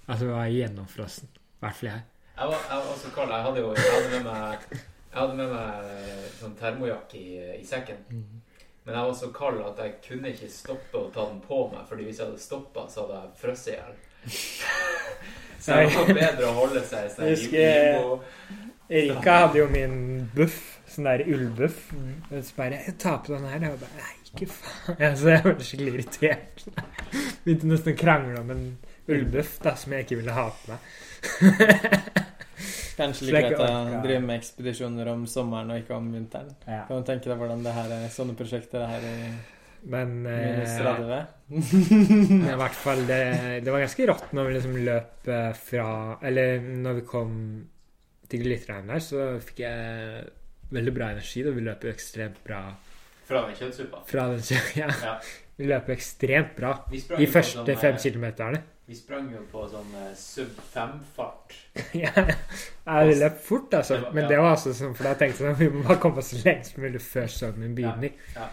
Altså, 0.07 0.27
vi 0.27 0.33
var 0.35 0.51
gjennomfrossen. 0.51 1.31
I 1.31 1.63
hvert 1.63 1.79
fall 1.79 1.89
jeg. 1.93 2.03
Jeg 2.35 2.51
var, 2.51 2.67
jeg 2.67 2.83
var 2.83 2.91
også 2.97 3.13
kald. 3.15 3.31
Jeg 3.31 3.47
hadde 3.47 3.63
jo 3.63 3.73
jeg 3.77 3.95
hadde 3.95 4.11
med 4.11 4.27
meg, 4.27 4.83
jeg 5.11 5.19
hadde 5.19 5.35
med 5.35 5.49
meg 5.51 6.31
sånn 6.39 6.55
termojakke 6.59 7.17
i, 7.19 7.33
i 7.59 7.65
sekken. 7.67 7.97
Men 8.85 8.95
jeg 8.95 9.05
var 9.09 9.13
så 9.19 9.27
kald 9.35 9.59
at 9.65 9.77
jeg 9.83 9.97
kunne 10.07 10.31
ikke 10.33 10.47
stoppe 10.49 10.97
å 10.97 11.09
ta 11.13 11.27
den 11.29 11.41
på 11.45 11.67
meg, 11.73 11.83
fordi 11.89 12.07
hvis 12.07 12.17
jeg 12.21 12.29
hadde 12.31 12.41
stoppa, 12.41 12.87
så 12.89 13.03
hadde 13.03 13.19
jeg 13.19 13.41
frosset 13.43 13.73
i 13.73 13.77
hjel. 13.77 13.99
Så 15.61 15.75
det 15.77 15.91
var 15.93 16.07
bedre 16.17 16.47
å 16.49 16.53
holde 16.57 16.81
seg 16.89 17.11
sånn 17.13 17.27
Jeg 17.27 17.37
husker- 17.37 18.23
Erika 18.89 19.35
hadde 19.43 19.59
jo 19.59 19.67
min 19.69 19.93
buff. 20.33 20.57
Sånn 20.89 21.05
der 21.05 21.21
ullbuff. 21.23 21.83
Så 22.33 22.55
bare 22.57 22.79
jeg 22.87 22.95
tar 22.99 23.19
på 23.23 23.35
den 23.35 23.45
her.' 23.45 23.61
Og 23.61 23.67
jeg 23.69 23.79
bare 23.83 23.99
Nei, 23.99 24.15
ikke 24.31 24.47
faen. 24.55 25.15
Så 25.21 25.29
jeg 25.29 25.43
ble 25.45 25.67
skikkelig 25.67 25.93
irritert. 25.93 26.65
Begynte 27.45 27.69
nesten 27.69 27.93
å 27.93 27.99
krangle 28.01 28.41
om 28.41 28.49
en 28.55 28.65
ullbuff 29.11 29.53
da, 29.63 29.75
som 29.77 29.93
jeg 29.93 30.07
ikke 30.07 30.19
ville 30.23 30.35
ha 30.39 30.47
på 30.49 30.73
meg. 30.73 30.79
Kanskje 33.01 33.27
like 33.27 33.41
greit 33.49 33.63
å 33.65 34.01
drive 34.03 34.21
med 34.25 34.37
ekspedisjoner 34.39 35.09
om 35.13 35.25
sommeren 35.29 35.73
og 35.73 35.81
ikke 35.81 35.97
om 35.97 36.11
vinteren. 36.13 36.53
Ja. 36.67 36.83
Kan 36.87 37.01
du 37.01 37.09
tenke 37.09 37.31
deg 37.31 37.41
hvordan 37.41 37.65
det 37.65 37.73
her 37.75 37.95
er, 37.97 38.05
sånne 38.13 38.37
prosjekter 38.39 38.85
er 38.85 38.93
her 38.95 39.07
i 39.09 39.15
Men 39.91 40.15
minus 40.27 40.75
eh, 40.75 40.85
30? 40.85 41.25
Men 41.49 42.49
i 42.53 42.57
hvert 42.61 42.77
fall 42.77 43.01
det, 43.09 43.21
det 43.65 43.73
var 43.73 43.81
ganske 43.83 44.07
rått 44.11 44.35
når 44.37 44.47
vi 44.47 44.55
liksom 44.57 44.75
løp 44.85 45.29
eh, 45.33 45.51
fra 45.57 45.87
Eller 46.29 46.61
når 46.61 46.99
vi 46.99 47.05
kom 47.09 47.33
til 48.31 48.45
Glitterheim 48.45 48.87
der, 48.93 49.01
så 49.03 49.25
fikk 49.43 49.63
jeg 49.65 50.27
veldig 50.71 50.93
bra 50.95 51.09
energi. 51.11 51.41
Da 51.43 51.51
vi 51.51 51.63
løp 51.65 51.83
jo 51.83 51.91
ekstremt 51.91 52.37
bra 52.45 52.61
Fra 53.27 53.41
den 53.47 53.57
kjøttsuppa. 53.59 54.03
fra 54.07 54.27
den 54.31 54.45
ja. 54.81 54.91
Ja. 55.03 55.15
Vi 55.57 55.67
løp 55.69 55.89
ekstremt 55.93 56.55
bra 56.57 56.75
de 56.91 57.27
første 57.29 57.75
fem 57.77 57.97
eh, 57.97 58.01
kilometerne. 58.01 58.61
Vi 58.91 58.95
sprang 58.99 59.29
jo 59.31 59.39
på 59.51 59.61
sånn 59.71 59.91
eh, 59.95 60.09
sub 60.19 60.57
5-fart. 60.73 61.53
ja, 62.03 62.11
jeg 62.11 63.07
vi 63.07 63.13
løp 63.21 63.37
fort, 63.45 63.73
altså. 63.77 63.95
Det 63.95 64.03
var- 64.03 64.13
Men 64.17 64.23
ja. 64.25 64.29
det 64.33 64.39
var 64.41 64.49
altså 64.57 64.73
sånn, 64.75 64.95
for 64.97 65.07
da 65.07 65.13
tenkte 65.15 65.45
jeg 65.45 65.53
at 65.55 65.59
vi 65.61 65.69
må 65.71 65.83
bare 65.87 66.01
komme 66.03 66.19
oss 66.19 66.33
lengst 66.43 66.75
mulig 66.81 66.99
før 67.05 67.29
søvnen 67.31 67.75
begynner. 67.77 68.11
ja. 68.35 68.49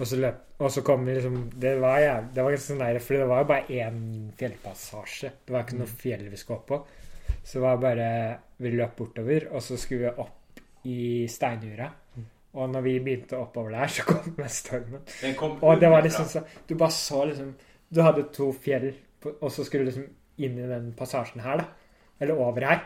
Og 0.00 0.06
så 0.08 0.16
løp 0.16 0.36
Og 0.64 0.70
så 0.72 0.80
kom 0.82 1.02
vi 1.04 1.12
liksom 1.14 1.34
Det 1.60 1.74
var 1.82 1.98
jævlig 2.00 2.28
Det 2.34 2.42
var 2.44 2.54
ganske 2.54 2.66
sånn 2.70 2.78
der 2.80 2.98
For 3.04 3.14
det 3.20 3.26
var 3.28 3.40
jo 3.42 3.48
bare 3.50 3.74
én 3.82 3.98
fjellpassasje. 4.40 5.30
Det 5.44 5.52
var 5.52 5.64
ikke 5.66 5.74
Mm. 5.76 5.80
noe 5.82 5.92
fjell 6.00 6.22
vi 6.30 6.36
skulle 6.40 6.58
opp 6.58 6.66
på. 6.70 6.78
Så 7.44 7.52
det 7.58 7.62
var 7.66 7.76
bare 7.82 8.38
Vi 8.58 8.70
løp 8.70 8.94
bortover, 8.96 9.48
og 9.52 9.60
så 9.62 9.76
skulle 9.76 10.00
vi 10.08 10.22
opp 10.24 10.62
i 10.88 11.26
steinjura. 11.28 11.90
Mm. 12.16 12.24
Og 12.54 12.70
når 12.72 12.80
vi 12.82 12.94
begynte 13.00 13.36
oppover 13.36 13.70
der, 13.76 13.86
så 13.92 14.02
kom 14.08 14.34
den 14.38 14.48
stormen. 14.62 15.02
Den 15.20 15.34
kom 15.36 15.58
Og 15.62 15.80
det 15.80 15.90
var 15.92 16.02
liksom 16.02 16.24
så 16.32 16.42
Du 16.66 16.74
bare 16.76 16.90
så 16.96 17.24
liksom 17.28 17.54
Du 17.92 18.00
hadde 18.02 18.24
to 18.32 18.52
fjell, 18.52 18.94
og 19.28 19.52
så 19.52 19.64
skulle 19.64 19.84
du 19.84 19.90
liksom 19.90 20.08
inn 20.40 20.58
i 20.58 20.68
den 20.70 20.92
passasjen 20.96 21.42
her, 21.44 21.60
da. 21.60 21.64
Eller 22.20 22.36
over 22.36 22.64
her. 22.68 22.80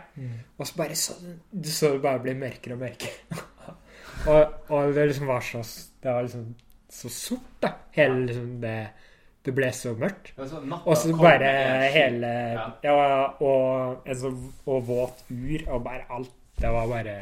Og 0.59 0.66
så 0.66 0.76
bare 0.78 0.95
så 0.95 1.14
så 1.64 1.93
det 1.93 2.03
bare 2.03 2.22
bli 2.22 2.35
mørkere 2.39 2.76
og 2.76 2.85
mørkere. 2.85 3.41
og, 4.30 4.70
og 4.70 4.95
det 4.95 5.09
liksom 5.11 5.26
var 5.26 5.41
så 5.41 5.62
Det 6.02 6.11
var 6.12 6.23
liksom 6.23 6.55
så 6.90 7.09
sort, 7.11 7.51
da. 7.62 7.73
Hele 7.97 8.27
liksom 8.27 8.61
det 8.62 8.77
Det 9.44 9.52
ble 9.55 9.73
så 9.73 9.94
mørkt. 9.98 10.32
Sånn 10.39 10.73
Og 10.73 10.97
så 10.97 11.16
bare 11.19 11.51
hele 11.93 12.31
Ja. 12.86 13.35
Og 13.40 14.06
sånn 14.16 14.39
Og 14.66 14.86
våt 14.86 15.24
ur, 15.31 15.66
og 15.69 15.82
bare 15.85 16.06
alt. 16.09 16.31
Det 16.61 16.70
var 16.70 16.86
bare 16.89 17.16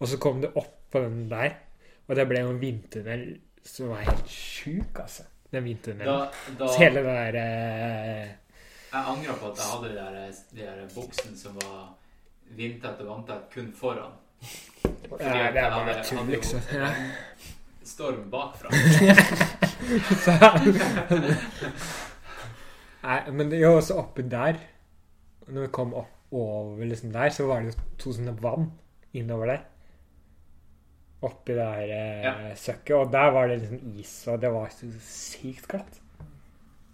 Og 0.00 0.08
så 0.08 0.18
kom 0.18 0.40
det 0.40 0.50
opp 0.56 0.72
på 0.90 1.00
den 1.02 1.28
der, 1.28 1.56
og 2.06 2.16
det 2.16 2.28
ble 2.28 2.40
en 2.44 2.60
vindtunnel 2.60 3.22
som 3.66 3.88
var 3.90 4.04
helt 4.06 4.28
sjuk, 4.30 4.98
altså. 5.00 5.24
Den 5.54 6.68
Så 6.68 6.78
hele 6.78 6.94
det 6.94 7.04
der 7.04 7.34
eh, 7.40 8.28
Jeg 8.92 9.02
angrer 9.06 9.34
på 9.40 9.50
at 9.50 9.56
jeg 9.58 9.66
hadde 9.72 9.88
de 9.88 9.94
der, 9.94 10.32
de 10.54 10.60
der 10.60 10.88
buksene 10.94 11.36
som 11.38 11.54
var 11.62 11.94
vindtett 12.56 13.00
og 13.00 13.06
vanntett 13.06 13.48
kun 13.54 13.72
foran. 13.76 14.12
Fordi 15.08 15.24
Ja, 15.24 15.50
det 15.52 15.62
er 15.62 15.70
var 15.70 15.80
hadde- 15.84 16.04
tull, 16.08 16.26
liksom. 16.30 16.60
Ja. 16.72 16.88
Storm 17.84 18.30
bakfra. 18.30 18.68
Nei, 23.04 23.18
men 23.32 23.50
det 23.52 23.60
var 23.60 23.76
også 23.80 23.98
oppe 24.00 24.22
der 24.32 24.56
Når 25.46 25.66
vi 25.66 25.72
kom 25.76 25.92
opp 25.94 26.10
over 26.34 26.84
liksom 26.88 27.12
der, 27.12 27.28
så 27.30 27.44
var 27.46 27.60
det 27.62 27.74
jo 27.74 27.80
to 28.00 28.12
sånne 28.16 28.32
vann 28.42 28.70
innover 29.14 29.46
der. 29.52 29.60
Oppi 31.24 31.54
det 31.56 31.64
der 31.64 31.92
eh, 31.96 32.24
Ja. 32.24 32.32
søkket. 32.58 32.94
Og 32.98 33.12
der 33.12 33.30
var 33.34 33.48
det 33.48 33.60
liksom 33.62 33.94
is, 34.00 34.14
og 34.28 34.40
det 34.42 34.50
var 34.52 34.68
så 34.74 34.88
sykt 35.08 35.68
glatt. 35.70 36.00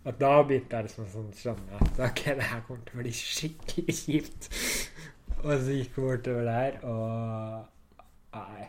Og 0.05 0.15
da 0.21 0.31
begynte 0.43 0.77
jeg 0.79 0.87
liksom 0.89 1.09
sånn 1.13 1.33
skjønne 1.37 1.81
at 1.83 1.99
ok, 2.11 2.23
det 2.39 2.47
her 2.51 2.61
kommer 2.69 2.85
til 2.89 2.97
å 2.99 3.03
bli 3.03 3.13
skikkelig 3.13 3.97
kjipt. 3.99 4.49
Og 5.45 5.55
så 5.57 5.73
gikk 5.73 5.95
vi 5.97 6.03
bortover 6.05 6.45
der, 6.45 6.75
og 6.85 7.67
Nei. 8.37 8.67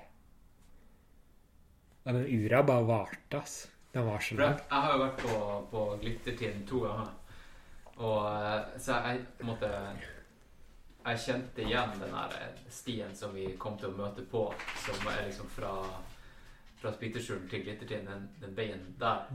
Og 2.06 2.14
den 2.16 2.26
ura 2.46 2.62
bare 2.66 2.86
varte, 2.88 3.42
ass. 3.42 3.56
Den 3.94 4.06
var 4.08 4.20
så 4.24 4.36
lang. 4.40 4.56
jeg 4.72 4.82
har 4.86 4.94
jo 4.94 5.02
vært 5.04 5.20
på, 5.22 5.40
på 5.72 5.82
Glittertinden 6.02 6.64
to 6.70 6.80
ganger. 6.86 7.12
Og 7.98 8.22
eh, 8.32 8.80
så 8.82 9.02
jeg 9.06 9.20
måte 9.46 9.70
Jeg 11.06 11.20
kjente 11.26 11.62
igjen 11.66 11.94
den 12.00 12.12
der 12.14 12.36
eh, 12.42 12.58
stien 12.70 13.16
som 13.18 13.34
vi 13.36 13.48
kom 13.58 13.78
til 13.82 13.90
å 13.90 13.98
møte 13.98 14.22
på, 14.30 14.46
som 14.86 15.08
er 15.12 15.24
liksom 15.28 15.50
fra 15.56 15.74
fra 16.82 16.90
Spytterskjulen 16.96 17.44
til 17.50 17.62
Glittertind, 17.62 18.08
den, 18.10 18.24
den 18.42 18.54
veien 18.58 18.86
der. 18.98 19.28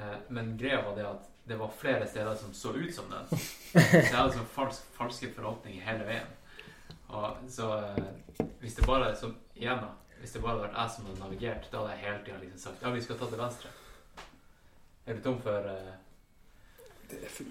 Eh, 0.00 0.14
men 0.32 0.54
greia 0.56 0.78
var 0.86 0.94
det 0.96 1.04
at 1.04 1.26
det 1.44 1.58
var 1.60 1.68
flere 1.76 2.06
steder 2.08 2.34
som 2.40 2.54
så 2.56 2.70
ut 2.72 2.94
som 2.94 3.10
den. 3.12 3.26
Så 3.28 3.82
jeg 3.98 4.14
hadde 4.14 4.32
sånn 4.32 4.46
falsk, 4.54 4.86
falske 4.96 5.28
forhåpninger 5.36 5.84
hele 5.84 6.06
veien. 6.08 6.30
Og 7.12 7.42
så 7.52 7.68
eh, 7.90 8.48
hvis 8.62 8.78
det 8.78 8.86
bare 8.88 9.10
som 9.20 9.36
igjen 9.54 9.82
da, 9.84 9.90
hvis 10.22 10.32
det 10.32 10.40
bare 10.40 10.54
hadde 10.54 10.64
vært 10.70 10.78
jeg 10.80 10.94
som 10.94 11.10
hadde 11.10 11.20
navigert, 11.26 11.68
da 11.68 11.82
hadde 11.82 11.92
jeg 11.98 12.04
hele 12.06 12.24
tida 12.30 12.40
liksom 12.46 12.62
sagt 12.64 12.86
ja, 12.86 12.94
vi 12.96 13.04
skal 13.04 13.20
ta 13.20 13.28
til 13.34 13.42
venstre. 13.44 13.74
Er 15.04 15.18
du 15.18 15.20
tom 15.28 15.40
for 15.44 15.68
eh, 15.68 15.94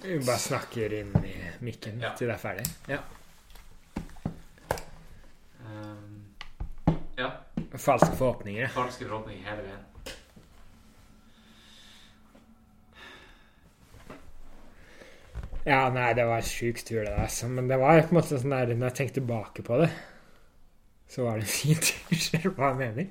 Vi 0.08 0.18
bare 0.26 0.42
snakker 0.42 0.98
inn 1.04 1.14
i 1.22 1.36
mikken 1.62 2.02
Ja. 2.02 2.16
til 2.18 2.34
det 2.34 2.40
er 2.40 2.42
ferdig. 2.50 2.66
Ja. 2.90 2.98
Ja, 7.18 7.32
Falske 7.78 8.16
forhåpninger. 8.16 8.68
falske 8.68 9.06
forhåpninger 9.06 9.44
hele 9.50 9.62
veien. 9.68 9.84
Ja, 15.66 15.90
nei, 15.96 16.10
det 16.14 16.26
var 16.28 16.42
en 16.42 16.48
sjuk 16.48 16.82
tur, 16.84 17.04
det 17.06 17.14
der. 17.16 17.48
Men 17.48 17.68
det 17.72 17.78
var 17.80 18.02
på 18.02 18.12
en 18.12 18.18
måte 18.20 18.40
sånn 18.40 18.52
der 18.52 18.74
Når 18.76 18.90
jeg 18.90 18.98
tenker 19.00 19.14
tilbake 19.22 19.64
på 19.64 19.78
det, 19.80 19.90
så 21.08 21.24
var 21.28 21.40
det 21.40 21.46
en 21.48 21.54
fin 21.54 21.80
tur. 21.88 22.18
Ser 22.20 22.44
du 22.44 22.50
hva 22.58 22.74
jeg 22.74 22.80
mener? 22.82 23.08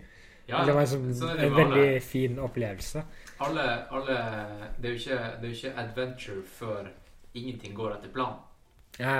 Ja, 0.50 0.64
det 0.66 0.74
var 0.74 0.82
en, 0.84 0.90
sånn, 0.90 1.08
sånn 1.16 1.36
det 1.38 1.46
en 1.46 1.54
veldig 1.56 1.84
alle. 1.86 2.00
fin 2.04 2.38
opplevelse. 2.42 3.04
alle, 3.46 3.66
alle 3.94 4.16
det, 4.82 4.88
er 4.88 4.92
jo 4.92 4.98
ikke, 5.00 5.18
det 5.40 5.46
er 5.46 5.52
jo 5.52 5.58
ikke 5.60 5.74
adventure 5.84 6.42
før 6.58 6.90
ingenting 7.38 7.74
går 7.78 7.94
etter 7.96 8.12
planen, 8.12 8.42
Ja, 9.00 9.14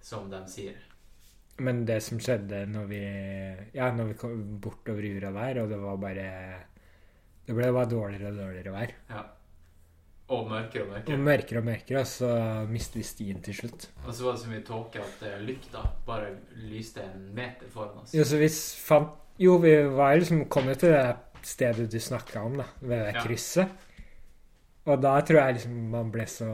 som 0.00 0.30
de 0.30 0.40
sier. 0.48 0.78
Men 1.58 1.84
det 1.88 2.02
som 2.04 2.18
skjedde 2.20 2.66
når 2.68 2.88
vi 2.90 3.00
Ja, 3.74 3.90
når 3.94 4.10
vi 4.12 4.18
kom 4.20 4.60
bortover 4.60 5.06
jorda 5.06 5.30
der, 5.32 5.62
og 5.62 5.70
det 5.72 5.78
var 5.80 5.96
bare 5.96 6.26
Det 7.46 7.54
ble 7.54 7.72
bare 7.72 7.88
dårligere 7.88 8.32
og 8.32 8.38
dårligere 8.42 8.72
vær. 8.74 8.92
Ja. 9.08 9.22
Og 10.28 10.48
mørkere 10.50 10.82
og 10.82 10.88
mørkere. 10.90 11.14
Og 11.14 11.20
mørkere. 11.22 11.58
og 11.60 11.64
mørkere, 11.68 12.00
og 12.00 12.06
så 12.10 12.30
mistet 12.66 12.96
vi 12.96 13.02
stien 13.06 13.42
til 13.46 13.54
slutt. 13.54 13.84
Og 14.06 14.14
så 14.14 14.24
var 14.24 14.32
det 14.34 14.40
så 14.40 14.48
mye 14.50 14.64
tåke 14.66 14.98
at 14.98 15.22
eh, 15.22 15.36
lykta 15.46 15.84
bare 16.06 16.32
lyste 16.66 17.04
en 17.04 17.28
meter 17.36 17.70
foran 17.70 18.00
oss. 18.02 18.14
Jo, 18.16 18.24
så 18.26 18.40
vi 18.40 18.48
fant 18.50 19.14
Jo, 19.38 19.58
vi 19.62 19.76
var 19.92 20.16
liksom 20.16 20.46
kommet 20.48 20.80
til 20.80 20.90
det 20.96 21.16
stedet 21.46 21.90
du 21.92 21.98
snakka 22.00 22.40
om, 22.42 22.56
da, 22.58 22.64
ved 22.80 23.04
det 23.04 23.14
Ja. 23.14 23.22
krysset. 23.22 23.68
Og 24.86 25.02
da 25.02 25.20
tror 25.20 25.40
jeg 25.44 25.54
liksom 25.54 25.72
man 25.90 26.10
ble 26.10 26.26
så 26.26 26.46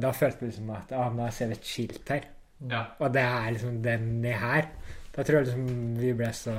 Da 0.00 0.12
følte 0.12 0.40
vi 0.40 0.46
liksom 0.50 0.70
at 0.70 0.92
ah, 0.92 1.10
nå 1.14 1.30
ser 1.32 1.46
vi 1.46 1.52
et 1.52 1.64
skilt 1.64 2.08
her. 2.08 2.28
Ja. 2.70 2.84
Og 2.98 3.12
det 3.14 3.22
er 3.22 3.50
liksom 3.50 3.82
den 3.82 4.08
ned 4.22 4.38
her. 4.38 4.70
Da 5.16 5.22
tror 5.22 5.40
jeg 5.40 5.46
liksom 5.50 5.98
vi 5.98 6.12
ble 6.16 6.30
så 6.36 6.54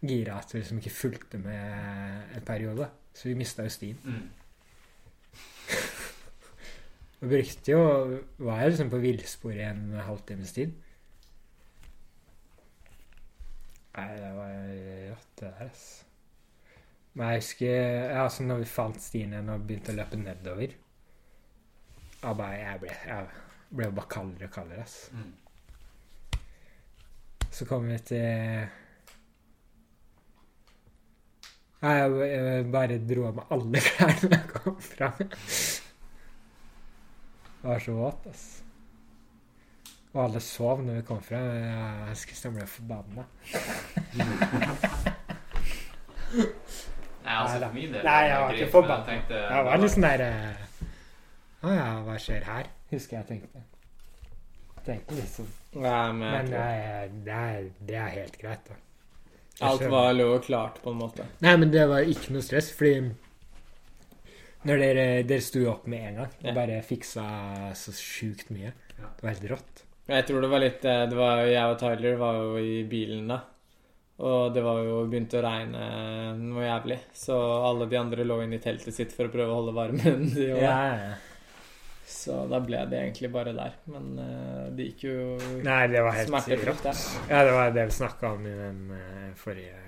gira 0.00 0.38
at 0.38 0.54
vi 0.54 0.62
liksom 0.62 0.80
ikke 0.80 0.94
fulgte 0.94 1.38
med 1.42 2.34
en 2.36 2.44
periode. 2.46 2.88
Så 3.14 3.28
vi 3.28 3.38
mista 3.38 3.66
jo 3.66 3.72
stien. 3.72 3.98
Mm. 4.04 4.28
Vi 7.18 7.26
brukte 7.26 7.72
jo 7.72 7.80
Var 8.38 8.60
jo 8.62 8.68
liksom 8.68 8.90
på 8.90 9.00
villspor 9.02 9.50
i 9.50 9.64
en 9.66 9.88
halvtimes 10.06 10.52
tid. 10.54 10.70
Nei, 13.96 14.04
det 14.14 14.28
var 14.36 14.52
rått, 14.54 15.32
det 15.40 15.48
der, 15.48 15.64
altså. 15.64 16.04
Men 17.14 17.32
jeg 17.32 17.40
husker 17.42 17.72
ja, 17.74 18.22
altså 18.22 18.46
når 18.46 18.60
vi 18.62 18.70
fant 18.70 19.02
stien 19.02 19.32
igjen 19.34 19.50
og 19.50 19.64
begynte 19.66 19.90
å 19.90 19.98
løpe 19.98 20.20
nedover 20.20 20.76
Ja, 22.22 22.30
bare, 22.30 22.52
jeg 22.60 22.82
ble 22.84 22.94
jeg 22.94 23.26
ble 23.70 23.88
jo 23.88 23.94
bare 23.96 24.10
kaldere 24.12 24.48
og 24.48 24.54
kaldere, 24.54 24.82
ass. 24.84 25.10
Mm. 25.12 25.32
Så 27.50 27.64
kom 27.68 27.88
vi 27.88 27.98
til 28.10 28.68
Nei, 31.78 31.92
Jeg, 31.94 32.10
jeg 32.32 32.64
bare 32.74 32.96
dro 33.06 33.26
av 33.28 33.36
meg 33.38 33.52
alle 33.54 33.82
klærne 33.88 34.30
jeg 34.34 34.46
kom 34.50 34.78
fra. 34.82 35.12
Det 37.58 37.66
var 37.66 37.84
så 37.84 37.94
våt, 37.98 38.26
ass. 38.32 38.46
Og 40.14 40.24
alle 40.24 40.40
sov 40.42 40.82
når 40.82 40.94
vi 40.98 41.04
kom 41.06 41.20
fra. 41.22 41.38
Jeg 41.38 42.16
Kristian 42.30 42.56
ble 42.56 42.66
forbanna. 42.66 43.24
Nei, 47.28 47.34
altså 47.36 47.58
for 47.60 47.72
min 47.76 47.92
del 47.92 48.02
Nei, 48.04 48.22
jeg 48.24 48.40
var 48.40 48.56
ikke 48.56 48.70
forbanna. 48.72 49.12
Jeg, 49.12 49.22
Jeg 49.30 49.64
var 49.68 49.80
litt 49.82 49.92
sånn 49.94 50.06
derre 50.06 50.28
Å 51.62 51.74
ja, 51.74 51.88
hva 52.06 52.16
skjer 52.20 52.44
her? 52.48 52.70
Husker 52.90 53.18
jeg 53.20 53.26
tenkte. 53.28 53.62
Tenkte 54.86 55.14
liksom. 55.18 55.48
Nei, 55.76 56.12
men, 56.16 56.28
Men 56.32 56.52
det 56.52 56.60
er, 56.64 57.08
det 57.26 57.38
er, 57.38 57.64
det 57.88 57.96
er 58.00 58.12
helt 58.14 58.38
greit, 58.40 58.68
da. 58.70 58.78
Alt 59.68 59.82
var 59.90 60.12
lå 60.14 60.28
klart, 60.46 60.78
på 60.84 60.92
en 60.94 61.00
måte. 61.00 61.26
Nei, 61.42 61.56
men 61.58 61.72
det 61.74 61.82
var 61.90 62.06
ikke 62.06 62.30
noe 62.36 62.44
stress, 62.46 62.70
fordi 62.78 63.10
når 64.68 64.80
dere, 64.82 65.06
dere 65.26 65.42
sto 65.44 65.64
opp 65.70 65.86
med 65.90 66.04
en 66.12 66.16
gang 66.22 66.30
Ja. 66.42 66.48
og 66.50 66.56
bare 66.56 66.78
fiksa 66.86 67.24
så 67.78 67.94
sjukt 67.94 68.50
mye. 68.54 68.72
Det 68.96 69.22
var 69.22 69.30
helt 69.34 69.48
rått. 69.52 69.84
Jeg 70.08 70.24
tror 70.26 70.40
det 70.42 70.50
var 70.50 70.62
litt 70.62 70.84
eh, 70.88 71.04
det 71.10 71.16
var, 71.18 71.42
Jeg 71.46 71.72
og 71.74 71.78
Tyler 71.82 72.16
var 72.20 72.38
jo 72.40 72.56
i 72.62 72.82
bilen 72.88 73.28
da. 73.28 73.40
Og 74.18 74.54
det 74.54 74.62
var 74.64 74.80
jo 74.82 75.02
begynt 75.06 75.34
å 75.38 75.42
regne 75.44 75.82
noe 76.40 76.64
jævlig. 76.64 76.96
Så 77.14 77.36
alle 77.38 77.86
de 77.90 77.98
andre 78.00 78.24
lå 78.26 78.40
inne 78.42 78.58
i 78.58 78.62
teltet 78.62 78.96
sitt 78.96 79.12
for 79.14 79.28
å 79.28 79.34
prøve 79.34 79.52
å 79.52 79.58
holde 79.60 79.74
varmen. 79.76 80.24
De 80.34 80.48
ja, 80.48 80.62
Ja, 80.64 80.78
ja. 81.02 81.12
Så 82.08 82.38
da 82.48 82.60
ble 82.64 82.80
det 82.88 83.02
egentlig 83.02 83.28
bare 83.32 83.52
der. 83.56 83.74
Men 83.92 84.08
eh, 84.22 84.62
det 84.76 84.86
gikk 84.90 85.04
jo 85.08 85.18
Nei, 85.64 85.82
det 85.92 86.00
var 86.06 86.16
helt 86.16 86.30
smertefritt, 86.32 86.80
det. 86.86 86.94
Ja, 87.28 87.42
det 87.44 87.52
var 87.56 87.74
det 87.76 87.84
vi 87.90 87.96
snakka 87.98 88.32
om 88.38 88.46
i 88.48 88.54
den 88.56 88.80
eh, 88.96 89.28
forrige 89.36 89.82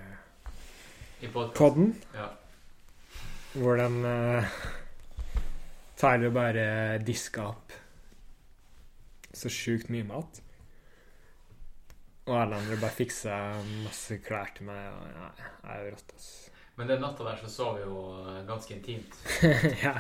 I 1.24 1.32
podden. 1.32 1.94
Ja. 2.16 2.28
Hvordan 3.50 3.96
uh, 4.06 4.58
Tyler 5.98 6.30
bare 6.30 6.66
diska 7.02 7.48
opp 7.48 7.74
så 9.34 9.50
sjukt 9.52 9.90
mye 9.90 10.06
mat. 10.06 10.40
Og 12.28 12.36
alle 12.36 12.60
andre 12.60 12.78
bare 12.78 12.94
fiksa 12.94 13.40
masse 13.82 14.20
klær 14.24 14.52
til 14.56 14.68
meg. 14.68 14.86
Og, 14.92 15.10
ja, 15.16 15.28
det 15.34 15.74
er 15.74 15.82
jo 15.84 15.92
rått, 15.96 16.14
altså. 16.14 16.50
Men 16.78 16.88
den 16.88 17.02
natta 17.04 17.24
der 17.26 17.40
så 17.42 17.48
sov 17.52 17.74
vi 17.76 17.82
jo 17.84 18.02
eh, 18.22 18.36
ganske 18.48 18.72
intimt. 18.72 19.16
ja. 19.84 19.92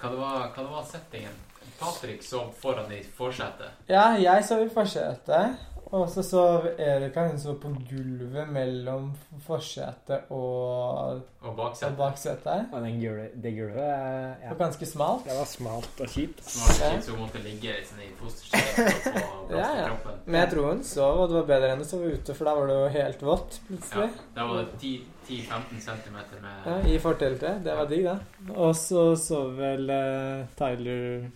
Hva 0.00 0.10
det 0.12 0.18
var, 0.18 0.42
hva 0.52 0.64
det 0.64 0.72
var 0.74 0.82
settingen? 0.84 1.38
Patrick 1.78 2.22
sov 2.26 2.52
foran 2.58 2.92
i 2.92 3.02
forsetet. 3.16 3.70
Ja, 3.88 4.10
jeg 4.18 4.44
sov 4.44 4.62
i 4.66 4.68
forsetet. 4.72 5.56
Og 5.88 6.02
så 6.12 6.20
sov 6.20 6.66
Erika 6.76 7.22
hun 7.30 7.38
sov 7.40 7.54
på 7.62 7.70
gulvet 7.88 8.50
mellom 8.52 9.06
forsetet 9.46 10.26
og, 10.28 11.22
Og 11.40 11.46
og 11.48 11.54
baksetet. 11.56 11.94
baksetet. 11.96 12.66
Og 12.76 12.82
den 12.84 12.98
gulvet, 13.00 13.30
det 13.42 13.54
gulvet 13.56 13.78
eh, 13.80 14.42
ja. 14.42 14.50
var 14.50 14.58
ganske 14.66 14.84
smalt. 14.90 15.24
Det 15.24 15.38
var 15.38 15.48
smalt 15.48 16.02
og 16.04 16.10
kjipt. 16.12 16.42
Smalt 16.44 16.74
og 16.74 16.90
kjipt, 16.92 17.06
så 17.06 17.14
hun 17.16 17.22
måtte 17.24 17.40
ligge 17.46 17.72
i 17.72 17.86
sånn 17.88 18.04
i 18.04 18.10
fosterstilling 18.20 19.24
og 19.48 19.56
Ja, 19.56 19.70
ja. 19.80 19.86
kroppen. 19.88 20.20
Men 20.26 20.40
jeg 20.42 20.52
tror 20.52 20.68
hun 20.74 20.84
sov, 20.84 21.22
og 21.22 21.32
det 21.32 21.38
var 21.40 21.48
bedre 21.54 21.72
enn 21.72 21.86
å 21.86 21.88
sove 21.88 22.12
ute, 22.18 22.36
for 22.36 22.50
da 22.50 22.56
var 22.60 22.68
det 22.68 22.78
jo 22.82 22.92
helt 22.98 23.24
vått 23.30 23.56
Ja, 23.62 23.66
plutselig. 23.70 24.10
da 24.36 24.46
var 24.52 24.60
det 24.60 24.94
10-15 25.28 25.82
cm 25.88 26.20
med 26.44 26.68
Ja, 26.68 26.78
I 26.84 26.98
forteltet. 27.00 27.64
Det 27.64 27.80
var 27.80 27.88
digg, 27.88 28.04
da. 28.04 28.18
Og 28.60 28.76
så 28.76 29.08
sov 29.16 29.56
vel 29.56 29.88
uh, 29.88 30.44
Tyler 30.60 31.30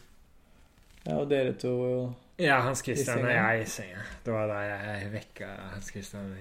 Ja, 1.07 1.17
og 1.19 1.31
dere 1.31 1.53
to 1.59 1.73
Ja, 2.39 2.61
Hans 2.65 2.83
Christian 2.85 3.25
og 3.25 3.31
jeg 3.33 3.63
i 3.63 3.65
senga. 3.71 4.03
Det 4.25 4.33
var 4.35 4.47
da 4.51 4.59
jeg 4.67 5.11
vekka 5.13 5.47
Hans 5.73 5.91
Christian 5.93 6.33
i 6.39 6.41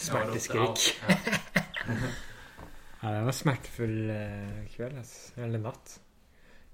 smerteskrik. 0.00 0.78
Ja, 1.08 1.16
Ja, 3.00 3.14
det 3.14 3.20
var 3.24 3.32
smertefull 3.32 4.10
eh, 4.12 4.56
kveld, 4.74 4.98
altså. 5.00 5.32
Eller 5.40 5.58
natt. 5.64 5.94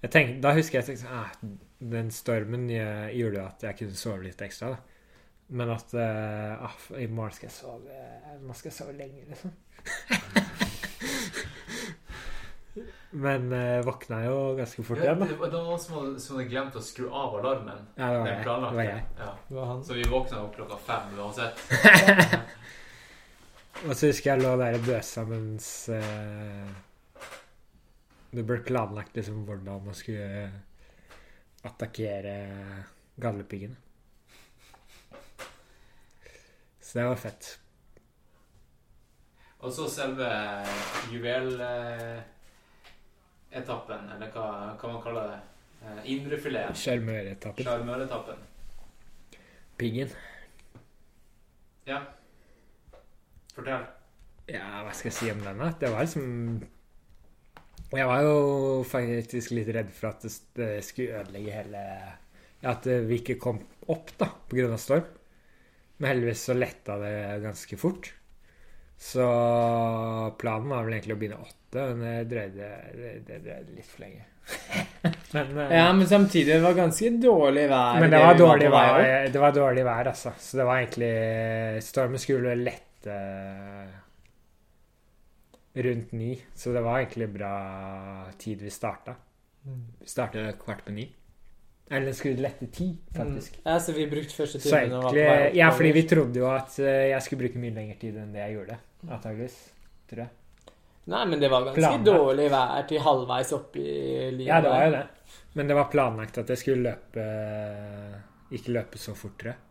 Jeg 0.03 0.11
tenkte, 0.11 0.41
da 0.43 0.51
husker 0.57 0.81
jeg 0.81 0.87
tenkte, 0.89 1.07
ah, 1.15 1.31
Den 1.79 2.11
stormen 2.11 2.65
eh, 2.71 3.13
gjorde 3.15 3.45
at 3.47 3.63
jeg 3.69 3.79
kunne 3.79 3.95
sove 3.99 4.23
litt 4.27 4.43
ekstra. 4.43 4.73
da. 4.75 4.79
Men 5.55 5.71
at 5.71 5.95
eh, 5.95 6.65
ah, 6.67 6.75
i 6.99 7.07
morgen 7.07 7.31
skal 7.37 7.47
jeg 7.47 7.55
sove 7.61 8.01
Man 8.43 8.55
skal 8.59 8.73
sove 8.75 8.93
lenge, 8.99 9.23
liksom. 9.31 9.55
Men 13.17 13.53
eh, 13.53 13.81
våkna 13.85 14.25
jo 14.25 14.57
ganske 14.59 14.83
fort 14.85 14.99
igjen, 15.01 15.21
da. 15.23 15.27
det 15.31 15.39
var 15.41 15.53
noen 15.55 15.79
som 15.81 15.95
hadde, 15.97 16.19
som 16.21 16.37
hadde 16.37 16.51
glemt 16.51 16.75
å 16.77 16.83
skru 16.85 17.07
av 17.09 17.39
alarmen. 17.39 17.87
Ja, 17.97 18.11
det 18.13 18.19
var 18.19 18.29
jeg. 18.29 18.43
Det 18.45 18.77
var 18.77 18.89
jeg. 18.89 19.05
Ja. 19.17 19.29
Det 19.49 19.57
var. 19.57 19.71
Så 19.89 19.97
vi 19.97 20.05
våkna 20.11 20.43
opp 20.43 20.59
klokka 20.59 20.77
fem 20.85 21.15
uansett. 21.17 21.63
Og 23.87 23.97
så 23.97 24.11
husker 24.11 24.35
jeg 24.35 24.43
lå 24.43 24.53
der 24.61 24.77
og 24.77 24.85
bøsa 24.85 25.25
mens 25.29 25.71
eh, 25.97 26.69
det 28.37 28.45
ble 28.45 28.61
planlagt 28.69 29.17
liksom 29.17 29.47
hvordan 29.49 29.89
man 29.89 29.97
skulle 29.97 30.45
attakkere 31.65 32.37
gallepiggene. 33.17 33.81
Så 36.85 36.99
det 37.01 37.09
var 37.09 37.21
fett. 37.25 37.55
Og 39.65 39.73
så 39.73 39.89
selve 39.89 40.29
juveletappen, 43.53 44.11
eller 44.15 44.31
hva, 44.33 44.47
hva 44.77 44.93
man 44.93 45.03
kaller 45.03 45.29
det. 45.31 45.41
Eh, 45.83 46.13
Indrefileten. 46.13 46.77
Sjarmøretappen. 46.77 47.65
Sjarmøretappen. 47.65 48.41
Piggen. 49.77 50.11
Ja. 51.87 52.01
Fortell. 53.55 53.85
Ja, 54.49 54.83
hva 54.85 54.93
skal 54.95 55.11
jeg 55.11 55.19
si 55.19 55.31
om 55.33 55.43
den, 55.43 55.59
da? 55.59 55.73
Det 55.81 55.91
var 55.91 56.05
liksom 56.05 56.63
Jeg 57.97 58.07
var 58.07 58.23
jo 58.23 58.37
faktisk 58.87 59.53
litt 59.55 59.71
redd 59.75 59.91
for 59.95 60.13
at 60.13 60.23
det, 60.23 60.33
det 60.55 60.69
skulle 60.87 61.21
ødelegge 61.21 61.55
hele 61.55 61.83
At 62.67 62.87
vi 62.87 63.19
ikke 63.21 63.39
kom 63.43 63.61
opp, 63.91 64.13
da, 64.19 64.31
på 64.49 64.59
grunn 64.59 64.75
av 64.75 64.83
storm. 64.83 65.07
Men 65.99 66.11
heldigvis 66.11 66.47
så 66.49 66.57
letta 66.57 66.97
det 67.01 67.17
ganske 67.45 67.79
fort. 67.79 68.11
Så 68.99 69.27
planen 70.41 70.73
var 70.73 70.87
vel 70.87 70.97
egentlig 70.97 71.17
å 71.17 71.21
begynne 71.21 71.43
åtte, 71.45 71.85
men 71.93 72.07
det 72.07 72.25
dreide, 72.31 72.71
det, 72.97 73.13
det 73.29 73.43
dreide 73.45 73.77
litt 73.77 73.91
for 73.91 74.07
lenge. 74.07 74.25
men, 75.35 75.53
eh, 75.59 75.75
Ja, 75.77 75.91
men 75.93 76.09
samtidig 76.09 76.55
det 76.55 76.63
var 76.65 76.79
ganske 76.79 77.11
dårlig 77.21 77.67
vær. 77.71 78.01
men 78.01 78.15
det 78.15 78.23
var 78.23 78.41
dårlig 78.41 78.71
vær, 78.73 79.29
det 79.35 79.43
var 79.43 79.55
dårlig 79.57 79.85
vær, 79.85 80.11
altså. 80.15 80.33
Så 80.41 80.61
det 80.61 80.67
var 80.69 80.81
egentlig 80.81 81.13
Stormen 81.85 82.23
skulle 82.23 82.57
lette 82.61 83.21
rundt 85.77 86.13
ni. 86.17 86.33
Så 86.55 86.73
det 86.73 86.81
var 86.81 87.03
egentlig 87.03 87.29
bra 87.37 87.53
tid 88.41 88.65
vi 88.65 88.73
starta. 88.73 89.15
Vi 90.01 90.09
starta 90.09 90.53
kvart 90.61 90.85
på 90.87 90.95
ni. 90.97 91.09
Eller 91.89 92.09
den 92.11 92.17
skulle 92.19 92.43
lette 92.43 92.67
ti, 92.75 92.89
faktisk. 93.15 93.61
Ja, 93.63 93.77
så 93.81 93.93
vi 93.95 94.09
brukte 94.11 94.35
første 94.35 94.59
timen 94.59 94.97
og 94.99 95.05
var 95.15 95.45
Ja, 95.55 95.69
fordi 95.71 95.93
vi 95.95 96.03
trodde 96.11 96.41
jo 96.43 96.49
at 96.51 96.75
eh, 96.83 97.13
jeg 97.13 97.23
skulle 97.23 97.45
bruke 97.45 97.61
mye 97.63 97.75
lengre 97.77 97.95
tid 98.01 98.17
enn 98.19 98.33
det 98.35 98.43
jeg 98.43 98.57
gjorde. 98.57 98.79
Antakeligvis. 99.07 99.59
Tror 100.11 100.25
jeg. 100.25 100.33
Nei, 101.07 101.21
men 101.31 101.39
det 101.39 101.51
var 101.53 101.63
ganske 101.69 101.79
Planlagt. 101.79 102.09
dårlig 102.09 102.49
vær 102.51 102.89
til 102.91 103.05
halvveis 103.05 103.53
opp 103.55 103.77
i 103.79 103.85
livet. 104.35 104.49
Ja, 104.51 104.59
det 104.65 104.73
var 104.73 104.89
jo 104.89 104.97
det. 104.97 105.05
Men 105.55 105.71
det 105.71 105.77
var 105.79 105.87
planlagt 105.93 106.39
at 106.43 106.51
jeg 106.53 106.59
skulle 106.61 106.83
løpe 106.91 107.23
Ikke 108.57 108.75
løpe 108.75 108.99
så 109.01 109.15
fort, 109.19 109.39
tror 109.39 109.53
jeg. 109.53 109.63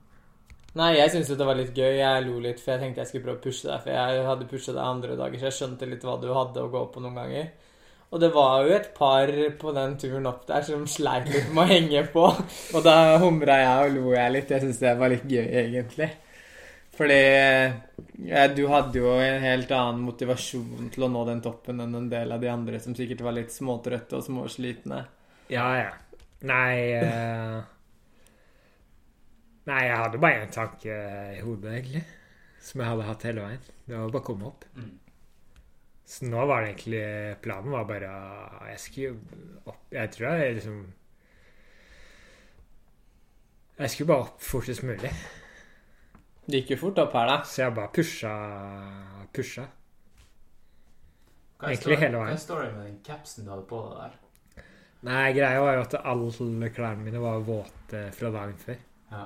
Nei, 0.75 0.89
jeg 0.97 1.11
syntes 1.13 1.35
det 1.39 1.45
var 1.47 1.55
litt 1.55 1.75
gøy. 1.75 1.93
Jeg 1.99 2.23
lo 2.25 2.39
litt, 2.43 2.59
for 2.63 2.73
jeg 2.73 2.81
tenkte 2.81 3.03
jeg 3.03 3.11
skulle 3.11 3.27
prøve 3.27 3.39
å 3.39 3.43
pushe 3.45 3.67
deg. 3.69 3.83
For 3.83 3.91
jeg 3.95 4.25
hadde 4.27 4.47
pusha 4.51 4.73
deg 4.75 4.83
andre 4.83 5.15
dager, 5.19 5.39
så 5.39 5.47
jeg 5.51 5.57
skjønte 5.59 5.87
litt 5.91 6.03
hva 6.03 6.15
du 6.19 6.27
hadde 6.35 6.63
å 6.63 6.71
gå 6.71 6.81
på 6.91 7.03
noen 7.03 7.15
ganger. 7.19 7.51
Og 8.15 8.21
det 8.23 8.29
var 8.31 8.63
jo 8.63 8.75
et 8.77 8.93
par 8.95 9.27
på 9.59 9.71
den 9.75 9.97
turen 9.99 10.29
opp 10.29 10.45
der 10.47 10.63
som 10.63 10.85
sleit 10.87 11.27
litt 11.27 11.49
med 11.51 11.65
å 11.65 11.67
henge 11.67 12.03
på. 12.13 12.23
Og 12.77 12.85
da 12.85 13.17
humra 13.19 13.57
jeg 13.59 13.89
og 13.89 13.97
lo 13.97 14.13
jeg 14.15 14.31
litt. 14.31 14.53
Jeg 14.55 14.63
syntes 14.63 14.79
det 14.79 14.93
var 15.01 15.11
litt 15.11 15.25
gøy, 15.27 15.43
egentlig. 15.43 16.07
Fordi 16.95 17.19
ja, 18.23 18.45
du 18.55 18.61
hadde 18.71 19.01
jo 19.01 19.11
en 19.19 19.43
helt 19.43 19.75
annen 19.75 20.05
motivasjon 20.07 20.87
til 20.95 21.03
å 21.03 21.11
nå 21.11 21.25
den 21.27 21.43
toppen 21.43 21.83
enn 21.83 21.99
en 21.99 22.07
del 22.07 22.31
av 22.31 22.39
de 22.39 22.47
andre 22.53 22.79
som 22.79 22.95
sikkert 22.95 23.25
var 23.25 23.35
litt 23.35 23.51
småtrøtte 23.51 24.21
og 24.21 24.23
småslitne. 24.29 25.01
Ja, 25.51 25.67
ja. 25.75 25.91
Nei 26.47 26.75
uh... 26.95 27.59
Nei, 29.65 29.81
jeg 29.89 29.97
hadde 29.97 30.21
bare 30.21 30.45
én 30.45 30.55
tanke 30.55 30.95
i 31.35 31.41
hodet, 31.41 31.71
egentlig. 31.81 32.05
Som 32.63 32.79
jeg 32.79 32.93
hadde 32.93 33.07
hatt 33.09 33.27
hele 33.27 33.43
veien. 33.49 33.71
Det 33.83 33.97
var 33.97 34.13
bare 34.13 34.23
å 34.23 34.27
komme 34.31 34.53
opp. 34.53 34.67
Mm. 34.77 34.93
Så 36.05 36.27
nå 36.29 36.43
var 36.45 36.61
det 36.61 36.73
egentlig 36.73 37.05
Planen 37.41 37.73
var 37.73 37.87
bare 37.89 38.09
Jeg 38.69 38.81
skulle 38.83 39.39
opp 39.65 39.95
Jeg 39.95 40.11
tror 40.13 40.27
jeg 40.37 40.57
liksom 40.59 40.83
Jeg 43.79 43.91
skulle 43.91 44.11
bare 44.13 44.27
opp 44.27 44.43
fortest 44.45 44.85
mulig. 44.87 45.09
Det 46.45 46.61
gikk 46.61 46.75
jo 46.75 46.77
fort 46.85 47.01
opp 47.01 47.15
her, 47.17 47.27
da. 47.27 47.39
Så 47.43 47.63
jeg 47.63 47.73
bare 47.75 47.91
pusha 47.91 48.35
Pusha. 49.35 49.65
Hva 51.57 51.67
er 51.67 51.73
Egentlig 51.73 51.97
hele 51.99 52.21
veien. 52.21 52.29
Hva 52.29 52.37
er 52.37 52.43
storyen 52.45 52.77
med 52.77 52.85
den 52.87 53.01
capsen 53.03 53.47
du 53.47 53.51
hadde 53.51 53.65
på 53.67 53.81
deg 53.89 53.97
der? 53.99 54.15
Nei, 55.05 55.25
greia 55.35 55.59
var 55.61 55.75
jo 55.75 55.83
at 55.83 55.97
alle 56.01 56.69
klærne 56.73 57.03
mine 57.03 57.19
var 57.21 57.43
våte 57.45 58.05
fra 58.15 58.31
dagen 58.33 58.55
før. 58.61 58.79
Ja. 59.11 59.25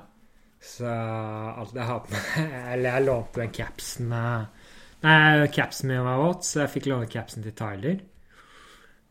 Så 0.59 0.89
alt 0.89 1.77
jeg 1.77 1.87
har 1.87 2.01
på 2.03 2.11
meg 2.11 2.55
Eller 2.73 2.97
jeg 2.97 3.05
lånte 3.05 3.39
den 3.39 3.53
capsen 3.55 4.09
eh, 4.11 4.58
Nei, 4.99 5.47
capsen 5.55 5.87
min 5.91 6.03
var 6.03 6.19
våt, 6.19 6.43
så 6.43 6.63
jeg 6.65 6.73
fikk 6.73 6.89
låne 6.91 7.07
capsen 7.11 7.45
til 7.45 7.55
Tyler. 7.55 8.01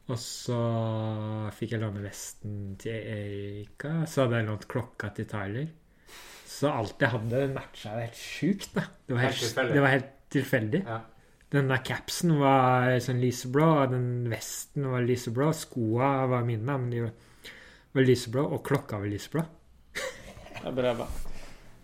Og 0.09 0.16
så 0.20 0.59
fikk 1.56 1.74
jeg 1.74 1.82
låne 1.82 2.02
vesten 2.05 2.74
til 2.81 2.97
Erika. 2.97 4.02
Så 4.09 4.24
hadde 4.24 4.40
jeg 4.40 4.48
lånt 4.48 4.66
klokka 4.69 5.10
til 5.16 5.28
Tyler. 5.28 5.69
Så 6.48 6.70
alt 6.73 7.01
jeg 7.05 7.12
hadde, 7.12 7.44
matcha 7.55 7.93
jo 7.93 8.05
helt 8.06 8.19
sjukt, 8.20 8.70
da. 8.77 8.85
Det 9.06 9.16
var 9.16 9.27
Helt 9.27 9.44
helt, 9.44 9.73
det 9.77 9.85
var 9.85 9.94
helt 9.94 10.12
tilfeldig. 10.32 10.82
Ja. 10.89 10.98
Den 11.52 11.70
der 11.73 11.81
capsen 11.85 12.35
var 12.40 12.90
sånn 13.01 13.23
lyseblå, 13.24 13.69
og 13.85 13.94
den 13.94 14.09
vesten 14.28 14.89
var 14.93 15.05
lyseblå. 15.05 15.52
Skoa 15.56 16.10
var 16.28 16.44
mine, 16.44 16.66
men 16.69 16.90
de 16.93 17.06
var, 17.06 17.55
var 17.97 18.09
lyseblå, 18.09 18.44
og 18.44 18.65
klokka 18.69 19.01
var 19.01 19.09
lyseblå. 19.12 19.44
det 19.97 20.69
er 20.69 20.77
bra, 20.82 20.93
bra. 21.01 21.28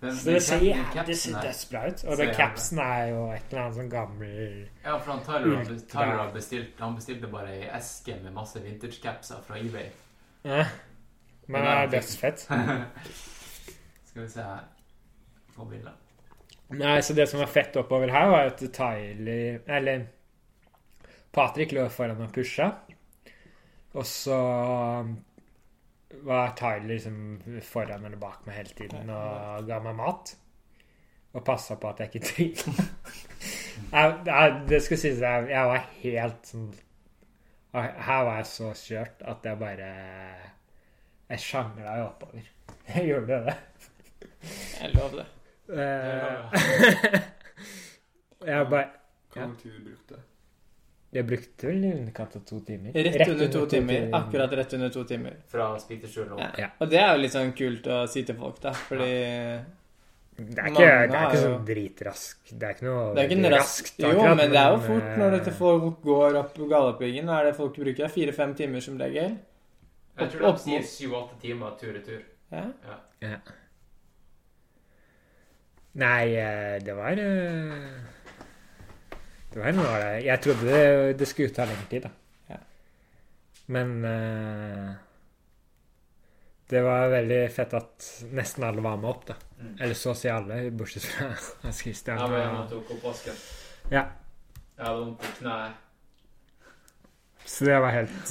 Den, 0.05 0.16
Så 0.20 0.31
det 0.35 0.40
ser 0.44 0.62
jævlig 0.66 1.16
dødsbra 1.43 1.82
ut. 1.89 2.02
Og 2.05 2.18
den 2.20 2.32
capsen 2.36 2.78
er 2.85 3.06
jo 3.09 3.20
et 3.32 3.47
eller 3.51 3.62
annet 3.62 3.76
sånn 3.78 3.90
gammel 3.93 4.32
Ja, 4.85 4.97
for 4.98 5.12
han 5.14 5.22
Tyler. 5.24 5.70
Tyler 5.89 6.18
har 6.20 6.32
bestilt, 6.35 6.74
han 6.81 6.97
bestilte 6.98 7.31
bare 7.32 7.55
ei 7.55 7.68
eske 7.78 8.18
med 8.20 8.35
masse 8.36 8.60
vintage-capser 8.64 9.40
fra 9.47 9.60
eBay. 9.60 9.89
ja. 10.44 10.64
Men 11.47 11.60
det 11.60 11.72
er 11.76 11.90
dødsfett. 11.93 12.39
Skal 14.09 14.22
vi 14.22 14.28
se 14.32 14.40
her 14.40 14.62
på 15.56 15.66
bildet. 15.68 15.93
Nei, 16.72 16.94
så 17.05 17.12
det 17.14 17.26
som 17.28 17.43
var 17.43 17.51
fett 17.52 17.76
oppover 17.76 18.09
her, 18.09 18.31
var 18.32 18.48
at 18.48 18.62
Tyler 18.72 19.59
Eller 19.68 20.06
Patrick 21.35 21.72
lå 21.76 21.85
foran 21.93 22.22
og 22.24 22.32
pusha. 22.32 22.70
Og 23.94 24.06
så 24.09 24.39
var 26.23 26.55
Tyler 26.57 26.86
liksom 26.89 27.41
foran 27.62 28.05
eller 28.05 28.16
bak 28.20 28.47
meg 28.47 28.55
hele 28.57 28.74
tiden 28.78 29.11
og 29.11 29.66
ga 29.66 29.78
meg 29.85 29.97
mat. 29.97 30.36
Og 31.35 31.45
passa 31.45 31.74
på 31.74 31.89
at 31.91 31.99
jeg 32.01 32.15
ikke 32.15 32.27
tryna. 32.27 32.85
Jeg- 33.93 34.20
jeg- 34.27 34.61
det 34.69 34.78
skal 34.82 34.99
sies 34.99 35.19
jeg, 35.20 35.49
jeg 35.51 35.66
var 35.66 35.78
helt 35.99 36.47
sånn 36.47 36.69
Her 37.74 38.20
var 38.24 38.36
jeg 38.36 38.47
så 38.47 38.69
kjørt 38.78 39.23
at 39.27 39.45
jeg 39.45 39.59
bare 39.59 39.89
Jeg 41.31 41.39
sjangla 41.43 41.97
jo 41.99 42.05
oppover. 42.07 42.47
Jeg 42.95 43.07
gjorde 43.09 43.41
det. 43.49 43.57
Jeg 44.81 44.95
lover 44.95 45.16
det. 45.16 45.27
Eh, 45.74 47.20
jeg 48.47 48.66
bare 48.70 48.89
Ja. 49.36 49.41
lang 49.41 49.57
tid 49.59 49.73
du 49.73 49.85
brukte? 49.91 50.20
Jeg 51.15 51.27
brukte 51.28 51.69
vel 51.69 51.85
i 51.86 51.93
underkant 51.95 52.35
av 52.36 52.43
to 52.49 52.59
timer. 52.66 52.91
Rett, 52.97 53.28
under 53.31 53.49
to 53.55 53.61
timer. 53.70 54.09
Akkurat 54.19 54.53
rett 54.59 54.73
under 54.74 54.89
to 54.91 55.05
timer. 55.07 55.36
Fra 55.53 55.69
Spikersrud 55.78 56.32
og 56.35 56.41
Ja. 56.43 56.49
Ja. 56.59 56.69
Og 56.81 56.91
det 56.91 56.99
er 56.99 57.12
jo 57.15 57.20
litt 57.23 57.32
sånn 57.36 57.53
kult 57.55 57.86
å 57.86 58.01
si 58.11 58.24
til 58.27 58.35
folk, 58.35 58.59
da. 58.61 58.73
Fordi 58.73 59.11
Det 60.36 60.59
er 60.59 60.66
ikke, 60.73 60.86
det 61.07 61.15
er 61.15 61.27
ikke 61.28 61.43
sånn 61.45 61.65
dritrask 61.69 62.39
Det 62.59 62.62
er 62.66 62.73
ikke 62.74 62.86
noe 62.89 63.15
Det 63.15 63.23
er 63.23 63.28
ikke 63.36 63.51
raskt. 63.53 63.85
rask 63.85 63.99
Jo, 64.03 64.09
akkurat, 64.11 64.36
men 64.41 64.51
det 64.51 64.59
er 64.59 64.70
jo 64.73 64.78
fort 64.89 65.11
når 65.20 65.27
eh, 65.28 65.36
dette 65.39 65.53
folk 65.55 66.01
går 66.03 66.39
opp 66.41 66.55
Galdhøpiggen. 66.59 67.24
Hva 67.31 67.36
er 67.41 67.45
det 67.45 67.55
folk 67.57 67.77
bruker? 67.78 68.09
Fire-fem 68.11 68.55
timer 68.59 68.81
som 68.81 68.99
regel? 68.99 69.36
Jeg 70.19 70.31
tror 70.32 70.49
Opp- 70.49 70.59
de 70.59 70.62
sier 70.65 70.82
sju-åtte 70.82 71.39
timer 71.41 71.78
tur-retur. 71.78 72.23
Ja. 72.51 72.65
Ja. 73.23 73.39
Nei, 75.95 76.35
eh, 76.35 76.78
det 76.82 76.95
var 76.99 77.12
eh, 77.23 78.14
Det 79.55 79.60
var 79.62 79.74
noe 79.76 79.86
av 79.86 80.01
det 80.02 80.14
Jeg 80.26 80.43
trodde 80.43 80.66
det, 80.66 80.86
det 81.20 81.26
skulle 81.31 81.55
ta 81.55 81.66
lengre 81.68 81.86
tid, 81.90 82.09
da. 82.09 82.10
Ja. 82.51 82.56
Men 83.76 83.93
uh, 84.02 84.89
det 86.72 86.81
var 86.82 87.12
veldig 87.12 87.39
fett 87.55 87.76
at 87.78 88.09
nesten 88.35 88.64
alle 88.66 88.82
var 88.82 88.98
med 88.98 89.10
opp, 89.12 89.28
da. 89.28 89.36
Mm. 89.60 89.76
Eller 89.78 89.98
så 90.01 90.10
å 90.10 90.18
si 90.18 90.31
alle, 90.32 90.59
bortsett 90.74 91.06
fra 91.06 91.28
Hans 91.62 91.82
Christian. 91.85 92.18
Ja, 92.18 92.26
men 92.32 92.48
han 92.48 92.66
tok 92.72 92.90
opp 92.97 93.06
vasken. 93.12 93.39
Ja. 93.93 94.09
Jeg 94.74 94.82
hadde 94.82 95.05
vondt 95.05 95.26
i 95.28 95.32
kneet. 95.39 95.81
Så 97.44 97.68
det 97.68 97.76
var 97.85 97.93
helt 97.93 98.31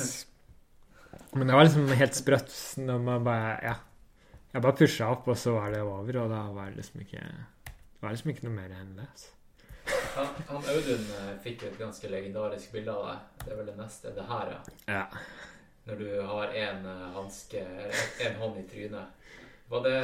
Men 1.37 1.45
det 1.47 1.53
var 1.55 1.67
liksom 1.67 1.91
helt 1.93 2.15
sprøtt 2.17 2.55
når 2.81 3.03
man 3.05 3.25
bare 3.25 3.51
Ja. 3.63 3.75
Jeg 4.53 4.61
bare 4.61 4.77
pusha 4.77 5.07
opp, 5.09 5.29
og 5.31 5.37
så 5.39 5.55
var 5.55 5.71
det 5.73 5.79
over, 5.81 6.19
og 6.25 6.27
da 6.29 6.41
var 6.53 6.69
det 6.69 6.81
liksom 6.81 7.01
ikke 7.01 7.21
Det 7.21 8.03
var 8.03 8.13
liksom 8.13 8.33
ikke 8.33 8.45
noe 8.49 8.57
mer 8.57 8.75
enn 8.75 8.91
det. 8.99 9.07
Altså. 9.07 9.32
Han, 10.15 10.27
han 10.47 10.67
Audun 10.69 11.07
eh, 11.17 11.31
fikk 11.43 11.63
jo 11.65 11.71
et 11.71 11.79
ganske 11.79 12.09
legendarisk 12.11 12.71
bilde 12.75 12.93
av 12.93 13.07
deg. 13.09 13.23
Det 13.43 13.51
er 13.51 13.57
vel 13.59 13.71
det 13.71 13.77
neste. 13.79 14.13
Det 14.15 14.25
her, 14.29 14.51
ja. 14.53 14.59
Ja. 14.93 15.05
Når 15.87 15.99
du 15.99 16.05
har 16.29 16.53
en 16.65 16.85
eh, 16.87 17.07
hanske 17.17 17.63
en 18.27 18.37
hånd 18.39 18.59
i 18.61 18.67
trynet. 18.69 19.31
Var 19.73 19.83
det 19.87 19.97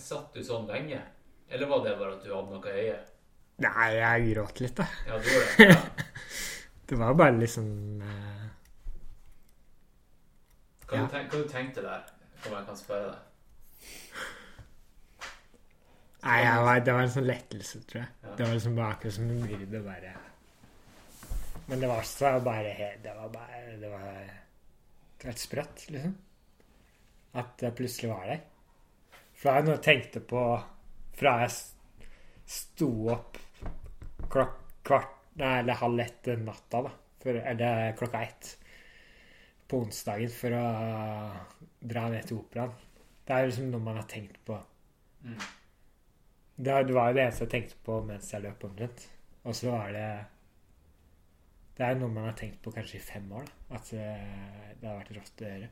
Satt 0.00 0.32
du 0.36 0.40
sånn 0.44 0.68
lenge? 0.70 1.00
Eller 1.50 1.68
var 1.68 1.82
det 1.84 1.96
bare 1.98 2.14
at 2.16 2.24
du 2.24 2.30
hadde 2.32 2.54
noe 2.54 2.72
i 2.72 2.84
øyet? 2.86 3.10
Nei, 3.64 3.88
jeg 3.94 4.30
gråt 4.32 4.60
litt, 4.64 4.76
da. 4.80 4.86
Ja, 5.06 5.18
du 5.18 5.28
gjorde 5.30 5.52
det? 5.58 5.68
Ja. 5.74 5.80
Det 6.84 6.96
var 7.00 7.14
bare 7.16 7.32
liksom 7.40 7.68
uh... 8.04 8.42
Hva, 10.84 10.98
Ja. 10.98 11.04
du 11.06 11.12
tenk, 11.14 11.30
hva 11.32 11.38
du 11.40 11.48
tenkte 11.48 11.80
der, 11.84 12.02
om 12.44 12.52
jeg 12.52 12.66
kan 12.66 12.76
spørre 12.76 13.06
deg? 13.14 13.22
Nei, 16.24 16.40
var, 16.64 16.80
det 16.80 16.92
var 16.96 17.04
en 17.04 17.12
sånn 17.12 17.28
lettelse, 17.28 17.82
tror 17.88 18.00
jeg. 18.00 18.12
Ja. 18.24 18.30
Det 18.38 18.46
var 18.46 18.54
liksom 18.56 18.78
bare 18.78 18.94
akkurat 18.96 19.16
som 19.18 19.28
en 19.28 19.42
byrde, 19.44 19.80
bare 19.84 20.14
Men 21.68 21.82
det 21.82 21.88
var 21.90 22.06
så 22.08 22.30
bare 22.44 22.90
Det 23.02 23.12
var 23.16 23.28
bare 23.32 23.76
Det 23.80 23.90
var 23.92 24.32
helt 25.24 25.40
sprøtt, 25.40 25.86
liksom. 25.90 26.16
At 27.34 27.56
det 27.60 27.74
plutselig 27.74 28.10
var 28.12 28.26
der. 28.28 28.42
For 29.34 29.50
det 29.50 29.54
er 29.56 29.66
noe 29.66 29.76
jeg 29.76 29.84
tenkte 29.88 30.20
på 30.30 30.42
fra 31.14 31.32
jeg 31.42 31.54
sto 32.54 32.90
opp 33.14 33.38
klokk 34.30 34.60
kvart 34.86 35.10
Nei, 35.34 35.56
eller 35.64 35.80
halv 35.80 35.98
ett 35.98 36.28
natta, 36.38 36.84
da. 36.86 36.90
For, 37.22 37.34
eller 37.34 37.96
klokka 37.98 38.20
ett 38.22 38.50
på 39.66 39.80
onsdagen 39.82 40.30
for 40.30 40.54
å 40.54 40.66
dra 41.82 42.04
ned 42.12 42.28
til 42.28 42.38
operaen. 42.38 42.76
Det 43.26 43.34
er 43.34 43.48
liksom 43.48 43.72
noe 43.72 43.82
man 43.82 43.98
har 43.98 44.06
tenkt 44.06 44.38
på. 44.46 44.60
Mm. 45.24 45.40
Det, 46.56 46.94
var 46.94 47.08
jo 47.08 47.14
det 47.16 47.22
eneste 47.24 47.44
jeg 47.44 47.50
tenkte 47.50 47.76
på 47.82 47.98
mens 48.06 48.32
jeg 48.32 48.42
løp 48.44 48.64
omtrent. 48.64 49.08
Og 49.44 49.56
så 49.56 49.70
var 49.70 49.92
det 49.92 50.08
Det 51.76 51.86
er 51.86 51.96
noe 51.98 52.12
man 52.14 52.28
har 52.28 52.36
tenkt 52.38 52.60
på 52.62 52.70
kanskje 52.70 53.00
i 53.00 53.02
fem 53.02 53.32
år, 53.32 53.48
da. 53.48 53.76
At 53.76 53.92
eh, 53.98 54.74
det 54.80 54.88
har 54.88 55.00
vært 55.00 55.16
rått 55.16 55.42
å 55.42 55.48
gjøre. 55.48 55.70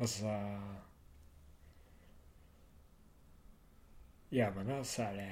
Og 0.00 0.08
så 0.08 0.32
gjør 4.30 4.54
man 4.56 4.66
det, 4.66 4.78
og 4.78 4.86
så 4.86 5.02
er 5.02 5.12
det 5.20 5.28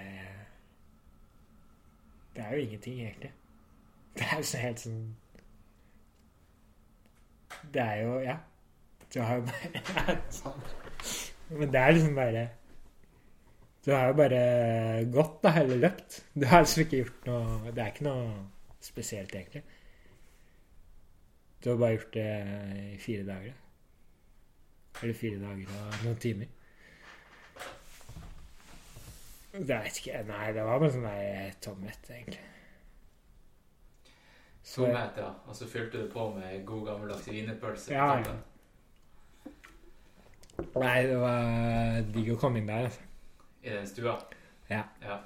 Det 2.37 2.45
er 2.45 2.55
jo 2.55 2.63
ingenting, 2.63 3.01
egentlig. 3.01 3.33
Det 4.15 4.23
er 4.31 4.37
jo 4.37 4.43
så 4.43 4.63
helt 4.63 4.85
sånn 4.85 5.03
Det 7.75 7.83
er 7.83 7.97
jo 8.05 8.21
Ja. 8.21 8.39
Du 9.15 9.21
har 9.21 9.37
jo 9.41 9.43
bare 9.49 10.19
sånn. 10.39 10.65
Men 11.49 11.71
det 11.73 11.81
er 11.81 11.95
liksom 11.97 12.15
bare 12.15 12.49
Du 13.89 13.95
har 13.95 14.11
jo 14.11 14.17
bare 14.19 15.05
gått, 15.09 15.39
da, 15.41 15.55
eller 15.63 15.79
løpt. 15.81 16.19
Du 16.37 16.45
har 16.45 16.61
altså 16.61 16.83
ikke 16.83 16.99
gjort 16.99 17.23
noe 17.25 17.71
Det 17.73 17.81
er 17.81 17.95
ikke 17.95 18.05
noe 18.05 18.27
spesielt, 18.85 19.33
egentlig. 19.33 19.63
Du 21.65 21.71
har 21.71 21.81
bare 21.81 21.95
gjort 21.95 22.13
det 22.19 22.27
i 22.83 22.99
fire 23.01 23.25
dager. 23.31 23.57
Eller 25.01 25.17
fire 25.17 25.41
dager 25.41 25.73
og 25.73 25.97
noen 26.05 26.21
timer. 26.21 26.53
Det 29.57 29.65
vet 29.73 30.03
ikke 30.03 30.23
Nei, 30.35 30.45
det 30.53 30.69
var 30.69 30.85
bare 30.85 30.93
sånn 30.93 31.09
der 31.09 31.59
tomhet, 31.65 32.13
egentlig. 32.13 32.45
Tomhet, 34.69 35.25
ja. 35.25 35.33
Og 35.49 35.57
så 35.57 35.73
fylte 35.73 36.05
du 36.05 36.13
på 36.13 36.29
med 36.37 36.61
god 36.69 36.91
gammeldags 36.93 37.33
wienerpølse. 37.33 37.97
Ja, 37.97 38.21
ja. 38.21 38.37
Nei, 40.77 40.97
det 41.09 41.21
var 41.25 42.03
digg 42.13 42.35
å 42.37 42.43
komme 42.45 42.61
inn 42.61 42.69
der, 42.69 42.93
altså. 42.93 43.08
I 43.65 43.71
den 43.75 43.87
stua. 43.91 44.15
Ja. 44.71 44.83
ja. 45.03 45.19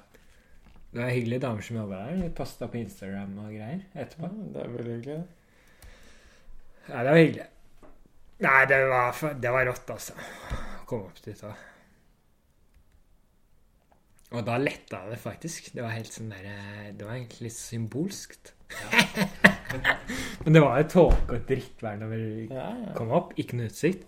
Det 0.93 1.01
var 1.01 1.09
hyggelige 1.09 1.41
damer 1.43 1.65
som 1.65 1.77
jobba 1.81 1.99
der. 2.05 2.19
Litt 2.21 2.35
pasta 2.37 2.67
på 2.69 2.77
Instagram 2.81 3.33
og 3.43 3.51
greier 3.53 3.81
etterpå. 3.97 4.29
Det 4.53 4.61
er 4.63 4.73
veldig 4.77 4.95
hyggelig. 4.97 5.19
Ja, 6.89 6.97
det 6.99 7.09
var 7.09 7.19
hyggelig. 7.21 7.45
Nei, 8.43 8.57
det 8.69 8.79
var, 8.91 9.21
det 9.45 9.51
var 9.55 9.67
rått, 9.69 9.93
altså. 9.93 10.15
Å 10.17 10.87
komme 10.89 11.07
opp 11.07 11.21
dit 11.23 11.43
og 11.47 11.69
Og 14.33 14.41
da 14.47 14.55
letta 14.57 15.03
det 15.11 15.19
faktisk. 15.21 15.71
Det 15.75 15.83
var 15.85 15.93
helt 15.93 16.09
sånn 16.13 16.31
der 16.33 16.47
Det 16.97 17.05
var 17.05 17.13
egentlig 17.19 17.47
litt 17.51 17.57
symbolskt. 17.57 18.53
Men 20.43 20.55
det 20.57 20.61
var 20.63 20.79
jo 20.81 20.87
tåke 20.89 21.37
og 21.37 21.45
drittvær 21.49 21.99
når 22.01 22.09
vi 22.13 22.21
Ja, 22.49 22.69
ja. 22.73 22.93
kom 22.97 23.13
opp. 23.13 23.35
Ikke 23.39 23.57
noe 23.59 23.69
utsikt. 23.69 24.05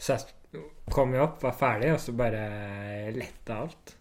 Så 0.00 0.16
jeg 0.16 0.64
kom 0.90 1.12
jo 1.14 1.24
opp, 1.26 1.42
var 1.44 1.56
ferdig, 1.56 1.92
og 1.92 2.00
så 2.00 2.14
bare 2.16 2.44
letta 3.12 3.60
alt. 3.66 3.94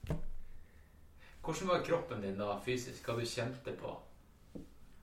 Hvordan 1.43 1.71
var 1.73 1.83
kroppen 1.83 2.21
din 2.23 2.37
da 2.39 2.55
fysisk? 2.63 3.03
Hva 3.03 3.17
du 3.19 3.25
kjente 3.27 3.73
på 3.79 3.91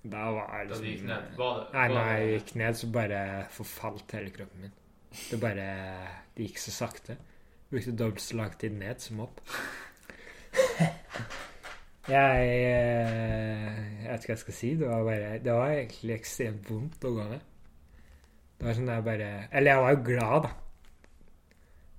Da 0.06 0.28
var 0.31 0.52
jeg 0.55 0.68
da 0.70 0.78
du 0.78 0.85
gikk 0.86 0.93
liksom 0.93 1.10
ned? 1.10 1.31
Var 1.40 1.56
det, 1.59 1.64
Nei, 1.74 1.86
når 1.93 2.10
jeg 2.10 2.28
gikk 2.32 2.52
ned, 2.62 2.78
så 2.81 2.90
bare 2.94 3.23
forfalt 3.56 4.14
hele 4.16 4.35
kroppen 4.35 4.66
min. 4.66 4.77
Det 5.16 5.40
bare 5.43 5.66
Det 6.36 6.47
gikk 6.47 6.60
så 6.62 6.74
sakte. 6.77 7.16
Brukte 7.70 7.97
dobbelt 7.98 8.23
så 8.23 8.36
lang 8.39 8.55
tid 8.60 8.77
ned 8.78 9.02
som 9.02 9.24
opp. 9.27 9.40
Jeg 12.06 12.43
eh, 12.47 13.78
Jeg 14.05 14.12
vet 14.12 14.23
ikke 14.23 14.31
hva 14.31 14.36
jeg 14.36 14.44
skal 14.44 14.56
si. 14.60 14.74
Det 14.78 14.89
var 14.89 15.02
bare 15.05 15.39
Det 15.43 15.56
var 15.60 15.73
egentlig 15.74 16.14
ekstremt 16.20 16.70
vondt 16.70 17.05
å 17.05 17.16
gå 17.16 17.27
ned. 17.32 17.48
Det 18.56 18.68
var 18.68 18.78
sånn 18.78 18.94
jeg 18.94 19.06
bare 19.10 19.32
Eller 19.51 19.74
jeg 19.74 19.82
var 19.85 19.97
jo 19.97 20.06
glad, 20.06 20.47
da. 20.47 20.55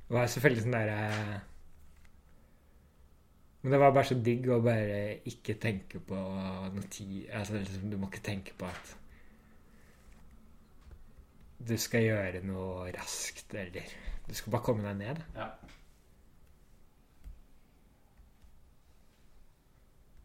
Det 0.08 0.16
var 0.16 0.30
selvfølgelig 0.32 0.64
sånn 0.64 0.76
derre 0.78 1.00
Men 3.64 3.74
det 3.74 3.80
var 3.82 3.92
bare 3.92 4.08
så 4.08 4.16
digg 4.24 4.48
å 4.48 4.62
bare 4.64 5.02
ikke 5.28 5.58
tenke 5.60 6.00
på 6.00 6.16
noe 6.16 6.88
tid 6.94 7.28
Altså 7.36 7.60
liksom, 7.60 7.90
du 7.92 7.98
må 8.00 8.08
ikke 8.08 8.24
tenke 8.30 8.56
på 8.58 8.70
at 8.70 8.96
du 11.68 11.74
skal 11.82 12.04
gjøre 12.06 12.44
noe 12.46 12.92
raskt, 12.94 13.54
eller 13.58 13.82
Du 14.28 14.36
skal 14.38 14.54
bare 14.54 14.62
komme 14.62 14.84
deg 14.86 15.00
ned. 15.00 15.22
Ja. 15.34 15.48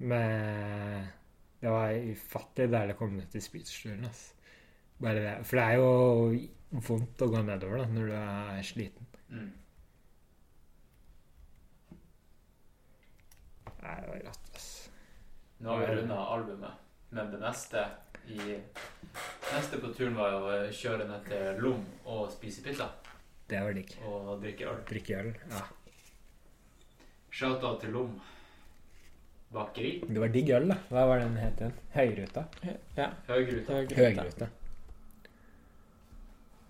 Men 0.03 1.09
det 1.63 1.71
var 1.71 1.95
ufattelig 1.95 2.73
deilig 2.75 2.97
å 2.97 2.99
komme 2.99 3.23
ned 3.23 3.31
til 3.31 3.45
det. 5.23 5.37
For 5.47 5.59
det 5.59 5.65
er 5.65 5.79
jo 5.79 6.81
vondt 6.89 7.23
å 7.23 7.31
gå 7.31 7.43
nedover 7.47 7.83
da, 7.83 7.87
når 7.91 8.11
du 8.11 8.15
er 8.19 8.67
sliten. 8.67 9.07
Mm. 9.31 9.51
Nei, 13.83 13.97
det 14.01 14.09
var 14.09 14.23
rått, 14.29 14.51
Ass. 14.57 14.69
Nå 15.63 15.71
har 15.71 15.83
vi 15.83 15.87
runda 15.97 16.19
albumet, 16.35 16.83
men 17.11 17.31
det 17.31 17.39
neste 17.43 17.85
i 18.31 18.59
Neste 19.53 19.79
på 19.83 19.91
turen 19.93 20.15
var 20.17 20.37
å 20.39 20.53
kjøre 20.73 21.05
ned 21.09 21.27
til 21.27 21.59
Lom 21.61 21.83
og 22.09 22.31
spise 22.33 22.63
pizza 22.65 22.87
Det 23.51 23.59
var 23.61 23.75
digg. 23.77 23.91
og 24.07 24.39
drikke 24.41 24.69
øl. 24.71 24.79
Drikke 24.89 25.19
øl. 25.19 25.33
Ja. 25.51 25.65
Shout-out 27.33 27.81
til 27.83 27.93
Lom 27.97 28.15
bakeri. 29.53 29.91
Det 30.09 30.21
var 30.23 30.33
digg 30.33 30.51
øl, 30.57 30.69
da. 30.71 30.79
Hva 30.89 31.05
var 31.11 31.21
den 31.21 31.37
het 31.37 31.61
igjen? 31.61 31.75
Høyruta? 31.93 32.47
Ja. 32.97 33.11
Høygrute. 33.29 33.83
Høyruta. 33.99 34.49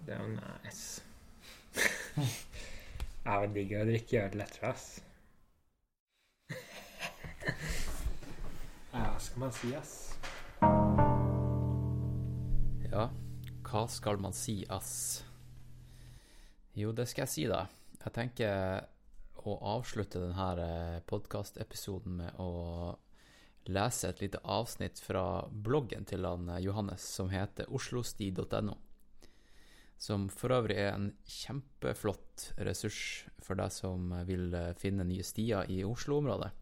Det 0.06 0.18
var 0.18 0.28
nice. 0.34 1.02
det 2.18 3.30
var 3.30 3.47
digg 3.55 3.76
å 3.78 3.86
drikke 3.86 4.24
øl 4.26 4.43
etterpå, 4.48 4.72
ass. 4.72 4.89
Ja, 8.93 9.05
hva 9.06 9.20
skal 9.32 9.40
man 9.40 9.52
si, 9.52 9.68
ass? 9.72 9.92
Ja, 12.90 13.06
hva 13.64 13.82
skal 13.88 14.18
man 14.20 14.34
si, 14.36 14.59
ass? 14.68 15.22
Jo, 16.76 16.90
det 16.92 17.06
skal 17.09 17.24
jeg 17.24 17.32
si, 17.32 17.46
da. 17.48 17.62
Jeg 17.96 18.12
tenker 18.12 18.84
å 19.48 19.54
avslutte 19.72 20.20
denne 20.20 21.00
podkastepisoden 21.09 22.20
med 22.20 22.44
å 22.44 22.50
lese 23.72 24.12
et 24.12 24.20
lite 24.20 24.42
avsnitt 24.44 25.00
fra 25.00 25.24
bloggen 25.48 26.04
til 26.04 26.28
han 26.28 26.52
eh, 26.52 26.60
Johannes, 26.66 27.09
som 27.16 27.32
heter 27.32 27.72
oslosti.no. 27.72 28.76
Som 29.96 30.28
for 30.28 30.52
øvrig 30.59 30.76
er 30.82 30.92
en 30.92 31.12
kjempeflott 31.24 32.50
ressurs 32.68 33.24
for 33.40 33.56
deg 33.56 33.72
som 33.72 34.12
vil 34.28 34.52
eh, 34.52 34.74
finne 34.76 35.09
nye 35.09 35.24
stier 35.24 35.72
i 35.72 35.80
Oslo-området. 35.88 36.52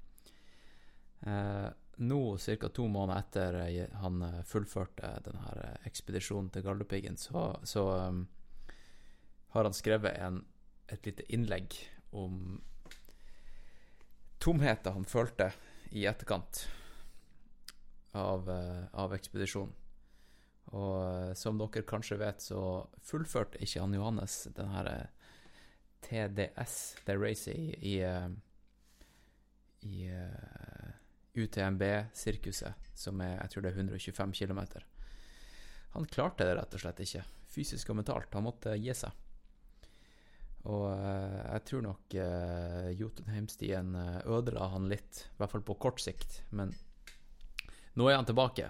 Eh, 2.00 2.06
nå, 2.06 2.38
ca. 2.38 2.68
to 2.68 2.88
måneder 2.88 3.18
etter 3.20 3.88
han 4.00 4.22
eh, 4.22 4.42
fullførte 4.44 5.20
denne 5.24 5.52
eh, 5.56 5.86
ekspedisjonen 5.86 6.50
til 6.50 6.62
Galdhøpiggen, 6.62 7.16
så, 7.16 7.60
så 7.62 8.08
um, 8.08 8.26
har 9.48 9.64
han 9.64 9.74
skrevet 9.74 10.16
en, 10.18 10.44
et 10.88 11.06
lite 11.06 11.26
innlegg 11.32 11.76
om 12.10 12.60
tomheten 14.38 14.92
han 14.92 15.04
følte 15.04 15.52
i 15.90 16.06
etterkant 16.06 16.68
av, 18.12 18.48
eh, 18.50 18.84
av 18.92 19.14
ekspedisjonen. 19.14 19.76
Og 20.70 20.94
eh, 21.02 21.32
som 21.34 21.58
dere 21.58 21.82
kanskje 21.86 22.20
vet, 22.20 22.42
så 22.42 22.86
fullførte 23.02 23.60
ikke 23.60 23.82
han 23.82 23.94
Johannes 23.94 24.44
den 24.56 24.70
her 24.72 24.88
eh, 24.88 25.34
TDS, 26.06 26.76
det 27.04 27.18
Race, 27.20 27.52
i, 27.52 27.74
i, 27.92 27.96
eh, 28.06 28.30
i 29.84 30.06
eh, 30.08 30.79
UTMB-sirkuset, 31.40 32.90
som 32.94 33.20
er 33.24 33.36
jeg 33.36 33.52
tror 33.52 33.64
det 33.64 33.72
er 33.72 33.82
125 33.82 34.36
km. 34.42 34.60
Han 35.96 36.06
klarte 36.06 36.46
det 36.46 36.54
rett 36.58 36.76
og 36.76 36.82
slett 36.82 37.02
ikke, 37.02 37.24
fysisk 37.50 37.90
og 37.90 38.00
mentalt. 38.00 38.34
Han 38.36 38.46
måtte 38.46 38.76
gi 38.78 38.94
seg. 38.94 39.14
Og 40.68 40.90
eh, 40.92 41.38
jeg 41.54 41.64
tror 41.70 41.84
nok 41.86 42.16
uh, 42.20 42.90
Jotunheimstien 42.92 43.94
eh, 43.96 44.18
ødela 44.28 44.68
han 44.74 44.90
litt, 44.90 45.24
i 45.24 45.40
hvert 45.40 45.54
fall 45.54 45.64
på 45.64 45.78
kort 45.80 46.02
sikt. 46.04 46.42
Men 46.52 46.74
nå 47.96 48.10
er 48.10 48.20
han 48.20 48.28
tilbake. 48.28 48.68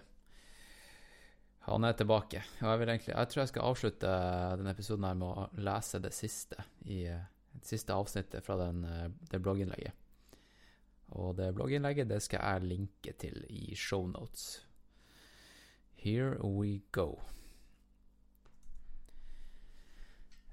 Han 1.67 1.85
er 1.85 1.99
tilbake. 1.99 2.45
Jeg, 2.61 2.87
egentlig, 2.87 3.13
jeg 3.13 3.31
tror 3.33 3.43
jeg 3.43 3.53
skal 3.53 3.67
avslutte 3.69 4.15
denne 4.61 4.73
episoden 4.73 5.09
her 5.09 5.19
med 5.19 5.29
å 5.29 5.49
lese 5.67 6.01
det 6.03 6.15
siste 6.17 6.63
i 6.87 7.03
det 7.11 7.67
siste 7.67 7.93
avsnittet 7.93 8.47
fra 8.47 8.57
den, 8.63 8.81
det 9.29 9.43
blogginnlegget. 9.43 10.00
Og 11.19 11.35
det 11.39 11.51
blogginnlegget 11.57 12.09
det 12.11 12.21
skal 12.23 12.45
jeg 12.45 12.69
linke 12.71 13.15
til 13.19 13.43
i 13.51 13.75
shownotes. 13.75 14.61
Here 16.01 16.39
we 16.41 16.81
go. 16.93 17.19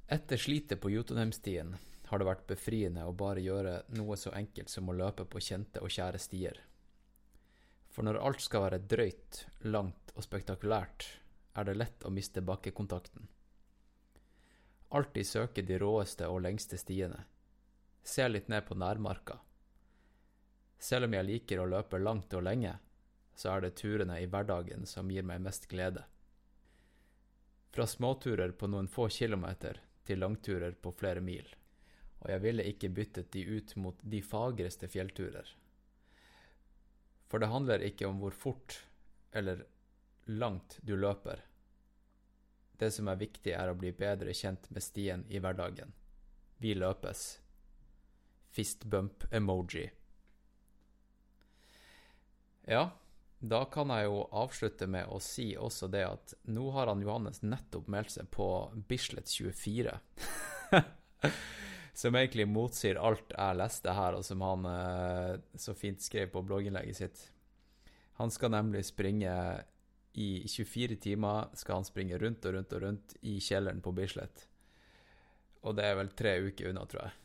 Etter 0.07 0.39
slitet 0.39 0.81
på 0.81 0.89
Jotunheimstien 0.89 1.75
har 2.07 2.19
det 2.19 2.27
vært 2.27 2.47
befriende 2.47 3.03
å 3.03 3.15
bare 3.15 3.43
gjøre 3.43 3.81
noe 3.99 4.15
så 4.19 4.31
enkelt 4.35 4.71
som 4.71 4.89
å 4.89 4.95
løpe 4.95 5.25
på 5.27 5.41
kjente 5.43 5.83
og 5.83 5.91
kjære 5.91 6.21
stier. 6.23 6.59
For 7.91 8.07
når 8.07 8.21
alt 8.23 8.43
skal 8.43 8.63
være 8.63 8.83
drøyt, 8.87 9.41
langt 9.67 10.13
og 10.15 10.23
spektakulært, 10.23 11.07
er 11.57 11.67
det 11.67 11.75
lett 11.75 12.05
å 12.05 12.13
miste 12.13 12.43
bakkekontakten. 12.45 13.27
Alltid 14.95 15.27
søke 15.27 15.65
de 15.67 15.79
råeste 15.81 16.29
og 16.31 16.43
lengste 16.45 16.79
stiene. 16.79 17.25
Se 18.03 18.23
litt 18.29 18.47
ned 18.47 18.63
på 18.67 18.77
nærmarka. 18.79 19.41
Selv 20.79 21.07
om 21.07 21.15
jeg 21.17 21.25
liker 21.25 21.61
å 21.61 21.69
løpe 21.69 21.99
langt 22.01 22.33
og 22.37 22.45
lenge, 22.45 22.75
så 23.37 23.55
er 23.55 23.65
det 23.65 23.75
turene 23.77 24.19
i 24.21 24.29
hverdagen 24.29 24.85
som 24.89 25.09
gir 25.11 25.25
meg 25.25 25.41
mest 25.45 25.67
glede. 25.69 26.05
Fra 27.73 27.85
småturer 27.87 28.53
på 28.57 28.69
noen 28.69 28.87
få 28.89 29.09
kilometer 29.13 29.81
til 30.07 30.21
langturer 30.23 30.77
på 30.81 30.93
flere 30.97 31.21
mil. 31.21 31.47
Og 32.23 32.31
jeg 32.31 32.41
ville 32.41 32.65
ikke 32.65 32.89
byttet 32.89 33.31
de 33.33 33.43
ut 33.45 33.75
mot 33.77 33.99
de 34.01 34.21
fagreste 34.25 34.89
fjellturer. 34.89 35.49
For 37.27 37.43
det 37.43 37.51
handler 37.51 37.83
ikke 37.85 38.07
om 38.07 38.21
hvor 38.23 38.33
fort 38.33 38.79
eller 39.35 39.65
langt 40.25 40.79
du 40.81 40.95
løper. 40.95 41.43
Det 42.77 42.89
som 42.93 43.09
er 43.09 43.19
viktig, 43.19 43.51
er 43.53 43.69
å 43.69 43.77
bli 43.77 43.91
bedre 43.91 44.33
kjent 44.37 44.69
med 44.69 44.85
stien 44.85 45.25
i 45.29 45.41
hverdagen. 45.41 45.93
Vi 46.61 46.73
løpes. 46.77 47.39
Fistbump-emoji. 48.53 49.89
Ja, 52.67 52.89
da 53.39 53.61
kan 53.71 53.91
jeg 53.93 54.09
jo 54.09 54.23
avslutte 54.35 54.87
med 54.91 55.07
å 55.13 55.19
si 55.23 55.51
også 55.55 55.87
det 55.93 56.03
at 56.07 56.33
nå 56.51 56.65
har 56.75 56.89
han 56.91 57.03
Johannes 57.05 57.43
nettopp 57.45 57.87
meldt 57.91 58.15
seg 58.17 58.27
på 58.33 58.47
Bislett 58.89 59.29
24. 59.31 59.93
som 62.01 62.17
egentlig 62.17 62.47
motsier 62.49 62.99
alt 62.99 63.31
jeg 63.31 63.57
leste 63.57 63.93
her, 63.93 64.17
og 64.17 64.25
som 64.25 64.43
han 64.45 64.67
eh, 64.69 65.37
så 65.57 65.73
fint 65.77 66.03
skrev 66.03 66.33
på 66.33 66.43
blogginnlegget 66.45 66.99
sitt. 66.99 67.23
Han 68.19 68.33
skal 68.33 68.51
nemlig 68.53 68.83
springe 68.89 69.31
i 70.17 70.43
24 70.49 70.97
timer 71.01 71.51
skal 71.57 71.79
han 71.79 71.87
springe 71.87 72.17
rundt 72.17 72.45
og 72.49 72.55
rundt 72.57 72.71
og 72.73 72.83
rundt 72.83 73.15
i 73.21 73.37
kjelleren 73.37 73.83
på 73.85 73.93
Bislett. 73.93 74.47
Og 75.63 75.77
det 75.77 75.85
er 75.85 75.97
vel 75.99 76.09
tre 76.17 76.35
uker 76.41 76.71
unna, 76.71 76.85
tror 76.89 77.05
jeg. 77.05 77.17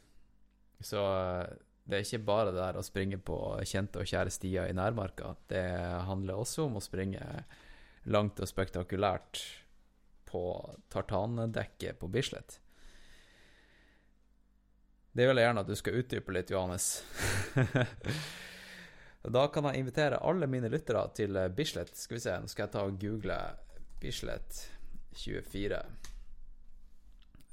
Så 0.93 1.03
eh, 1.03 1.53
det 1.85 1.99
er 1.99 2.05
ikke 2.07 2.27
bare 2.27 2.53
det 2.53 2.61
der 2.61 2.79
å 2.79 2.85
springe 2.87 3.19
på 3.19 3.37
kjente 3.67 4.03
og 4.03 4.09
kjære 4.09 4.33
stier 4.33 4.71
i 4.71 4.77
nærmarka. 4.77 5.35
Det 5.51 5.65
handler 6.07 6.39
også 6.39 6.69
om 6.69 6.79
å 6.79 6.85
springe 6.85 7.23
langt 8.13 8.41
og 8.43 8.51
spektakulært 8.51 9.43
på 10.31 10.45
tartandekket 10.93 11.99
på 11.99 12.11
Bislett. 12.13 12.59
Det 15.13 15.27
vil 15.29 15.37
jeg 15.37 15.45
gjerne 15.45 15.65
at 15.67 15.69
du 15.69 15.77
skal 15.77 15.99
utdype 16.01 16.33
litt, 16.33 16.51
Johannes. 16.55 16.87
da 19.37 19.43
kan 19.53 19.69
jeg 19.69 19.83
invitere 19.83 20.23
alle 20.25 20.49
mine 20.49 20.71
lyttere 20.73 21.03
til 21.19 21.37
Bislett. 21.53 21.93
Skal 21.99 22.17
vi 22.17 22.25
se, 22.25 22.39
nå 22.41 22.49
skal 22.49 22.65
jeg 22.65 22.75
ta 22.79 22.87
og 22.87 22.97
google 23.03 23.37
Bislett 24.01 24.63
24. 25.21 25.83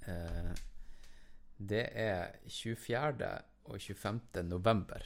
Eh, 0.08 0.54
det 1.60 1.86
er 2.00 2.40
24. 2.48 3.34
og 3.70 3.82
25. 3.82 4.44
november. 4.50 5.06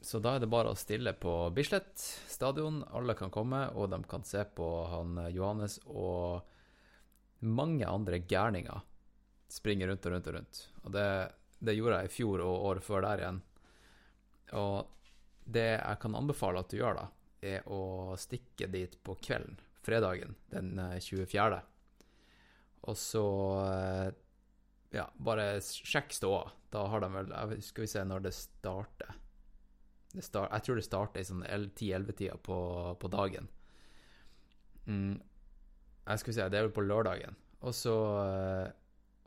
Så 0.00 0.20
da 0.22 0.36
er 0.36 0.44
det 0.44 0.50
bare 0.50 0.70
å 0.70 0.78
stille 0.78 1.12
på 1.18 1.32
Bislett 1.54 1.98
stadion. 2.30 2.84
Alle 2.94 3.16
kan 3.18 3.32
komme, 3.34 3.64
og 3.74 3.90
de 3.90 3.98
kan 4.08 4.22
se 4.24 4.44
på 4.44 4.68
han 4.92 5.18
Johannes 5.34 5.80
og 5.90 6.46
mange 7.44 7.86
andre 7.86 8.20
gærninger 8.22 8.84
springe 9.48 9.88
rundt 9.88 10.06
og 10.06 10.14
rundt 10.14 10.30
og 10.30 10.36
rundt. 10.38 10.62
Og 10.84 10.94
det, 10.94 11.08
det 11.58 11.74
gjorde 11.76 12.02
jeg 12.02 12.10
i 12.10 12.14
fjor 12.14 12.44
og 12.44 12.66
året 12.70 12.86
før 12.86 13.04
der 13.06 13.22
igjen. 13.24 13.40
Og 14.60 14.76
det 15.48 15.68
jeg 15.72 16.00
kan 16.02 16.18
anbefale 16.18 16.62
at 16.62 16.70
du 16.70 16.78
gjør, 16.78 17.00
da, 17.00 17.08
er 17.40 17.66
å 17.72 18.14
stikke 18.20 18.68
dit 18.70 18.94
på 19.04 19.16
kvelden, 19.24 19.58
fredagen 19.84 20.36
den 20.52 20.76
24. 21.00 21.60
Og 22.88 22.96
så 22.98 23.26
ja, 24.94 25.04
bare 25.16 25.58
sjekk 25.62 26.14
ståa. 26.16 26.46
Da 26.72 26.86
har 26.88 27.00
de 27.04 27.10
vel 27.12 27.62
Skal 27.64 27.84
vi 27.84 27.90
se 27.90 28.04
når 28.04 28.24
det 28.26 28.34
starter. 28.36 29.16
Det 30.12 30.24
start, 30.24 30.52
jeg 30.52 30.64
tror 30.64 30.78
det 30.78 30.86
starter 30.86 31.20
i 31.20 31.28
sånn 31.28 31.44
10-11-tida 31.44 32.38
på, 32.40 32.58
på, 33.00 33.10
dagen. 33.12 33.48
Mm, 34.88 35.18
jeg 36.08 36.22
skal 36.22 36.34
si, 36.34 36.48
Det 36.48 36.58
er 36.58 36.68
vel 36.68 36.76
på 36.76 36.86
lørdagen. 36.86 37.36
Og 37.60 37.74
så 37.74 37.96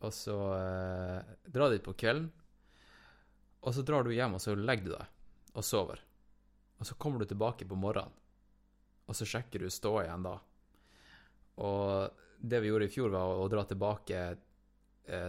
Og 0.02 0.14
så 0.16 0.38
eh, 0.58 1.34
dra 1.46 1.70
dit 1.70 1.84
på 1.86 1.94
kvelden. 1.94 2.32
Og 3.62 3.76
så 3.76 3.84
drar 3.86 4.04
du 4.04 4.10
hjem, 4.14 4.34
og 4.34 4.42
så 4.42 4.56
legger 4.58 4.88
du 4.88 4.96
deg 4.96 5.20
og 5.54 5.66
sover. 5.66 6.00
Og 6.82 6.88
så 6.88 6.96
kommer 6.98 7.22
du 7.22 7.30
tilbake 7.30 7.68
på 7.70 7.78
morgenen, 7.78 8.16
og 9.06 9.18
så 9.18 9.28
sjekker 9.28 9.62
du 9.62 9.70
ståa 9.70 10.08
igjen 10.08 10.24
da. 10.26 10.40
Og 11.62 12.22
det 12.42 12.62
vi 12.64 12.72
gjorde 12.72 12.88
i 12.88 12.94
fjor, 12.94 13.12
var 13.14 13.36
å, 13.38 13.50
dra 13.52 13.66
tilbake 13.70 14.18
eh, 14.18 14.40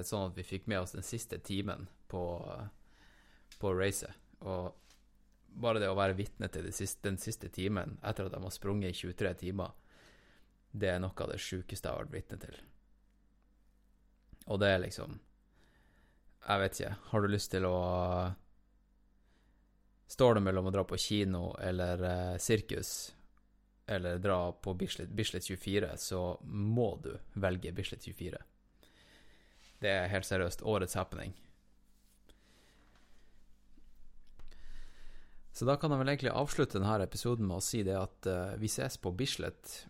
sånn 0.05 0.29
at 0.29 0.37
vi 0.37 0.45
fikk 0.47 0.67
med 0.71 0.83
oss 0.83 0.93
den 0.95 1.07
siste 1.07 1.39
timen 1.43 1.87
på, 2.11 2.23
på 3.59 3.73
racet. 3.75 4.13
Og 4.45 4.75
bare 5.55 5.81
det 5.83 5.91
å 5.91 5.97
være 5.97 6.17
vitne 6.17 6.49
til 6.53 6.69
siste, 6.73 7.03
den 7.07 7.19
siste 7.21 7.51
timen 7.53 7.97
etter 8.03 8.29
at 8.29 8.35
de 8.35 8.43
har 8.43 8.55
sprunget 8.55 8.93
i 8.93 9.09
23 9.13 9.33
timer, 9.47 9.73
det 10.73 10.95
er 10.95 11.03
noe 11.03 11.17
av 11.25 11.33
det 11.33 11.41
sjukeste 11.43 11.89
jeg 11.89 11.93
har 11.93 12.05
vært 12.07 12.15
vitne 12.15 12.39
til. 12.43 12.61
Og 14.49 14.59
det 14.59 14.73
er 14.73 14.81
liksom 14.83 15.21
Jeg 16.43 16.59
vet 16.59 16.79
ikke. 16.81 16.95
Har 17.11 17.21
du 17.23 17.29
lyst 17.31 17.51
til 17.53 17.67
å 17.69 17.77
Står 20.11 20.35
det 20.35 20.43
mellom 20.45 20.67
å 20.67 20.73
dra 20.75 20.83
på 20.85 20.99
kino 21.01 21.55
eller 21.63 22.03
eh, 22.05 22.39
sirkus 22.43 23.15
eller 23.87 24.19
dra 24.19 24.53
på 24.53 24.75
Bislett, 24.75 25.09
Bislett 25.09 25.45
24, 25.45 25.89
så 25.97 26.21
må 26.45 26.97
du 27.03 27.15
velge 27.41 27.73
Bislett 27.73 28.05
24. 28.05 28.39
Det 29.83 29.91
er 29.91 30.13
helt 30.13 30.29
seriøst 30.29 30.63
årets 30.63 30.95
happening. 30.99 31.35
Så 35.53 35.67
da 35.69 35.77
kan 35.77 35.93
jeg 35.93 36.01
vel 36.01 36.13
egentlig 36.15 36.33
avslutte 36.33 36.81
denne 36.81 37.03
episoden 37.05 37.49
med 37.49 37.59
å 37.59 37.65
si 37.65 37.83
det 37.85 37.99
at 37.99 38.29
uh, 38.31 38.55
vi 38.61 38.71
ses 38.73 38.97
på 39.03 39.13
Bislett 39.15 39.83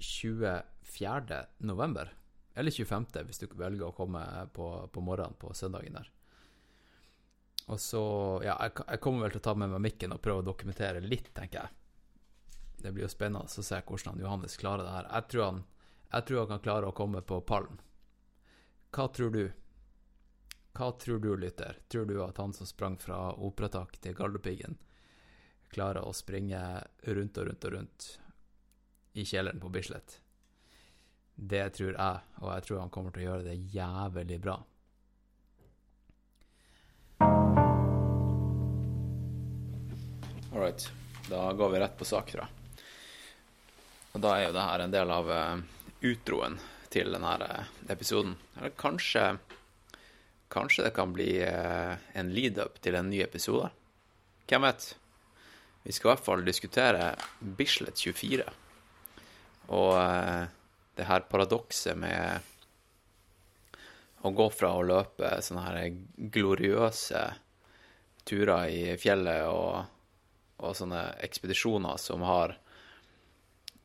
24. 0.00 1.42
november. 1.68 2.14
Eller 2.54 2.72
25., 2.72 3.10
hvis 3.26 3.42
du 3.42 3.50
velger 3.54 3.90
å 3.90 3.94
komme 3.94 4.22
på, 4.56 4.70
på 4.92 5.02
morgenen 5.04 5.36
på 5.38 5.52
søndagen 5.54 6.00
der. 6.00 6.08
Og 7.70 7.78
så 7.78 8.02
Ja, 8.42 8.56
jeg, 8.64 8.80
jeg, 8.80 9.02
kommer 9.04 9.26
vel 9.26 9.36
til 9.36 9.42
å 9.42 9.46
ta 9.50 9.54
med 9.54 9.70
meg 9.74 9.84
mikken 9.84 10.16
og 10.16 10.22
prøve 10.24 10.42
å 10.42 10.48
dokumentere 10.48 11.04
litt, 11.04 11.28
tenker 11.36 11.60
jeg. 11.60 11.76
Det 12.80 12.94
blir 12.94 13.04
jo 13.04 13.12
spennende 13.12 13.44
å 13.44 13.68
se 13.68 13.82
hvordan 13.84 14.18
Johannes 14.22 14.56
klarer 14.58 14.86
det 14.86 14.96
her. 14.96 15.10
Jeg 15.12 15.30
tror 15.30 15.44
han, 15.44 15.62
jeg 16.08 16.26
tror 16.26 16.42
han 16.42 16.52
kan 16.54 16.64
klare 16.64 16.88
å 16.88 16.96
komme 16.96 17.20
på 17.20 17.42
pallen. 17.46 17.78
Hva 18.90 19.08
tror 19.08 19.30
du? 19.30 19.52
Hva 20.72 20.92
tror 20.92 21.18
du, 21.18 21.36
lytter? 21.36 21.78
Tror 21.88 22.04
du 22.04 22.16
at 22.24 22.38
han 22.42 22.52
som 22.52 22.66
sprang 22.66 22.96
fra 22.98 23.32
Operatak 23.38 24.00
til 24.02 24.16
Galdhøpiggen, 24.18 24.78
klarer 25.70 26.02
å 26.02 26.14
springe 26.14 26.58
rundt 27.06 27.38
og 27.38 27.46
rundt 27.46 27.66
og 27.68 27.74
rundt 27.76 28.08
i 29.14 29.22
kjelleren 29.22 29.62
på 29.62 29.70
Bislett? 29.70 30.16
Det 31.34 31.68
tror 31.76 31.94
jeg, 31.94 32.24
og 32.42 32.50
jeg 32.50 32.66
tror 32.66 32.80
han 32.82 32.90
kommer 32.90 33.14
til 33.14 33.22
å 33.22 33.28
gjøre 33.28 33.46
det 33.46 33.54
jævlig 33.76 34.40
bra. 34.42 34.56
All 40.50 40.58
right. 40.58 40.90
Da 41.30 41.52
går 41.54 41.70
vi 41.70 41.84
rett 41.84 41.94
på 41.94 42.10
sak, 42.10 42.34
tror 42.34 42.42
jeg. 42.42 42.84
Og 44.18 44.26
da 44.26 44.34
er 44.34 44.48
jo 44.48 44.52
det 44.58 44.66
her 44.66 44.82
en 44.82 44.98
del 44.98 45.14
av 45.14 45.30
uh, 45.30 45.82
utroen 46.02 46.58
til 46.90 47.12
denne 47.14 47.64
episoden. 47.88 48.36
Eller 48.58 48.76
kanskje 48.78 49.32
Kanskje 50.50 50.82
det 50.82 50.96
kan 50.96 51.12
bli 51.14 51.28
uh, 51.46 51.94
en 52.18 52.32
lead-up 52.34 52.80
til 52.82 52.96
en 52.98 53.06
ny 53.06 53.20
episode. 53.22 53.68
Hvem 54.50 54.64
vet? 54.66 54.86
Vi 55.84 55.94
skal 55.94 56.08
i 56.08 56.10
hvert 56.10 56.24
fall 56.26 56.42
diskutere 56.42 57.04
Bislett 57.38 58.02
24. 58.02 58.48
Og 59.70 59.92
uh, 59.94 60.50
det 60.98 61.06
her 61.06 61.28
paradokset 61.30 61.94
med 62.02 62.50
å 64.26 64.34
gå 64.34 64.48
fra 64.50 64.72
å 64.74 64.82
løpe 64.84 65.30
sånne 65.38 65.62
her 65.68 65.94
gloriøse 66.34 67.22
turer 68.28 68.68
i 68.68 68.82
fjellet 69.00 69.46
og, 69.48 69.86
og 70.60 70.76
sånne 70.76 71.04
ekspedisjoner 71.24 71.96
som 72.02 72.26
har 72.28 72.52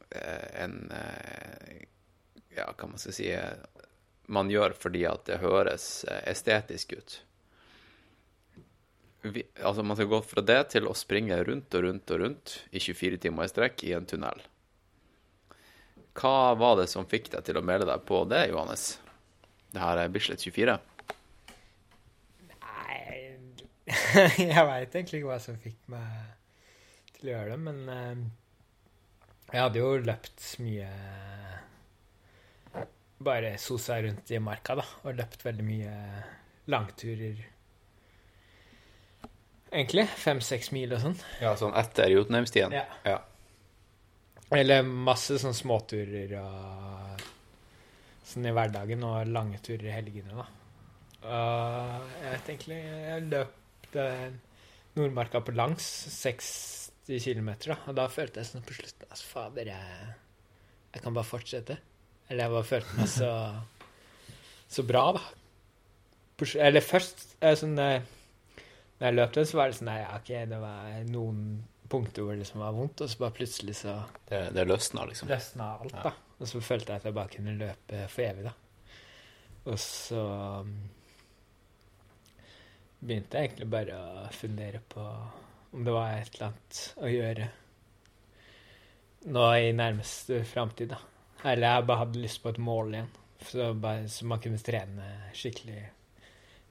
eh, 0.09 0.49
en 0.65 0.75
eh, 0.91 1.85
Ja, 2.55 2.69
hva 2.71 2.87
man 2.87 3.01
skal 3.01 3.15
si 3.17 3.29
Man 4.31 4.49
gjør 4.49 4.73
fordi 4.79 5.03
at 5.05 5.27
det 5.27 5.41
høres 5.43 6.05
estetisk 6.25 6.95
ut. 6.97 7.19
Vi, 9.25 9.43
altså 9.61 9.83
Man 9.83 9.97
skal 9.97 10.09
gå 10.09 10.21
fra 10.25 10.41
det 10.45 10.59
til 10.73 10.87
å 10.87 10.97
springe 10.97 11.37
rundt 11.47 11.73
og 11.77 11.85
rundt 11.87 12.11
og 12.13 12.21
rundt 12.21 12.57
i 12.71 12.81
24 12.81 13.21
timer 13.25 13.47
i 13.47 13.51
strekk 13.51 13.83
i 13.87 13.93
en 13.97 14.05
tunnel. 14.09 14.43
Hva 16.15 16.53
var 16.55 16.77
det 16.79 16.87
som 16.91 17.07
fikk 17.09 17.31
deg 17.33 17.43
til 17.47 17.59
å 17.59 17.65
melde 17.65 17.89
deg 17.89 18.05
på 18.07 18.21
det, 18.29 18.45
Johannes? 18.51 18.95
Det 19.73 19.81
her 19.83 19.99
er 19.99 20.13
Bislett 20.13 20.45
24? 20.45 20.77
Nei 22.53 23.09
Jeg 24.39 24.67
veit 24.69 24.95
egentlig 24.95 25.19
ikke 25.19 25.31
hva 25.33 25.41
som 25.43 25.57
fikk 25.59 25.81
meg 25.91 26.31
til 27.17 27.29
å 27.29 27.33
gjøre 27.33 27.51
det, 27.51 27.59
men 27.65 27.81
eh, 27.91 28.23
jeg 29.51 29.61
hadde 29.61 29.81
jo 29.81 29.91
løpt 30.05 30.45
mye 30.63 30.87
Bare 33.23 33.57
sosa 33.61 34.01
rundt 34.03 34.31
i 34.31 34.39
marka, 34.43 34.75
da, 34.75 34.85
og 35.05 35.15
løpt 35.15 35.45
veldig 35.45 35.65
mye 35.65 35.93
langturer. 36.71 37.45
Egentlig. 39.71 40.05
Fem-seks 40.19 40.71
mil 40.75 40.93
og 40.95 41.01
sånn. 41.03 41.15
Ja, 41.43 41.55
sånn 41.59 41.75
etter 41.79 42.11
Jotunheimstien? 42.11 42.75
Ja. 42.75 42.85
Ja. 43.07 43.21
Eller 44.55 44.83
masse 44.85 45.39
sånn 45.41 45.55
småturer 45.57 46.35
og 46.39 47.23
sånn 48.25 48.45
i 48.45 48.53
hverdagen, 48.55 49.03
og 49.07 49.31
lange 49.31 49.59
turer 49.63 49.89
i 49.89 49.95
helgene, 49.95 50.35
da. 50.37 50.45
Og 51.25 52.11
jeg 52.21 52.31
vet 52.35 52.49
egentlig 52.51 52.75
Jeg 52.85 53.21
løp 53.31 53.95
Nordmarka 54.95 55.41
på 55.41 55.55
langs, 55.55 55.87
60 56.13 57.23
km, 57.23 57.49
da. 57.65 57.79
Og 57.89 57.97
da 57.97 58.05
følte 58.11 58.41
jeg 58.41 58.51
sånn 58.51 58.65
på 58.67 58.77
slutten 58.77 59.09
Altså, 59.09 59.27
fader, 59.31 59.71
jeg, 59.73 60.13
jeg 60.93 61.03
kan 61.03 61.17
bare 61.17 61.27
fortsette. 61.27 61.79
Eller 62.29 62.47
jeg 62.47 62.55
bare 62.55 62.69
følte 62.73 62.99
meg 62.99 63.09
så 63.11 63.31
så 64.67 64.83
bra, 64.83 65.11
da. 65.15 65.21
Eller 66.59 66.83
først 66.83 67.37
eh, 67.39 67.55
sånn 67.55 67.77
eh, 67.79 68.03
Når 68.99 69.05
jeg 69.07 69.15
løp 69.15 69.37
den, 69.37 69.47
så 69.47 69.59
var 69.59 69.71
det 69.71 69.77
sånn 69.77 69.87
Nei, 69.87 70.01
OK, 70.17 70.31
det 70.51 70.59
var 70.59 70.97
noen 71.07 71.45
punkter 71.87 72.25
hvor 72.25 72.35
det 72.35 72.41
liksom 72.41 72.63
var 72.63 72.73
vondt, 72.75 73.05
og 73.05 73.11
så 73.11 73.21
bare 73.21 73.37
plutselig 73.37 73.77
så 73.79 73.93
Det, 74.27 74.41
det 74.55 74.65
løsna, 74.67 75.05
liksom. 75.07 75.29
løsna 75.31 75.69
alt, 75.77 75.95
da. 75.95 76.11
Og 76.35 76.49
så 76.51 76.59
følte 76.59 76.91
jeg 76.91 76.99
at 76.99 77.07
jeg 77.07 77.15
bare 77.15 77.31
kunne 77.37 77.55
løpe 77.61 78.01
for 78.11 78.25
evig, 78.25 78.49
da. 78.49 78.55
Og 79.71 79.79
så 79.81 80.23
um, 80.65 80.73
begynte 82.99 83.39
jeg 83.39 83.49
egentlig 83.49 83.69
bare 83.71 83.95
å 84.01 84.25
fundere 84.35 84.81
på 84.91 85.05
om 85.75 85.85
det 85.87 85.93
var 85.95 86.17
et 86.17 86.35
eller 86.35 86.49
annet 86.49 86.81
å 86.99 87.11
gjøre 87.11 87.47
nå 89.35 89.45
i 89.57 89.71
nærmeste 89.77 90.43
framtid, 90.49 90.91
da. 90.91 90.99
Eller 91.43 91.67
jeg 91.67 91.85
bare 91.89 91.97
hadde 92.05 92.21
lyst 92.23 92.41
på 92.43 92.49
et 92.53 92.57
mål 92.61 92.93
igjen, 92.95 93.09
så, 93.45 93.73
bare, 93.73 94.07
så 94.09 94.25
man 94.25 94.39
kunne 94.41 94.57
trene 94.63 95.09
skikkelig 95.35 95.83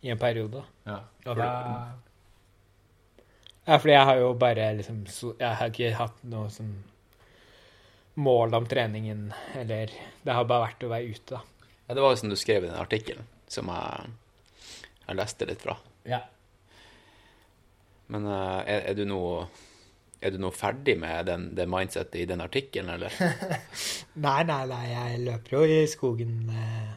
i 0.04 0.10
en 0.10 0.18
periode. 0.18 0.64
Ja. 0.88 1.00
For, 1.24 1.38
Ja, 3.64 3.78
fordi 3.80 3.94
jeg 3.94 4.04
har 4.04 4.18
jo 4.20 4.32
bare 4.36 4.64
liksom 4.76 5.06
so- 5.08 5.36
Jeg 5.40 5.56
har 5.56 5.70
ikke 5.70 5.94
hatt 5.96 6.18
noe 6.28 6.50
sånn 6.52 6.74
mål 8.20 8.54
om 8.54 8.66
treningen, 8.68 9.32
eller 9.56 9.86
Det 10.24 10.32
har 10.36 10.44
bare 10.44 10.66
vært 10.68 10.84
å 10.84 10.90
være 10.92 11.08
ute, 11.14 11.34
da. 11.38 11.40
Ja, 11.88 11.94
det 11.94 12.02
var 12.02 12.10
jo 12.12 12.16
som 12.20 12.28
du 12.28 12.36
skrev 12.36 12.64
i 12.64 12.68
den 12.68 12.76
artikkelen, 12.80 13.24
som 13.48 13.66
jeg, 13.72 14.10
jeg 15.06 15.16
leste 15.16 15.46
litt 15.48 15.62
fra. 15.64 15.76
Ja. 16.04 16.20
Men 18.12 18.26
eh, 18.26 18.60
er, 18.68 18.84
er 18.90 18.94
du 18.94 19.04
nå 19.08 19.20
er 20.24 20.32
du 20.32 20.40
nå 20.40 20.50
ferdig 20.54 20.94
med 21.00 21.28
den, 21.28 21.48
det 21.56 21.66
mindsettet 21.68 22.22
i 22.22 22.28
den 22.28 22.42
artikkelen, 22.44 22.94
eller? 22.96 23.12
Nei, 24.24 24.40
nei, 24.48 24.62
nei, 24.70 24.84
jeg 24.88 25.20
løper 25.26 25.56
jo 25.56 25.62
i 25.66 25.82
skogen 25.90 26.36
eh, 26.54 26.92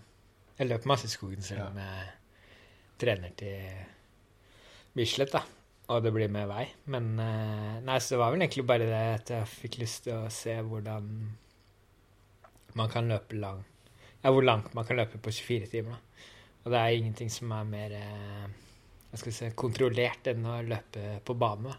Jeg 0.59 0.69
løper 0.69 0.91
masse 0.91 1.09
i 1.09 1.11
skogen 1.11 1.43
selv 1.43 1.65
om 1.67 1.79
jeg 1.81 2.05
trener 3.01 3.33
til 3.37 3.57
Bislett, 4.97 5.33
da. 5.33 5.43
Og 5.93 6.03
det 6.03 6.11
blir 6.13 6.31
med 6.31 6.47
vei. 6.49 6.65
Men 6.93 7.09
eh, 7.21 7.73
nei, 7.85 7.97
så 8.01 8.15
det 8.15 8.21
var 8.21 8.33
vel 8.33 8.45
egentlig 8.45 8.67
bare 8.69 8.87
det 8.89 9.01
at 9.17 9.33
jeg 9.33 9.51
fikk 9.51 9.79
lyst 9.81 10.05
til 10.07 10.17
å 10.19 10.31
se 10.33 10.55
hvordan 10.61 11.11
man 12.77 12.93
kan 12.93 13.09
løpe 13.09 13.39
lang 13.39 13.63
Ja, 14.21 14.31
hvor 14.31 14.45
langt 14.45 14.73
man 14.77 14.85
kan 14.85 14.99
løpe 14.99 15.19
på 15.21 15.33
24 15.33 15.69
timer, 15.73 15.97
da. 15.97 16.31
Og 16.65 16.73
det 16.73 16.79
er 16.79 16.95
ingenting 16.97 17.29
som 17.31 17.51
er 17.55 17.67
mer 17.67 17.93
jeg 17.95 18.47
hva 19.07 19.19
skal 19.19 19.31
jeg 19.31 19.37
si, 19.37 19.51
kontrollert 19.57 20.27
enn 20.29 20.45
å 20.45 20.57
løpe 20.67 21.19
på 21.25 21.35
bane. 21.39 21.71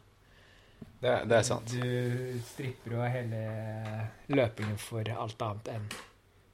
Da. 1.00 1.08
Det, 1.20 1.28
det 1.30 1.36
er 1.38 1.42
sant. 1.46 1.72
Du 1.72 2.40
stripper 2.44 2.92
jo 2.96 3.02
hele 3.06 3.42
løpingen 4.34 4.78
for 4.82 5.08
alt 5.14 5.42
annet 5.42 5.68
enn 5.76 5.88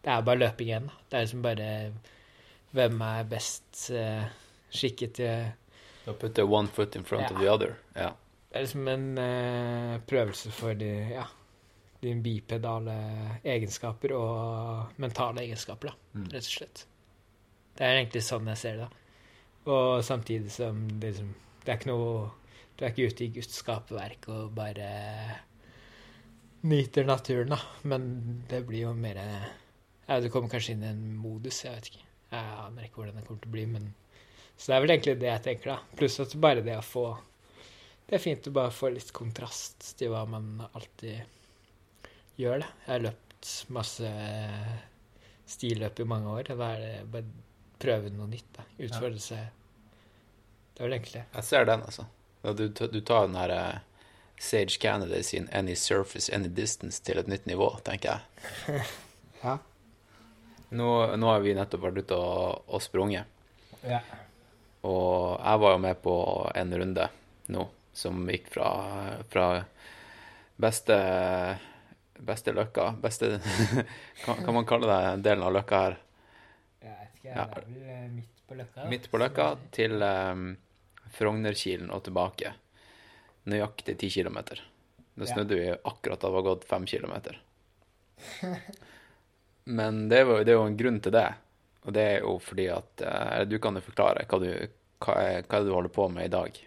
Det 0.05 0.11
er 0.13 0.23
bare 0.27 0.39
løping 0.43 0.69
igjen. 0.69 0.91
Det 1.09 1.17
er 1.17 1.25
liksom 1.25 1.43
bare 1.47 1.69
hvem 2.75 3.01
er 3.07 3.25
best 3.31 3.87
uh, 3.95 4.27
skikket 4.75 5.15
til 5.15 5.47
Du 6.05 6.13
har 6.43 6.45
one 6.51 6.69
foot 6.69 6.97
in 6.97 7.05
front 7.05 7.31
Ja. 7.31 7.31
of 7.37 7.41
the 7.41 7.49
other. 7.51 7.77
Ja. 7.97 8.11
Det 8.51 8.59
er 8.59 8.67
liksom 8.67 8.89
en 8.89 9.07
uh, 9.19 10.01
prøvelse 10.07 10.51
for 10.53 10.75
de, 10.75 10.91
ja, 11.15 11.25
dine 12.03 12.21
bipedale 12.23 12.95
egenskaper 13.45 14.13
og 14.13 14.93
mentale 15.01 15.41
egenskaper, 15.47 15.89
da, 15.89 15.95
Mm. 16.15 16.27
rett 16.31 16.45
og 16.45 16.53
slett. 16.59 16.85
Det 17.75 17.83
er 17.87 17.97
egentlig 18.03 18.23
sånn 18.23 18.47
jeg 18.53 18.57
ser 18.61 18.77
det. 18.77 18.89
da. 18.91 19.73
Og 19.73 20.05
samtidig 20.05 20.51
som 20.53 20.85
det 21.01 21.15
liksom 21.15 21.35
Det 21.65 21.73
er 21.73 21.79
ikke 21.79 21.89
noe 21.91 22.31
Du 22.75 22.83
er 22.85 22.91
ikke 22.91 23.07
ute 23.13 23.25
i 23.27 23.33
Guds 23.37 23.53
skaperverk 23.55 24.27
og 24.35 24.55
bare 24.57 24.89
nyter 26.67 27.07
naturen, 27.07 27.53
da. 27.55 27.59
Men 27.87 28.09
det 28.51 28.65
blir 28.67 28.89
jo 28.89 28.95
mer 28.99 29.21
Ja, 30.09 30.19
du 30.21 30.29
kommer 30.33 30.51
kanskje 30.53 30.75
inn 30.75 30.83
i 30.85 30.91
en 30.91 31.05
modus, 31.17 31.63
jeg 31.65 31.77
vet 31.77 31.91
ikke. 31.93 32.07
Jeg 32.35 32.57
aner 32.65 32.87
ikke 32.89 33.01
hvordan 33.01 33.21
det 33.21 33.27
kommer 33.29 33.45
til 33.45 33.53
å 33.53 33.55
bli, 33.55 33.67
men 33.77 33.93
Så 34.57 34.71
det 34.71 34.75
er 34.77 34.83
vel 34.85 34.95
egentlig 34.95 35.15
det 35.21 35.31
jeg 35.31 35.45
tenker, 35.47 35.71
da. 35.75 35.97
Pluss 35.99 36.19
at 36.23 36.35
bare 36.41 36.65
det 36.67 36.77
å 36.79 36.85
få 36.85 37.05
Det 38.09 38.19
er 38.19 38.23
fint 38.23 38.51
å 38.51 38.55
bare 38.55 38.75
få 38.75 38.91
litt 38.93 39.13
kontrast 39.17 39.95
til 39.99 40.11
hva 40.13 40.25
man 40.29 40.59
alltid 40.73 41.23
gjør, 42.41 42.65
da. 42.65 42.73
Jeg 42.85 42.91
har 42.91 43.07
løpt 43.07 43.53
masse 43.77 44.11
stilløp 45.55 46.01
i 46.01 46.09
mange 46.09 46.33
år, 46.33 46.51
da 46.51 46.69
er 46.75 46.83
det 46.83 46.93
bare 47.13 47.25
prøve 47.81 48.11
noe 48.13 48.29
nytt, 48.29 48.51
da. 48.57 48.67
Utfordre 48.83 49.23
seg. 49.23 49.47
Det 50.75 50.83
er 50.83 50.89
vel 50.89 50.97
egentlig 50.99 51.21
det. 51.21 51.25
Jeg 51.39 51.49
ser 51.49 51.67
den, 51.69 51.85
altså. 51.87 52.07
Du, 52.45 52.69
du 52.69 53.01
tar 53.01 53.27
den 53.27 53.37
her 53.41 53.49
eh, 53.51 53.79
Sage 54.39 54.79
Canada 54.81 55.23
sin 55.23 55.49
'Any 55.53 55.75
Surface, 55.77 56.29
Any 56.35 56.49
Distance' 56.49 57.01
til 57.05 57.19
et 57.19 57.27
nytt 57.31 57.47
nivå, 57.47 57.71
tenker 57.85 58.19
jeg. 58.19 58.83
Ja. 59.45 59.59
Nå, 60.73 60.89
nå 61.17 61.29
har 61.29 61.41
vi 61.45 61.53
nettopp 61.55 61.83
vært 61.85 61.99
ute 62.05 62.17
og, 62.17 62.63
og 62.69 62.81
sprunget. 62.83 63.25
Ja. 63.85 63.99
Og 64.85 65.37
jeg 65.41 65.61
var 65.61 65.73
jo 65.75 65.81
med 65.85 65.99
på 66.03 66.15
en 66.57 66.73
runde 66.81 67.09
nå, 67.53 67.67
som 67.93 68.25
gikk 68.29 68.49
fra, 68.55 68.69
fra 69.33 69.47
beste, 70.57 70.97
beste 72.19 72.53
løkka 72.57 72.89
Beste 73.03 73.41
Kan 74.25 74.41
kan 74.45 74.55
man 74.57 74.65
kalle 74.69 74.89
det 74.89 75.23
delen 75.29 75.45
av 75.45 75.53
løkka 75.57 75.81
her? 75.85 75.97
Jeg 76.85 76.97
vet 77.01 77.19
ikke, 77.21 77.29
Ja. 77.35 77.45
det 77.45 77.45
er 77.45 77.69
vel 77.69 77.89
eh, 77.95 78.09
midt 78.17 78.43
på 78.49 78.55
løkka? 78.59 78.81
da. 78.83 78.89
Midt 78.91 79.11
på 79.13 79.21
løkka 79.21 79.47
til 79.77 80.03
um, 80.03 80.47
Frognerkilen 81.15 81.91
og 81.95 82.05
tilbake. 82.07 82.55
Nøyaktig 83.51 83.97
ti 84.01 84.11
kilometer. 84.11 84.63
Ja. 85.15 85.27
snudde 85.31 85.55
vi 85.55 85.71
akkurat 85.71 86.21
da 86.21 86.27
det 86.27 86.35
var 86.35 86.43
gått 86.43 86.65
fem 86.65 86.87
kilometer. 86.87 87.41
Men 89.65 90.09
det, 90.09 90.25
var, 90.25 90.45
det 90.45 90.53
er 90.53 90.59
jo 90.59 90.67
en 90.67 90.77
grunn 90.77 91.01
til 91.01 91.15
det. 91.15 91.29
Og 91.85 91.95
det 91.95 92.03
er 92.03 92.25
jo 92.25 92.39
fordi 92.41 92.67
at 92.73 93.03
eh, 93.05 93.43
Du 93.49 93.59
kan 93.63 93.77
jo 93.77 93.85
forklare 93.85 94.25
hva 94.29 94.41
du, 94.41 94.49
hva, 95.05 95.17
hva 95.45 95.61
det 95.61 95.69
du 95.69 95.75
holder 95.75 95.93
på 95.93 96.09
med 96.13 96.29
i 96.29 96.33
dag. 96.33 96.61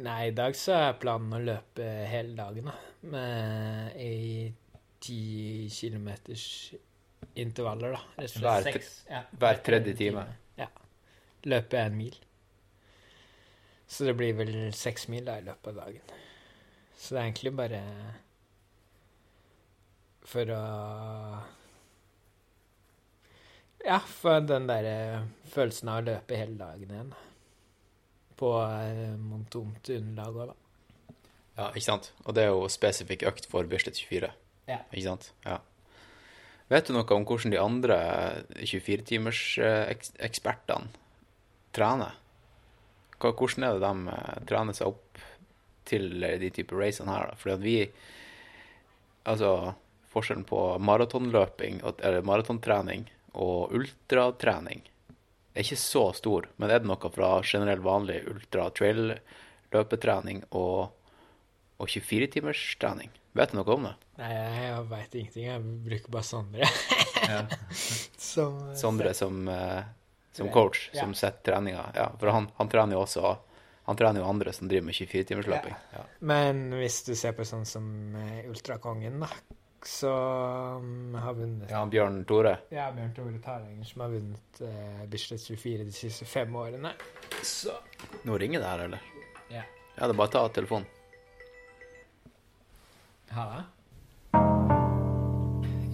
Nei, 0.00 0.20
i 0.30 0.36
dag 0.36 0.56
så 0.56 0.76
er 0.78 1.00
planen 1.00 1.36
å 1.36 1.42
løpe 1.44 1.86
hele 2.08 2.32
dagen, 2.38 2.70
da. 2.70 2.76
Med 3.12 3.98
ei 4.00 4.48
ti 5.00 5.68
kilometers 5.72 6.46
intervaller, 7.40 7.96
da. 7.96 8.26
Hver. 8.40 8.80
Ja, 9.10 9.22
hver 9.36 9.60
tredje 9.64 9.96
time. 9.98 10.24
Ja. 10.56 10.70
Løpe 11.48 11.84
en 11.84 11.98
mil. 12.00 12.16
Så 13.90 14.06
det 14.06 14.14
blir 14.18 14.34
vel 14.38 14.54
seks 14.76 15.08
mil 15.10 15.24
da 15.26 15.34
i 15.40 15.46
løpet 15.46 15.66
av 15.72 15.76
dagen. 15.82 16.04
Så 16.94 17.06
det 17.14 17.20
er 17.20 17.26
egentlig 17.26 17.52
bare 17.58 17.80
for 20.30 20.46
å 20.54 20.64
Ja, 23.80 23.96
for 24.04 24.44
den 24.44 24.66
derre 24.68 25.24
følelsen 25.50 25.88
av 25.88 26.02
å 26.02 26.04
løpe 26.10 26.36
hele 26.36 26.56
dagen 26.60 26.90
igjen. 26.92 27.12
På 28.38 28.48
eh, 28.60 29.16
tomt 29.52 29.88
underlag 29.94 30.32
òg, 30.36 30.46
da. 30.52 30.56
Ja, 31.56 31.66
ikke 31.72 31.88
sant? 31.88 32.06
Og 32.26 32.30
det 32.36 32.42
er 32.44 32.50
jo 32.52 32.72
spesifikk 32.72 33.22
økt 33.28 33.44
for 33.50 33.62
Bislett 33.68 33.98
24. 33.98 34.30
Ja. 34.68 34.78
Ikke 34.92 35.08
sant? 35.08 35.24
Ja. 35.48 35.58
Vet 36.70 36.86
du 36.86 36.90
noe 36.94 37.14
om 37.16 37.24
hvordan 37.26 37.50
de 37.50 37.58
andre 37.58 37.96
24-timers-ekspertene 38.60 40.86
trener? 41.74 42.12
Hva, 43.20 43.28
hvordan 43.36 43.64
er 43.66 43.70
det 43.76 43.82
de 43.84 43.94
eh, 44.16 44.38
trener 44.48 44.74
seg 44.76 44.86
opp 44.94 45.10
til 45.90 46.04
de 46.20 46.48
type 46.54 46.72
racene 46.78 47.12
her? 47.12 47.24
da? 47.32 47.36
Fordi 47.40 47.54
at 47.58 47.64
vi 47.66 47.78
Altså, 49.30 49.48
forskjellen 50.08 50.46
på 50.48 50.58
maratonløping, 50.80 51.74
eller 51.84 52.22
maratontrening 52.24 53.02
og 53.36 53.68
ultratrening 53.76 54.80
er 55.54 55.62
ikke 55.64 55.76
så 55.78 56.12
stor, 56.16 56.48
men 56.56 56.70
er 56.70 56.78
det 56.80 56.88
noe 56.88 57.10
fra 57.12 57.42
generell 57.46 57.80
vanlig 57.84 58.24
ultra-trail-løpetrening 58.30 60.42
og, 60.56 60.90
og 61.76 61.86
24-timers-trening? 61.86 63.10
Vet 63.36 63.50
du 63.52 63.56
noe 63.60 63.74
om 63.76 63.84
det? 63.86 63.94
Nei, 64.20 64.32
jeg 64.34 64.86
veit 64.90 65.14
ingenting. 65.14 65.44
Jeg 65.46 65.60
bruker 65.86 66.10
bare 66.16 66.26
Sondre. 66.26 66.66
Som 68.18 68.52
Sondre 68.82 69.14
som, 69.14 69.48
eh, 69.48 69.82
som 70.32 70.48
coach, 70.54 70.90
Ja. 70.92 71.00
som 71.04 71.14
setter 71.14 71.52
treninga. 71.52 71.84
Ja, 71.94 72.10
for 72.18 72.28
han, 72.34 72.50
han 72.56 72.68
trener 72.68 72.94
jo 72.98 73.04
også 73.06 73.36
Han 73.90 73.96
trener 73.98 74.20
jo 74.20 74.26
andre 74.28 74.52
som 74.52 74.68
driver 74.68 74.84
med 74.86 74.94
24-timersløping. 74.94 75.74
Ja. 75.96 76.02
Men 76.20 76.60
hvis 76.78 77.00
du 77.08 77.14
ser 77.18 77.32
på 77.34 77.42
sånn 77.48 77.64
som 77.66 78.14
eh, 78.14 78.44
Ultrakongen, 78.46 79.16
da, 79.24 79.26
så 79.82 80.12
um, 80.78 81.14
har 81.18 81.34
vunnet 81.34 81.70
Ja, 81.72 81.80
Bjørn 81.90 82.20
Tore. 82.28 82.52
Ja, 82.70 82.90
Bjørn 82.94 83.14
Tore 83.16 83.40
Taranger 83.42 83.88
som 83.88 84.04
har 84.04 84.12
vunnet 84.12 84.60
eh, 84.62 85.00
Bislett 85.10 85.42
24 85.42 85.88
de 85.88 85.96
siste 85.96 86.28
fem 86.28 86.54
årene. 86.60 86.92
Så 87.42 87.74
Nå 88.28 88.38
ringer 88.38 88.60
det 88.62 88.68
her, 88.68 88.84
eller? 88.86 89.08
Ja. 89.50 89.64
Ja, 89.96 90.04
det 90.06 90.12
er 90.12 90.18
bare 90.20 90.28
å 90.30 90.34
ta 90.36 90.44
telefonen. 90.60 90.86
ha 93.34 93.44
det. 93.56 93.64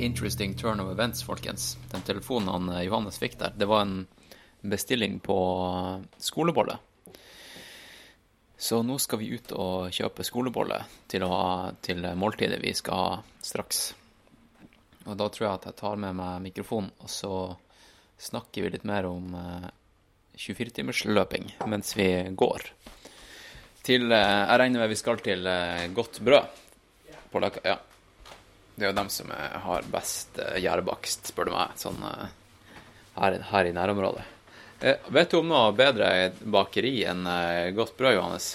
Interesting 0.04 0.54
turn 0.54 0.80
of 0.80 0.90
events, 0.92 1.22
folkens. 1.24 1.78
Den 1.92 2.00
telefonen 2.04 2.48
han 2.52 2.68
eh, 2.76 2.82
Johannes 2.90 3.18
fikk 3.18 3.38
der, 3.40 3.54
det 3.56 3.66
var 3.70 3.86
en 3.86 4.06
bestilling 4.70 5.18
på 5.24 5.38
eh, 5.66 6.18
skolebolle. 6.22 6.78
Så 8.56 8.80
nå 8.82 8.96
skal 8.98 9.20
vi 9.20 9.34
ut 9.36 9.52
og 9.52 9.92
kjøpe 9.92 10.24
skolebolle 10.24 10.80
til, 11.12 11.26
ha, 11.28 11.72
til 11.84 12.06
måltidet 12.16 12.62
vi 12.62 12.72
skal 12.74 13.02
ha 13.02 13.16
straks. 13.44 13.90
Og 15.06 15.14
da 15.18 15.28
tror 15.30 15.46
jeg 15.46 15.54
at 15.58 15.66
jeg 15.68 15.78
tar 15.78 15.98
med 16.00 16.16
meg 16.18 16.44
mikrofonen, 16.48 16.90
og 17.04 17.10
så 17.12 17.32
snakker 18.18 18.64
vi 18.64 18.72
litt 18.74 18.86
mer 18.88 19.06
om 19.08 19.34
eh, 19.36 19.66
24-timersløping 20.36 21.52
mens 21.68 21.92
vi 21.96 22.08
går. 22.36 22.64
Til 23.86 24.08
eh, 24.12 24.38
Jeg 24.50 24.60
regner 24.62 24.82
med 24.82 24.92
vi 24.92 24.98
skal 24.98 25.20
til 25.24 25.46
eh, 25.46 25.86
Godt 25.94 26.20
brød 26.24 26.64
på 27.32 27.42
Løkka. 27.42 27.62
Ja. 27.64 27.76
Det 28.76 28.84
er 28.84 28.90
jo 28.90 28.96
dem 28.98 29.08
som 29.12 29.30
har 29.32 29.86
best 29.92 30.40
eh, 30.42 30.58
gjærbakst, 30.64 31.30
spør 31.32 31.48
du 31.48 31.54
meg, 31.54 31.76
sånn 31.80 32.02
eh, 32.04 32.32
her, 33.16 33.38
her 33.52 33.68
i 33.70 33.76
nærområdet. 33.76 34.26
Eh, 34.80 34.96
vet 35.08 35.30
du 35.30 35.38
om 35.38 35.48
noe 35.48 35.72
bedre 35.76 36.32
bakeri 36.52 36.98
enn 37.08 37.26
eh, 37.30 37.70
Godt 37.76 37.96
brød, 37.96 38.14
Johannes? 38.18 38.48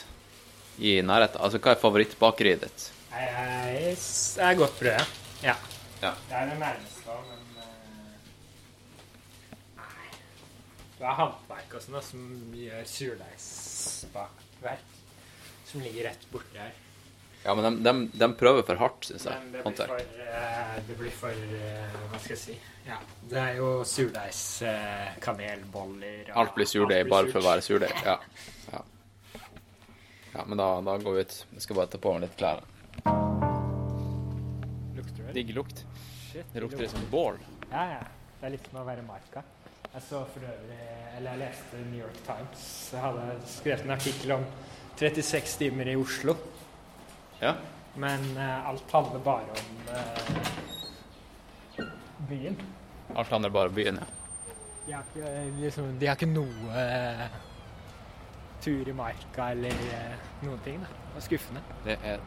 I 0.78 1.02
nærheten? 1.06 1.42
Altså, 1.42 1.58
hva 1.62 1.72
er 1.74 1.82
favorittbakeriet 1.82 2.62
ditt? 2.66 2.84
Nei, 3.12 3.24
jeg 3.26 3.96
det 3.98 4.44
er 4.46 4.60
godt 4.60 4.78
brød, 4.80 4.94
ja. 5.42 5.56
Ja. 6.02 6.12
Det 6.30 6.36
er 6.38 6.46
det 6.50 6.58
nærmeste, 6.62 7.18
men 7.30 7.42
eh, 7.62 7.74
Nei. 9.82 10.08
Du 11.00 11.02
har 11.08 11.18
håndverk 11.24 11.70
og 11.78 11.82
sånn 11.88 12.06
som 12.06 12.22
gjør 12.58 12.84
surdeigsbakverk. 12.94 14.88
Som 15.72 15.78
ligger 15.86 16.04
rett 16.10 16.24
borti 16.32 16.58
her. 16.60 16.74
Ja, 17.44 17.56
men 17.56 17.64
de, 17.66 17.84
de, 17.84 17.94
de 18.20 18.28
prøver 18.38 18.66
for 18.68 18.78
hardt, 18.78 19.08
syns 19.10 19.26
jeg. 19.26 19.38
Det 19.52 19.64
blir 19.64 19.74
for, 19.88 20.02
eh, 20.30 20.76
det 20.88 20.98
blir 21.00 21.16
for 21.16 21.32
eh, 21.58 21.96
Hva 22.12 22.20
skal 22.22 22.36
jeg 22.36 22.42
si? 22.44 22.58
Ja, 22.86 22.98
det 23.30 23.40
er 23.42 23.58
jo 23.58 23.70
surdeigs, 23.86 24.42
eh, 24.66 25.16
kanelboller 25.22 26.30
og 26.32 26.38
Alt 26.44 26.56
blir 26.58 26.70
surdeig 26.70 27.10
bare 27.10 27.32
for 27.34 27.42
å 27.42 27.48
være 27.48 27.66
surdeig. 27.66 27.94
Ja. 28.06 28.20
ja. 28.72 28.84
Ja, 30.32 30.46
men 30.46 30.62
da, 30.62 30.70
da 30.86 30.98
går 31.02 31.18
vi 31.18 31.26
ut. 31.26 31.36
Jeg 31.58 31.66
skal 31.66 31.82
bare 31.82 31.92
ta 31.92 32.00
på 32.02 32.14
meg 32.16 32.24
litt 32.28 32.38
klær. 32.40 32.62
Lukter 34.96 35.26
det? 35.26 35.34
Digg 35.36 35.52
lukt. 35.58 35.84
Shit, 36.30 36.46
Det 36.54 36.64
lukter 36.64 36.86
litt 36.86 36.94
som 36.94 37.10
bål. 37.12 37.42
Ja, 37.72 37.84
ja. 37.98 38.06
Det 38.38 38.48
er 38.48 38.56
litt 38.56 38.70
som 38.70 38.80
å 38.82 38.86
være 38.88 39.04
i 39.04 39.08
marka. 39.10 39.44
Jeg 39.92 40.06
så 40.06 40.22
for 40.32 40.46
øvrig, 40.48 40.78
eller 41.18 41.34
jeg 41.34 41.42
leste 41.42 41.82
New 41.90 42.00
York 42.00 42.22
Times. 42.24 42.64
Jeg 42.94 43.04
hadde 43.04 43.26
skrevet 43.52 43.84
en 43.86 43.94
artikkel 43.98 44.34
om 44.38 44.46
36 45.02 45.58
timer 45.60 45.92
i 45.92 45.98
Oslo. 46.00 46.38
Ja. 47.42 47.56
Men 47.96 48.20
uh, 48.38 48.70
alt 48.70 48.92
handler 48.92 49.20
bare 49.20 49.42
om 49.42 49.68
uh, 49.92 51.86
byen. 52.30 52.58
Alt 53.16 53.28
handler 53.28 53.50
bare 53.50 53.68
om 53.68 53.76
byen, 53.76 54.00
ja. 54.02 54.06
De 54.86 54.94
har 54.94 55.04
ikke, 55.14 55.62
liksom, 55.62 56.00
de 56.00 56.08
har 56.08 56.18
ikke 56.18 56.32
noe 56.32 56.72
uh, 56.74 57.26
tur 58.62 58.90
i 58.90 58.94
marka 58.94 59.52
eller 59.52 59.70
eh, 59.70 60.18
noen 60.46 60.60
ting. 60.66 60.82
Da. 60.82 60.90
Det 61.14 61.22
er 61.22 61.26
skuffende. 61.26 61.62
Det 61.86 61.98
er, 62.04 62.20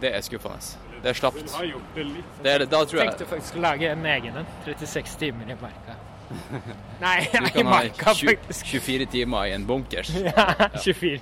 det 0.00 0.10
er 0.16 0.24
skuffende. 0.24 0.58
Det 1.02 1.12
er 1.12 1.18
slapt. 1.18 1.54
det 1.94 2.06
litt 2.08 2.42
Det 2.42 2.52
er, 2.52 2.64
da 2.64 2.82
tror 2.84 3.00
jeg 3.00 3.12
Tenkte 3.12 3.28
faktisk 3.28 3.56
å 3.58 3.62
lage 3.64 3.92
en 3.92 4.04
egen 4.14 4.40
en. 4.40 4.50
36 4.66 5.16
timer 5.20 5.52
i 5.52 5.56
marka. 5.60 5.96
Nei, 7.04 7.16
du 7.32 7.46
i 7.48 7.54
kan 7.56 7.72
ha 7.72 7.80
20, 8.14 8.52
24 8.64 9.08
timer 9.12 9.50
i 9.50 9.56
en 9.56 9.66
bunkers. 9.68 10.12
Ja, 10.28 10.70
24. 10.76 11.20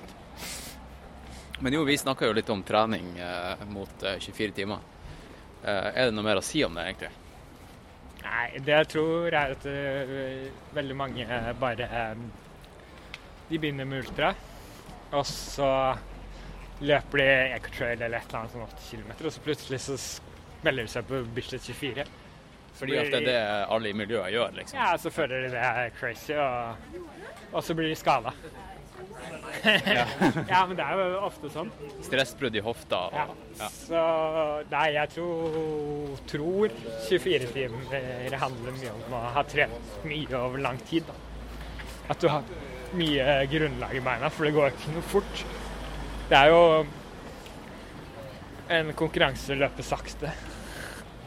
Men 1.59 1.73
jo, 1.73 1.83
vi 1.83 1.97
snakka 1.97 2.25
jo 2.25 2.33
litt 2.33 2.49
om 2.49 2.63
trening 2.63 3.17
eh, 3.19 3.65
mot 3.69 4.03
eh, 4.03 4.17
24 4.19 4.51
timer. 4.51 4.79
Eh, 5.63 5.89
er 5.93 6.09
det 6.09 6.15
noe 6.15 6.25
mer 6.25 6.41
å 6.41 6.45
si 6.45 6.63
om 6.65 6.73
det, 6.75 6.87
egentlig? 6.89 7.11
Nei, 8.23 8.47
det 8.63 8.73
jeg 8.79 8.89
tror 8.93 9.35
er 9.35 9.53
at 9.53 9.65
veldig 10.73 10.95
mange 10.95 11.25
bare 11.59 11.87
De 13.49 13.59
begynner 13.59 13.83
med 13.85 14.05
ultra, 14.05 14.29
og 15.11 15.25
så 15.27 15.67
løper 16.79 17.19
de 17.19 17.27
ecotrail 17.57 18.01
eller 18.01 18.17
et 18.23 18.31
eller 18.31 18.39
annet 18.39 18.55
sånn 18.55 18.63
8 18.63 18.85
km, 18.87 19.11
og 19.27 19.33
så 19.35 19.43
plutselig 19.43 19.81
så 19.83 19.97
melder 20.63 20.87
de 20.87 20.93
seg 20.95 21.07
på 21.09 21.19
Bislett 21.35 21.67
24. 21.67 22.05
Fordi 22.73 22.97
at 22.97 23.11
det 23.11 23.19
er 23.19 23.27
det 23.27 23.39
alle 23.75 23.91
i 23.91 23.97
miljøet 23.97 24.33
gjør, 24.33 24.55
liksom. 24.57 24.79
Ja, 24.79 24.95
så 24.97 25.11
føler 25.13 25.45
de 25.45 25.51
det 25.53 25.61
er 25.61 25.91
crazy, 25.99 26.33
og, 26.33 27.03
og 27.51 27.59
så 27.63 27.75
blir 27.77 27.91
de 27.91 27.99
skada. 27.99 28.33
Ja. 29.63 30.05
ja, 30.49 30.61
men 30.67 30.75
det 30.75 30.83
er 30.83 30.99
jo 30.99 31.19
ofte 31.23 31.49
sånn. 31.53 31.69
Stressbrudd 32.03 32.55
i 32.57 32.63
hofta. 32.65 32.99
Ja. 33.15 33.25
Og, 33.31 33.43
ja. 33.59 33.69
Så 33.71 34.01
nei, 34.71 34.87
jeg 34.97 35.13
tror, 35.13 36.17
tror 36.27 36.73
24 37.07 37.51
timer 37.53 38.37
handler 38.41 38.75
mye 38.79 38.95
om 38.97 39.15
å 39.15 39.21
ha 39.37 39.45
trent 39.47 40.03
mye 40.07 40.39
over 40.39 40.63
lang 40.65 40.81
tid. 40.89 41.07
Da. 41.07 41.15
At 42.11 42.19
du 42.19 42.27
har 42.31 42.43
mye 42.97 43.37
grunnlag 43.51 43.95
i 43.95 44.03
beina, 44.03 44.29
for 44.33 44.47
det 44.47 44.55
går 44.57 44.73
ikke 44.73 44.97
noe 44.97 45.07
fort. 45.13 45.45
Det 46.29 46.39
er 46.39 46.51
jo 46.51 46.63
en 48.73 48.93
konkurranse 48.97 49.53
å 49.53 49.59
løpe 49.59 49.85
sakte. 49.85 50.31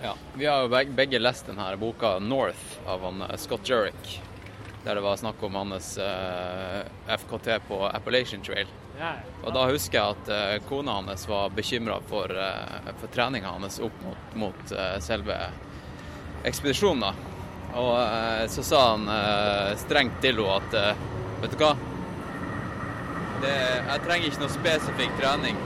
Ja. 0.03 0.13
Vi 0.35 0.47
har 0.47 0.65
jo 0.65 0.85
begge 0.97 1.19
lest 1.19 1.49
denne 1.49 1.71
boka 1.81 2.19
'North' 2.21 2.79
av 2.87 3.01
han, 3.01 3.23
eh, 3.23 3.37
Scott 3.37 3.69
Jurek. 3.69 4.21
Der 4.87 4.95
det 4.95 5.03
var 5.03 5.19
snakk 5.19 5.41
om 5.43 5.55
hans 5.59 5.97
eh, 5.99 6.83
FKT 7.19 7.49
på 7.69 7.81
Appalachian 7.91 8.43
Trail. 8.47 8.71
Og 9.43 9.51
da 9.53 9.67
husker 9.67 9.99
jeg 9.99 10.15
at 10.15 10.29
eh, 10.31 10.59
kona 10.69 11.01
hans 11.01 11.27
var 11.29 11.51
bekymra 11.51 11.99
for, 12.07 12.31
uh, 12.31 12.93
for 13.01 13.11
treninga 13.11 13.51
hans 13.59 13.81
opp 13.83 13.97
mot, 14.07 14.37
mot 14.39 14.71
eh, 14.73 15.01
selve 15.03 15.41
ekspedisjonen. 16.47 17.03
da. 17.03 17.35
Og 17.77 18.03
eh, 18.03 18.47
så 18.49 18.63
sa 18.63 18.91
han 18.91 19.09
eh, 19.09 19.77
strengt 19.77 20.21
til 20.25 20.41
henne 20.41 20.61
at 20.61 20.77
eh, 20.81 21.05
Vet 21.43 21.53
du 21.53 21.61
hva? 21.61 21.75
Det, 23.43 23.53
jeg 23.53 24.05
trenger 24.07 24.31
ikke 24.31 24.41
noe 24.41 24.55
spesifikk 24.55 25.19
trening. 25.19 25.59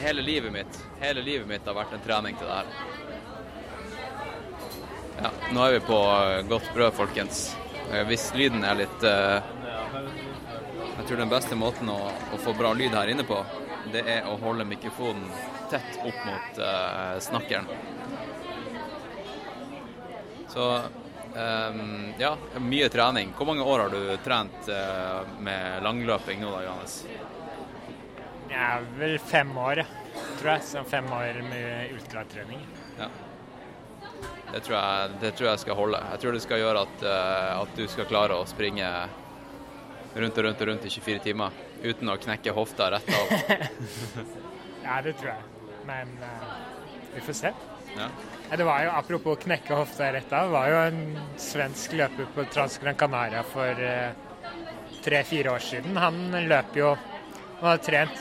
Hele 0.00 0.24
livet 0.24 0.54
mitt 0.54 0.78
Hele 1.02 1.20
livet 1.26 1.50
mitt 1.50 1.68
har 1.68 1.76
vært 1.76 1.92
en 1.98 2.06
trening 2.06 2.38
til 2.40 2.48
det 2.48 2.62
her. 2.62 2.97
Ja, 5.18 5.30
nå 5.52 5.62
er 5.64 5.72
vi 5.72 5.80
på 5.86 5.98
eh, 5.98 6.42
godt 6.46 6.68
brød, 6.74 6.92
folkens. 6.94 7.56
Eh, 7.92 8.04
Hvis 8.06 8.28
lyden 8.38 8.62
er 8.64 8.78
litt 8.78 9.06
eh, 9.06 9.54
jeg 10.98 11.06
tror 11.06 11.22
den 11.22 11.30
beste 11.30 11.56
måten 11.56 11.90
å, 11.90 11.98
å 12.34 12.38
få 12.42 12.52
bra 12.58 12.72
lyd 12.76 12.94
her 12.94 13.10
inne 13.10 13.24
på, 13.26 13.38
det 13.94 14.02
er 14.12 14.26
å 14.28 14.34
holde 14.42 14.66
mikrofonen 14.68 15.24
tett 15.70 15.98
opp 16.02 16.18
mot 16.26 16.58
uh, 16.60 17.14
snakkeren. 17.22 17.68
Så 20.48 20.66
um, 21.36 22.10
ja, 22.18 22.32
mye 22.60 22.88
trening. 22.92 23.32
Hvor 23.38 23.48
mange 23.48 23.64
år 23.64 23.84
har 23.84 23.94
du 23.94 24.00
trent 24.24 24.68
uh, 24.72 25.22
med 25.40 25.84
langløping 25.86 26.42
nå 26.42 26.50
da, 26.56 26.64
Johannes? 26.66 26.98
Ja, 28.50 28.68
vel 28.98 29.18
fem 29.22 29.54
år, 29.60 29.84
tror 30.40 30.52
jeg. 30.56 30.66
Så 30.74 30.84
fem 30.88 31.08
år 31.14 31.40
med 31.48 31.94
ultratrening. 31.94 32.64
Ja. 32.98 33.08
Det 34.48 34.60
tror, 34.64 34.76
jeg, 34.78 35.16
det 35.20 35.32
tror 35.36 35.50
jeg 35.50 35.62
skal 35.64 35.76
holde. 35.76 36.02
Jeg 36.12 36.22
tror 36.22 36.36
det 36.36 36.42
skal 36.44 36.62
gjøre 36.62 36.84
at, 36.86 37.02
eh, 37.04 37.50
at 37.60 37.74
du 37.76 37.84
skal 37.92 38.08
klare 38.08 38.36
å 38.38 38.46
springe 38.48 38.88
rundt 40.18 40.38
og 40.38 40.44
rundt 40.46 40.62
og 40.64 40.70
rundt 40.70 40.86
i 40.88 40.92
24 40.92 41.24
timer 41.26 41.64
uten 41.84 42.10
å 42.10 42.16
knekke 42.18 42.54
hofta 42.56 42.92
rett 42.96 43.12
av. 43.14 43.34
Ja, 44.88 45.02
det 45.04 45.18
tror 45.18 45.34
jeg. 45.34 45.42
Men 45.84 46.14
uh, 46.22 46.52
vi 47.12 47.20
får 47.20 47.34
se. 47.36 47.50
Ja. 47.98 48.06
Det 48.56 48.64
var 48.64 48.86
jo, 48.86 48.92
Apropos 48.96 49.36
knekke 49.42 49.76
hofta 49.76 50.06
rett 50.14 50.32
av, 50.32 50.48
var 50.54 50.70
jo 50.70 50.78
en 50.86 51.02
svensk 51.36 51.92
løper 51.98 52.30
på 52.32 52.46
Transgran 52.54 52.96
Canaria 52.96 53.42
for 53.44 53.82
eh, 53.84 54.16
tre-fire 55.04 55.52
år 55.52 55.64
siden. 55.66 55.98
Han 56.00 56.32
løper 56.48 56.80
jo 56.80 56.94
Han 57.60 57.68
har 57.68 57.82
trent 57.84 58.16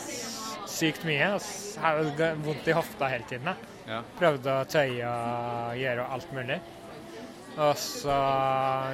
sykt 0.68 1.08
mye 1.08 1.30
og 1.38 1.48
har 1.84 2.02
vondt 2.44 2.68
i 2.68 2.76
hofta 2.76 3.12
hele 3.14 3.28
tiden. 3.30 3.48
da. 3.48 3.77
Ja. 3.88 4.02
Prøvde 4.20 4.52
å 4.62 4.66
tøye 4.68 5.08
og 5.08 5.78
gjøre 5.80 6.08
alt 6.12 6.32
mulig. 6.36 6.58
Og 7.58 7.74
så 7.82 8.14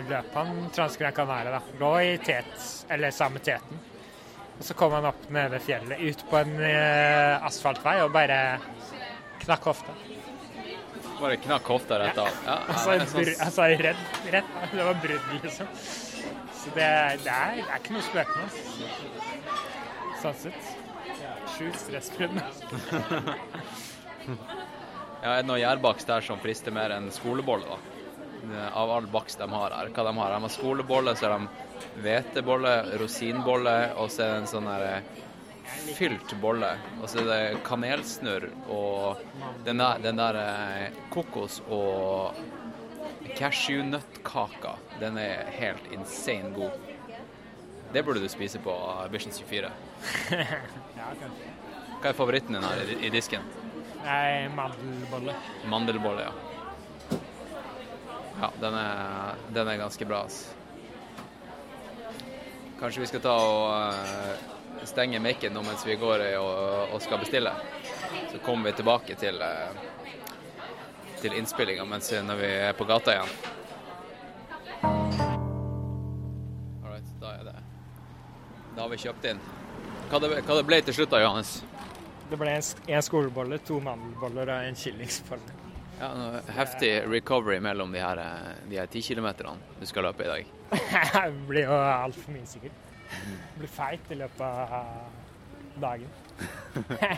løp 0.08 0.36
han 0.38 0.70
Transgran 0.76 1.12
Canaria, 1.18 1.52
da. 1.58 1.62
Lå 1.82 1.90
i 2.00 2.18
tet, 2.24 2.54
eller 2.94 3.12
samme 3.12 3.40
teten. 3.44 3.80
Og 4.54 4.62
så 4.64 4.74
kom 4.78 4.94
han 4.96 5.06
opp 5.10 5.24
nede 5.34 5.60
fjellet, 5.60 6.00
ut 6.00 6.24
på 6.30 6.38
en 6.40 6.54
eh, 6.64 7.44
asfaltvei, 7.44 7.98
og 8.06 8.12
bare 8.14 8.38
knakk 9.44 9.64
hofta. 9.68 9.92
Bare 11.20 11.38
knakk 11.42 11.66
hofta 11.74 11.98
rett 12.00 12.18
av. 12.22 12.30
Ja, 12.46 12.58
Altså, 12.70 12.90
er 12.94 13.00
sånn- 13.12 13.42
altså 13.48 13.62
redd, 13.82 14.02
redd. 14.32 14.48
Det 14.72 14.84
var 14.88 14.94
brudd, 15.04 15.28
liksom. 15.44 15.68
Så 16.64 16.68
det, 16.78 16.88
det, 17.26 17.34
er, 17.34 17.50
det 17.60 17.68
er 17.68 17.78
ikke 17.82 17.94
noe 17.98 18.08
spøk 18.08 18.30
med 18.38 18.46
oss. 18.46 18.58
Sånn 20.22 20.38
sett. 20.46 20.64
Sjukt 21.58 21.80
stressfremme. 21.84 22.44
Ja, 25.24 25.38
er 25.38 25.44
det 25.46 25.48
noe 25.48 25.62
gjærbakst 25.62 26.10
der 26.10 26.26
som 26.26 26.40
frister 26.44 26.74
mer 26.76 26.92
enn 26.92 27.06
skolebolle, 27.16 27.64
da? 27.64 27.78
Av 28.76 28.90
all 28.92 29.06
bakst 29.08 29.40
de 29.40 29.48
har 29.48 29.72
her. 29.72 29.92
Hva 29.96 30.04
de 30.04 30.12
har? 30.18 30.34
De 30.34 30.40
har 30.44 30.52
skolebolle, 30.52 31.14
så 31.16 31.30
har 31.30 31.40
de 31.40 32.02
hvetebolle, 32.04 32.74
rosinbolle, 33.00 33.76
og 33.96 34.12
så 34.12 34.26
er 34.26 34.34
det 34.34 34.42
en 34.42 34.50
sånn 34.52 34.68
der 34.68 34.84
eh, 34.90 35.22
fylt 35.96 36.36
bolle. 36.44 36.74
Og 37.00 37.08
så 37.08 37.24
er 37.24 37.30
det 37.30 37.64
kanelsnurr 37.64 38.50
og 38.68 39.24
den 39.64 39.80
der, 39.80 40.04
den 40.04 40.20
der 40.20 40.42
eh, 40.42 41.00
kokos- 41.16 41.64
og 41.72 42.36
cashewnøttkaka. 43.40 44.76
Den 45.00 45.24
er 45.24 45.48
helt 45.56 45.88
insane 45.96 46.52
god. 46.60 46.76
Det 47.96 48.04
burde 48.04 48.20
du 48.20 48.28
spise 48.28 48.60
på 48.60 48.76
Vision 49.16 49.32
24. 49.40 49.72
Hva 52.04 52.10
er 52.12 52.18
favoritten 52.18 52.60
din 52.60 52.66
her 52.68 52.98
i 53.00 53.14
disken? 53.14 53.54
Nei, 54.04 54.50
mandelbolle. 54.50 55.36
Mandelbolle, 55.66 56.22
ja. 56.22 56.32
Ja, 58.42 58.50
den 58.60 58.74
er, 58.74 59.36
den 59.50 59.68
er 59.68 59.78
ganske 59.78 60.06
bra, 60.06 60.24
altså. 60.28 60.50
Kanskje 62.80 63.02
vi 63.02 63.08
skal 63.08 63.22
ta 63.24 63.34
og 63.40 63.70
eh, 63.94 64.42
stenge 64.90 65.20
mikken 65.24 65.54
nå 65.56 65.62
mens 65.64 65.86
vi 65.88 65.96
går 65.96 66.26
og, 66.42 66.90
og 66.96 67.02
skal 67.02 67.22
bestille. 67.22 67.54
Så 68.32 68.42
kommer 68.44 68.70
vi 68.70 68.76
tilbake 68.82 69.16
til, 69.16 69.40
uh, 69.40 69.72
til 71.22 71.34
innspillinga 71.38 71.86
når 71.86 72.36
vi 72.42 72.50
er 72.68 72.74
på 72.76 72.84
gata 72.90 73.16
igjen. 73.16 73.32
All 76.84 76.92
right, 76.92 77.08
da 77.22 77.36
er 77.38 77.44
det 77.48 77.56
Da 78.76 78.82
har 78.82 78.90
vi 78.90 78.98
kjøpt 78.98 79.30
inn. 79.32 79.40
Hva 80.10 80.20
det, 80.20 80.34
hva 80.44 80.58
det 80.60 80.68
ble 80.68 80.82
til 80.84 80.94
slutt 80.98 81.14
da, 81.14 81.22
Johannes? 81.24 81.62
Det 82.34 82.40
ble 82.42 82.54
en, 82.58 83.04
skolebolle, 83.06 83.60
to 83.62 83.76
mandelboller 83.86 84.50
og 84.50 84.66
en 84.66 84.78
killingsbolle. 84.80 85.52
Ja, 86.00 86.08
noe 86.18 86.40
heftig 86.56 86.90
recovery 87.06 87.60
mellom 87.62 87.94
de 87.94 88.02
her, 88.02 88.18
ti 88.18 88.72
de 88.72 88.80
her 88.80 88.88
10 88.90 89.04
kilometerne 89.06 89.78
du 89.78 89.86
skal 89.86 90.08
løpe 90.08 90.26
i 90.26 90.32
dag. 90.32 90.50
Det 91.14 91.44
blir 91.46 91.68
jo 91.68 91.78
altfor 91.78 92.34
mye, 92.34 92.48
sikkert. 92.50 92.80
Blir 93.60 93.70
feit 93.70 94.10
i 94.10 94.18
løpet 94.18 94.42
av 94.80 95.78
dagen. 95.84 96.10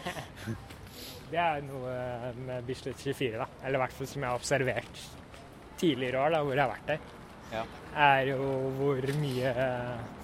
Det 1.31 1.39
er 1.39 1.63
noe 1.63 1.95
med 2.35 2.67
Bislett 2.67 2.99
24, 2.99 3.39
da. 3.39 3.47
Eller 3.63 3.79
i 3.79 3.83
hvert 3.85 3.95
fall 3.95 4.11
som 4.11 4.25
jeg 4.25 4.33
har 4.33 4.43
observert 4.43 5.05
tidligere 5.79 6.25
år, 6.25 6.35
da, 6.35 6.43
hvor 6.43 6.59
jeg 6.59 6.65
har 6.65 6.75
vært 6.75 6.91
der. 6.91 7.14
Ja. 7.51 7.63
Er 7.95 8.27
jo 8.27 8.45
hvor 8.75 9.01
mye 9.21 9.51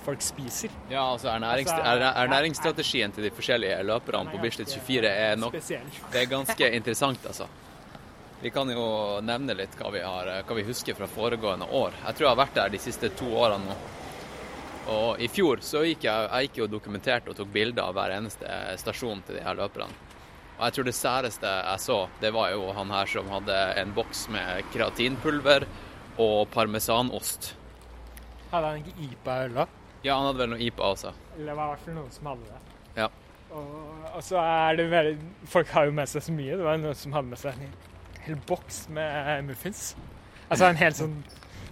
folk 0.04 0.24
spiser. 0.26 0.74
Ja, 0.90 1.04
altså 1.14 1.30
ernærings, 1.32 1.72
Altså, 1.72 2.12
Ernæringsstrategien 2.24 3.14
til 3.16 3.24
de 3.24 3.32
forskjellige 3.32 3.78
løperne 3.88 4.32
på 4.32 4.42
Bislett 4.42 4.74
24 4.74 5.08
er 5.08 5.36
nok 5.40 5.54
Det 5.54 6.24
er 6.24 6.26
ganske 6.26 6.72
interessant, 6.76 7.26
altså. 7.26 7.48
Vi 8.42 8.50
kan 8.50 8.70
jo 8.74 9.22
nevne 9.22 9.54
litt 9.54 9.76
hva 9.78 9.92
vi, 9.94 10.02
har, 10.02 10.30
hva 10.48 10.56
vi 10.58 10.64
husker 10.66 10.98
fra 10.98 11.08
foregående 11.08 11.68
år. 11.70 11.94
Jeg 12.08 12.16
tror 12.18 12.26
jeg 12.26 12.32
har 12.32 12.40
vært 12.40 12.56
der 12.58 12.72
de 12.74 12.80
siste 12.82 13.12
to 13.14 13.28
årene 13.38 13.70
nå. 13.70 13.76
Og 14.92 15.22
i 15.22 15.28
fjor 15.30 15.62
så 15.62 15.84
gikk 15.86 16.08
jeg, 16.08 16.26
jeg 16.26 16.48
gikk 16.48 16.58
jo 16.64 16.72
dokumentert 16.72 17.28
og 17.30 17.38
tok 17.38 17.52
bilder 17.54 17.86
av 17.86 17.94
hver 18.00 18.16
eneste 18.16 18.56
stasjon 18.82 19.22
til 19.28 19.38
de 19.38 19.44
her 19.46 19.60
løperne. 19.60 19.94
Og 20.58 20.66
jeg 20.66 20.76
tror 20.76 20.88
det 20.90 20.96
særeste 20.98 21.52
jeg 21.52 21.82
så, 21.86 22.00
det 22.22 22.34
var 22.34 22.50
jo 22.54 22.68
han 22.78 22.92
her 22.94 23.10
som 23.10 23.30
hadde 23.30 23.60
en 23.82 23.94
boks 23.98 24.28
med 24.34 24.66
kreatinpulver 24.74 25.68
og 26.22 26.48
parmesanost. 26.54 27.52
Hadde 28.52 28.72
han 28.74 28.82
ikke 28.84 29.08
IPA-øl? 29.08 29.60
Ja, 30.04 30.16
han 30.18 30.28
hadde 30.30 30.42
vel 30.42 30.50
noe 30.54 30.64
IPA 30.66 30.88
også. 30.96 31.12
Eller 31.36 31.52
det 31.52 31.58
var 31.58 31.68
i 31.70 31.74
hvert 31.76 31.86
fall 31.86 31.98
noen 31.98 32.14
som 32.16 32.30
hadde 32.32 32.50
det. 32.50 32.78
Ja. 32.98 33.08
Og, 33.52 33.70
og 34.16 34.22
så 34.24 34.40
er 34.40 34.78
det 34.80 34.86
veldig 34.92 35.14
Folk 35.52 35.72
har 35.76 35.88
jo 35.90 35.94
med 35.96 36.08
seg 36.12 36.24
så 36.24 36.34
mye. 36.36 36.56
Det 36.60 36.66
var 36.66 36.80
noen 36.82 36.98
som 36.98 37.16
hadde 37.16 37.32
med 37.34 37.40
seg 37.42 37.58
en 37.60 37.74
hel 38.26 38.40
boks 38.50 38.82
med 38.96 39.46
muffins. 39.50 39.86
Altså 40.52 40.68
en 40.70 40.80
hel 40.80 40.96
sånn 40.96 41.16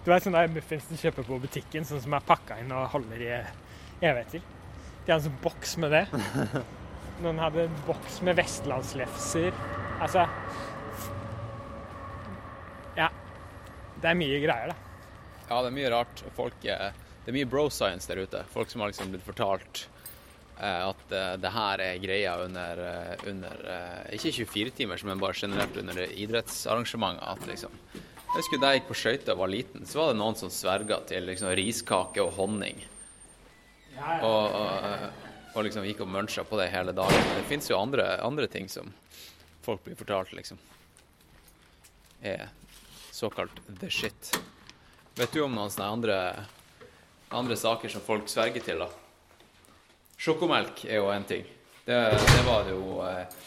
Du 0.04 0.08
vet 0.10 0.24
sånne 0.24 0.46
muffins 0.54 0.86
du 0.88 0.96
kjøper 0.96 1.26
på 1.28 1.38
butikken, 1.42 1.84
sånn 1.88 2.00
som 2.04 2.16
er 2.16 2.24
pakka 2.24 2.56
inn 2.62 2.72
og 2.72 2.86
holder 2.94 3.20
i 3.26 3.30
evigheter. 4.00 4.40
De 5.04 5.12
hadde 5.12 5.18
en 5.20 5.26
sånn 5.28 5.40
boks 5.44 5.76
med 5.82 5.92
det. 5.92 6.04
Noen 7.24 7.40
hadde 7.42 7.66
en 7.66 7.74
boks 7.84 8.20
med 8.24 8.38
vestlandslefser. 8.40 9.52
Altså 10.00 10.24
Ja. 12.96 13.10
Det 14.00 14.08
er 14.08 14.16
mye 14.16 14.40
greier, 14.40 14.72
da. 14.72 14.76
Ja, 15.50 15.60
det 15.60 15.68
er 15.68 15.76
mye 15.76 15.88
rart. 15.92 16.22
Folk, 16.36 16.56
det 16.62 17.28
er 17.28 17.34
mye 17.36 17.48
bro 17.48 17.66
science 17.72 18.08
der 18.08 18.22
ute. 18.22 18.44
Folk 18.52 18.70
som 18.70 18.80
har 18.80 18.92
liksom 18.92 19.10
blitt 19.12 19.26
fortalt 19.26 19.82
eh, 20.60 20.84
at 20.86 21.12
eh, 21.12 21.32
det 21.42 21.50
her 21.52 21.82
er 21.84 21.98
greia 22.00 22.36
under, 22.44 22.80
eh, 22.86 23.24
under 23.28 23.64
ikke 24.16 24.32
24 24.38 24.76
timer, 24.78 25.02
men 25.04 25.20
bare 25.20 25.36
generelt 25.36 25.76
under 25.76 26.00
idrettsarrangementer. 26.06 27.26
At 27.34 27.44
liksom 27.50 27.74
Jeg 28.30 28.36
husker 28.44 28.60
da 28.62 28.70
jeg 28.70 28.80
gikk 28.80 28.88
på 28.92 28.94
skøyter 28.94 29.34
og 29.34 29.40
var 29.42 29.50
liten, 29.50 29.86
så 29.90 29.98
var 29.98 30.12
det 30.12 30.20
noen 30.20 30.36
som 30.38 30.52
sverga 30.54 31.00
til 31.10 31.26
liksom 31.26 31.50
riskake 31.58 32.22
og 32.22 32.36
honning. 32.38 32.78
Og, 33.98 34.54
og, 34.54 35.08
og 35.50 35.64
liksom 35.66 35.84
gikk 35.88 36.04
og 36.06 36.12
muncha 36.14 36.44
på 36.46 36.60
det 36.60 36.68
hele 36.70 36.94
dagen. 36.94 37.26
Men 37.26 37.40
det 37.40 37.48
fins 37.50 37.66
jo 37.68 37.80
andre, 37.80 38.06
andre 38.22 38.46
ting 38.46 38.70
som 38.70 38.94
folk 39.66 39.82
blir 39.82 39.98
fortalt, 39.98 40.30
liksom. 40.38 40.62
Er 42.22 42.46
såkalt 43.20 43.60
the 43.80 43.90
shit. 43.92 44.32
Vet 45.18 45.32
du 45.36 45.42
om 45.44 45.52
noen 45.54 45.70
sånne 45.72 45.88
andre, 45.92 46.18
andre 47.36 47.56
saker 47.60 47.92
som 47.92 48.04
folk 48.04 48.28
sverger 48.32 48.64
til, 48.64 48.80
da? 48.80 48.88
Sjokomelk 50.20 50.84
er 50.88 51.00
jo 51.00 51.08
en 51.12 51.24
ting. 51.28 51.44
Det, 51.84 51.96
det 52.12 52.42
var 52.46 52.64
det 52.68 52.74
jo 52.76 53.00
eh, 53.04 53.38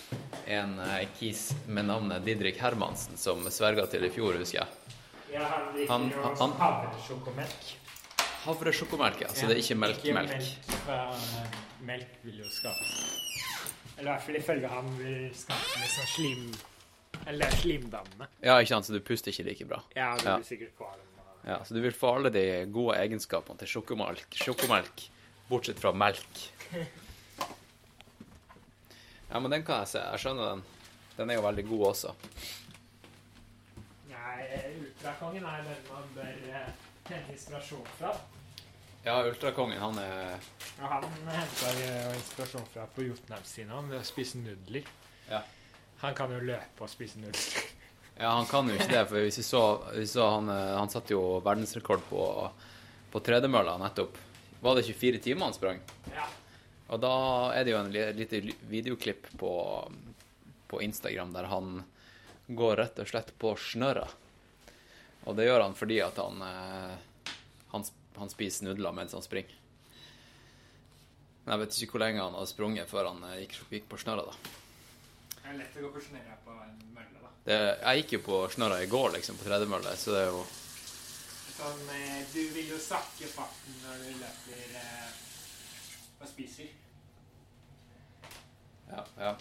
en 0.57 0.73
eh, 0.81 1.03
kis 1.19 1.51
med 1.69 1.85
navnet 1.87 2.25
Didrik 2.25 2.57
Hermansen 2.61 3.17
som 3.17 3.45
sverga 3.53 3.85
til 3.89 4.05
i 4.07 4.11
fjor, 4.13 4.37
husker 4.41 4.63
jeg. 4.63 4.97
Ja, 5.33 5.45
han 5.49 5.87
Han- 5.89 6.09
jo 6.11 6.57
havresjokomelk. 6.59 7.71
Havresjokomelk, 8.43 9.21
ja. 9.23 9.29
Så 9.31 9.47
det 9.47 9.55
er 9.55 9.61
ikke 9.63 9.77
melkemelk. 9.79 10.33
Melk, 10.33 10.75
for, 10.83 10.93
eh, 11.15 11.57
melk 11.87 12.19
vil 12.25 12.41
jo 12.43 12.49
skape 12.51 12.83
Eller 13.97 14.09
i 14.09 14.11
hvert 14.11 14.25
fall 14.25 14.37
ifølge 14.41 14.67
han 14.73 14.93
vil 14.97 15.33
skape 15.37 15.81
litt 15.81 15.97
sånn 15.97 16.13
slim... 16.17 16.45
Eller 17.27 17.49
slimdannende. 17.61 18.27
Ja, 18.43 18.57
ikke 18.59 18.73
sant, 18.73 18.85
så 18.87 18.93
du 18.95 18.99
puster 19.05 19.31
ikke 19.31 19.45
like 19.47 19.65
bra. 19.69 19.79
Ja, 19.95 20.11
du 20.19 20.25
blir 20.27 20.47
sikkert 20.47 20.75
kvalm. 20.77 20.99
Ja, 21.45 21.57
Så 21.65 21.73
du 21.75 21.81
vil 21.83 21.91
få 21.95 22.13
alle 22.17 22.29
de 22.31 22.43
gode 22.71 22.95
egenskapene 23.01 23.59
til 23.59 23.67
sjokomelk, 23.67 24.27
sjokomelk 24.39 25.07
bortsett 25.49 25.79
fra 25.79 25.91
melk. 25.91 26.43
Ja, 29.29 29.39
men 29.39 29.51
den 29.51 29.63
kan 29.65 29.81
jeg 29.83 29.91
se. 29.95 30.03
Jeg 30.13 30.21
skjønner 30.23 30.53
den. 30.53 30.63
Den 31.17 31.29
er 31.33 31.39
jo 31.39 31.43
veldig 31.45 31.65
god 31.67 31.83
også. 31.89 32.13
Nei, 34.09 34.37
ultrakongen 34.79 35.45
er 35.49 35.65
den 35.67 35.83
man 35.89 36.07
bør 36.15 36.47
eh, 36.53 36.69
hente 37.09 37.35
inspirasjon 37.35 37.87
fra. 37.97 38.13
Ja, 39.03 39.17
Ultrakongen, 39.27 39.79
han 39.81 39.97
er 39.99 40.37
Ja, 40.79 40.87
han 40.87 41.03
henter 41.27 41.79
jo 41.81 42.13
inspirasjon 42.15 42.69
fra 42.71 42.85
på 42.95 43.03
Jotunheimstina 43.03 43.81
ved 43.89 43.99
å 43.99 44.05
spise 44.07 44.39
nudler. 44.39 44.87
Ja. 45.27 45.41
Han 46.03 46.15
kan 46.17 46.31
jo 46.35 46.41
løpe 46.43 46.83
og 46.85 46.91
spise 46.91 47.21
nudler. 47.23 47.63
Ja, 48.13 48.29
han 48.37 48.45
kan 48.45 48.67
jo 48.69 48.75
ikke 48.77 48.91
det, 48.91 48.99
for 49.09 49.23
hvis 49.25 49.39
vi 49.39 49.43
så, 49.43 49.59
vi 49.95 50.03
så 50.05 50.27
han, 50.35 50.49
eh, 50.53 50.73
han 50.77 50.91
satte 50.93 51.15
jo 51.15 51.39
verdensrekord 51.41 52.03
på, 52.11 52.21
på 53.09 53.21
tredemølla 53.25 53.73
nettopp. 53.81 54.19
Var 54.61 54.77
det 54.77 54.83
24 54.85 55.21
timer 55.25 55.47
han 55.49 55.55
sprang? 55.57 55.79
Ja. 56.13 56.27
Og 56.93 57.01
da 57.01 57.09
er 57.57 57.65
det 57.65 57.73
jo 57.73 57.79
en 57.81 57.89
li- 57.91 58.13
lite 58.19 58.43
videoklipp 58.69 59.31
på, 59.41 59.49
på 60.69 60.81
Instagram 60.85 61.33
der 61.33 61.49
han 61.49 61.73
går 62.53 62.77
rett 62.83 63.01
og 63.01 63.09
slett 63.09 63.33
på 63.41 63.55
snørra. 63.57 64.05
Og 65.25 65.33
det 65.41 65.49
gjør 65.49 65.65
han 65.65 65.73
fordi 65.81 65.97
at 66.05 66.21
han, 66.21 66.37
eh, 66.45 67.35
han, 67.73 67.89
han 68.21 68.29
spiser 68.37 68.69
nudler 68.69 68.93
mens 68.93 69.17
han 69.17 69.25
springer. 69.25 69.57
Men 71.43 71.55
jeg 71.57 71.65
vet 71.65 71.81
ikke 71.81 71.97
hvor 71.97 72.05
lenge 72.05 72.21
han 72.29 72.37
hadde 72.37 72.53
sprunget 72.53 72.93
før 72.93 73.09
han 73.09 73.25
eh, 73.31 73.39
gikk, 73.47 73.57
gikk 73.73 73.89
på 73.89 74.05
snørra, 74.05 74.29
da. 74.29 74.53
Det 75.43 75.51
er 75.51 75.57
lett 75.59 75.77
å 75.77 75.83
gå 75.83 75.89
på 75.91 76.01
snørra 76.01 76.35
på 76.45 76.53
en 76.55 76.75
mølle, 76.95 77.21
da. 77.21 77.31
Det, 77.43 77.57
jeg 77.83 78.03
gikk 78.03 78.13
jo 78.15 78.19
på 78.27 78.37
snørra 78.55 78.77
i 78.83 78.87
går, 78.91 79.09
liksom, 79.17 79.39
på 79.39 79.47
tredemølle, 79.49 79.95
så 79.99 80.15
det 80.15 80.21
er 80.25 80.29
jo 80.31 80.43
Sånn, 81.53 81.81
eh, 81.93 82.21
du 82.33 82.39
vil 82.55 82.71
jo 82.71 82.77
sakke 82.81 83.27
farten 83.29 83.75
når 83.83 83.99
du 84.01 84.21
løper 84.23 84.77
eh, 84.79 85.11
og 86.17 86.25
spiser. 86.31 86.71
Ja. 88.89 89.03
ja. 89.19 89.33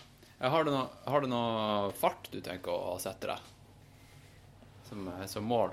Ja, 0.43 0.51
Har 0.51 0.67
du 0.67 0.73
noe, 0.75 0.89
har 1.07 1.23
du 1.23 1.31
noe 1.31 1.93
fart 1.95 2.27
du 2.33 2.41
tenker 2.45 2.75
å 2.75 2.99
sette 3.01 3.31
deg? 3.31 3.49
Som, 4.89 5.07
eh, 5.15 5.25
som 5.31 5.47
mål? 5.47 5.73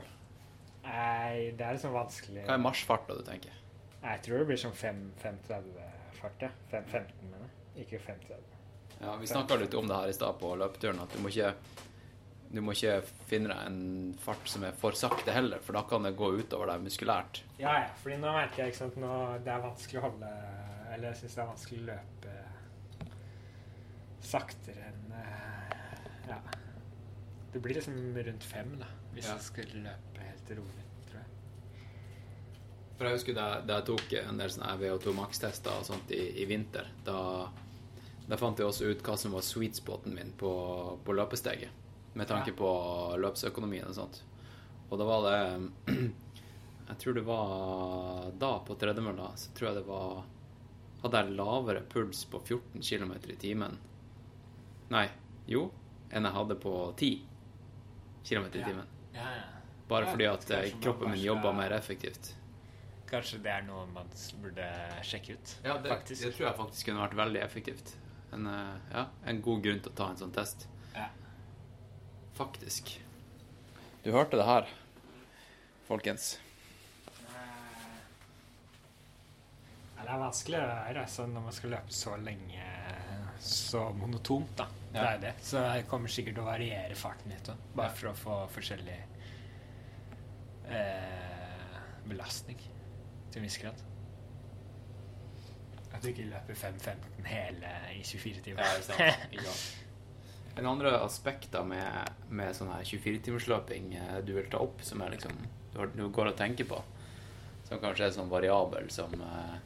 Nei, 0.86 1.50
det 1.58 1.66
er 1.66 1.76
liksom 1.76 1.98
vanskelig. 1.98 2.46
Hva 2.46 2.56
er 2.56 2.64
marsjfarta 2.64 3.18
du 3.18 3.26
tenker? 3.26 3.58
Jeg 4.00 4.24
tror 4.24 4.40
det 4.40 4.48
blir 4.52 4.62
sånn 4.62 4.78
5.30-fart, 4.80 6.46
ja. 6.46 6.54
5.15, 6.72 7.28
mener 7.34 7.50
jeg. 7.50 7.84
Ikke 7.84 8.00
5.30. 8.06 8.59
Ja, 9.02 9.16
Vi 9.18 9.28
snakka 9.28 9.56
litt 9.62 9.74
om 9.80 9.88
det 9.88 9.96
her 9.96 10.10
i 10.12 10.14
stad 10.14 10.40
på 10.42 10.56
løpeturen, 10.60 11.00
at 11.00 11.14
du 11.16 11.20
må 11.24 11.30
ikke 11.32 11.54
Du 12.52 12.62
må 12.66 12.74
ikke 12.74 12.96
finne 13.30 13.48
deg 13.54 13.66
en 13.68 14.16
fart 14.20 14.48
som 14.50 14.64
er 14.66 14.72
for 14.74 14.92
sakte 14.98 15.32
heller, 15.32 15.60
for 15.62 15.74
da 15.78 15.84
kan 15.86 16.02
det 16.04 16.16
gå 16.18 16.32
utover 16.40 16.66
deg 16.72 16.82
muskulært. 16.82 17.44
Ja, 17.62 17.76
ja, 17.84 17.90
fordi 18.02 18.18
nå 18.18 18.32
merker 18.34 18.64
jeg 18.64 18.72
ikke 18.74 18.80
sant, 18.80 18.98
nå 18.98 19.38
det 19.46 19.52
er 19.54 19.62
vanskelig 19.62 20.00
å 20.00 20.06
holde 20.08 20.32
Eller 20.90 21.12
jeg 21.12 21.20
syns 21.20 21.36
det 21.36 21.44
er 21.44 21.52
vanskelig 21.52 21.80
å 21.84 21.90
løpe 21.92 22.34
saktere 24.26 24.90
enn 24.90 25.14
eh, 25.14 26.00
Ja. 26.30 26.40
Det 27.54 27.60
blir 27.64 27.74
liksom 27.80 27.96
rundt 28.18 28.44
fem, 28.46 28.76
da, 28.80 28.86
hvis 29.14 29.26
Ja. 29.26 29.34
jeg 29.38 29.42
skulle 29.46 29.84
løpe 29.86 30.22
helt 30.26 30.50
rolig, 30.58 30.84
tror 31.10 31.22
jeg. 31.22 31.88
For 32.98 33.06
jeg 33.08 33.14
husker 33.16 33.34
da, 33.38 33.48
da 33.62 33.80
jeg 33.80 33.86
tok 33.86 34.14
en 34.24 34.38
del 34.38 34.50
sånne 34.54 34.76
VO2 34.82 35.14
Max-tester 35.18 35.72
og 35.80 35.86
sånt 35.88 36.12
i, 36.12 36.20
i 36.44 36.46
vinter, 36.46 36.86
da, 37.06 37.48
da 38.30 38.38
fant 38.38 38.60
jeg 38.62 38.68
også 38.70 38.92
ut 38.94 39.04
hva 39.06 39.16
som 39.18 39.34
var 39.34 39.42
sweet 39.46 39.76
spoten 39.80 40.14
min 40.14 40.32
på, 40.38 40.50
på 41.06 41.14
løpesteget. 41.18 41.70
Med 42.14 42.28
tanke 42.30 42.52
Ja. 42.54 42.58
på 42.58 42.70
løpsøkonomien 43.22 43.88
og 43.90 43.96
sånt. 43.98 44.22
Og 44.90 44.98
da 45.02 45.06
var 45.06 45.26
det 45.26 45.94
Jeg 46.90 46.98
tror 47.04 47.14
det 47.14 47.22
var 47.28 48.32
da, 48.42 48.52
på 48.66 48.76
tredemølla, 48.82 49.28
så 49.38 49.52
tror 49.54 49.68
jeg 49.70 49.78
det 49.82 49.86
var 49.90 50.24
Hadde 51.04 51.20
jeg 51.22 51.36
lavere 51.38 51.84
puls 51.90 52.24
på 52.28 52.42
14 52.42 52.82
km 52.82 53.14
i 53.30 53.36
timen 53.40 53.78
Nei, 54.90 55.06
jo, 55.48 55.68
enn 56.12 56.26
jeg 56.26 56.34
hadde 56.34 56.58
på 56.60 56.74
10 56.98 57.12
km 58.26 58.48
i 58.50 58.64
timen. 58.64 58.88
Ja, 59.14 59.28
ja. 59.38 59.46
Bare 59.88 60.06
Ja, 60.08 60.12
fordi 60.16 60.26
at 60.30 60.50
eh, 60.58 60.72
kroppen 60.82 61.12
min 61.14 61.22
jobba 61.22 61.52
mer 61.54 61.72
effektivt. 61.78 62.32
Kanskje 63.10 63.40
det 63.46 63.54
er 63.54 63.64
noe 63.68 63.86
man 63.94 64.10
burde 64.42 64.66
sjekke 65.06 65.38
ut. 65.38 65.54
Ja, 65.64 65.78
det, 65.78 65.90
faktisk. 65.94 66.24
det 66.26 66.34
tror 66.36 66.48
jeg 66.50 66.58
faktisk 66.58 66.90
kunne 66.90 67.06
vært 67.06 67.16
veldig 67.22 67.42
effektivt. 67.46 67.94
En, 68.34 68.48
eh, 68.48 68.76
ja, 68.94 69.06
en 69.26 69.42
god 69.42 69.64
grunn 69.64 69.82
til 69.82 69.92
å 69.92 69.98
ta 69.98 70.10
en 70.12 70.20
sånn 70.22 70.36
test. 70.36 70.68
Ja. 70.96 71.08
Faktisk. 72.38 72.94
Du 74.04 74.12
hørte 74.16 74.40
det 74.40 74.46
her, 74.48 74.70
folkens. 75.88 76.38
Ja, 79.98 80.06
det 80.06 80.14
er 80.14 80.22
vanskelig 80.22 80.62
å 80.62 80.70
altså, 81.04 81.26
når 81.28 81.48
man 81.50 81.58
skal 81.58 81.76
løpe 81.76 81.94
så 81.94 82.16
lenge 82.24 82.68
så 83.40 83.90
monotont. 83.94 84.58
da. 84.58 84.68
Det 84.92 85.00
er 85.00 85.20
det. 85.22 85.34
Så 85.46 85.62
jeg 85.64 85.88
kommer 85.88 86.12
sikkert 86.12 86.38
til 86.38 86.44
å 86.44 86.50
variere 86.50 86.96
farten 86.98 87.32
litt, 87.32 87.46
da, 87.46 87.56
bare 87.76 87.94
for 87.96 88.12
å 88.12 88.16
få 88.18 88.38
forskjellig 88.56 88.98
eh, 90.74 91.78
belastning 92.10 92.60
til 93.30 93.42
en 93.42 93.48
viss 93.48 93.60
grad. 93.62 93.89
At 96.00 96.06
du 96.06 96.14
ikke 96.14 96.30
løper 96.32 96.56
5.15 96.56 97.26
hele 97.28 97.70
i 97.92 98.04
24 98.08 98.44
timer. 98.46 98.64
Ja, 98.64 98.84
sant. 98.88 99.64
En 100.56 100.68
andre 100.70 100.94
aspekter 101.04 101.66
med, 101.68 102.14
med 102.32 102.56
sånn 102.56 102.72
her 102.72 102.86
24-timersløping 102.88 103.90
eh, 104.00 104.14
du 104.24 104.32
vil 104.38 104.48
ta 104.52 104.62
opp, 104.64 104.80
som 104.84 105.04
er 105.04 105.18
liksom 105.18 105.36
du, 105.74 105.76
har, 105.76 105.92
du 105.92 106.06
går 106.08 106.32
og 106.32 106.38
tenker 106.40 106.70
på, 106.72 106.80
som 107.68 107.82
kanskje 107.84 108.08
er 108.08 108.16
sånn 108.16 108.32
variabel 108.32 108.88
som 108.96 109.12
eh, 109.20 109.58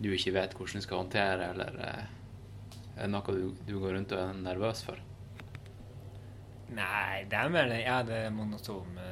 du 0.00 0.08
ikke 0.14 0.32
vet 0.38 0.56
hvordan 0.56 0.80
du 0.80 0.86
skal 0.86 1.02
håndtere, 1.02 1.50
eller 1.52 1.78
eh, 1.84 3.04
noe 3.12 3.36
du, 3.36 3.52
du 3.68 3.76
går 3.82 3.98
rundt 3.98 4.16
og 4.16 4.24
er 4.24 4.40
nervøs 4.40 4.84
for? 4.88 5.04
Nei, 6.74 7.26
det 7.28 7.38
er 7.38 7.52
mer 7.52 7.68
det, 7.68 7.82
ja, 7.84 8.00
det 8.06 8.24
monotone 8.32 9.10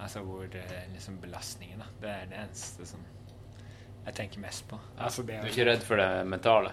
Altså 0.00 0.22
hvor 0.24 0.46
det, 0.48 0.62
liksom 0.94 1.18
belastningen, 1.20 1.80
da. 1.82 1.88
Det 2.00 2.12
er 2.12 2.28
det 2.30 2.38
eneste 2.40 2.86
som 2.88 3.02
jeg 4.06 4.14
tenker 4.16 4.40
mest 4.40 4.66
på. 4.68 4.78
Altså, 4.98 5.22
det 5.22 5.40
Du 5.42 5.46
er 5.46 5.52
ikke 5.52 5.66
redd 5.70 5.82
for 5.86 5.96
det 6.00 6.08
mentale? 6.26 6.72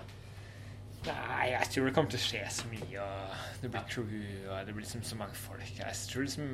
Nei, 1.08 1.49
jeg 1.54 1.68
tror 1.72 1.86
det 1.88 1.94
kommer 1.95 2.12
til 2.12 2.20
å 2.20 2.24
skje 2.26 2.40
så 2.52 2.68
mye, 2.72 3.02
og 3.04 3.62
det 3.62 3.70
blir 3.72 3.84
crew, 3.88 4.08
og 4.49 4.66
det 4.68 4.74
blir 4.76 4.84
liksom 4.84 5.04
så 5.08 5.16
mange 5.20 5.36
folk. 5.40 5.70
Jeg 5.78 5.99
tror 6.10 6.26
liksom 6.26 6.48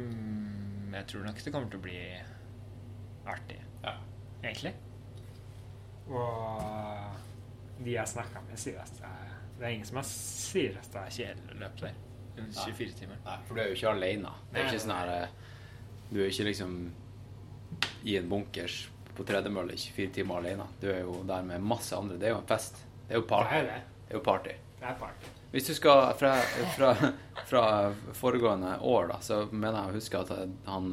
Jeg 0.94 1.08
tror 1.10 1.24
nok 1.26 1.40
det 1.45 1.54
kommer 1.54 1.70
til 1.74 1.80
å 1.80 1.86
bli 1.88 2.00
artig, 3.26 3.60
Ja. 3.84 3.94
egentlig. 4.44 4.74
Og 6.08 7.84
de 7.84 7.91
jeg 7.95 8.08
snakka 8.08 8.41
med, 8.48 8.60
sier 8.60 8.80
at 8.84 8.91
det 9.00 9.08
er, 9.10 9.32
det 9.60 9.66
er 9.68 9.76
ingen 9.78 9.88
som 9.90 10.02
sier 10.08 10.78
at 10.80 10.90
det 10.94 11.02
er 11.02 11.16
kjedelig 11.18 11.56
å 11.56 11.60
løpe 11.64 11.88
der. 11.88 12.02
24 12.54 12.94
timer. 12.98 13.18
Nei, 13.26 13.38
for 13.48 13.56
du 13.56 13.62
er 13.62 13.68
jo 13.70 13.76
ikke 13.78 13.91
alene. 13.94 14.30
Det 14.52 14.60
er 14.62 14.70
ikke 14.72 14.80
sånn 14.82 14.95
her 14.98 15.12
eh, 15.14 15.28
Du 16.10 16.20
er 16.24 16.32
ikke 16.32 16.45
liksom 16.48 16.74
i 18.04 18.16
en 18.20 18.30
bunkers 18.30 18.90
på 19.15 19.23
tredemølle 19.27 19.76
24 19.77 20.10
timer 20.15 20.40
alene. 20.41 20.65
Du 20.81 20.88
er 20.91 21.02
jo 21.06 21.19
der 21.27 21.44
med 21.45 21.61
masse 21.61 21.95
andre. 21.98 22.18
Det 22.18 22.27
er 22.30 22.34
jo 22.35 22.41
en 22.41 22.48
fest. 22.49 22.80
Det 23.07 23.14
er 23.15 23.22
jo 23.22 23.27
party. 23.30 23.49
Det 23.53 23.60
er 23.60 23.69
det. 23.69 23.81
Det 24.07 24.14
er 24.15 24.19
jo 24.19 24.23
party. 24.26 24.56
Det 24.80 24.90
er 24.90 24.98
party. 24.99 25.30
Hvis 25.53 25.68
du 25.69 25.73
skal 25.77 26.14
fra, 26.18 26.31
fra, 26.76 26.94
fra 27.45 27.64
foregående 28.18 28.80
år, 28.81 29.07
da, 29.11 29.19
så 29.22 29.44
mener 29.52 29.77
jeg 29.84 29.91
å 29.91 29.98
huske 29.99 30.22
at 30.23 30.31
han, 30.65 30.88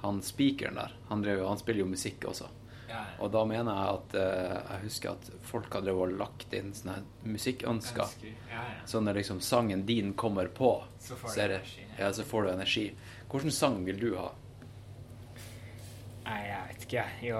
han 0.00 0.22
speakeren 0.24 0.78
der, 0.80 0.94
han, 1.10 1.22
drev, 1.22 1.42
han 1.46 1.60
spiller 1.60 1.84
jo 1.84 1.90
musikk 1.92 2.24
også. 2.30 2.48
Ja, 2.88 3.02
Og 3.24 3.30
da 3.32 3.42
mener 3.48 3.72
jeg 3.76 3.92
at 3.98 4.14
eh, 4.20 4.56
jeg 4.70 4.80
husker 4.86 5.12
at 5.14 5.28
folk 5.48 5.72
har 5.76 5.84
drevet 5.84 6.10
og 6.12 6.18
lagt 6.20 6.52
inn 6.56 6.72
sånne 6.76 6.98
musikkønsker. 7.24 8.16
Ja, 8.24 8.32
ja. 8.52 8.64
Så 8.88 9.00
når 9.00 9.20
liksom 9.20 9.40
sangen 9.44 9.84
din 9.88 10.12
kommer 10.18 10.48
på, 10.52 10.74
Så 11.00 11.16
får 11.16 11.28
så, 11.28 11.36
det- 11.40 11.44
energi. 11.56 11.86
Ja, 11.98 12.12
så 12.12 12.24
får 12.24 12.42
du 12.42 12.50
energi. 12.52 12.86
Hvilken 13.32 13.52
sang 13.52 13.78
vil 13.84 14.00
du 14.00 14.10
ha? 14.16 14.30
Nei, 16.22 16.40
jeg 16.46 16.66
vet 16.68 16.84
ikke, 16.86 17.02
jeg. 17.02 17.30
Jo, 17.32 17.38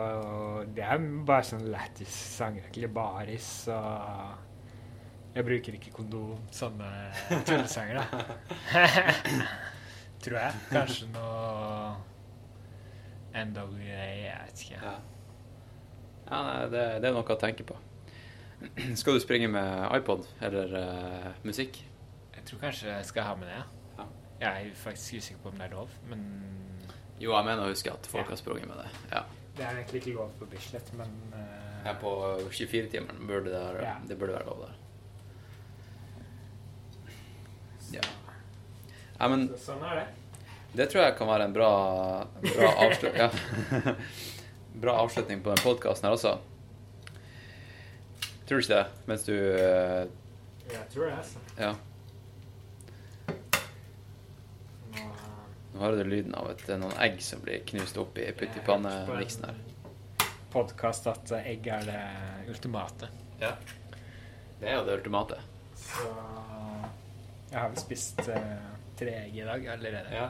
det 0.74 0.86
er 0.86 1.04
bare 1.26 1.46
sånn 1.46 1.68
lættis 1.70 2.16
sanger. 2.38 2.64
Egentlig 2.66 2.90
baris 2.94 3.50
og 3.70 4.48
Jeg 5.32 5.46
bruker 5.46 5.76
ikke 5.78 5.92
kondom. 5.94 6.40
Sånne 6.52 6.88
tullesanger, 7.46 8.02
da. 8.02 8.24
Tror 10.22 10.38
jeg. 10.38 10.58
Kanskje 10.72 11.08
noe 11.14 11.94
NWA, 13.32 14.02
jeg 14.18 14.36
vet 14.44 14.66
ikke. 14.66 14.82
Ja. 14.82 14.98
Ja, 16.26 16.42
nei, 16.46 16.58
det, 16.72 16.82
det 17.02 17.08
er 17.08 17.16
noe 17.16 17.24
å 17.24 17.40
tenke 17.40 17.64
på. 17.66 17.78
Skal 18.98 19.16
du 19.16 19.22
springe 19.22 19.48
med 19.50 19.96
iPod 19.96 20.26
eller 20.44 20.74
uh, 20.76 21.30
musikk? 21.46 21.80
Jeg 22.36 22.44
tror 22.48 22.60
kanskje 22.66 22.90
jeg 22.90 23.08
skal 23.08 23.26
ha 23.26 23.34
med 23.38 23.50
det, 23.50 23.56
ja. 23.58 23.64
Ja. 23.98 24.06
Jeg 24.42 24.68
er 24.68 24.76
faktisk 24.78 25.18
usikker 25.18 25.42
på 25.42 25.52
om 25.52 25.58
det 25.58 25.66
er 25.66 25.74
lov, 25.74 25.96
men 26.10 26.22
Jo, 27.22 27.30
jeg 27.36 27.46
mener 27.46 27.62
å 27.62 27.70
huske 27.70 27.92
at 27.92 28.06
folk 28.10 28.24
Ja. 28.26 28.30
har 28.34 28.38
sprunget 28.40 28.66
med 28.68 28.80
det. 28.82 28.88
Ja. 29.12 29.22
Det 29.56 29.64
er 29.66 29.76
egentlig 29.76 30.00
ikke 30.00 30.14
lov 30.16 30.30
på 30.40 30.46
Bislett, 30.50 30.88
men 30.98 31.10
uh... 31.34 31.84
Her 31.84 31.94
på 32.00 32.10
24-timeren 32.50 33.26
burde 33.28 33.50
det, 33.52 33.82
Ja. 33.82 33.94
det 34.08 34.16
burde 34.18 34.34
være 34.34 34.46
lov 34.46 34.64
der. 34.66 34.74
Ja. 37.92 38.02
ja, 39.20 39.28
men 39.28 39.48
så, 39.52 39.58
sånn 39.66 39.82
er 39.84 39.98
det. 40.00 40.06
det 40.78 40.86
tror 40.90 41.02
jeg 41.04 41.16
kan 41.18 41.28
være 41.28 41.44
en 41.50 41.52
bra, 41.54 41.70
bra, 42.40 42.70
avslut 42.86 43.18
ja. 43.20 43.28
bra 44.84 44.94
avslutning 45.02 45.42
på 45.44 45.52
den 45.52 45.60
podkasten 45.62 46.08
her 46.08 46.16
også. 46.16 46.38
Tror 48.48 48.58
du 48.58 48.64
ikke 48.64 48.78
det? 48.78 48.86
Mens 49.10 49.26
du 49.28 49.34
uh... 49.36 50.08
Jeg 50.72 50.86
tror 50.94 51.06
det, 51.10 51.16
altså. 51.18 51.38
Ja. 51.60 51.74
Nå 55.72 55.80
hører 55.80 56.02
du 56.04 56.10
lyden 56.10 56.34
av 56.36 56.50
et, 56.52 56.64
noen 56.76 56.96
egg 57.00 57.20
som 57.24 57.40
blir 57.44 57.62
knust 57.68 57.96
opp 58.00 58.18
i 58.20 58.26
pyttipannemiksen 58.36 59.46
her. 59.48 59.60
podkast 60.52 61.06
at 61.08 61.32
egg 61.40 61.66
er 61.72 61.86
det 61.88 62.00
ultimate. 62.52 63.08
Ja. 63.40 63.54
Det 64.60 64.68
er 64.68 64.76
jo 64.76 64.84
det 64.86 64.98
ultimate. 65.00 65.38
Så 65.80 66.10
jeg 67.52 67.58
har 67.58 67.70
vel 67.70 67.80
spist 67.80 68.20
uh, 68.28 68.68
tre 68.98 69.14
egg 69.24 69.38
i 69.40 69.46
dag 69.48 69.64
allerede. 69.74 70.12
Ja. 70.12 70.28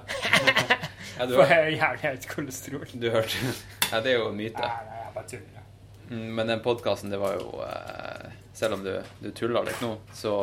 ja 1.19 1.27
du, 1.27 1.37
har 1.41 1.67
jævlig 1.71 2.07
høyt 2.07 2.29
kolesterol. 2.31 2.87
du 2.95 3.11
hørte 3.11 3.53
Ja, 3.91 4.01
det 4.01 4.15
er 4.15 4.17
jo 4.21 4.31
en 4.31 4.39
myte. 4.39 4.63
Nei, 4.63 4.87
nei, 4.89 5.03
jeg 5.03 5.13
bare 5.17 5.31
tuller. 5.35 5.67
Mm, 6.09 6.31
Men 6.39 6.55
den 6.55 6.63
podkasten, 6.65 7.11
det 7.11 7.19
var 7.23 7.37
jo 7.39 7.63
eh, 7.65 8.33
Selv 8.53 8.75
om 8.75 8.83
du, 8.85 8.91
du 9.23 9.31
tuller 9.33 9.65
litt 9.65 9.79
nå, 9.81 9.95
så, 10.13 10.35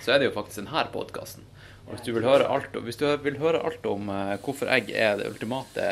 så 0.00 0.14
er 0.14 0.22
det 0.22 0.30
jo 0.30 0.36
faktisk 0.36 0.62
denne 0.62 0.84
podkasten. 0.94 1.46
Og 1.90 1.96
hvis 1.96 2.06
du 2.06 2.12
vil 2.14 2.22
høre 2.22 2.46
alt, 2.46 2.76
hvis 2.86 3.00
du 3.00 3.08
vil 3.24 3.40
høre 3.42 3.60
alt 3.66 3.86
om 3.90 4.10
eh, 4.14 4.36
hvorfor 4.44 4.70
egg 4.70 4.92
er 4.94 5.16
det 5.18 5.26
ultimate 5.26 5.86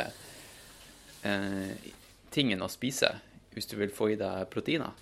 eh, 1.26 1.88
tingen 2.30 2.62
å 2.62 2.68
spise 2.70 3.16
hvis 3.56 3.66
du 3.66 3.74
vil 3.80 3.90
få 3.90 4.12
i 4.12 4.18
deg 4.20 4.44
proteiner, 4.52 4.94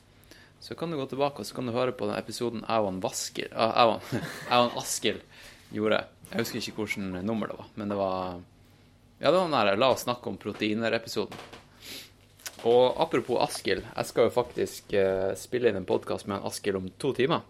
så 0.64 0.73
kan 0.73 0.89
du 0.89 0.97
gå 0.97 1.05
tilbake 1.10 1.43
og 1.43 1.48
så 1.48 1.59
kan 1.59 1.68
du 1.68 1.74
høre 1.74 1.93
på 1.93 2.09
den 2.09 2.16
episoden 2.16 2.64
jeg 2.64 2.86
og 2.89 3.05
ah, 3.52 4.01
Askild 4.81 5.20
gjorde. 5.68 5.98
Jeg 6.31 6.40
husker 6.40 6.62
ikke 6.62 6.86
hvilket 6.86 7.20
nummer 7.28 7.52
det 7.52 7.59
var, 7.59 7.68
men 7.77 7.93
det 7.93 7.98
var 8.01 8.40
Ja, 9.20 9.28
det 9.28 9.36
var 9.36 9.44
den 9.44 9.59
der 9.59 9.77
La 9.77 9.90
oss 9.93 10.06
snakke 10.06 10.32
om 10.32 10.40
proteiner-episoden. 10.40 11.36
Og 12.64 12.97
apropos 13.05 13.44
Askild, 13.44 13.85
jeg 13.85 14.09
skal 14.09 14.31
jo 14.31 14.32
faktisk 14.32 14.97
eh, 14.97 15.36
spille 15.36 15.68
inn 15.68 15.82
en 15.82 15.89
podkast 15.89 16.24
med 16.24 16.40
en 16.40 16.48
Askild 16.48 16.81
om 16.81 16.89
to 16.97 17.12
timer. 17.20 17.44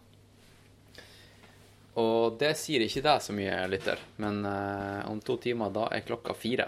Og 1.96 2.36
det 2.36 2.52
sier 2.60 2.82
ikke 2.84 3.04
deg 3.04 3.22
så 3.24 3.32
mye, 3.32 3.54
lytter, 3.72 4.00
men 4.20 4.42
uh, 4.44 5.06
om 5.08 5.20
to 5.24 5.38
timer, 5.40 5.72
da 5.72 5.86
er 5.96 6.04
klokka 6.04 6.34
fire. 6.36 6.66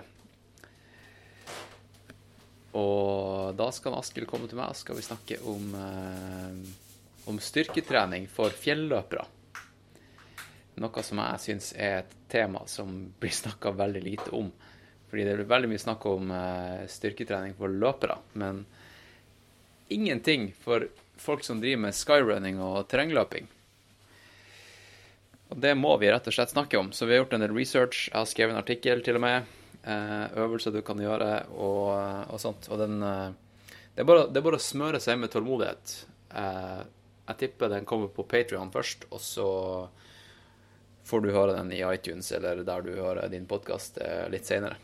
Og 2.79 3.57
da 3.59 3.67
skal 3.75 3.99
Askild 3.99 4.29
komme 4.31 4.49
til 4.49 4.57
meg, 4.61 4.73
og 4.73 4.79
skal 4.79 4.97
vi 4.97 5.05
snakke 5.05 5.41
om, 5.51 5.75
uh, 5.77 7.27
om 7.29 7.41
styrketrening 7.45 8.29
for 8.33 8.57
fjelløpere. 8.57 9.27
noe 10.79 11.03
som 11.03 11.21
jeg 11.21 11.45
syns 11.45 11.73
er 11.75 11.99
et 11.99 12.17
tema 12.31 12.63
som 12.71 13.13
blir 13.21 13.35
snakka 13.35 13.75
veldig 13.77 14.03
lite 14.05 14.31
om. 14.33 14.49
Fordi 15.11 15.25
det 15.25 15.37
blir 15.37 15.51
veldig 15.51 15.73
mye 15.75 15.85
snakk 15.85 16.09
om 16.09 16.33
uh, 16.33 16.87
styrketrening 16.89 17.53
for 17.59 17.69
løpere, 17.69 18.17
men 18.33 18.65
ingenting 19.93 20.55
for 20.57 20.89
folk 21.21 21.45
som 21.45 21.61
driver 21.61 21.85
med 21.85 21.97
skyrunning 21.97 22.61
og 22.65 22.89
terrengløping. 22.89 23.49
Og 25.49 25.61
det 25.65 25.73
må 25.79 25.95
vi 26.01 26.11
rett 26.13 26.27
og 26.29 26.35
slett 26.35 26.53
snakke 26.53 26.79
om. 26.81 26.91
Så 26.93 27.07
vi 27.09 27.15
har 27.17 27.23
gjort 27.23 27.37
en 27.39 27.45
del 27.45 27.55
research. 27.57 28.09
Jeg 28.11 28.19
har 28.19 28.29
skrevet 28.29 28.55
en 28.55 28.61
artikkel 28.61 29.01
til 29.07 29.17
og 29.19 29.25
med. 29.25 29.55
Eh, 29.89 30.25
øvelser 30.43 30.75
du 30.75 30.83
kan 30.85 31.01
gjøre 31.01 31.31
og, 31.57 31.93
og 32.35 32.41
sånt. 32.43 32.69
Og 32.69 32.81
den 32.83 32.99
eh, 33.03 33.31
det, 33.95 34.03
er 34.05 34.09
bare, 34.11 34.27
det 34.29 34.41
er 34.43 34.47
bare 34.49 34.61
å 34.61 34.63
smøre 34.67 35.01
seg 35.01 35.21
med 35.23 35.33
tålmodighet. 35.33 35.95
Eh, 36.37 36.83
jeg 37.31 37.41
tipper 37.45 37.73
den 37.73 37.89
kommer 37.89 38.13
på 38.13 38.25
Patrion 38.29 38.71
først, 38.73 39.07
og 39.13 39.21
så 39.25 39.49
får 41.09 41.25
du 41.25 41.31
høre 41.33 41.57
den 41.57 41.73
i 41.73 41.81
iTunes 41.85 42.29
eller 42.37 42.61
der 42.65 42.85
du 42.85 42.93
hører 42.97 43.29
din 43.33 43.47
podkast 43.49 43.97
litt 44.33 44.49
seinere. 44.49 44.77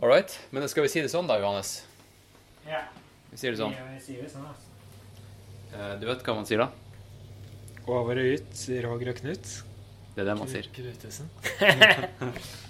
All 0.00 0.08
right. 0.08 0.32
Men 0.50 0.68
skal 0.68 0.86
vi 0.86 0.88
si 0.92 1.02
det 1.04 1.10
sånn 1.12 1.28
da, 1.28 1.36
Johannes? 1.40 1.74
Ja. 2.64 2.86
Vi 3.30 3.36
sier 3.40 3.52
det 3.52 3.60
sånn. 3.60 3.74
Vi 3.76 4.00
sier 4.04 4.22
det 4.24 4.30
sånn, 4.32 4.46
altså. 4.48 4.70
Eh, 5.76 5.92
Du 6.00 6.06
vet 6.08 6.24
hva 6.24 6.36
man 6.38 6.48
sier 6.48 6.62
da? 6.64 6.70
Over 7.86 8.20
og 8.20 8.26
ut, 8.36 8.64
Roger 8.84 9.12
og 9.12 9.20
Knut. 9.22 9.46
Det 10.14 10.24
er 10.24 10.28
det 10.28 10.36
man 10.38 10.50
sier. 10.50 10.66